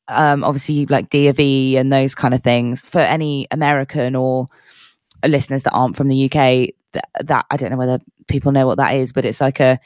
um 0.08 0.44
obviously 0.44 0.86
like 0.86 1.10
D 1.10 1.28
of 1.28 1.40
E 1.40 1.78
and 1.78 1.92
those 1.92 2.16
kind 2.16 2.34
of 2.34 2.44
things 2.44 2.82
for 2.82 3.00
any 3.00 3.48
American 3.52 4.16
or 4.16 4.48
listeners 5.28 5.64
that 5.64 5.74
aren't 5.74 5.96
from 5.96 6.08
the 6.08 6.26
UK, 6.26 6.70
that, 6.94 7.10
that 7.22 7.46
I 7.50 7.58
don't 7.58 7.72
know 7.72 7.78
whether 7.78 8.00
people 8.28 8.52
know 8.52 8.66
what 8.66 8.78
that 8.78 8.96
is, 8.96 9.14
but 9.14 9.26
it's 9.26 9.42
like 9.42 9.60
a 9.60 9.80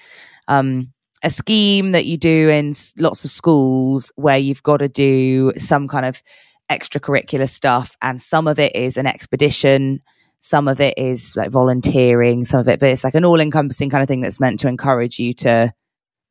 um, 0.48 0.94
a 1.24 1.30
scheme 1.30 1.92
that 1.92 2.06
you 2.06 2.18
do 2.18 2.50
in 2.50 2.74
lots 2.98 3.26
of 3.26 3.32
schools 3.32 4.12
where 4.16 4.38
you've 4.38 4.64
got 4.64 4.78
to 4.78 4.88
do 4.88 5.52
some 5.58 5.88
kind 5.88 6.06
of 6.06 6.22
extracurricular 6.70 7.50
stuff, 7.50 7.98
and 8.02 8.22
some 8.22 8.48
of 8.48 8.60
it 8.60 8.76
is 8.76 8.98
an 8.98 9.08
expedition. 9.08 10.02
Some 10.42 10.70
of 10.70 10.80
it 10.80 10.98
is 10.98 11.36
like 11.36 11.52
volunteering, 11.52 12.46
some 12.46 12.62
of 12.62 12.68
it, 12.70 12.80
but 12.80 12.90
it's 12.90 13.04
like 13.04 13.16
an 13.16 13.26
all 13.26 13.42
encompassing 13.42 13.90
kind 13.90 14.02
of 14.02 14.08
thing 14.08 14.22
that's 14.22 14.40
meant 14.40 14.62
to 14.62 14.70
encourage 14.70 15.20
you 15.20 15.34
to 15.34 15.74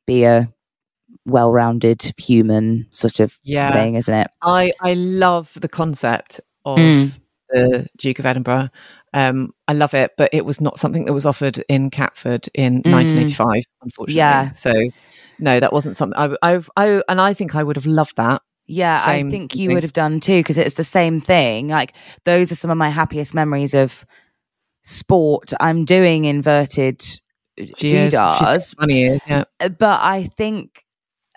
be 0.07 0.25
a 0.25 0.51
well 1.29 1.53
rounded 1.53 2.13
human 2.19 2.87
sort 2.91 3.21
of 3.21 3.39
Yeah. 3.45 3.73
thing, 3.73 3.95
isn't 3.95 4.13
it? 4.15 4.29
I 4.43 4.73
I 4.83 4.95
love 4.95 5.51
the 5.61 5.69
concept 5.69 6.41
of 6.65 6.79
Mm. 6.79 7.13
the 7.51 7.87
Duke 7.99 8.19
of 8.19 8.27
Edinburgh. 8.27 8.69
Um, 9.15 9.53
I 9.67 9.73
love 9.73 9.95
it, 9.95 10.13
but 10.19 10.31
it 10.35 10.45
was 10.45 10.61
not 10.61 10.79
something 10.79 11.07
that 11.07 11.13
was 11.15 11.25
offered 11.25 11.59
in 11.69 11.91
Catford 11.91 12.49
in 12.55 12.83
Mm. 12.83 12.91
1985, 12.91 13.63
unfortunately. 13.83 14.15
Yeah. 14.17 14.53
So, 14.53 14.73
no, 15.39 15.59
that 15.61 15.73
wasn't 15.73 15.97
something 15.97 16.19
I, 16.19 16.35
I've, 16.43 16.69
I, 16.77 17.01
and 17.09 17.21
I 17.21 17.33
think 17.33 17.55
I 17.55 17.63
would 17.63 17.77
have 17.77 17.87
loved 17.87 18.17
that. 18.17 18.43
Yeah, 18.67 18.99
Same 18.99 19.29
I 19.29 19.31
think 19.31 19.57
you 19.57 19.69
thing. 19.69 19.75
would 19.77 19.83
have 19.83 19.95
done 19.95 20.21
too 20.21 20.41
because 20.41 20.59
it's 20.59 20.75
the 20.75 20.85
same 20.85 21.21
thing. 21.21 21.69
Like 21.69 21.95
those 22.25 22.53
are 22.53 22.55
some 22.55 22.71
of 22.71 22.77
my 22.77 22.91
happiest 22.91 23.33
memories 23.33 23.73
of 23.73 24.05
sport. 24.83 25.53
I'm 25.59 25.87
doing 25.87 26.27
inverted 26.27 27.01
she's 27.79 28.75
funny, 28.75 29.05
is 29.05 29.23
yeah. 29.27 29.45
but 29.59 30.01
I 30.03 30.29
think 30.37 30.85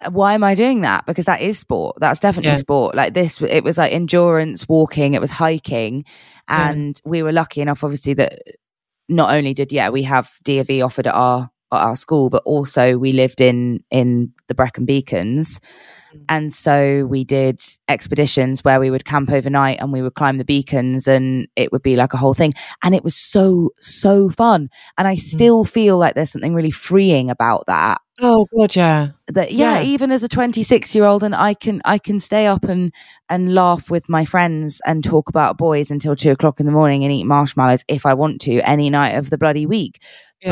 why 0.09 0.33
am 0.33 0.43
I 0.43 0.55
doing 0.55 0.81
that? 0.81 1.05
Because 1.05 1.25
that 1.25 1.41
is 1.41 1.59
sport. 1.59 1.97
That's 1.99 2.19
definitely 2.19 2.51
Yeah. 2.51 2.55
sport. 2.57 2.95
Like 2.95 3.13
this, 3.13 3.41
it 3.41 3.63
was 3.63 3.77
like 3.77 3.91
endurance 3.93 4.67
walking. 4.67 5.13
It 5.13 5.21
was 5.21 5.31
hiking, 5.31 6.05
Yeah. 6.49 6.69
and 6.71 6.99
we 7.05 7.21
were 7.23 7.31
lucky 7.31 7.61
enough, 7.61 7.83
obviously, 7.83 8.13
that 8.15 8.39
not 9.09 9.33
only 9.33 9.53
did 9.53 9.71
yeah 9.73 9.89
we 9.89 10.03
have 10.03 10.31
DAV 10.43 10.81
offered 10.81 11.07
at 11.07 11.13
our 11.15 11.49
at 11.73 11.81
our 11.81 11.95
school, 11.95 12.29
but 12.29 12.43
also 12.45 12.97
we 12.97 13.13
lived 13.13 13.41
in 13.41 13.83
in 13.91 14.31
the 14.47 14.55
Brecon 14.55 14.85
Beacons. 14.85 15.59
Mm. 16.13 16.25
And 16.29 16.53
so 16.53 17.05
we 17.05 17.23
did 17.23 17.59
expeditions 17.87 18.63
where 18.63 18.79
we 18.79 18.89
would 18.89 19.05
camp 19.05 19.31
overnight 19.31 19.79
and 19.79 19.91
we 19.91 20.01
would 20.01 20.15
climb 20.15 20.37
the 20.37 20.45
beacons 20.45 21.07
and 21.07 21.47
it 21.55 21.71
would 21.71 21.81
be 21.81 21.95
like 21.95 22.13
a 22.13 22.17
whole 22.17 22.33
thing. 22.33 22.53
And 22.83 22.95
it 22.95 23.03
was 23.03 23.15
so, 23.15 23.71
so 23.79 24.29
fun. 24.29 24.69
And 24.97 25.07
I 25.07 25.15
mm. 25.15 25.19
still 25.19 25.63
feel 25.63 25.97
like 25.97 26.15
there's 26.15 26.31
something 26.31 26.53
really 26.53 26.71
freeing 26.71 27.29
about 27.29 27.65
that. 27.67 28.01
Oh 28.23 28.45
god, 28.55 28.75
yeah. 28.75 29.09
That 29.27 29.51
yeah, 29.51 29.79
Yeah. 29.79 29.85
even 29.85 30.11
as 30.11 30.21
a 30.21 30.27
26 30.27 30.93
year 30.93 31.05
old 31.05 31.23
and 31.23 31.33
I 31.33 31.55
can 31.55 31.81
I 31.85 31.97
can 31.97 32.19
stay 32.19 32.45
up 32.45 32.65
and 32.65 32.93
and 33.29 33.55
laugh 33.55 33.89
with 33.89 34.09
my 34.09 34.25
friends 34.25 34.79
and 34.85 35.03
talk 35.03 35.27
about 35.27 35.57
boys 35.57 35.89
until 35.89 36.15
two 36.15 36.29
o'clock 36.29 36.59
in 36.59 36.67
the 36.67 36.71
morning 36.71 37.03
and 37.03 37.11
eat 37.11 37.23
marshmallows 37.23 37.83
if 37.87 38.05
I 38.05 38.13
want 38.13 38.41
to 38.41 38.59
any 38.59 38.91
night 38.91 39.13
of 39.13 39.31
the 39.31 39.39
bloody 39.39 39.65
week 39.65 40.03
yeah. 40.41 40.49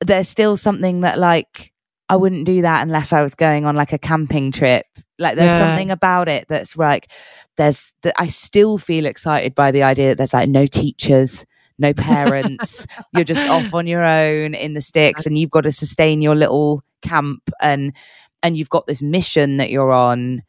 but 0.00 0.06
there's 0.06 0.28
still 0.28 0.56
something 0.56 1.00
that 1.00 1.18
like 1.18 1.72
I 2.10 2.16
wouldn't 2.16 2.44
do 2.44 2.62
that 2.62 2.82
unless 2.82 3.12
I 3.12 3.22
was 3.22 3.34
going 3.34 3.64
on 3.64 3.76
like 3.76 3.92
a 3.92 3.98
camping 3.98 4.52
trip. 4.52 4.86
Like 5.18 5.36
there's 5.36 5.52
Yeah. 5.52 5.58
something 5.58 5.90
about 5.90 6.28
it 6.28 6.46
that's 6.48 6.76
like 6.76 7.10
there's 7.56 7.92
that 8.02 8.14
I 8.20 8.26
still 8.28 8.78
feel 8.78 9.06
excited 9.06 9.54
by 9.54 9.70
the 9.70 9.82
idea 9.82 10.08
that 10.08 10.18
there's 10.18 10.32
like 10.34 10.48
no 10.48 10.66
teachers, 10.66 11.44
no 11.78 11.92
parents. 11.94 12.86
You're 13.12 13.24
just 13.24 13.46
off 13.48 13.72
on 13.74 13.86
your 13.86 14.04
own 14.04 14.54
in 14.54 14.74
the 14.74 14.82
sticks 14.82 15.26
and 15.26 15.38
you've 15.38 15.50
got 15.50 15.62
to 15.62 15.72
sustain 15.72 16.20
your 16.22 16.34
little 16.34 16.82
camp 17.02 17.48
and 17.60 17.94
and 18.42 18.56
you've 18.56 18.70
got 18.70 18.86
this 18.86 19.02
mission 19.02 19.58
that 19.58 19.70
you're 19.70 19.92
on 19.92 20.42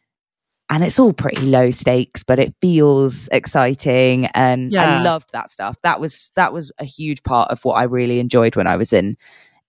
and 0.69 0.83
it's 0.85 0.99
all 0.99 1.11
pretty 1.13 1.41
low 1.41 1.69
stakes 1.71 2.23
but 2.23 2.39
it 2.39 2.55
feels 2.61 3.27
exciting 3.33 4.25
and 4.27 4.71
I 4.77 4.85
Yeah. 4.85 5.03
loved 5.03 5.31
that 5.33 5.49
stuff. 5.49 5.75
That 5.83 5.99
was 5.99 6.31
that 6.35 6.53
was 6.53 6.71
a 6.79 6.85
huge 6.85 7.23
part 7.23 7.51
of 7.51 7.63
what 7.65 7.73
I 7.73 7.83
really 7.83 8.19
enjoyed 8.19 8.55
when 8.55 8.67
I 8.67 8.77
was 8.77 8.93
in 8.93 9.17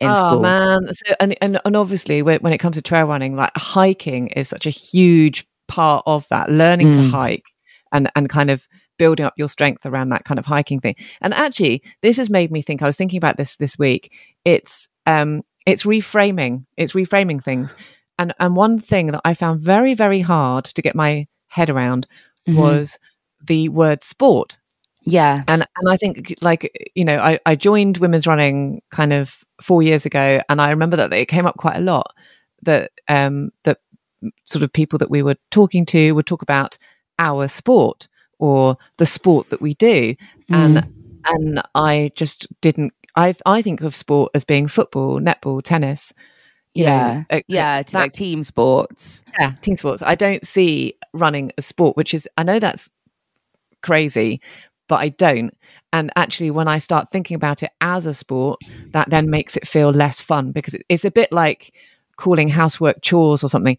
in 0.02 0.10
oh 0.10 0.14
school. 0.14 0.40
man 0.40 0.80
so 0.92 1.14
and, 1.20 1.36
and 1.40 1.60
and 1.64 1.76
obviously 1.76 2.22
when, 2.22 2.38
when 2.40 2.52
it 2.52 2.58
comes 2.58 2.76
to 2.76 2.82
trail 2.82 3.06
running 3.06 3.36
like 3.36 3.52
hiking 3.56 4.28
is 4.28 4.48
such 4.48 4.66
a 4.66 4.70
huge 4.70 5.46
part 5.68 6.02
of 6.06 6.26
that 6.30 6.50
learning 6.50 6.92
to 6.92 6.98
Mm. 7.00 7.10
hike 7.10 7.44
and 7.92 8.10
and 8.16 8.28
kind 8.28 8.50
of 8.50 8.66
building 8.98 9.24
up 9.24 9.34
your 9.36 9.48
strength 9.48 9.86
around 9.86 10.10
that 10.10 10.24
kind 10.24 10.38
of 10.38 10.44
hiking 10.46 10.80
thing 10.80 10.94
and 11.22 11.32
actually 11.34 11.82
this 12.02 12.16
has 12.16 12.28
made 12.30 12.50
me 12.52 12.62
think 12.62 12.82
i 12.82 12.86
was 12.86 12.96
thinking 12.96 13.16
about 13.18 13.36
this 13.36 13.56
this 13.56 13.78
week 13.78 14.12
it's 14.44 14.86
um 15.06 15.42
it's 15.66 15.84
reframing 15.84 16.64
it's 16.76 16.92
reframing 16.92 17.42
things 17.42 17.74
and 18.18 18.34
and 18.38 18.54
one 18.56 18.78
thing 18.78 19.06
that 19.08 19.20
i 19.24 19.34
found 19.34 19.60
very 19.60 19.94
very 19.94 20.20
hard 20.20 20.64
to 20.66 20.82
get 20.82 20.94
my 20.94 21.26
head 21.48 21.70
around 21.70 22.06
Mhm. 22.48 22.56
was 22.56 22.98
the 23.46 23.68
word 23.70 24.02
sport 24.04 24.58
Yeah. 25.04 25.42
and 25.48 25.66
and 25.76 25.88
I 25.88 25.96
think 25.96 26.34
like 26.40 26.62
you 26.94 27.04
know 27.04 27.18
I 27.18 27.38
I 27.46 27.54
joined 27.56 27.96
women's 27.98 28.26
running 28.26 28.82
kind 28.90 29.12
of 29.12 29.36
four 29.62 29.82
years 29.82 30.04
ago, 30.06 30.40
and 30.48 30.60
I 30.60 30.70
remember 30.70 30.96
that 30.96 31.12
it 31.12 31.26
came 31.28 31.46
up 31.46 31.56
quite 31.56 31.76
a 31.76 31.80
lot 31.80 32.12
that 32.62 32.92
um 33.08 33.50
that 33.64 33.78
sort 34.46 34.62
of 34.62 34.72
people 34.72 34.98
that 34.98 35.10
we 35.10 35.22
were 35.22 35.36
talking 35.50 35.84
to 35.86 36.12
would 36.12 36.26
talk 36.26 36.42
about 36.42 36.78
our 37.18 37.48
sport 37.48 38.06
or 38.38 38.76
the 38.98 39.06
sport 39.06 39.50
that 39.50 39.60
we 39.60 39.74
do, 39.74 40.14
and 40.50 40.76
Mm. 40.78 40.92
and 41.24 41.62
I 41.74 42.10
just 42.16 42.46
didn't. 42.60 42.92
I 43.16 43.34
I 43.46 43.62
think 43.62 43.80
of 43.82 43.94
sport 43.94 44.30
as 44.34 44.44
being 44.44 44.68
football, 44.68 45.20
netball, 45.20 45.62
tennis. 45.62 46.12
you 46.74 46.86
know, 46.86 46.90
Yeah. 46.90 47.24
uh, 47.28 47.40
Yeah, 47.48 47.82
that- 47.82 47.92
like 47.92 48.12
team 48.14 48.42
sports. 48.42 49.22
yeah, 49.38 49.52
team 49.60 49.76
sports. 49.76 50.02
I 50.02 50.14
don't 50.14 50.46
see 50.46 50.94
running 51.12 51.52
as 51.58 51.66
sport, 51.66 51.98
which 51.98 52.14
is 52.14 52.26
I 52.38 52.44
know 52.44 52.58
that's 52.58 52.88
crazy, 53.82 54.40
but 54.88 54.96
I 54.96 55.10
don't. 55.10 55.56
And 55.92 56.10
actually, 56.16 56.50
when 56.50 56.68
I 56.68 56.78
start 56.78 57.08
thinking 57.12 57.34
about 57.34 57.62
it 57.62 57.70
as 57.80 58.06
a 58.06 58.14
sport, 58.14 58.60
that 58.92 59.10
then 59.10 59.30
makes 59.30 59.56
it 59.56 59.68
feel 59.68 59.90
less 59.90 60.20
fun 60.20 60.52
because 60.52 60.74
it's 60.88 61.04
a 61.04 61.10
bit 61.10 61.30
like 61.32 61.74
calling 62.16 62.48
housework 62.48 63.02
chores 63.02 63.42
or 63.42 63.48
something. 63.48 63.76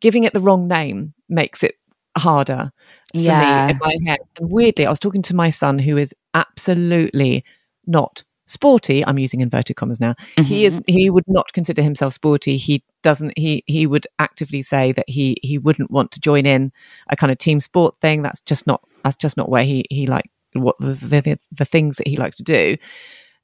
Giving 0.00 0.24
it 0.24 0.32
the 0.32 0.40
wrong 0.40 0.66
name 0.68 1.12
makes 1.28 1.62
it 1.62 1.74
harder 2.16 2.72
for 3.12 3.18
Yeah. 3.18 3.40
me 3.40 3.64
in 3.68 3.78
my 3.80 3.96
head. 4.06 4.18
And 4.38 4.50
weirdly, 4.50 4.86
I 4.86 4.90
was 4.90 5.00
talking 5.00 5.22
to 5.22 5.34
my 5.34 5.50
son 5.50 5.78
who 5.78 5.96
is 5.96 6.14
absolutely 6.34 7.44
not 7.86 8.24
sporty. 8.50 9.04
I'm 9.06 9.18
using 9.18 9.40
inverted 9.40 9.76
commas 9.76 10.00
now. 10.00 10.14
He 10.36 10.64
is 10.64 10.78
mm-hmm. 10.78 10.92
he 10.92 11.10
would 11.10 11.26
not 11.26 11.52
consider 11.52 11.82
himself 11.82 12.12
sporty. 12.14 12.56
He 12.56 12.82
doesn't 13.02 13.36
he 13.38 13.64
he 13.66 13.86
would 13.86 14.06
actively 14.18 14.62
say 14.62 14.92
that 14.92 15.08
he 15.08 15.38
he 15.42 15.58
wouldn't 15.58 15.90
want 15.90 16.12
to 16.12 16.20
join 16.20 16.46
in 16.46 16.72
a 17.08 17.16
kind 17.16 17.30
of 17.30 17.38
team 17.38 17.60
sport 17.60 17.94
thing. 18.00 18.22
That's 18.22 18.40
just 18.42 18.66
not 18.66 18.82
that's 19.04 19.16
just 19.16 19.36
not 19.36 19.48
where 19.48 19.64
he 19.64 19.86
he 19.90 20.06
like 20.06 20.30
what 20.54 20.76
the 20.78 20.94
the, 20.94 21.20
the, 21.20 21.38
the 21.52 21.64
things 21.64 21.96
that 21.96 22.08
he 22.08 22.16
likes 22.16 22.36
to 22.36 22.42
do. 22.42 22.76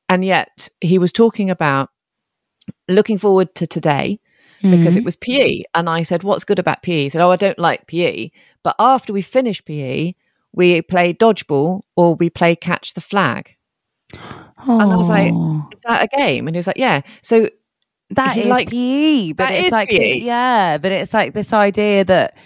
And 0.09 0.24
yet 0.24 0.69
he 0.81 0.99
was 0.99 1.12
talking 1.12 1.51
about 1.51 1.91
looking 2.89 3.19
forward 3.19 3.55
to 3.57 3.66
today 3.66 4.20
because 4.62 4.97
it 4.97 5.01
mm-hmm. 5.01 5.05
was 5.05 5.16
PE. 5.16 5.62
And 5.74 5.89
I 5.89 6.03
said, 6.03 6.23
What's 6.23 6.45
good 6.45 6.59
about 6.59 6.83
PE? 6.83 7.05
He 7.05 7.09
said, 7.09 7.20
Oh, 7.20 7.31
I 7.31 7.37
don't 7.37 7.59
like 7.59 7.87
PE. 7.87 8.31
But 8.62 8.77
after 8.78 9.12
we 9.12 9.23
finish 9.23 9.65
PE, 9.65 10.15
we 10.53 10.83
play 10.83 11.15
dodgeball 11.15 11.83
or 11.97 12.15
we 12.15 12.31
play 12.31 12.57
catch 12.57 12.95
the 12.95 13.01
flag. 13.01 13.56
And 14.66 14.82
I 14.82 14.97
was 14.97 15.09
like. 15.09 15.32
Is 15.32 15.80
that 15.84 16.02
a 16.12 16.16
game? 16.16 16.47
And 16.48 16.56
he 16.56 16.59
was 16.59 16.66
like, 16.66 16.76
Yeah. 16.78 17.02
So 17.22 17.48
that 18.10 18.36
is 18.36 18.47
liked- 18.47 18.70
PE, 18.70 19.32
but 19.32 19.51
it's 19.51 19.70
like 19.72 19.88
PE. 19.88 20.18
yeah, 20.20 20.78
but 20.78 20.93
it's 20.93 21.12
like 21.14 21.34
this 21.34 21.52
idea 21.52 22.05
that 22.05 22.36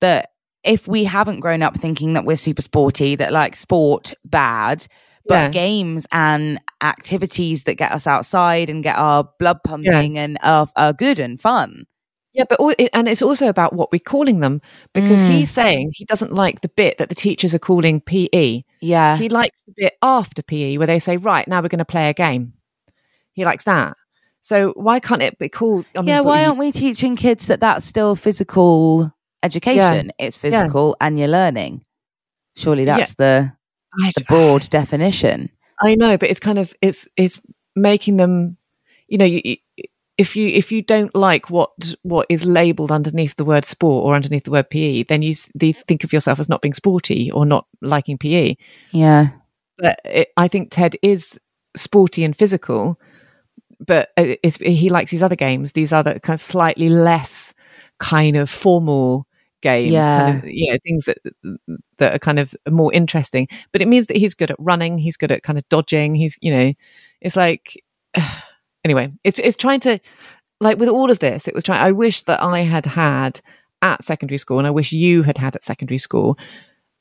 that 0.00 0.30
if 0.64 0.88
we 0.88 1.04
haven't 1.04 1.40
grown 1.40 1.62
up 1.62 1.78
thinking 1.78 2.14
that 2.14 2.24
we're 2.24 2.36
super 2.36 2.62
sporty, 2.62 3.14
that 3.16 3.32
like 3.32 3.54
sport 3.56 4.14
bad, 4.24 4.86
but 5.26 5.34
Yeah. 5.34 5.48
games 5.50 6.06
and 6.12 6.60
activities 6.82 7.64
that 7.64 7.74
get 7.74 7.92
us 7.92 8.06
outside 8.06 8.70
and 8.70 8.82
get 8.82 8.96
our 8.96 9.28
blood 9.38 9.58
pumping 9.64 10.18
and 10.18 10.38
are, 10.42 10.66
are 10.76 10.92
good 10.92 11.18
and 11.18 11.40
fun. 11.40 11.84
Yeah, 12.32 12.44
but 12.48 12.58
al- 12.60 12.70
it, 12.78 12.90
and 12.92 13.08
it's 13.08 13.22
also 13.22 13.48
about 13.48 13.74
what 13.74 13.92
we're 13.92 14.00
calling 14.00 14.40
them 14.40 14.60
because 14.92 15.22
Mm. 15.22 15.30
he's 15.30 15.50
saying 15.50 15.90
he 15.94 16.04
doesn't 16.04 16.34
like 16.34 16.62
the 16.62 16.68
bit 16.68 16.98
that 16.98 17.08
the 17.08 17.14
teachers 17.14 17.54
are 17.54 17.58
calling 17.60 18.00
PE. 18.00 18.62
Yeah, 18.84 19.16
He 19.16 19.28
likes 19.28 19.56
the 19.66 19.72
bit 19.76 19.94
after 20.02 20.42
PE 20.42 20.76
where 20.78 20.86
they 20.86 20.98
say, 20.98 21.16
"Right 21.16 21.48
now 21.48 21.62
we're 21.62 21.68
going 21.68 21.78
to 21.78 21.84
play 21.84 22.08
a 22.10 22.14
game." 22.14 22.52
He 23.32 23.44
likes 23.44 23.64
that. 23.64 23.96
So 24.42 24.72
why 24.76 25.00
can't 25.00 25.22
it 25.22 25.38
be 25.38 25.48
called? 25.48 25.86
I 25.94 26.00
mean, 26.00 26.08
yeah. 26.08 26.20
Why 26.20 26.44
aren't 26.44 26.58
we 26.58 26.70
teaching 26.70 27.16
kids 27.16 27.46
that 27.46 27.60
that's 27.60 27.86
still 27.86 28.14
physical 28.14 29.12
education? 29.42 30.12
It's 30.18 30.36
physical 30.36 30.96
and 31.00 31.18
you're 31.18 31.28
learning. 31.28 31.82
Surely 32.56 32.84
Yeah. 32.84 32.98
that's 32.98 33.14
the 33.14 33.52
the 34.16 34.24
broad 34.28 34.68
definition. 34.70 35.50
I 35.80 35.94
know, 35.94 36.18
but 36.18 36.28
it's 36.30 36.40
kind 36.40 36.58
of 36.58 36.74
it's 36.82 37.08
it's 37.16 37.40
making 37.74 38.18
them, 38.18 38.56
you 39.08 39.18
know, 39.18 39.24
you, 39.24 39.40
you- 39.44 39.56
if 40.16 40.36
you 40.36 40.48
if 40.48 40.70
you 40.70 40.82
don't 40.82 41.14
like 41.14 41.50
what 41.50 41.70
what 42.02 42.26
is 42.28 42.44
labelled 42.44 42.92
underneath 42.92 43.36
the 43.36 43.44
word 43.44 43.64
sport 43.64 44.04
or 44.04 44.14
underneath 44.14 44.44
the 44.44 44.50
word 44.50 44.70
PE, 44.70 45.04
then 45.04 45.22
you 45.22 45.34
you 45.60 45.74
think 45.88 46.04
of 46.04 46.12
yourself 46.12 46.38
as 46.38 46.48
not 46.48 46.62
being 46.62 46.74
sporty 46.74 47.30
or 47.30 47.44
not 47.44 47.66
liking 47.80 48.18
PE. 48.18 48.56
Yeah. 48.92 49.28
but 49.78 50.00
it, 50.04 50.28
I 50.36 50.48
think 50.48 50.68
Ted 50.70 50.96
is 51.02 51.38
sporty 51.76 52.24
and 52.24 52.36
physical, 52.36 52.98
but 53.80 54.10
uh, 54.16 54.36
it's, 54.42 54.56
he 54.56 54.90
likes 54.90 55.10
these 55.10 55.22
other 55.22 55.36
games, 55.36 55.72
these 55.72 55.92
other 55.92 56.18
kind 56.20 56.34
of 56.34 56.40
slightly 56.40 56.88
less 56.88 57.52
kind 57.98 58.36
of 58.36 58.48
formal 58.50 59.26
games, 59.62 59.92
kind 59.92 60.38
of, 60.38 60.44
you 60.44 60.72
know, 60.72 60.78
things 60.84 61.06
that 61.06 61.18
that 61.98 62.14
are 62.14 62.18
kind 62.18 62.38
of 62.38 62.54
more 62.70 62.92
interesting. 62.92 63.48
But 63.72 63.82
it 63.82 63.88
means 63.88 64.06
that 64.06 64.16
he's 64.16 64.34
good 64.34 64.50
at 64.50 64.56
running. 64.60 64.98
He's 64.98 65.16
good 65.16 65.32
at 65.32 65.42
kind 65.42 65.58
of 65.58 65.68
dodging. 65.68 66.14
He's, 66.14 66.36
you 66.40 66.54
know, 66.54 66.72
it's 67.20 67.36
like 67.36 67.82
anyway, 68.84 69.12
it's 69.24 69.38
it's 69.38 69.56
trying 69.56 69.80
to 69.80 69.98
like 70.60 70.78
with 70.78 70.88
all 70.88 71.10
of 71.10 71.18
this. 71.18 71.48
It 71.48 71.54
was 71.54 71.64
trying. 71.64 71.82
I 71.82 71.92
wish 71.92 72.22
that 72.24 72.42
I 72.42 72.60
had 72.60 72.86
had 72.86 73.40
at 73.82 74.04
secondary 74.04 74.38
school, 74.38 74.58
and 74.58 74.66
I 74.66 74.70
wish 74.70 74.92
you 74.92 75.22
had 75.22 75.38
had 75.38 75.56
at 75.56 75.64
secondary 75.64 75.98
school, 75.98 76.38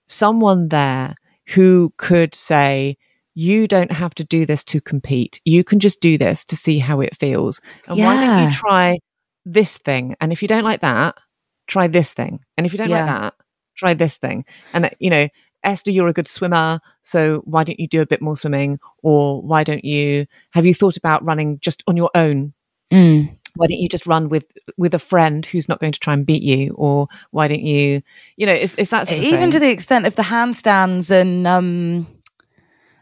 someone 0.08 0.70
there 0.70 1.16
who 1.48 1.94
could 1.98 2.36
say. 2.36 2.98
You 3.36 3.68
don't 3.68 3.92
have 3.92 4.14
to 4.14 4.24
do 4.24 4.46
this 4.46 4.64
to 4.66 4.80
compete. 4.80 5.42
You 5.44 5.64
can 5.64 5.80
just 5.80 6.02
do 6.02 6.20
this 6.20 6.46
to 6.46 6.56
see 6.56 6.78
how 6.78 7.02
it 7.02 7.18
feels. 7.18 7.60
And 7.88 7.98
why 7.98 8.24
don't 8.24 8.44
you 8.44 8.56
try 8.56 9.00
this 9.44 9.76
thing? 9.76 10.16
And 10.22 10.32
if 10.32 10.44
you 10.44 10.48
don't 10.48 10.64
like 10.64 10.82
that, 10.82 11.18
try 11.66 11.88
this 11.88 12.14
thing. 12.14 12.42
And 12.58 12.68
if 12.68 12.74
you 12.74 12.78
don't 12.78 12.92
like 12.92 13.08
that, 13.08 13.34
try 13.76 13.96
this 13.96 14.20
thing. 14.20 14.46
And, 14.72 14.94
you 15.00 15.10
know, 15.10 15.30
Esther, 15.64 15.92
you're 15.92 16.08
a 16.08 16.14
good 16.14 16.28
swimmer. 16.28 16.80
So 17.04 17.42
why 17.46 17.64
don't 17.64 17.80
you 17.80 17.88
do 17.88 18.02
a 18.02 18.06
bit 18.06 18.22
more 18.22 18.38
swimming? 18.38 18.80
Or 19.02 19.42
why 19.42 19.64
don't 19.64 19.84
you, 19.86 20.26
have 20.52 20.66
you 20.66 20.74
thought 20.74 20.98
about 20.98 21.24
running 21.24 21.60
just 21.60 21.84
on 21.88 21.98
your 21.98 22.12
own? 22.16 22.54
Mm. 22.92 23.38
Why 23.56 23.68
don't 23.68 23.80
you 23.80 23.90
just 23.90 24.08
run 24.08 24.30
with, 24.30 24.46
with 24.78 24.94
a 24.94 25.00
friend 25.00 25.46
who's 25.46 25.70
not 25.70 25.80
going 25.80 25.94
to 25.94 26.00
try 26.00 26.14
and 26.14 26.26
beat 26.26 26.44
you? 26.44 26.74
Or 26.74 27.08
why 27.32 27.48
don't 27.48 27.64
you, 27.64 28.02
you 28.36 28.46
know, 28.46 28.54
it's, 28.54 28.76
it's 28.78 28.92
that 28.92 29.08
sort 29.08 29.20
of 29.20 29.24
even 29.26 29.40
thing. 29.40 29.52
to 29.52 29.60
the 29.60 29.70
extent 29.70 30.06
of 30.06 30.16
the 30.16 30.24
handstands 30.24 31.12
and 31.12 31.46
um 31.46 32.08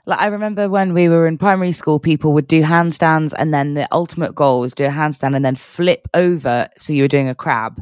like 0.06 0.20
I 0.20 0.28
remember 0.28 0.68
when 0.70 0.94
we 0.94 1.10
were 1.10 1.28
in 1.28 1.38
primary 1.38 1.72
school, 1.72 2.00
people 2.00 2.34
would 2.34 2.48
do 2.48 2.64
handstands, 2.64 3.34
and 3.38 3.54
then 3.54 3.76
the 3.76 3.88
ultimate 3.92 4.34
goal 4.34 4.62
was 4.62 4.74
do 4.74 4.86
a 4.86 4.90
handstand 4.90 5.36
and 5.36 5.46
then 5.46 5.56
flip 5.56 6.08
over, 6.14 6.68
so 6.76 6.94
you 6.94 7.04
were 7.04 7.08
doing 7.08 7.30
a 7.30 7.36
crab. 7.36 7.82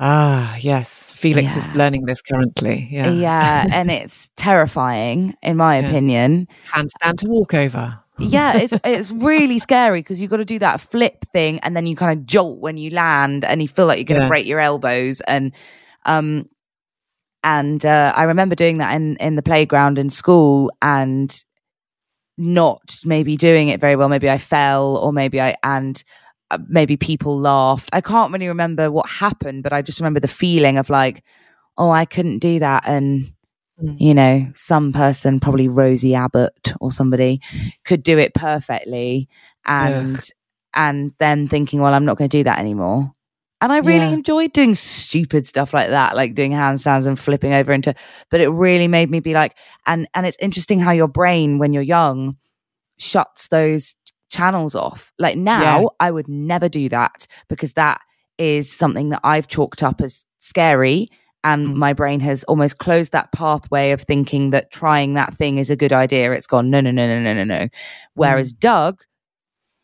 Ah, 0.00 0.56
yes. 0.56 1.12
Felix 1.12 1.56
is 1.56 1.74
learning 1.74 2.04
this 2.06 2.20
currently. 2.22 2.88
Yeah. 2.90 3.12
Yeah, 3.12 3.66
and 3.70 3.90
it's 3.90 4.30
terrifying, 4.36 5.34
in 5.42 5.56
my 5.56 5.76
Yeah. 5.80 5.86
opinion. 5.88 6.48
Handstand 6.72 7.18
to 7.18 7.26
walk 7.28 7.54
over. 7.54 7.98
Yeah, 8.18 8.56
it's 8.58 8.74
it's 8.84 9.10
really 9.10 9.58
scary 9.58 10.00
because 10.00 10.20
you've 10.20 10.30
got 10.30 10.38
to 10.38 10.44
do 10.44 10.58
that 10.60 10.80
flip 10.80 11.24
thing, 11.32 11.58
and 11.60 11.76
then 11.76 11.86
you 11.86 11.96
kind 11.96 12.18
of 12.18 12.26
jolt 12.26 12.60
when 12.60 12.76
you 12.76 12.90
land, 12.90 13.44
and 13.44 13.60
you 13.62 13.68
feel 13.68 13.86
like 13.86 13.98
you're 13.98 14.04
going 14.04 14.20
to 14.20 14.24
Yeah. 14.24 14.28
break 14.28 14.46
your 14.46 14.60
elbows, 14.60 15.20
and 15.22 15.52
um, 16.06 16.48
and 17.42 17.84
uh, 17.84 18.12
I 18.16 18.24
remember 18.24 18.54
doing 18.54 18.78
that 18.78 18.94
in 18.94 19.16
in 19.16 19.36
the 19.36 19.42
playground 19.42 19.98
in 19.98 20.10
school, 20.10 20.72
and 20.82 21.34
not 22.36 22.96
maybe 23.04 23.36
doing 23.36 23.68
it 23.68 23.80
very 23.80 23.96
well. 23.96 24.08
Maybe 24.08 24.28
I 24.30 24.38
fell, 24.38 24.96
or 24.96 25.12
maybe 25.12 25.40
I 25.40 25.56
and 25.62 26.02
maybe 26.68 26.96
people 26.96 27.38
laughed. 27.38 27.90
I 27.92 28.00
can't 28.00 28.32
really 28.32 28.48
remember 28.48 28.90
what 28.90 29.08
happened, 29.08 29.62
but 29.62 29.72
I 29.72 29.82
just 29.82 30.00
remember 30.00 30.20
the 30.20 30.28
feeling 30.28 30.78
of 30.78 30.90
like, 30.90 31.22
oh, 31.76 31.90
I 31.90 32.04
couldn't 32.04 32.38
do 32.40 32.58
that, 32.60 32.84
and 32.86 33.32
Mm. 33.82 33.96
you 34.00 34.14
know, 34.14 34.46
some 34.54 34.92
person, 34.92 35.40
probably 35.40 35.66
Rosie 35.68 36.14
Abbott 36.14 36.74
or 36.80 36.92
somebody, 36.92 37.40
could 37.84 38.04
do 38.04 38.18
it 38.18 38.32
perfectly, 38.32 39.28
and 39.66 40.20
and 40.74 41.12
then 41.18 41.48
thinking, 41.48 41.80
well, 41.80 41.92
I'm 41.94 42.04
not 42.04 42.16
going 42.16 42.30
to 42.30 42.36
do 42.38 42.44
that 42.44 42.58
anymore. 42.60 43.12
And 43.60 43.72
I 43.72 43.78
really 43.78 44.06
Yeah. 44.08 44.12
enjoyed 44.12 44.52
doing 44.52 44.74
stupid 44.76 45.46
stuff 45.46 45.72
like 45.74 45.88
that, 45.88 46.14
like 46.16 46.34
doing 46.34 46.52
handstands 46.52 47.06
and 47.06 47.18
flipping 47.18 47.52
over 47.52 47.72
into. 47.72 47.94
But 48.30 48.40
it 48.40 48.48
really 48.48 48.88
made 48.88 49.10
me 49.10 49.20
be 49.20 49.34
like, 49.34 49.56
and 49.86 50.06
and 50.14 50.24
it's 50.26 50.36
interesting 50.40 50.78
how 50.80 50.92
your 50.92 51.08
brain, 51.08 51.58
when 51.58 51.72
you're 51.72 51.82
young, 51.82 52.36
shuts 52.98 53.48
those 53.48 53.96
channels 54.34 54.74
off. 54.74 55.12
Like 55.18 55.36
now, 55.36 55.80
Yeah. 55.80 55.86
I 56.00 56.10
would 56.10 56.28
never 56.28 56.68
do 56.68 56.88
that 56.88 57.26
because 57.48 57.72
that 57.74 58.00
is 58.38 58.70
something 58.70 59.10
that 59.10 59.20
I've 59.22 59.48
chalked 59.48 59.82
up 59.82 60.00
as 60.00 60.24
scary. 60.40 61.08
And 61.44 61.68
Mm. 61.68 61.74
my 61.76 61.92
brain 61.92 62.20
has 62.20 62.42
almost 62.44 62.78
closed 62.78 63.12
that 63.12 63.30
pathway 63.32 63.90
of 63.92 64.00
thinking 64.02 64.50
that 64.50 64.70
trying 64.70 65.14
that 65.14 65.34
thing 65.34 65.58
is 65.58 65.70
a 65.70 65.76
good 65.76 65.92
idea. 65.92 66.32
It's 66.32 66.46
gone, 66.46 66.70
no, 66.70 66.80
no, 66.80 66.90
no, 66.90 67.06
no, 67.06 67.20
no, 67.20 67.32
no, 67.34 67.44
no. 67.44 67.68
Whereas 68.14 68.52
Doug 68.52 69.02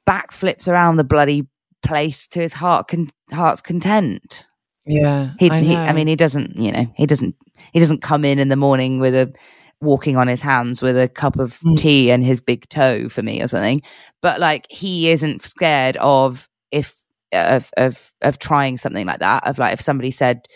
backflips 0.08 0.66
around 0.68 0.96
the 0.96 1.04
bloody 1.04 1.46
place 1.82 2.26
to 2.28 2.40
his 2.40 2.52
heart 2.54 2.88
con- 2.88 3.08
heart's 3.32 3.60
content. 3.60 4.46
Yeah. 4.86 5.32
He, 5.38 5.50
I, 5.50 5.60
he, 5.62 5.76
I 5.76 5.92
mean, 5.92 6.06
he 6.08 6.16
doesn't, 6.16 6.56
you 6.56 6.72
know, 6.72 6.90
he 6.96 7.06
doesn't, 7.06 7.36
he 7.72 7.78
doesn't 7.80 8.02
come 8.02 8.24
in 8.24 8.38
in 8.38 8.48
the 8.48 8.56
morning 8.56 8.98
with 8.98 9.14
a 9.14 9.32
walking 9.80 10.16
on 10.16 10.28
his 10.28 10.40
hands 10.40 10.82
with 10.82 10.98
a 10.98 11.08
cup 11.08 11.38
of 11.38 11.58
Mm. 11.60 11.78
tea 11.78 12.10
and 12.10 12.24
his 12.24 12.40
big 12.40 12.68
toe 12.68 13.08
for 13.08 13.22
me 13.22 13.42
or 13.42 13.48
something. 13.48 13.82
But 14.20 14.40
like, 14.40 14.66
he 14.70 15.10
isn't 15.10 15.42
scared 15.42 15.96
of 15.98 16.48
if 16.70 16.96
of 17.32 17.70
of 17.76 18.12
of 18.22 18.38
trying 18.38 18.76
something 18.76 19.06
like 19.06 19.20
that. 19.20 19.46
Of 19.46 19.58
like, 19.58 19.72
if 19.72 19.80
somebody 19.80 20.10
said 20.10 20.46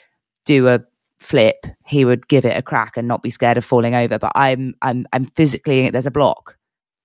do 0.44 0.68
a 0.68 0.80
flip, 1.18 1.66
he 1.86 2.04
would 2.04 2.28
give 2.28 2.44
it 2.44 2.58
a 2.58 2.62
crack 2.62 2.96
and 2.96 3.08
not 3.08 3.22
be 3.22 3.30
scared 3.30 3.56
of 3.56 3.64
falling 3.64 3.94
over. 3.94 4.18
But 4.18 4.32
I'm 4.34 4.74
I'm 4.82 5.06
I'm 5.12 5.24
physically 5.24 5.88
there's 5.90 6.06
a 6.06 6.10
block 6.10 6.56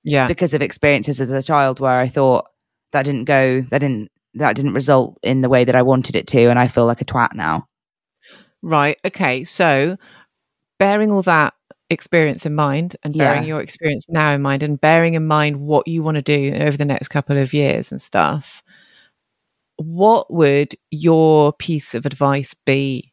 yeah. 0.03 0.27
because 0.27 0.53
of 0.53 0.61
experiences 0.61 1.21
as 1.21 1.31
a 1.31 1.43
child 1.43 1.79
where 1.79 1.99
I 1.99 2.07
thought 2.07 2.45
that 2.91 3.03
didn't 3.03 3.25
go, 3.25 3.61
that 3.61 3.79
didn't 3.79 4.11
that 4.33 4.55
didn't 4.55 4.73
result 4.73 5.17
in 5.23 5.41
the 5.41 5.49
way 5.49 5.63
that 5.63 5.75
I 5.75 5.81
wanted 5.81 6.15
it 6.15 6.27
to, 6.27 6.49
and 6.49 6.59
I 6.59 6.67
feel 6.67 6.85
like 6.85 7.01
a 7.01 7.05
twat 7.05 7.33
now. 7.33 7.65
Right. 8.61 8.97
Okay. 9.05 9.45
So, 9.45 9.97
bearing 10.79 11.11
all 11.11 11.23
that 11.23 11.53
experience 11.89 12.45
in 12.45 12.55
mind 12.55 12.95
and 13.03 13.17
bearing 13.17 13.43
Yeah. 13.43 13.47
your 13.47 13.61
experience 13.61 14.05
now 14.09 14.33
in 14.33 14.41
mind 14.41 14.63
and 14.63 14.79
bearing 14.79 15.15
in 15.15 15.25
mind 15.25 15.59
what 15.59 15.87
you 15.87 16.03
want 16.03 16.15
to 16.15 16.21
do 16.21 16.53
over 16.55 16.77
the 16.77 16.85
next 16.85 17.07
couple 17.07 17.37
of 17.37 17.53
years 17.53 17.91
and 17.91 18.01
stuff, 18.01 18.61
what 19.77 20.31
would 20.31 20.75
your 20.91 21.53
piece 21.53 21.95
of 21.95 22.05
advice 22.05 22.53
be 22.65 23.11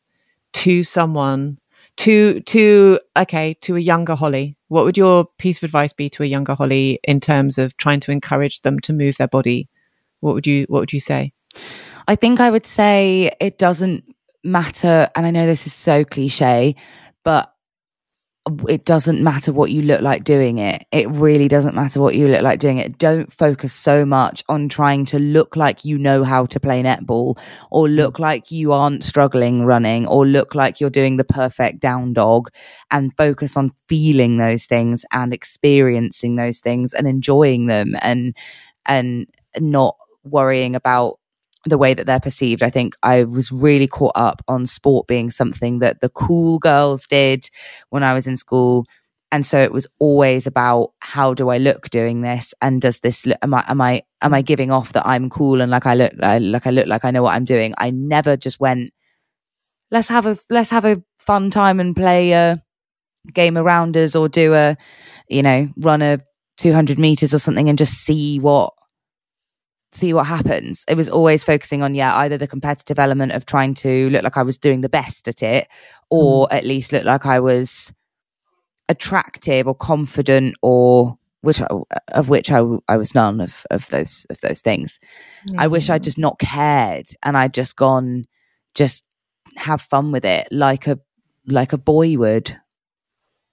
to 0.52 0.82
someone 0.82 1.58
to 1.98 2.40
to 2.40 3.00
okay 3.16 3.54
to 3.62 3.76
a 3.76 3.80
younger 3.80 4.14
holly? 4.14 4.56
What 4.68 4.84
would 4.84 4.98
your 4.98 5.26
piece 5.38 5.58
of 5.58 5.64
advice 5.64 5.92
be 5.92 6.10
to 6.10 6.22
a 6.22 6.26
younger 6.26 6.54
holly 6.54 7.00
in 7.04 7.20
terms 7.20 7.56
of 7.58 7.76
trying 7.76 8.00
to 8.00 8.10
encourage 8.10 8.62
them 8.62 8.80
to 8.80 8.92
move 8.92 9.16
their 9.16 9.28
body? 9.28 9.68
What 10.20 10.34
would 10.34 10.46
you 10.46 10.66
what 10.68 10.80
would 10.80 10.92
you 10.92 11.00
say? 11.00 11.32
I 12.08 12.16
think 12.16 12.40
I 12.40 12.50
would 12.50 12.66
say 12.66 13.32
it 13.40 13.58
doesn't 13.58 14.04
matter, 14.44 15.08
and 15.16 15.26
I 15.26 15.30
know 15.30 15.46
this 15.46 15.66
is 15.66 15.72
so 15.74 16.04
cliche, 16.04 16.74
but 17.24 17.52
it 18.68 18.84
doesn't 18.84 19.20
matter 19.20 19.52
what 19.52 19.72
you 19.72 19.82
look 19.82 20.02
like 20.02 20.22
doing 20.22 20.58
it. 20.58 20.86
It 20.92 21.08
really 21.10 21.48
doesn't 21.48 21.74
matter 21.74 22.00
what 22.00 22.14
you 22.14 22.28
look 22.28 22.42
like 22.42 22.60
doing 22.60 22.78
it. 22.78 22.96
Don't 22.96 23.32
focus 23.32 23.74
so 23.74 24.06
much 24.06 24.44
on 24.48 24.68
trying 24.68 25.04
to 25.06 25.18
look 25.18 25.56
like 25.56 25.84
you 25.84 25.98
know 25.98 26.22
how 26.22 26.46
to 26.46 26.60
play 26.60 26.80
netball 26.82 27.38
or 27.72 27.86
mm. 27.86 27.96
look 27.96 28.20
like 28.20 28.52
you 28.52 28.72
aren't 28.72 29.02
struggling 29.02 29.64
running 29.64 30.06
or 30.06 30.24
look 30.26 30.54
like 30.54 30.80
you're 30.80 30.90
doing 30.90 31.16
the 31.16 31.24
perfect 31.24 31.80
down 31.80 32.12
dog 32.12 32.48
and 32.90 33.16
focus 33.16 33.56
on 33.56 33.70
feeling 33.88 34.38
those 34.38 34.64
things 34.64 35.04
and 35.10 35.34
experiencing 35.34 36.36
those 36.36 36.60
things 36.60 36.92
and 36.92 37.08
enjoying 37.08 37.66
them 37.66 37.96
and 38.00 38.36
and 38.86 39.26
not 39.58 39.96
worrying 40.24 40.76
about 40.76 41.18
the 41.66 41.78
way 41.78 41.94
that 41.94 42.06
they're 42.06 42.20
perceived. 42.20 42.62
I 42.62 42.70
think 42.70 42.94
I 43.02 43.24
was 43.24 43.50
really 43.50 43.86
caught 43.86 44.12
up 44.14 44.42
on 44.48 44.66
sport 44.66 45.06
being 45.06 45.30
something 45.30 45.80
that 45.80 46.00
the 46.00 46.08
cool 46.08 46.58
girls 46.58 47.06
did 47.06 47.48
when 47.90 48.02
I 48.02 48.14
was 48.14 48.26
in 48.26 48.36
school. 48.36 48.86
And 49.32 49.44
so 49.44 49.60
it 49.60 49.72
was 49.72 49.86
always 49.98 50.46
about 50.46 50.92
how 51.00 51.34
do 51.34 51.48
I 51.48 51.58
look 51.58 51.90
doing 51.90 52.20
this, 52.20 52.54
and 52.62 52.80
does 52.80 53.00
this 53.00 53.26
look, 53.26 53.38
am 53.42 53.54
I 53.54 53.64
am 53.66 53.80
I 53.80 54.02
am 54.22 54.32
I 54.32 54.42
giving 54.42 54.70
off 54.70 54.92
that 54.92 55.06
I'm 55.06 55.28
cool 55.28 55.60
and 55.60 55.70
like 55.70 55.84
I 55.84 55.94
look 55.94 56.12
like 56.16 56.66
I 56.66 56.70
look 56.70 56.86
like 56.86 57.04
I 57.04 57.10
know 57.10 57.24
what 57.24 57.34
I'm 57.34 57.44
doing. 57.44 57.74
I 57.76 57.90
never 57.90 58.36
just 58.36 58.60
went 58.60 58.92
let's 59.90 60.08
have 60.08 60.26
a 60.26 60.38
let's 60.50 60.70
have 60.70 60.84
a 60.84 61.02
fun 61.18 61.50
time 61.50 61.80
and 61.80 61.94
play 61.94 62.32
a 62.32 62.62
game 63.32 63.56
of 63.56 63.64
rounders 63.64 64.14
or 64.14 64.28
do 64.28 64.54
a 64.54 64.76
you 65.28 65.42
know 65.42 65.68
run 65.78 66.02
a 66.02 66.20
200 66.58 66.98
meters 66.98 67.34
or 67.34 67.38
something 67.38 67.68
and 67.68 67.78
just 67.78 67.94
see 67.94 68.38
what 68.38 68.72
see 69.96 70.12
what 70.12 70.26
happens. 70.26 70.84
It 70.88 70.96
was 70.96 71.08
always 71.08 71.42
focusing 71.42 71.82
on, 71.82 71.94
yeah, 71.94 72.14
either 72.16 72.38
the 72.38 72.46
competitive 72.46 72.98
element 72.98 73.32
of 73.32 73.46
trying 73.46 73.74
to 73.74 74.10
look 74.10 74.22
like 74.22 74.36
I 74.36 74.42
was 74.42 74.58
doing 74.58 74.80
the 74.80 74.88
best 74.88 75.28
at 75.28 75.42
it, 75.42 75.68
or 76.10 76.46
mm. 76.46 76.54
at 76.54 76.64
least 76.64 76.92
look 76.92 77.04
like 77.04 77.26
I 77.26 77.40
was 77.40 77.92
attractive 78.88 79.66
or 79.66 79.74
confident 79.74 80.54
or 80.62 81.18
which 81.40 81.60
I, 81.60 81.66
of 82.12 82.28
which 82.28 82.50
I, 82.50 82.62
I 82.88 82.96
was 82.96 83.14
none 83.14 83.40
of, 83.40 83.66
of 83.70 83.88
those 83.88 84.26
of 84.30 84.40
those 84.40 84.60
things. 84.60 84.98
I 85.56 85.68
wish 85.68 85.90
I'd 85.90 86.02
just 86.02 86.18
not 86.18 86.38
cared 86.38 87.06
and 87.22 87.36
I'd 87.36 87.54
just 87.54 87.76
gone 87.76 88.26
just 88.74 89.04
have 89.56 89.80
fun 89.80 90.12
with 90.12 90.24
it 90.24 90.48
like 90.50 90.86
a 90.86 90.98
like 91.46 91.72
a 91.72 91.78
boy 91.78 92.16
would. 92.16 92.56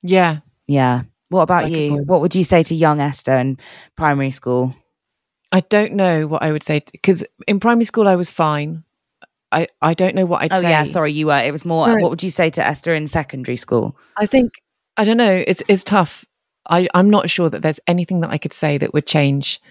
yeah 0.02 0.40
Yeah. 0.68 1.04
What 1.30 1.44
about 1.44 1.64
Like 1.64 1.74
you? 1.74 1.98
What 2.06 2.22
would 2.22 2.36
you 2.36 2.44
say 2.44 2.64
to 2.64 2.76
young 2.76 3.00
Esther 3.00 3.34
in 3.38 3.58
primary 3.96 4.32
school? 4.32 4.74
I 5.54 5.60
don't 5.62 5.94
know 5.94 6.28
what 6.28 6.42
I 6.42 6.52
would 6.52 6.64
say 6.64 6.84
because 6.92 7.24
in 7.48 7.60
primary 7.60 7.86
school 7.86 8.08
I 8.08 8.16
was 8.16 8.30
fine. 8.30 8.84
I, 9.52 9.68
I 9.84 9.94
don't 9.94 10.16
know 10.16 10.26
what 10.26 10.42
I'd 10.42 10.52
oh 10.52 10.62
say. 10.62 10.70
yeah, 10.70 10.84
sorry, 10.86 11.12
you 11.12 11.28
were. 11.28 11.38
It 11.38 11.52
was 11.52 11.64
more. 11.64 11.86
Sorry. 11.86 12.02
What 12.02 12.10
would 12.10 12.24
you 12.24 12.32
say 12.32 12.50
to 12.50 12.66
Esther 12.66 12.92
in 12.96 13.06
secondary 13.06 13.56
school? 13.56 13.96
I 14.18 14.26
think 14.26 14.54
I 14.98 15.06
don't 15.06 15.18
know. 15.18 15.44
It's 15.46 15.62
it's 15.68 15.84
tough. 15.84 16.26
I 16.68 16.90
I'm 16.96 17.12
not 17.12 17.30
sure 17.30 17.52
that 17.52 17.62
there's 17.62 17.80
anything 17.86 18.22
that 18.22 18.32
I 18.32 18.40
could 18.40 18.54
say 18.54 18.80
that 18.80 18.96
would 18.96 19.06
change 19.06 19.62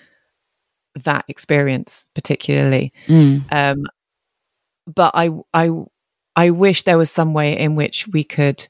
that 1.04 1.24
experience 1.26 2.04
particularly. 2.14 2.92
Um, 3.50 3.82
but 4.86 5.10
I 5.14 5.30
I 5.52 5.70
I 6.36 6.50
wish 6.50 6.84
there 6.84 6.98
was 6.98 7.10
some 7.10 7.34
way 7.34 7.58
in 7.58 7.74
which 7.74 8.06
we 8.06 8.22
could 8.22 8.68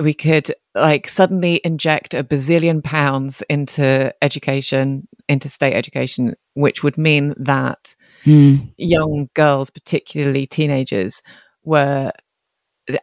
we 0.00 0.14
could 0.14 0.54
like 0.80 1.08
suddenly 1.08 1.60
inject 1.64 2.14
a 2.14 2.24
bazillion 2.24 2.82
pounds 2.82 3.42
into 3.48 4.12
education, 4.22 5.06
into 5.28 5.48
state 5.48 5.74
education, 5.74 6.34
which 6.54 6.82
would 6.82 6.98
mean 6.98 7.34
that 7.38 7.94
Mm. 8.24 8.72
young 8.76 9.28
girls, 9.34 9.70
particularly 9.70 10.46
teenagers, 10.46 11.22
were 11.64 12.12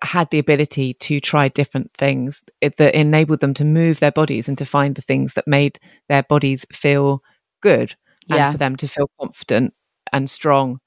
had 0.02 0.30
the 0.31 0.39
ability 0.39 0.95
to 0.95 1.19
try 1.19 1.47
different 1.47 1.91
things 1.97 2.43
it, 2.61 2.77
that 2.77 2.95
enabled 2.95 3.39
them 3.39 3.53
to 3.53 3.64
move 3.64 3.99
their 3.99 4.11
bodies 4.11 4.47
and 4.47 4.57
to 4.57 4.65
find 4.65 4.95
the 4.95 5.02
things 5.02 5.35
that 5.35 5.47
made 5.47 5.77
their 6.10 6.23
bodies 6.23 6.65
feel 6.73 7.22
good 7.61 7.95
Yeah. 8.27 8.45
and 8.47 8.52
for 8.53 8.57
them 8.57 8.76
to 8.77 8.88
feel 8.88 9.10
confident 9.19 9.73
and 10.11 10.30
strong 10.30 10.80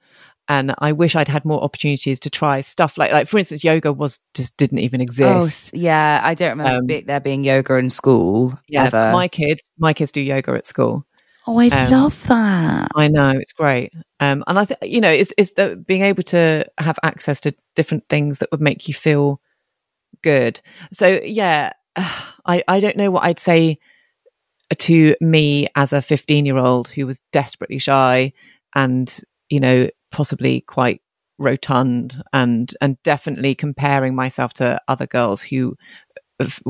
and 0.48 0.74
i 0.78 0.92
wish 0.92 1.14
i'd 1.16 1.28
had 1.28 1.44
more 1.44 1.62
opportunities 1.62 2.18
to 2.20 2.30
try 2.30 2.60
stuff 2.60 2.96
like 2.98 3.12
like 3.12 3.28
for 3.28 3.38
instance 3.38 3.62
yoga 3.64 3.92
was 3.92 4.18
just 4.34 4.56
didn't 4.56 4.78
even 4.78 5.00
Oh, 5.00 5.04
exist 5.04 5.46
s- 5.48 5.70
yeah. 5.74 6.20
I 6.24 6.34
don't 6.34 6.56
remember 6.58 6.94
Um, 6.94 7.02
there 7.06 7.20
being 7.20 7.44
yoga 7.44 7.74
in 7.76 7.90
school 7.90 8.58
yeah 8.68 8.86
ever. 8.86 9.12
my 9.12 9.28
kids 9.28 9.62
my 9.78 9.92
kids 9.92 10.12
do 10.12 10.20
yoga 10.20 10.52
at 10.52 10.66
school 10.66 11.06
oh, 11.46 11.58
I 11.58 11.68
um, 11.68 11.90
love 11.90 12.26
that. 12.28 12.88
I 12.94 13.08
know 13.08 13.30
it's 13.30 13.52
great, 13.52 13.92
um, 14.20 14.42
and 14.46 14.58
I 14.58 14.64
think 14.64 14.80
you 14.82 15.00
know 15.00 15.10
it's 15.10 15.32
it's 15.38 15.52
the 15.52 15.76
being 15.86 16.02
able 16.02 16.22
to 16.24 16.66
have 16.78 16.98
access 17.02 17.40
to 17.42 17.54
different 17.76 18.04
things 18.08 18.38
that 18.38 18.50
would 18.50 18.60
make 18.60 18.88
you 18.88 18.94
feel 18.94 19.40
good. 20.22 20.60
So 20.92 21.20
yeah, 21.22 21.72
I 21.96 22.62
I 22.68 22.80
don't 22.80 22.96
know 22.96 23.10
what 23.10 23.24
I'd 23.24 23.38
say 23.38 23.78
to 24.78 25.14
me 25.20 25.68
as 25.76 25.92
a 25.92 26.02
fifteen 26.02 26.44
year 26.46 26.58
old 26.58 26.88
who 26.88 27.06
was 27.06 27.20
desperately 27.32 27.78
shy 27.78 28.32
and 28.74 29.14
you 29.48 29.60
know 29.60 29.88
possibly 30.10 30.62
quite 30.62 31.00
rotund 31.38 32.22
and 32.32 32.74
and 32.80 33.00
definitely 33.02 33.54
comparing 33.54 34.14
myself 34.14 34.52
to 34.54 34.80
other 34.88 35.06
girls 35.06 35.40
who 35.40 35.76
f- 36.40 36.60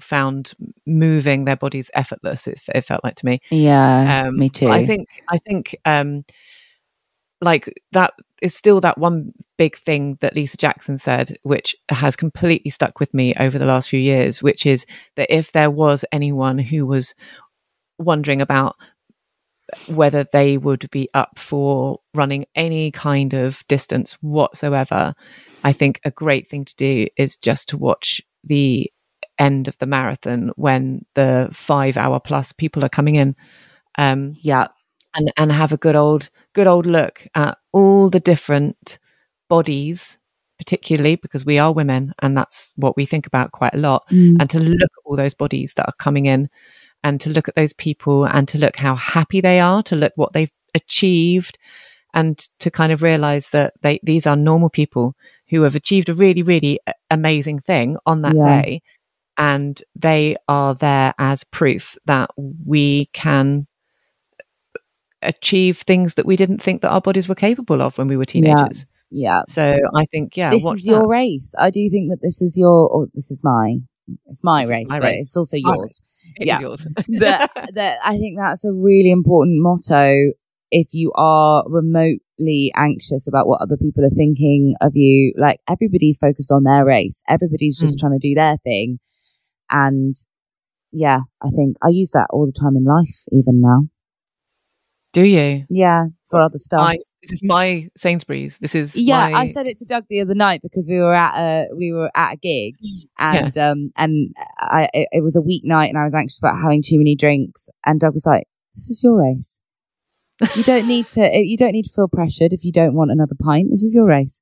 found 0.00 0.52
moving 0.86 1.44
their 1.44 1.56
bodies 1.56 1.90
effortless 1.94 2.46
it, 2.46 2.60
it 2.68 2.84
felt 2.84 3.02
like 3.02 3.16
to 3.16 3.26
me 3.26 3.40
Yeah, 3.50 4.24
um, 4.26 4.38
me 4.38 4.48
too. 4.48 4.68
I 4.68 4.86
think 4.86 5.08
I 5.28 5.38
think 5.38 5.76
um, 5.84 6.24
like 7.40 7.72
that 7.92 8.14
is 8.42 8.54
still 8.54 8.80
that 8.80 8.98
one 8.98 9.32
big 9.58 9.76
thing 9.76 10.18
that 10.20 10.34
Lisa 10.34 10.56
Jackson 10.56 10.98
said, 10.98 11.36
which 11.42 11.76
has 11.90 12.16
completely 12.16 12.70
stuck 12.70 13.00
with 13.00 13.12
me 13.14 13.34
over 13.38 13.58
the 13.58 13.66
last 13.66 13.88
few 13.88 14.00
years, 14.00 14.42
which 14.42 14.66
is 14.66 14.86
that 15.16 15.34
if 15.34 15.52
there 15.52 15.70
was 15.70 16.04
anyone 16.12 16.58
who 16.58 16.86
was 16.86 17.14
wondering 17.98 18.40
about 18.40 18.76
whether 19.88 20.24
they 20.32 20.56
would 20.58 20.88
be 20.90 21.08
up 21.14 21.38
for 21.38 22.00
running 22.14 22.46
any 22.54 22.90
kind 22.90 23.34
of 23.34 23.62
distance 23.68 24.12
whatsoever, 24.20 25.14
I 25.62 25.72
think 25.72 26.00
a 26.04 26.10
great 26.10 26.48
thing 26.50 26.64
to 26.64 26.76
do 26.76 27.08
is 27.16 27.36
just 27.36 27.68
to 27.70 27.76
watch 27.76 28.20
the 28.44 28.90
end 29.38 29.68
of 29.68 29.76
the 29.78 29.86
marathon 29.86 30.52
when 30.56 31.04
the 31.14 31.48
five 31.52 31.96
hour 31.96 32.20
plus 32.20 32.52
people 32.52 32.84
are 32.84 32.88
coming 32.90 33.16
in. 33.16 33.34
Um, 33.98 34.36
yeah, 34.40 34.68
and 35.14 35.32
and 35.36 35.52
have 35.52 35.72
a 35.72 35.76
good 35.76 35.96
old 35.96 36.30
good 36.52 36.66
old 36.66 36.86
look 36.86 37.26
at 37.34 37.58
all 37.72 38.10
the 38.10 38.20
different 38.20 38.98
bodies 39.48 40.18
particularly 40.58 41.16
because 41.16 41.44
we 41.44 41.58
are 41.58 41.72
women 41.72 42.12
and 42.22 42.36
that's 42.36 42.72
what 42.76 42.96
we 42.96 43.04
think 43.04 43.26
about 43.26 43.52
quite 43.52 43.74
a 43.74 43.78
lot 43.78 44.04
Mm. 44.10 44.36
and 44.38 44.48
to 44.50 44.60
look 44.60 44.80
at 44.80 45.02
all 45.04 45.16
those 45.16 45.34
bodies 45.34 45.74
that 45.74 45.86
are 45.86 45.94
coming 45.98 46.26
in 46.26 46.48
and 47.04 47.20
to 47.20 47.30
look 47.30 47.48
at 47.48 47.54
those 47.54 47.72
people 47.74 48.24
and 48.24 48.48
to 48.48 48.58
look 48.58 48.76
how 48.76 48.96
happy 48.96 49.40
they 49.40 49.60
are 49.60 49.82
to 49.84 49.94
look 49.94 50.12
what 50.16 50.32
they've 50.32 50.50
achieved 50.74 51.56
and 52.14 52.48
to 52.58 52.70
kind 52.70 52.90
of 52.92 53.02
realize 53.02 53.50
that 53.50 53.74
they 53.82 54.00
these 54.02 54.26
are 54.26 54.34
normal 54.36 54.70
people 54.70 55.14
who 55.50 55.62
have 55.62 55.76
achieved 55.76 56.08
a 56.08 56.14
really 56.14 56.42
really 56.42 56.80
uh, 56.88 56.92
amazing 57.10 57.60
thing 57.60 57.96
on 58.06 58.22
that 58.22 58.34
Yeah. 58.34 58.62
day 58.62 58.82
and 59.36 59.82
they 59.94 60.36
are 60.48 60.74
there 60.74 61.14
as 61.18 61.44
proof 61.44 61.96
that 62.06 62.30
we 62.36 63.06
can 63.12 63.66
uh, 64.74 64.80
achieve 65.22 65.78
things 65.78 66.14
that 66.14 66.26
we 66.26 66.36
didn't 66.36 66.62
think 66.62 66.82
that 66.82 66.90
our 66.90 67.00
bodies 67.00 67.28
were 67.28 67.34
capable 67.34 67.82
of 67.82 67.96
when 67.98 68.08
we 68.08 68.16
were 68.16 68.24
teenagers. 68.24 68.86
yeah. 69.10 69.42
So 69.48 69.78
I 69.94 70.04
think, 70.06 70.36
yeah, 70.36 70.50
this 70.50 70.64
is 70.64 70.86
your 70.86 71.02
that. 71.02 71.08
race. 71.08 71.54
I 71.58 71.70
do 71.70 71.88
think 71.90 72.10
that 72.10 72.20
this 72.22 72.40
is 72.42 72.56
your, 72.56 72.88
or 72.88 73.08
this 73.14 73.30
is 73.30 73.42
my, 73.42 73.78
it's 74.26 74.42
my 74.44 74.64
race, 74.64 74.86
my 74.88 74.98
but 75.00 75.06
race. 75.06 75.20
it's 75.28 75.36
also 75.36 75.56
yours. 75.56 76.00
It 76.36 76.42
is 76.44 76.46
yeah. 76.48 76.60
yours. 76.60 76.86
that 77.20 77.50
that 77.74 77.98
I 78.04 78.16
think 78.18 78.36
that's 78.38 78.64
a 78.64 78.72
really 78.72 79.10
important 79.10 79.62
motto. 79.62 80.32
If 80.70 80.88
you 80.92 81.12
are 81.14 81.62
remotely 81.68 82.72
anxious 82.74 83.28
about 83.28 83.46
what 83.46 83.60
other 83.62 83.76
people 83.76 84.04
are 84.04 84.10
thinking 84.10 84.74
of 84.80 84.92
you, 84.96 85.32
like 85.36 85.60
everybody's 85.68 86.18
focused 86.18 86.50
on 86.50 86.64
their 86.64 86.84
race, 86.84 87.22
everybody's 87.28 87.78
just 87.78 87.96
Mm. 87.96 88.00
trying 88.00 88.18
to 88.20 88.28
do 88.28 88.34
their 88.34 88.56
thing, 88.64 88.98
and 89.70 90.16
yeah, 90.90 91.20
I 91.42 91.50
think 91.50 91.76
I 91.82 91.88
use 91.88 92.10
that 92.12 92.26
all 92.30 92.46
the 92.46 92.52
time 92.58 92.76
in 92.76 92.84
life, 92.84 93.22
even 93.30 93.60
now. 93.60 93.88
Do 95.12 95.24
you? 95.24 95.64
Yeah, 95.70 96.06
for 96.28 96.40
other 96.40 96.58
stuff. 96.58 96.80
I, 96.80 96.98
this 97.28 97.42
is 97.42 97.44
my 97.44 97.88
Sainsbury's. 97.96 98.58
This 98.58 98.74
is 98.74 98.94
yeah, 98.94 99.30
my, 99.30 99.40
I 99.40 99.46
said 99.48 99.66
it 99.66 99.78
to 99.78 99.84
Doug 99.84 100.04
the 100.08 100.20
other 100.20 100.34
night 100.34 100.60
because 100.62 100.86
we 100.88 100.98
were 100.98 101.14
at 101.14 101.38
a 101.38 101.68
we 101.74 101.92
were 101.92 102.10
at 102.14 102.34
a 102.34 102.36
gig 102.36 102.76
and 103.18 103.56
um 103.56 103.92
and 103.96 104.34
I 104.58 104.88
it, 104.92 105.08
it 105.12 105.22
was 105.22 105.36
a 105.36 105.40
weeknight 105.40 105.88
and 105.88 105.98
I 105.98 106.04
was 106.04 106.14
anxious 106.14 106.38
about 106.38 106.60
having 106.60 106.82
too 106.82 106.98
many 106.98 107.16
drinks 107.16 107.68
and 107.84 108.00
Doug 108.00 108.14
was 108.14 108.26
like, 108.26 108.46
"This 108.74 108.90
is 108.90 109.02
your 109.02 109.22
race. 109.22 109.60
You 110.54 110.64
don't 110.64 110.86
need 110.86 111.08
to 111.08 111.30
you 111.34 111.56
don't 111.56 111.72
need 111.72 111.84
to 111.84 111.92
feel 111.92 112.08
pressured 112.08 112.52
if 112.52 112.64
you 112.64 112.72
don't 112.72 112.94
want 112.94 113.10
another 113.10 113.36
pint. 113.40 113.68
This 113.70 113.82
is 113.82 113.94
your 113.94 114.06
race." 114.06 114.40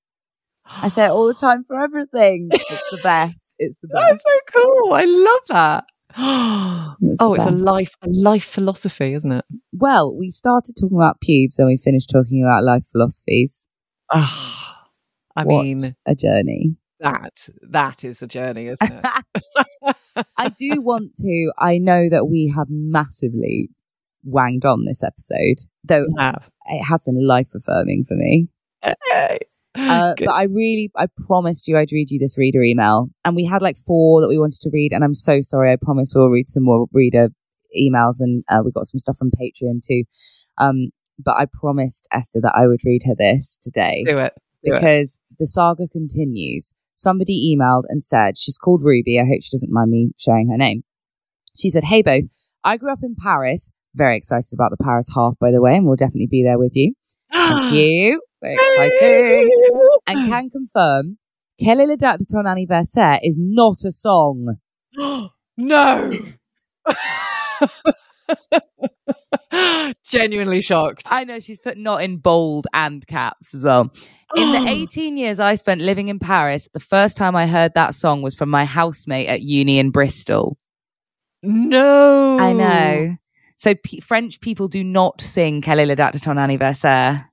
I 0.65 0.89
say 0.89 1.07
it 1.07 1.11
all 1.11 1.27
the 1.27 1.35
time 1.35 1.65
for 1.65 1.79
everything. 1.79 2.49
It's 2.53 2.91
the 2.91 3.01
best. 3.03 3.55
It's 3.59 3.77
the 3.83 3.89
best. 3.89 4.07
That's 4.09 4.25
so 4.25 4.63
cool. 4.63 4.95
I 4.95 5.05
love 5.05 5.41
that. 5.49 5.85
Oh, 6.19 6.95
it's 7.01 7.21
a 7.21 7.51
life 7.51 7.95
a 8.03 8.09
life 8.09 8.45
philosophy, 8.45 9.15
isn't 9.15 9.33
it? 9.33 9.45
Well, 9.73 10.17
we 10.17 10.31
started 10.31 10.75
talking 10.81 10.97
about 10.97 11.21
pubes 11.21 11.59
and 11.59 11.69
we 11.69 11.77
finished 11.77 12.11
talking 12.11 12.43
about 12.43 12.65
life 12.65 12.85
philosophies. 12.93 13.67
Ah, 14.11 14.87
I 15.37 15.45
What 15.45 15.63
mean, 15.63 15.81
a 16.07 16.15
journey. 16.15 16.77
that 17.01 17.49
that 17.71 18.05
is 18.05 18.23
a 18.23 18.27
journey, 18.27 18.69
isn't 18.69 19.05
it? 19.05 19.97
I 20.37 20.49
do 20.51 20.81
want 20.83 21.15
to. 21.17 21.53
I 21.59 21.79
know 21.79 22.09
that 22.09 22.27
we 22.27 22.53
have 22.57 22.67
massively 22.71 23.71
wanged 24.25 24.65
on 24.65 24.85
this 24.85 25.03
episode, 25.03 25.67
though 25.85 26.07
have. 26.19 26.51
it 26.67 26.83
has 26.85 27.03
been 27.03 27.27
life 27.27 27.49
affirming 27.55 28.05
for 28.07 28.15
me. 28.15 28.49
Uh, 29.75 30.15
but 30.19 30.37
I 30.37 30.45
really, 30.45 30.91
I 30.97 31.07
promised 31.27 31.69
you 31.69 31.77
I'd 31.77 31.93
read 31.93 32.11
you 32.11 32.19
this 32.19 32.39
reader 32.39 32.63
email, 32.63 33.09
and 33.25 33.37
we 33.37 33.45
had 33.45 33.63
like 33.63 33.77
four 33.77 34.21
that 34.21 34.29
we 34.29 34.39
wanted 34.39 34.61
to 34.61 34.71
read, 34.73 34.93
and 34.93 35.05
I'm 35.05 35.15
so 35.15 35.41
sorry. 35.41 35.73
I 35.73 35.77
promise 35.77 36.13
we'll 36.15 36.29
read 36.29 36.49
some 36.49 36.65
more 36.65 36.87
reader 36.93 37.31
emails, 37.79 38.17
and 38.21 38.45
uh, 38.49 38.61
we 38.65 38.73
got 38.73 38.87
some 38.87 38.99
stuff 38.99 39.17
from 39.17 39.31
Patreon 39.31 39.83
too. 39.87 40.05
Um, 40.59 40.89
but 41.19 41.37
I 41.37 41.47
promised 41.47 42.09
Esther 42.13 42.41
that 42.43 42.55
I 42.57 42.67
would 42.67 42.81
read 42.85 43.03
her 43.07 43.15
this 43.17 43.59
today 43.61 44.05
Do 44.07 44.19
it. 44.19 44.33
Do 44.65 44.73
it. 44.73 44.81
because 44.81 45.19
the 45.39 45.47
saga 45.47 45.89
continues. 45.89 46.75
Somebody 46.95 47.57
emailed 47.57 47.85
and 47.89 48.05
said, 48.05 48.37
she's 48.39 48.59
called 48.59 48.83
Ruby. 48.85 49.19
I 49.19 49.25
hope 49.25 49.43
she 49.43 49.51
doesn't 49.51 49.73
mind 49.73 49.91
me 49.91 50.11
sharing 50.19 50.51
her 50.51 50.57
name. 50.57 50.85
She 51.57 51.71
said, 51.71 51.85
Hey, 51.85 52.03
both. 52.03 52.25
I 52.65 52.77
grew 52.77 52.93
up 52.93 53.01
in 53.03 53.17
Paris. 53.17 53.71
Very 53.95 54.17
excited 54.17 54.53
about 54.53 54.71
the 54.71 54.83
Paris 54.83 55.11
half, 55.15 55.35
by 55.39 55.51
the 55.51 55.61
way, 55.61 55.77
and 55.77 55.87
we'll 55.87 55.97
definitely 55.97 56.29
be 56.29 56.45
there 56.45 56.59
with 56.59 56.73
you. 56.75 56.95
Thank 57.33 57.75
you. 57.75 58.23
Very 58.43 58.55
exciting. 58.55 59.51
And 60.07 60.29
can 60.31 60.51
confirm, 60.51 61.19
Quelle 61.59 61.81
est 61.81 61.87
la 61.87 61.97
date 61.97 62.19
de 62.19 62.25
ton 62.31 62.47
anniversaire 62.47 63.21
is 63.23 63.37
not 63.39 63.85
a 63.87 63.93
song. 63.93 64.57
no. 65.57 66.11
Genuinely 70.05 70.63
shocked. 70.63 71.03
I 71.11 71.25
know 71.25 71.39
she's 71.41 71.59
put 71.59 71.77
not 71.79 72.03
in 72.03 72.17
bold 72.19 72.67
and 72.75 73.07
caps 73.07 73.55
as 73.55 73.65
well. 73.65 73.93
In 74.35 74.53
the 74.53 74.59
18 74.69 75.17
years 75.17 75.39
I 75.39 75.55
spent 75.57 75.81
living 75.81 76.09
in 76.09 76.19
Paris, 76.19 76.69
the 76.73 76.81
first 76.81 77.17
time 77.17 77.37
I 77.37 77.47
heard 77.47 77.75
that 77.75 77.95
song 77.95 78.23
was 78.23 78.35
from 78.35 78.51
my 78.51 78.65
housemate 78.65 79.29
at 79.29 79.43
uni 79.43 79.79
in 79.79 79.91
Bristol. 79.91 80.57
no. 81.43 82.39
I 82.39 82.53
know. 82.53 83.17
So 83.57 83.75
P- 83.75 84.01
French 84.01 84.41
people 84.41 84.67
do 84.69 84.83
not 84.83 85.21
sing 85.21 85.61
Quelle 85.61 85.81
est 85.81 85.87
la 85.87 85.95
date 85.95 86.15
de 86.15 86.19
ton 86.19 86.37
anniversaire. 86.39 87.32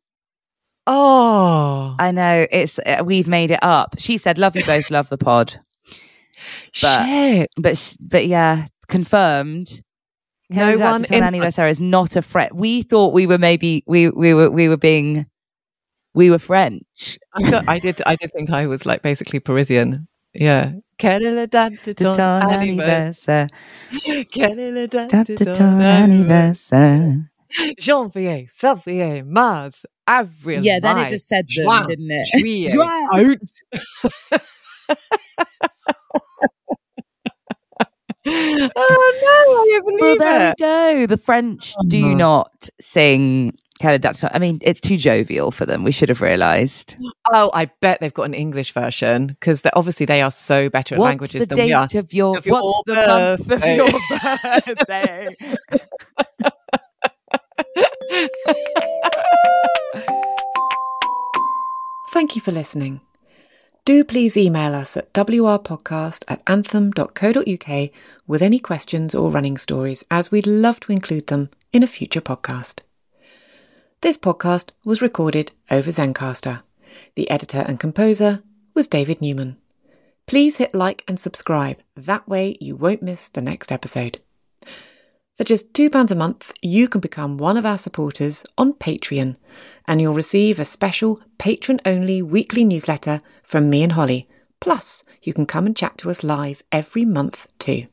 Oh. 0.92 1.96
I 2.00 2.12
know. 2.12 2.48
It's 2.52 2.80
uh, 2.80 3.04
we've 3.06 3.28
made 3.28 3.52
it 3.52 3.60
up. 3.62 3.96
She 4.00 4.18
said, 4.18 4.38
"Love 4.40 4.56
you 4.56 4.66
both, 4.66 4.90
love 4.90 5.10
the 5.10 5.18
pod." 5.18 5.60
But- 6.82 7.06
Shit. 7.08 7.50
But 7.58 7.96
but 8.00 8.26
yeah, 8.28 8.68
confirmed. 8.88 9.82
No 10.50 10.64
est 10.64 10.78
la 10.78 10.78
date 10.78 10.92
one 10.92 11.06
in 11.16 11.24
anniversaire 11.24 11.68
is 11.68 11.80
not 11.80 12.16
a 12.16 12.24
French. 12.24 12.54
We 12.56 12.82
thought 12.82 13.14
we 13.14 13.28
were 13.28 13.38
maybe 13.38 13.84
we 13.86 14.10
we 14.10 14.34
were 14.34 14.50
we 14.50 14.68
were 14.68 14.78
being 14.78 15.28
we 16.16 16.32
were 16.32 16.40
French. 16.40 17.20
I, 17.36 17.50
thought- 17.52 17.70
I 17.70 17.78
did. 17.78 18.02
I 18.08 18.16
did 18.16 18.32
think 18.34 18.50
I 18.50 18.66
was 18.66 18.84
like 18.86 19.04
basically 19.04 19.40
Parisian. 19.40 20.08
Yeah. 20.34 20.72
Quelle 20.98 21.24
est 21.24 21.32
la 21.32 21.46
date 21.46 21.84
de 21.86 21.94
ton 21.94 22.14
anniversaire? 22.20 23.48
anniversaire. 23.92 24.26
Quelle 24.32 24.60
est 24.60 24.72
la 24.72 24.88
date 24.88 25.10
Date 25.12 25.38
de 25.38 25.46
ton 25.54 25.80
anniversaire? 25.82 27.29
Janvier, 27.80 28.48
February, 28.56 29.22
Mars, 29.24 29.86
Avril. 30.08 30.64
Yeah, 30.64 30.80
then 30.80 30.98
it 31.00 31.10
just 31.10 31.28
said 31.28 31.48
them, 31.56 31.66
Juin, 31.66 31.88
didn't 31.88 32.12
it? 32.12 32.30
Juillet, 32.74 33.40
oh 38.26 38.70
no, 38.76 38.76
I 38.76 39.82
can't 39.84 40.00
Well, 40.02 40.18
there 40.18 40.50
it. 40.50 40.56
we 40.60 40.66
go. 40.66 41.08
The 41.08 41.18
French 41.18 41.74
oh, 41.78 41.84
do 41.88 42.06
Oh. 42.12 42.14
not 42.14 42.70
sing 42.80 43.58
Canada. 43.80 44.14
I 44.34 44.40
mean, 44.40 44.60
it's 44.62 44.82
too 44.82 44.98
jovial 44.98 45.52
for 45.52 45.66
them. 45.66 45.84
We 45.84 45.92
should 45.92 46.10
have 46.10 46.22
realised. 46.22 46.98
Oh, 47.32 47.50
I 47.54 47.66
bet 47.82 48.00
they've 48.02 48.14
got 48.14 48.24
an 48.24 48.34
English 48.34 48.74
version 48.74 49.28
because 49.28 49.62
obviously 49.74 50.06
they 50.06 50.22
are 50.22 50.32
so 50.32 50.70
better 50.70 50.96
at 50.96 51.00
What's 51.00 51.08
languages 51.08 51.48
than 51.48 51.58
we 51.58 51.72
are. 51.72 51.88
date 51.88 51.98
of 51.98 52.14
your, 52.14 52.38
of 52.38 52.46
your 52.46 52.62
what's 52.62 52.82
the 52.88 52.96
month 52.96 53.52
of 53.52 53.66
your 53.66 54.66
birthday? 54.76 55.36
Thank 62.12 62.36
you 62.36 62.42
for 62.42 62.52
listening. 62.52 63.02
Do 63.86 64.04
please 64.04 64.38
email 64.38 64.76
us 64.76 64.98
at 64.98 65.12
wrpodcast 65.14 66.24
at 66.28 66.44
anthem.co.uk 66.48 67.90
with 68.28 68.42
any 68.42 68.60
questions 68.60 69.16
or 69.16 69.32
running 69.32 69.58
stories, 69.58 70.04
as 70.12 70.32
we'd 70.32 70.46
love 70.46 70.80
to 70.82 70.92
include 70.92 71.28
them 71.28 71.50
in 71.72 71.82
a 71.82 71.88
future 71.88 72.22
podcast. 72.22 72.82
This 74.02 74.18
podcast 74.18 74.70
was 74.86 75.02
recorded 75.02 75.54
over 75.72 75.92
Zencastr. 75.92 76.62
The 77.16 77.30
editor 77.30 77.66
and 77.68 77.80
composer 77.80 78.44
was 78.74 78.88
David 78.88 79.22
Newman. 79.22 79.58
Please 80.28 80.58
hit 80.58 80.76
like 80.76 81.04
and 81.08 81.20
subscribe, 81.20 81.78
that 81.96 82.28
way 82.28 82.58
you 82.62 82.76
won't 82.76 83.02
miss 83.02 83.30
the 83.30 83.42
next 83.42 83.72
episode. 83.72 84.22
For 85.40 85.46
just 85.46 85.72
£2 85.72 86.12
a 86.12 86.16
month, 86.16 86.52
you 86.62 86.90
can 86.90 87.00
become 87.00 87.38
one 87.38 87.56
of 87.56 87.66
our 87.66 87.78
supporters 87.78 88.44
on 88.58 88.74
Patreon, 88.74 89.38
and 89.88 90.02
you'll 90.02 90.14
receive 90.14 90.60
a 90.60 90.66
special 90.66 91.22
patron 91.38 91.80
only 91.86 92.22
weekly 92.22 92.66
newsletter 92.66 93.22
from 93.42 93.70
me 93.70 93.82
and 93.82 93.94
Holly. 93.94 94.28
Plus, 94.60 95.02
you 95.22 95.34
can 95.34 95.46
come 95.46 95.66
and 95.66 95.78
chat 95.78 95.98
to 96.00 96.10
us 96.10 96.26
live 96.26 96.62
every 96.74 97.06
month 97.06 97.48
too. 97.58 97.88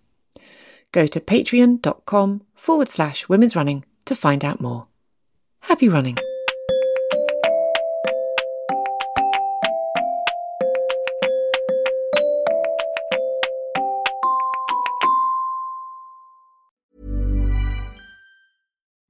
Go 0.90 1.06
to 1.06 1.20
patreon.com 1.20 2.42
forward 2.56 2.88
slash 2.88 3.28
women's 3.28 3.54
running 3.54 3.84
to 4.06 4.16
find 4.16 4.44
out 4.44 4.60
more. 4.60 4.88
Happy 5.60 5.88
running! 5.88 6.18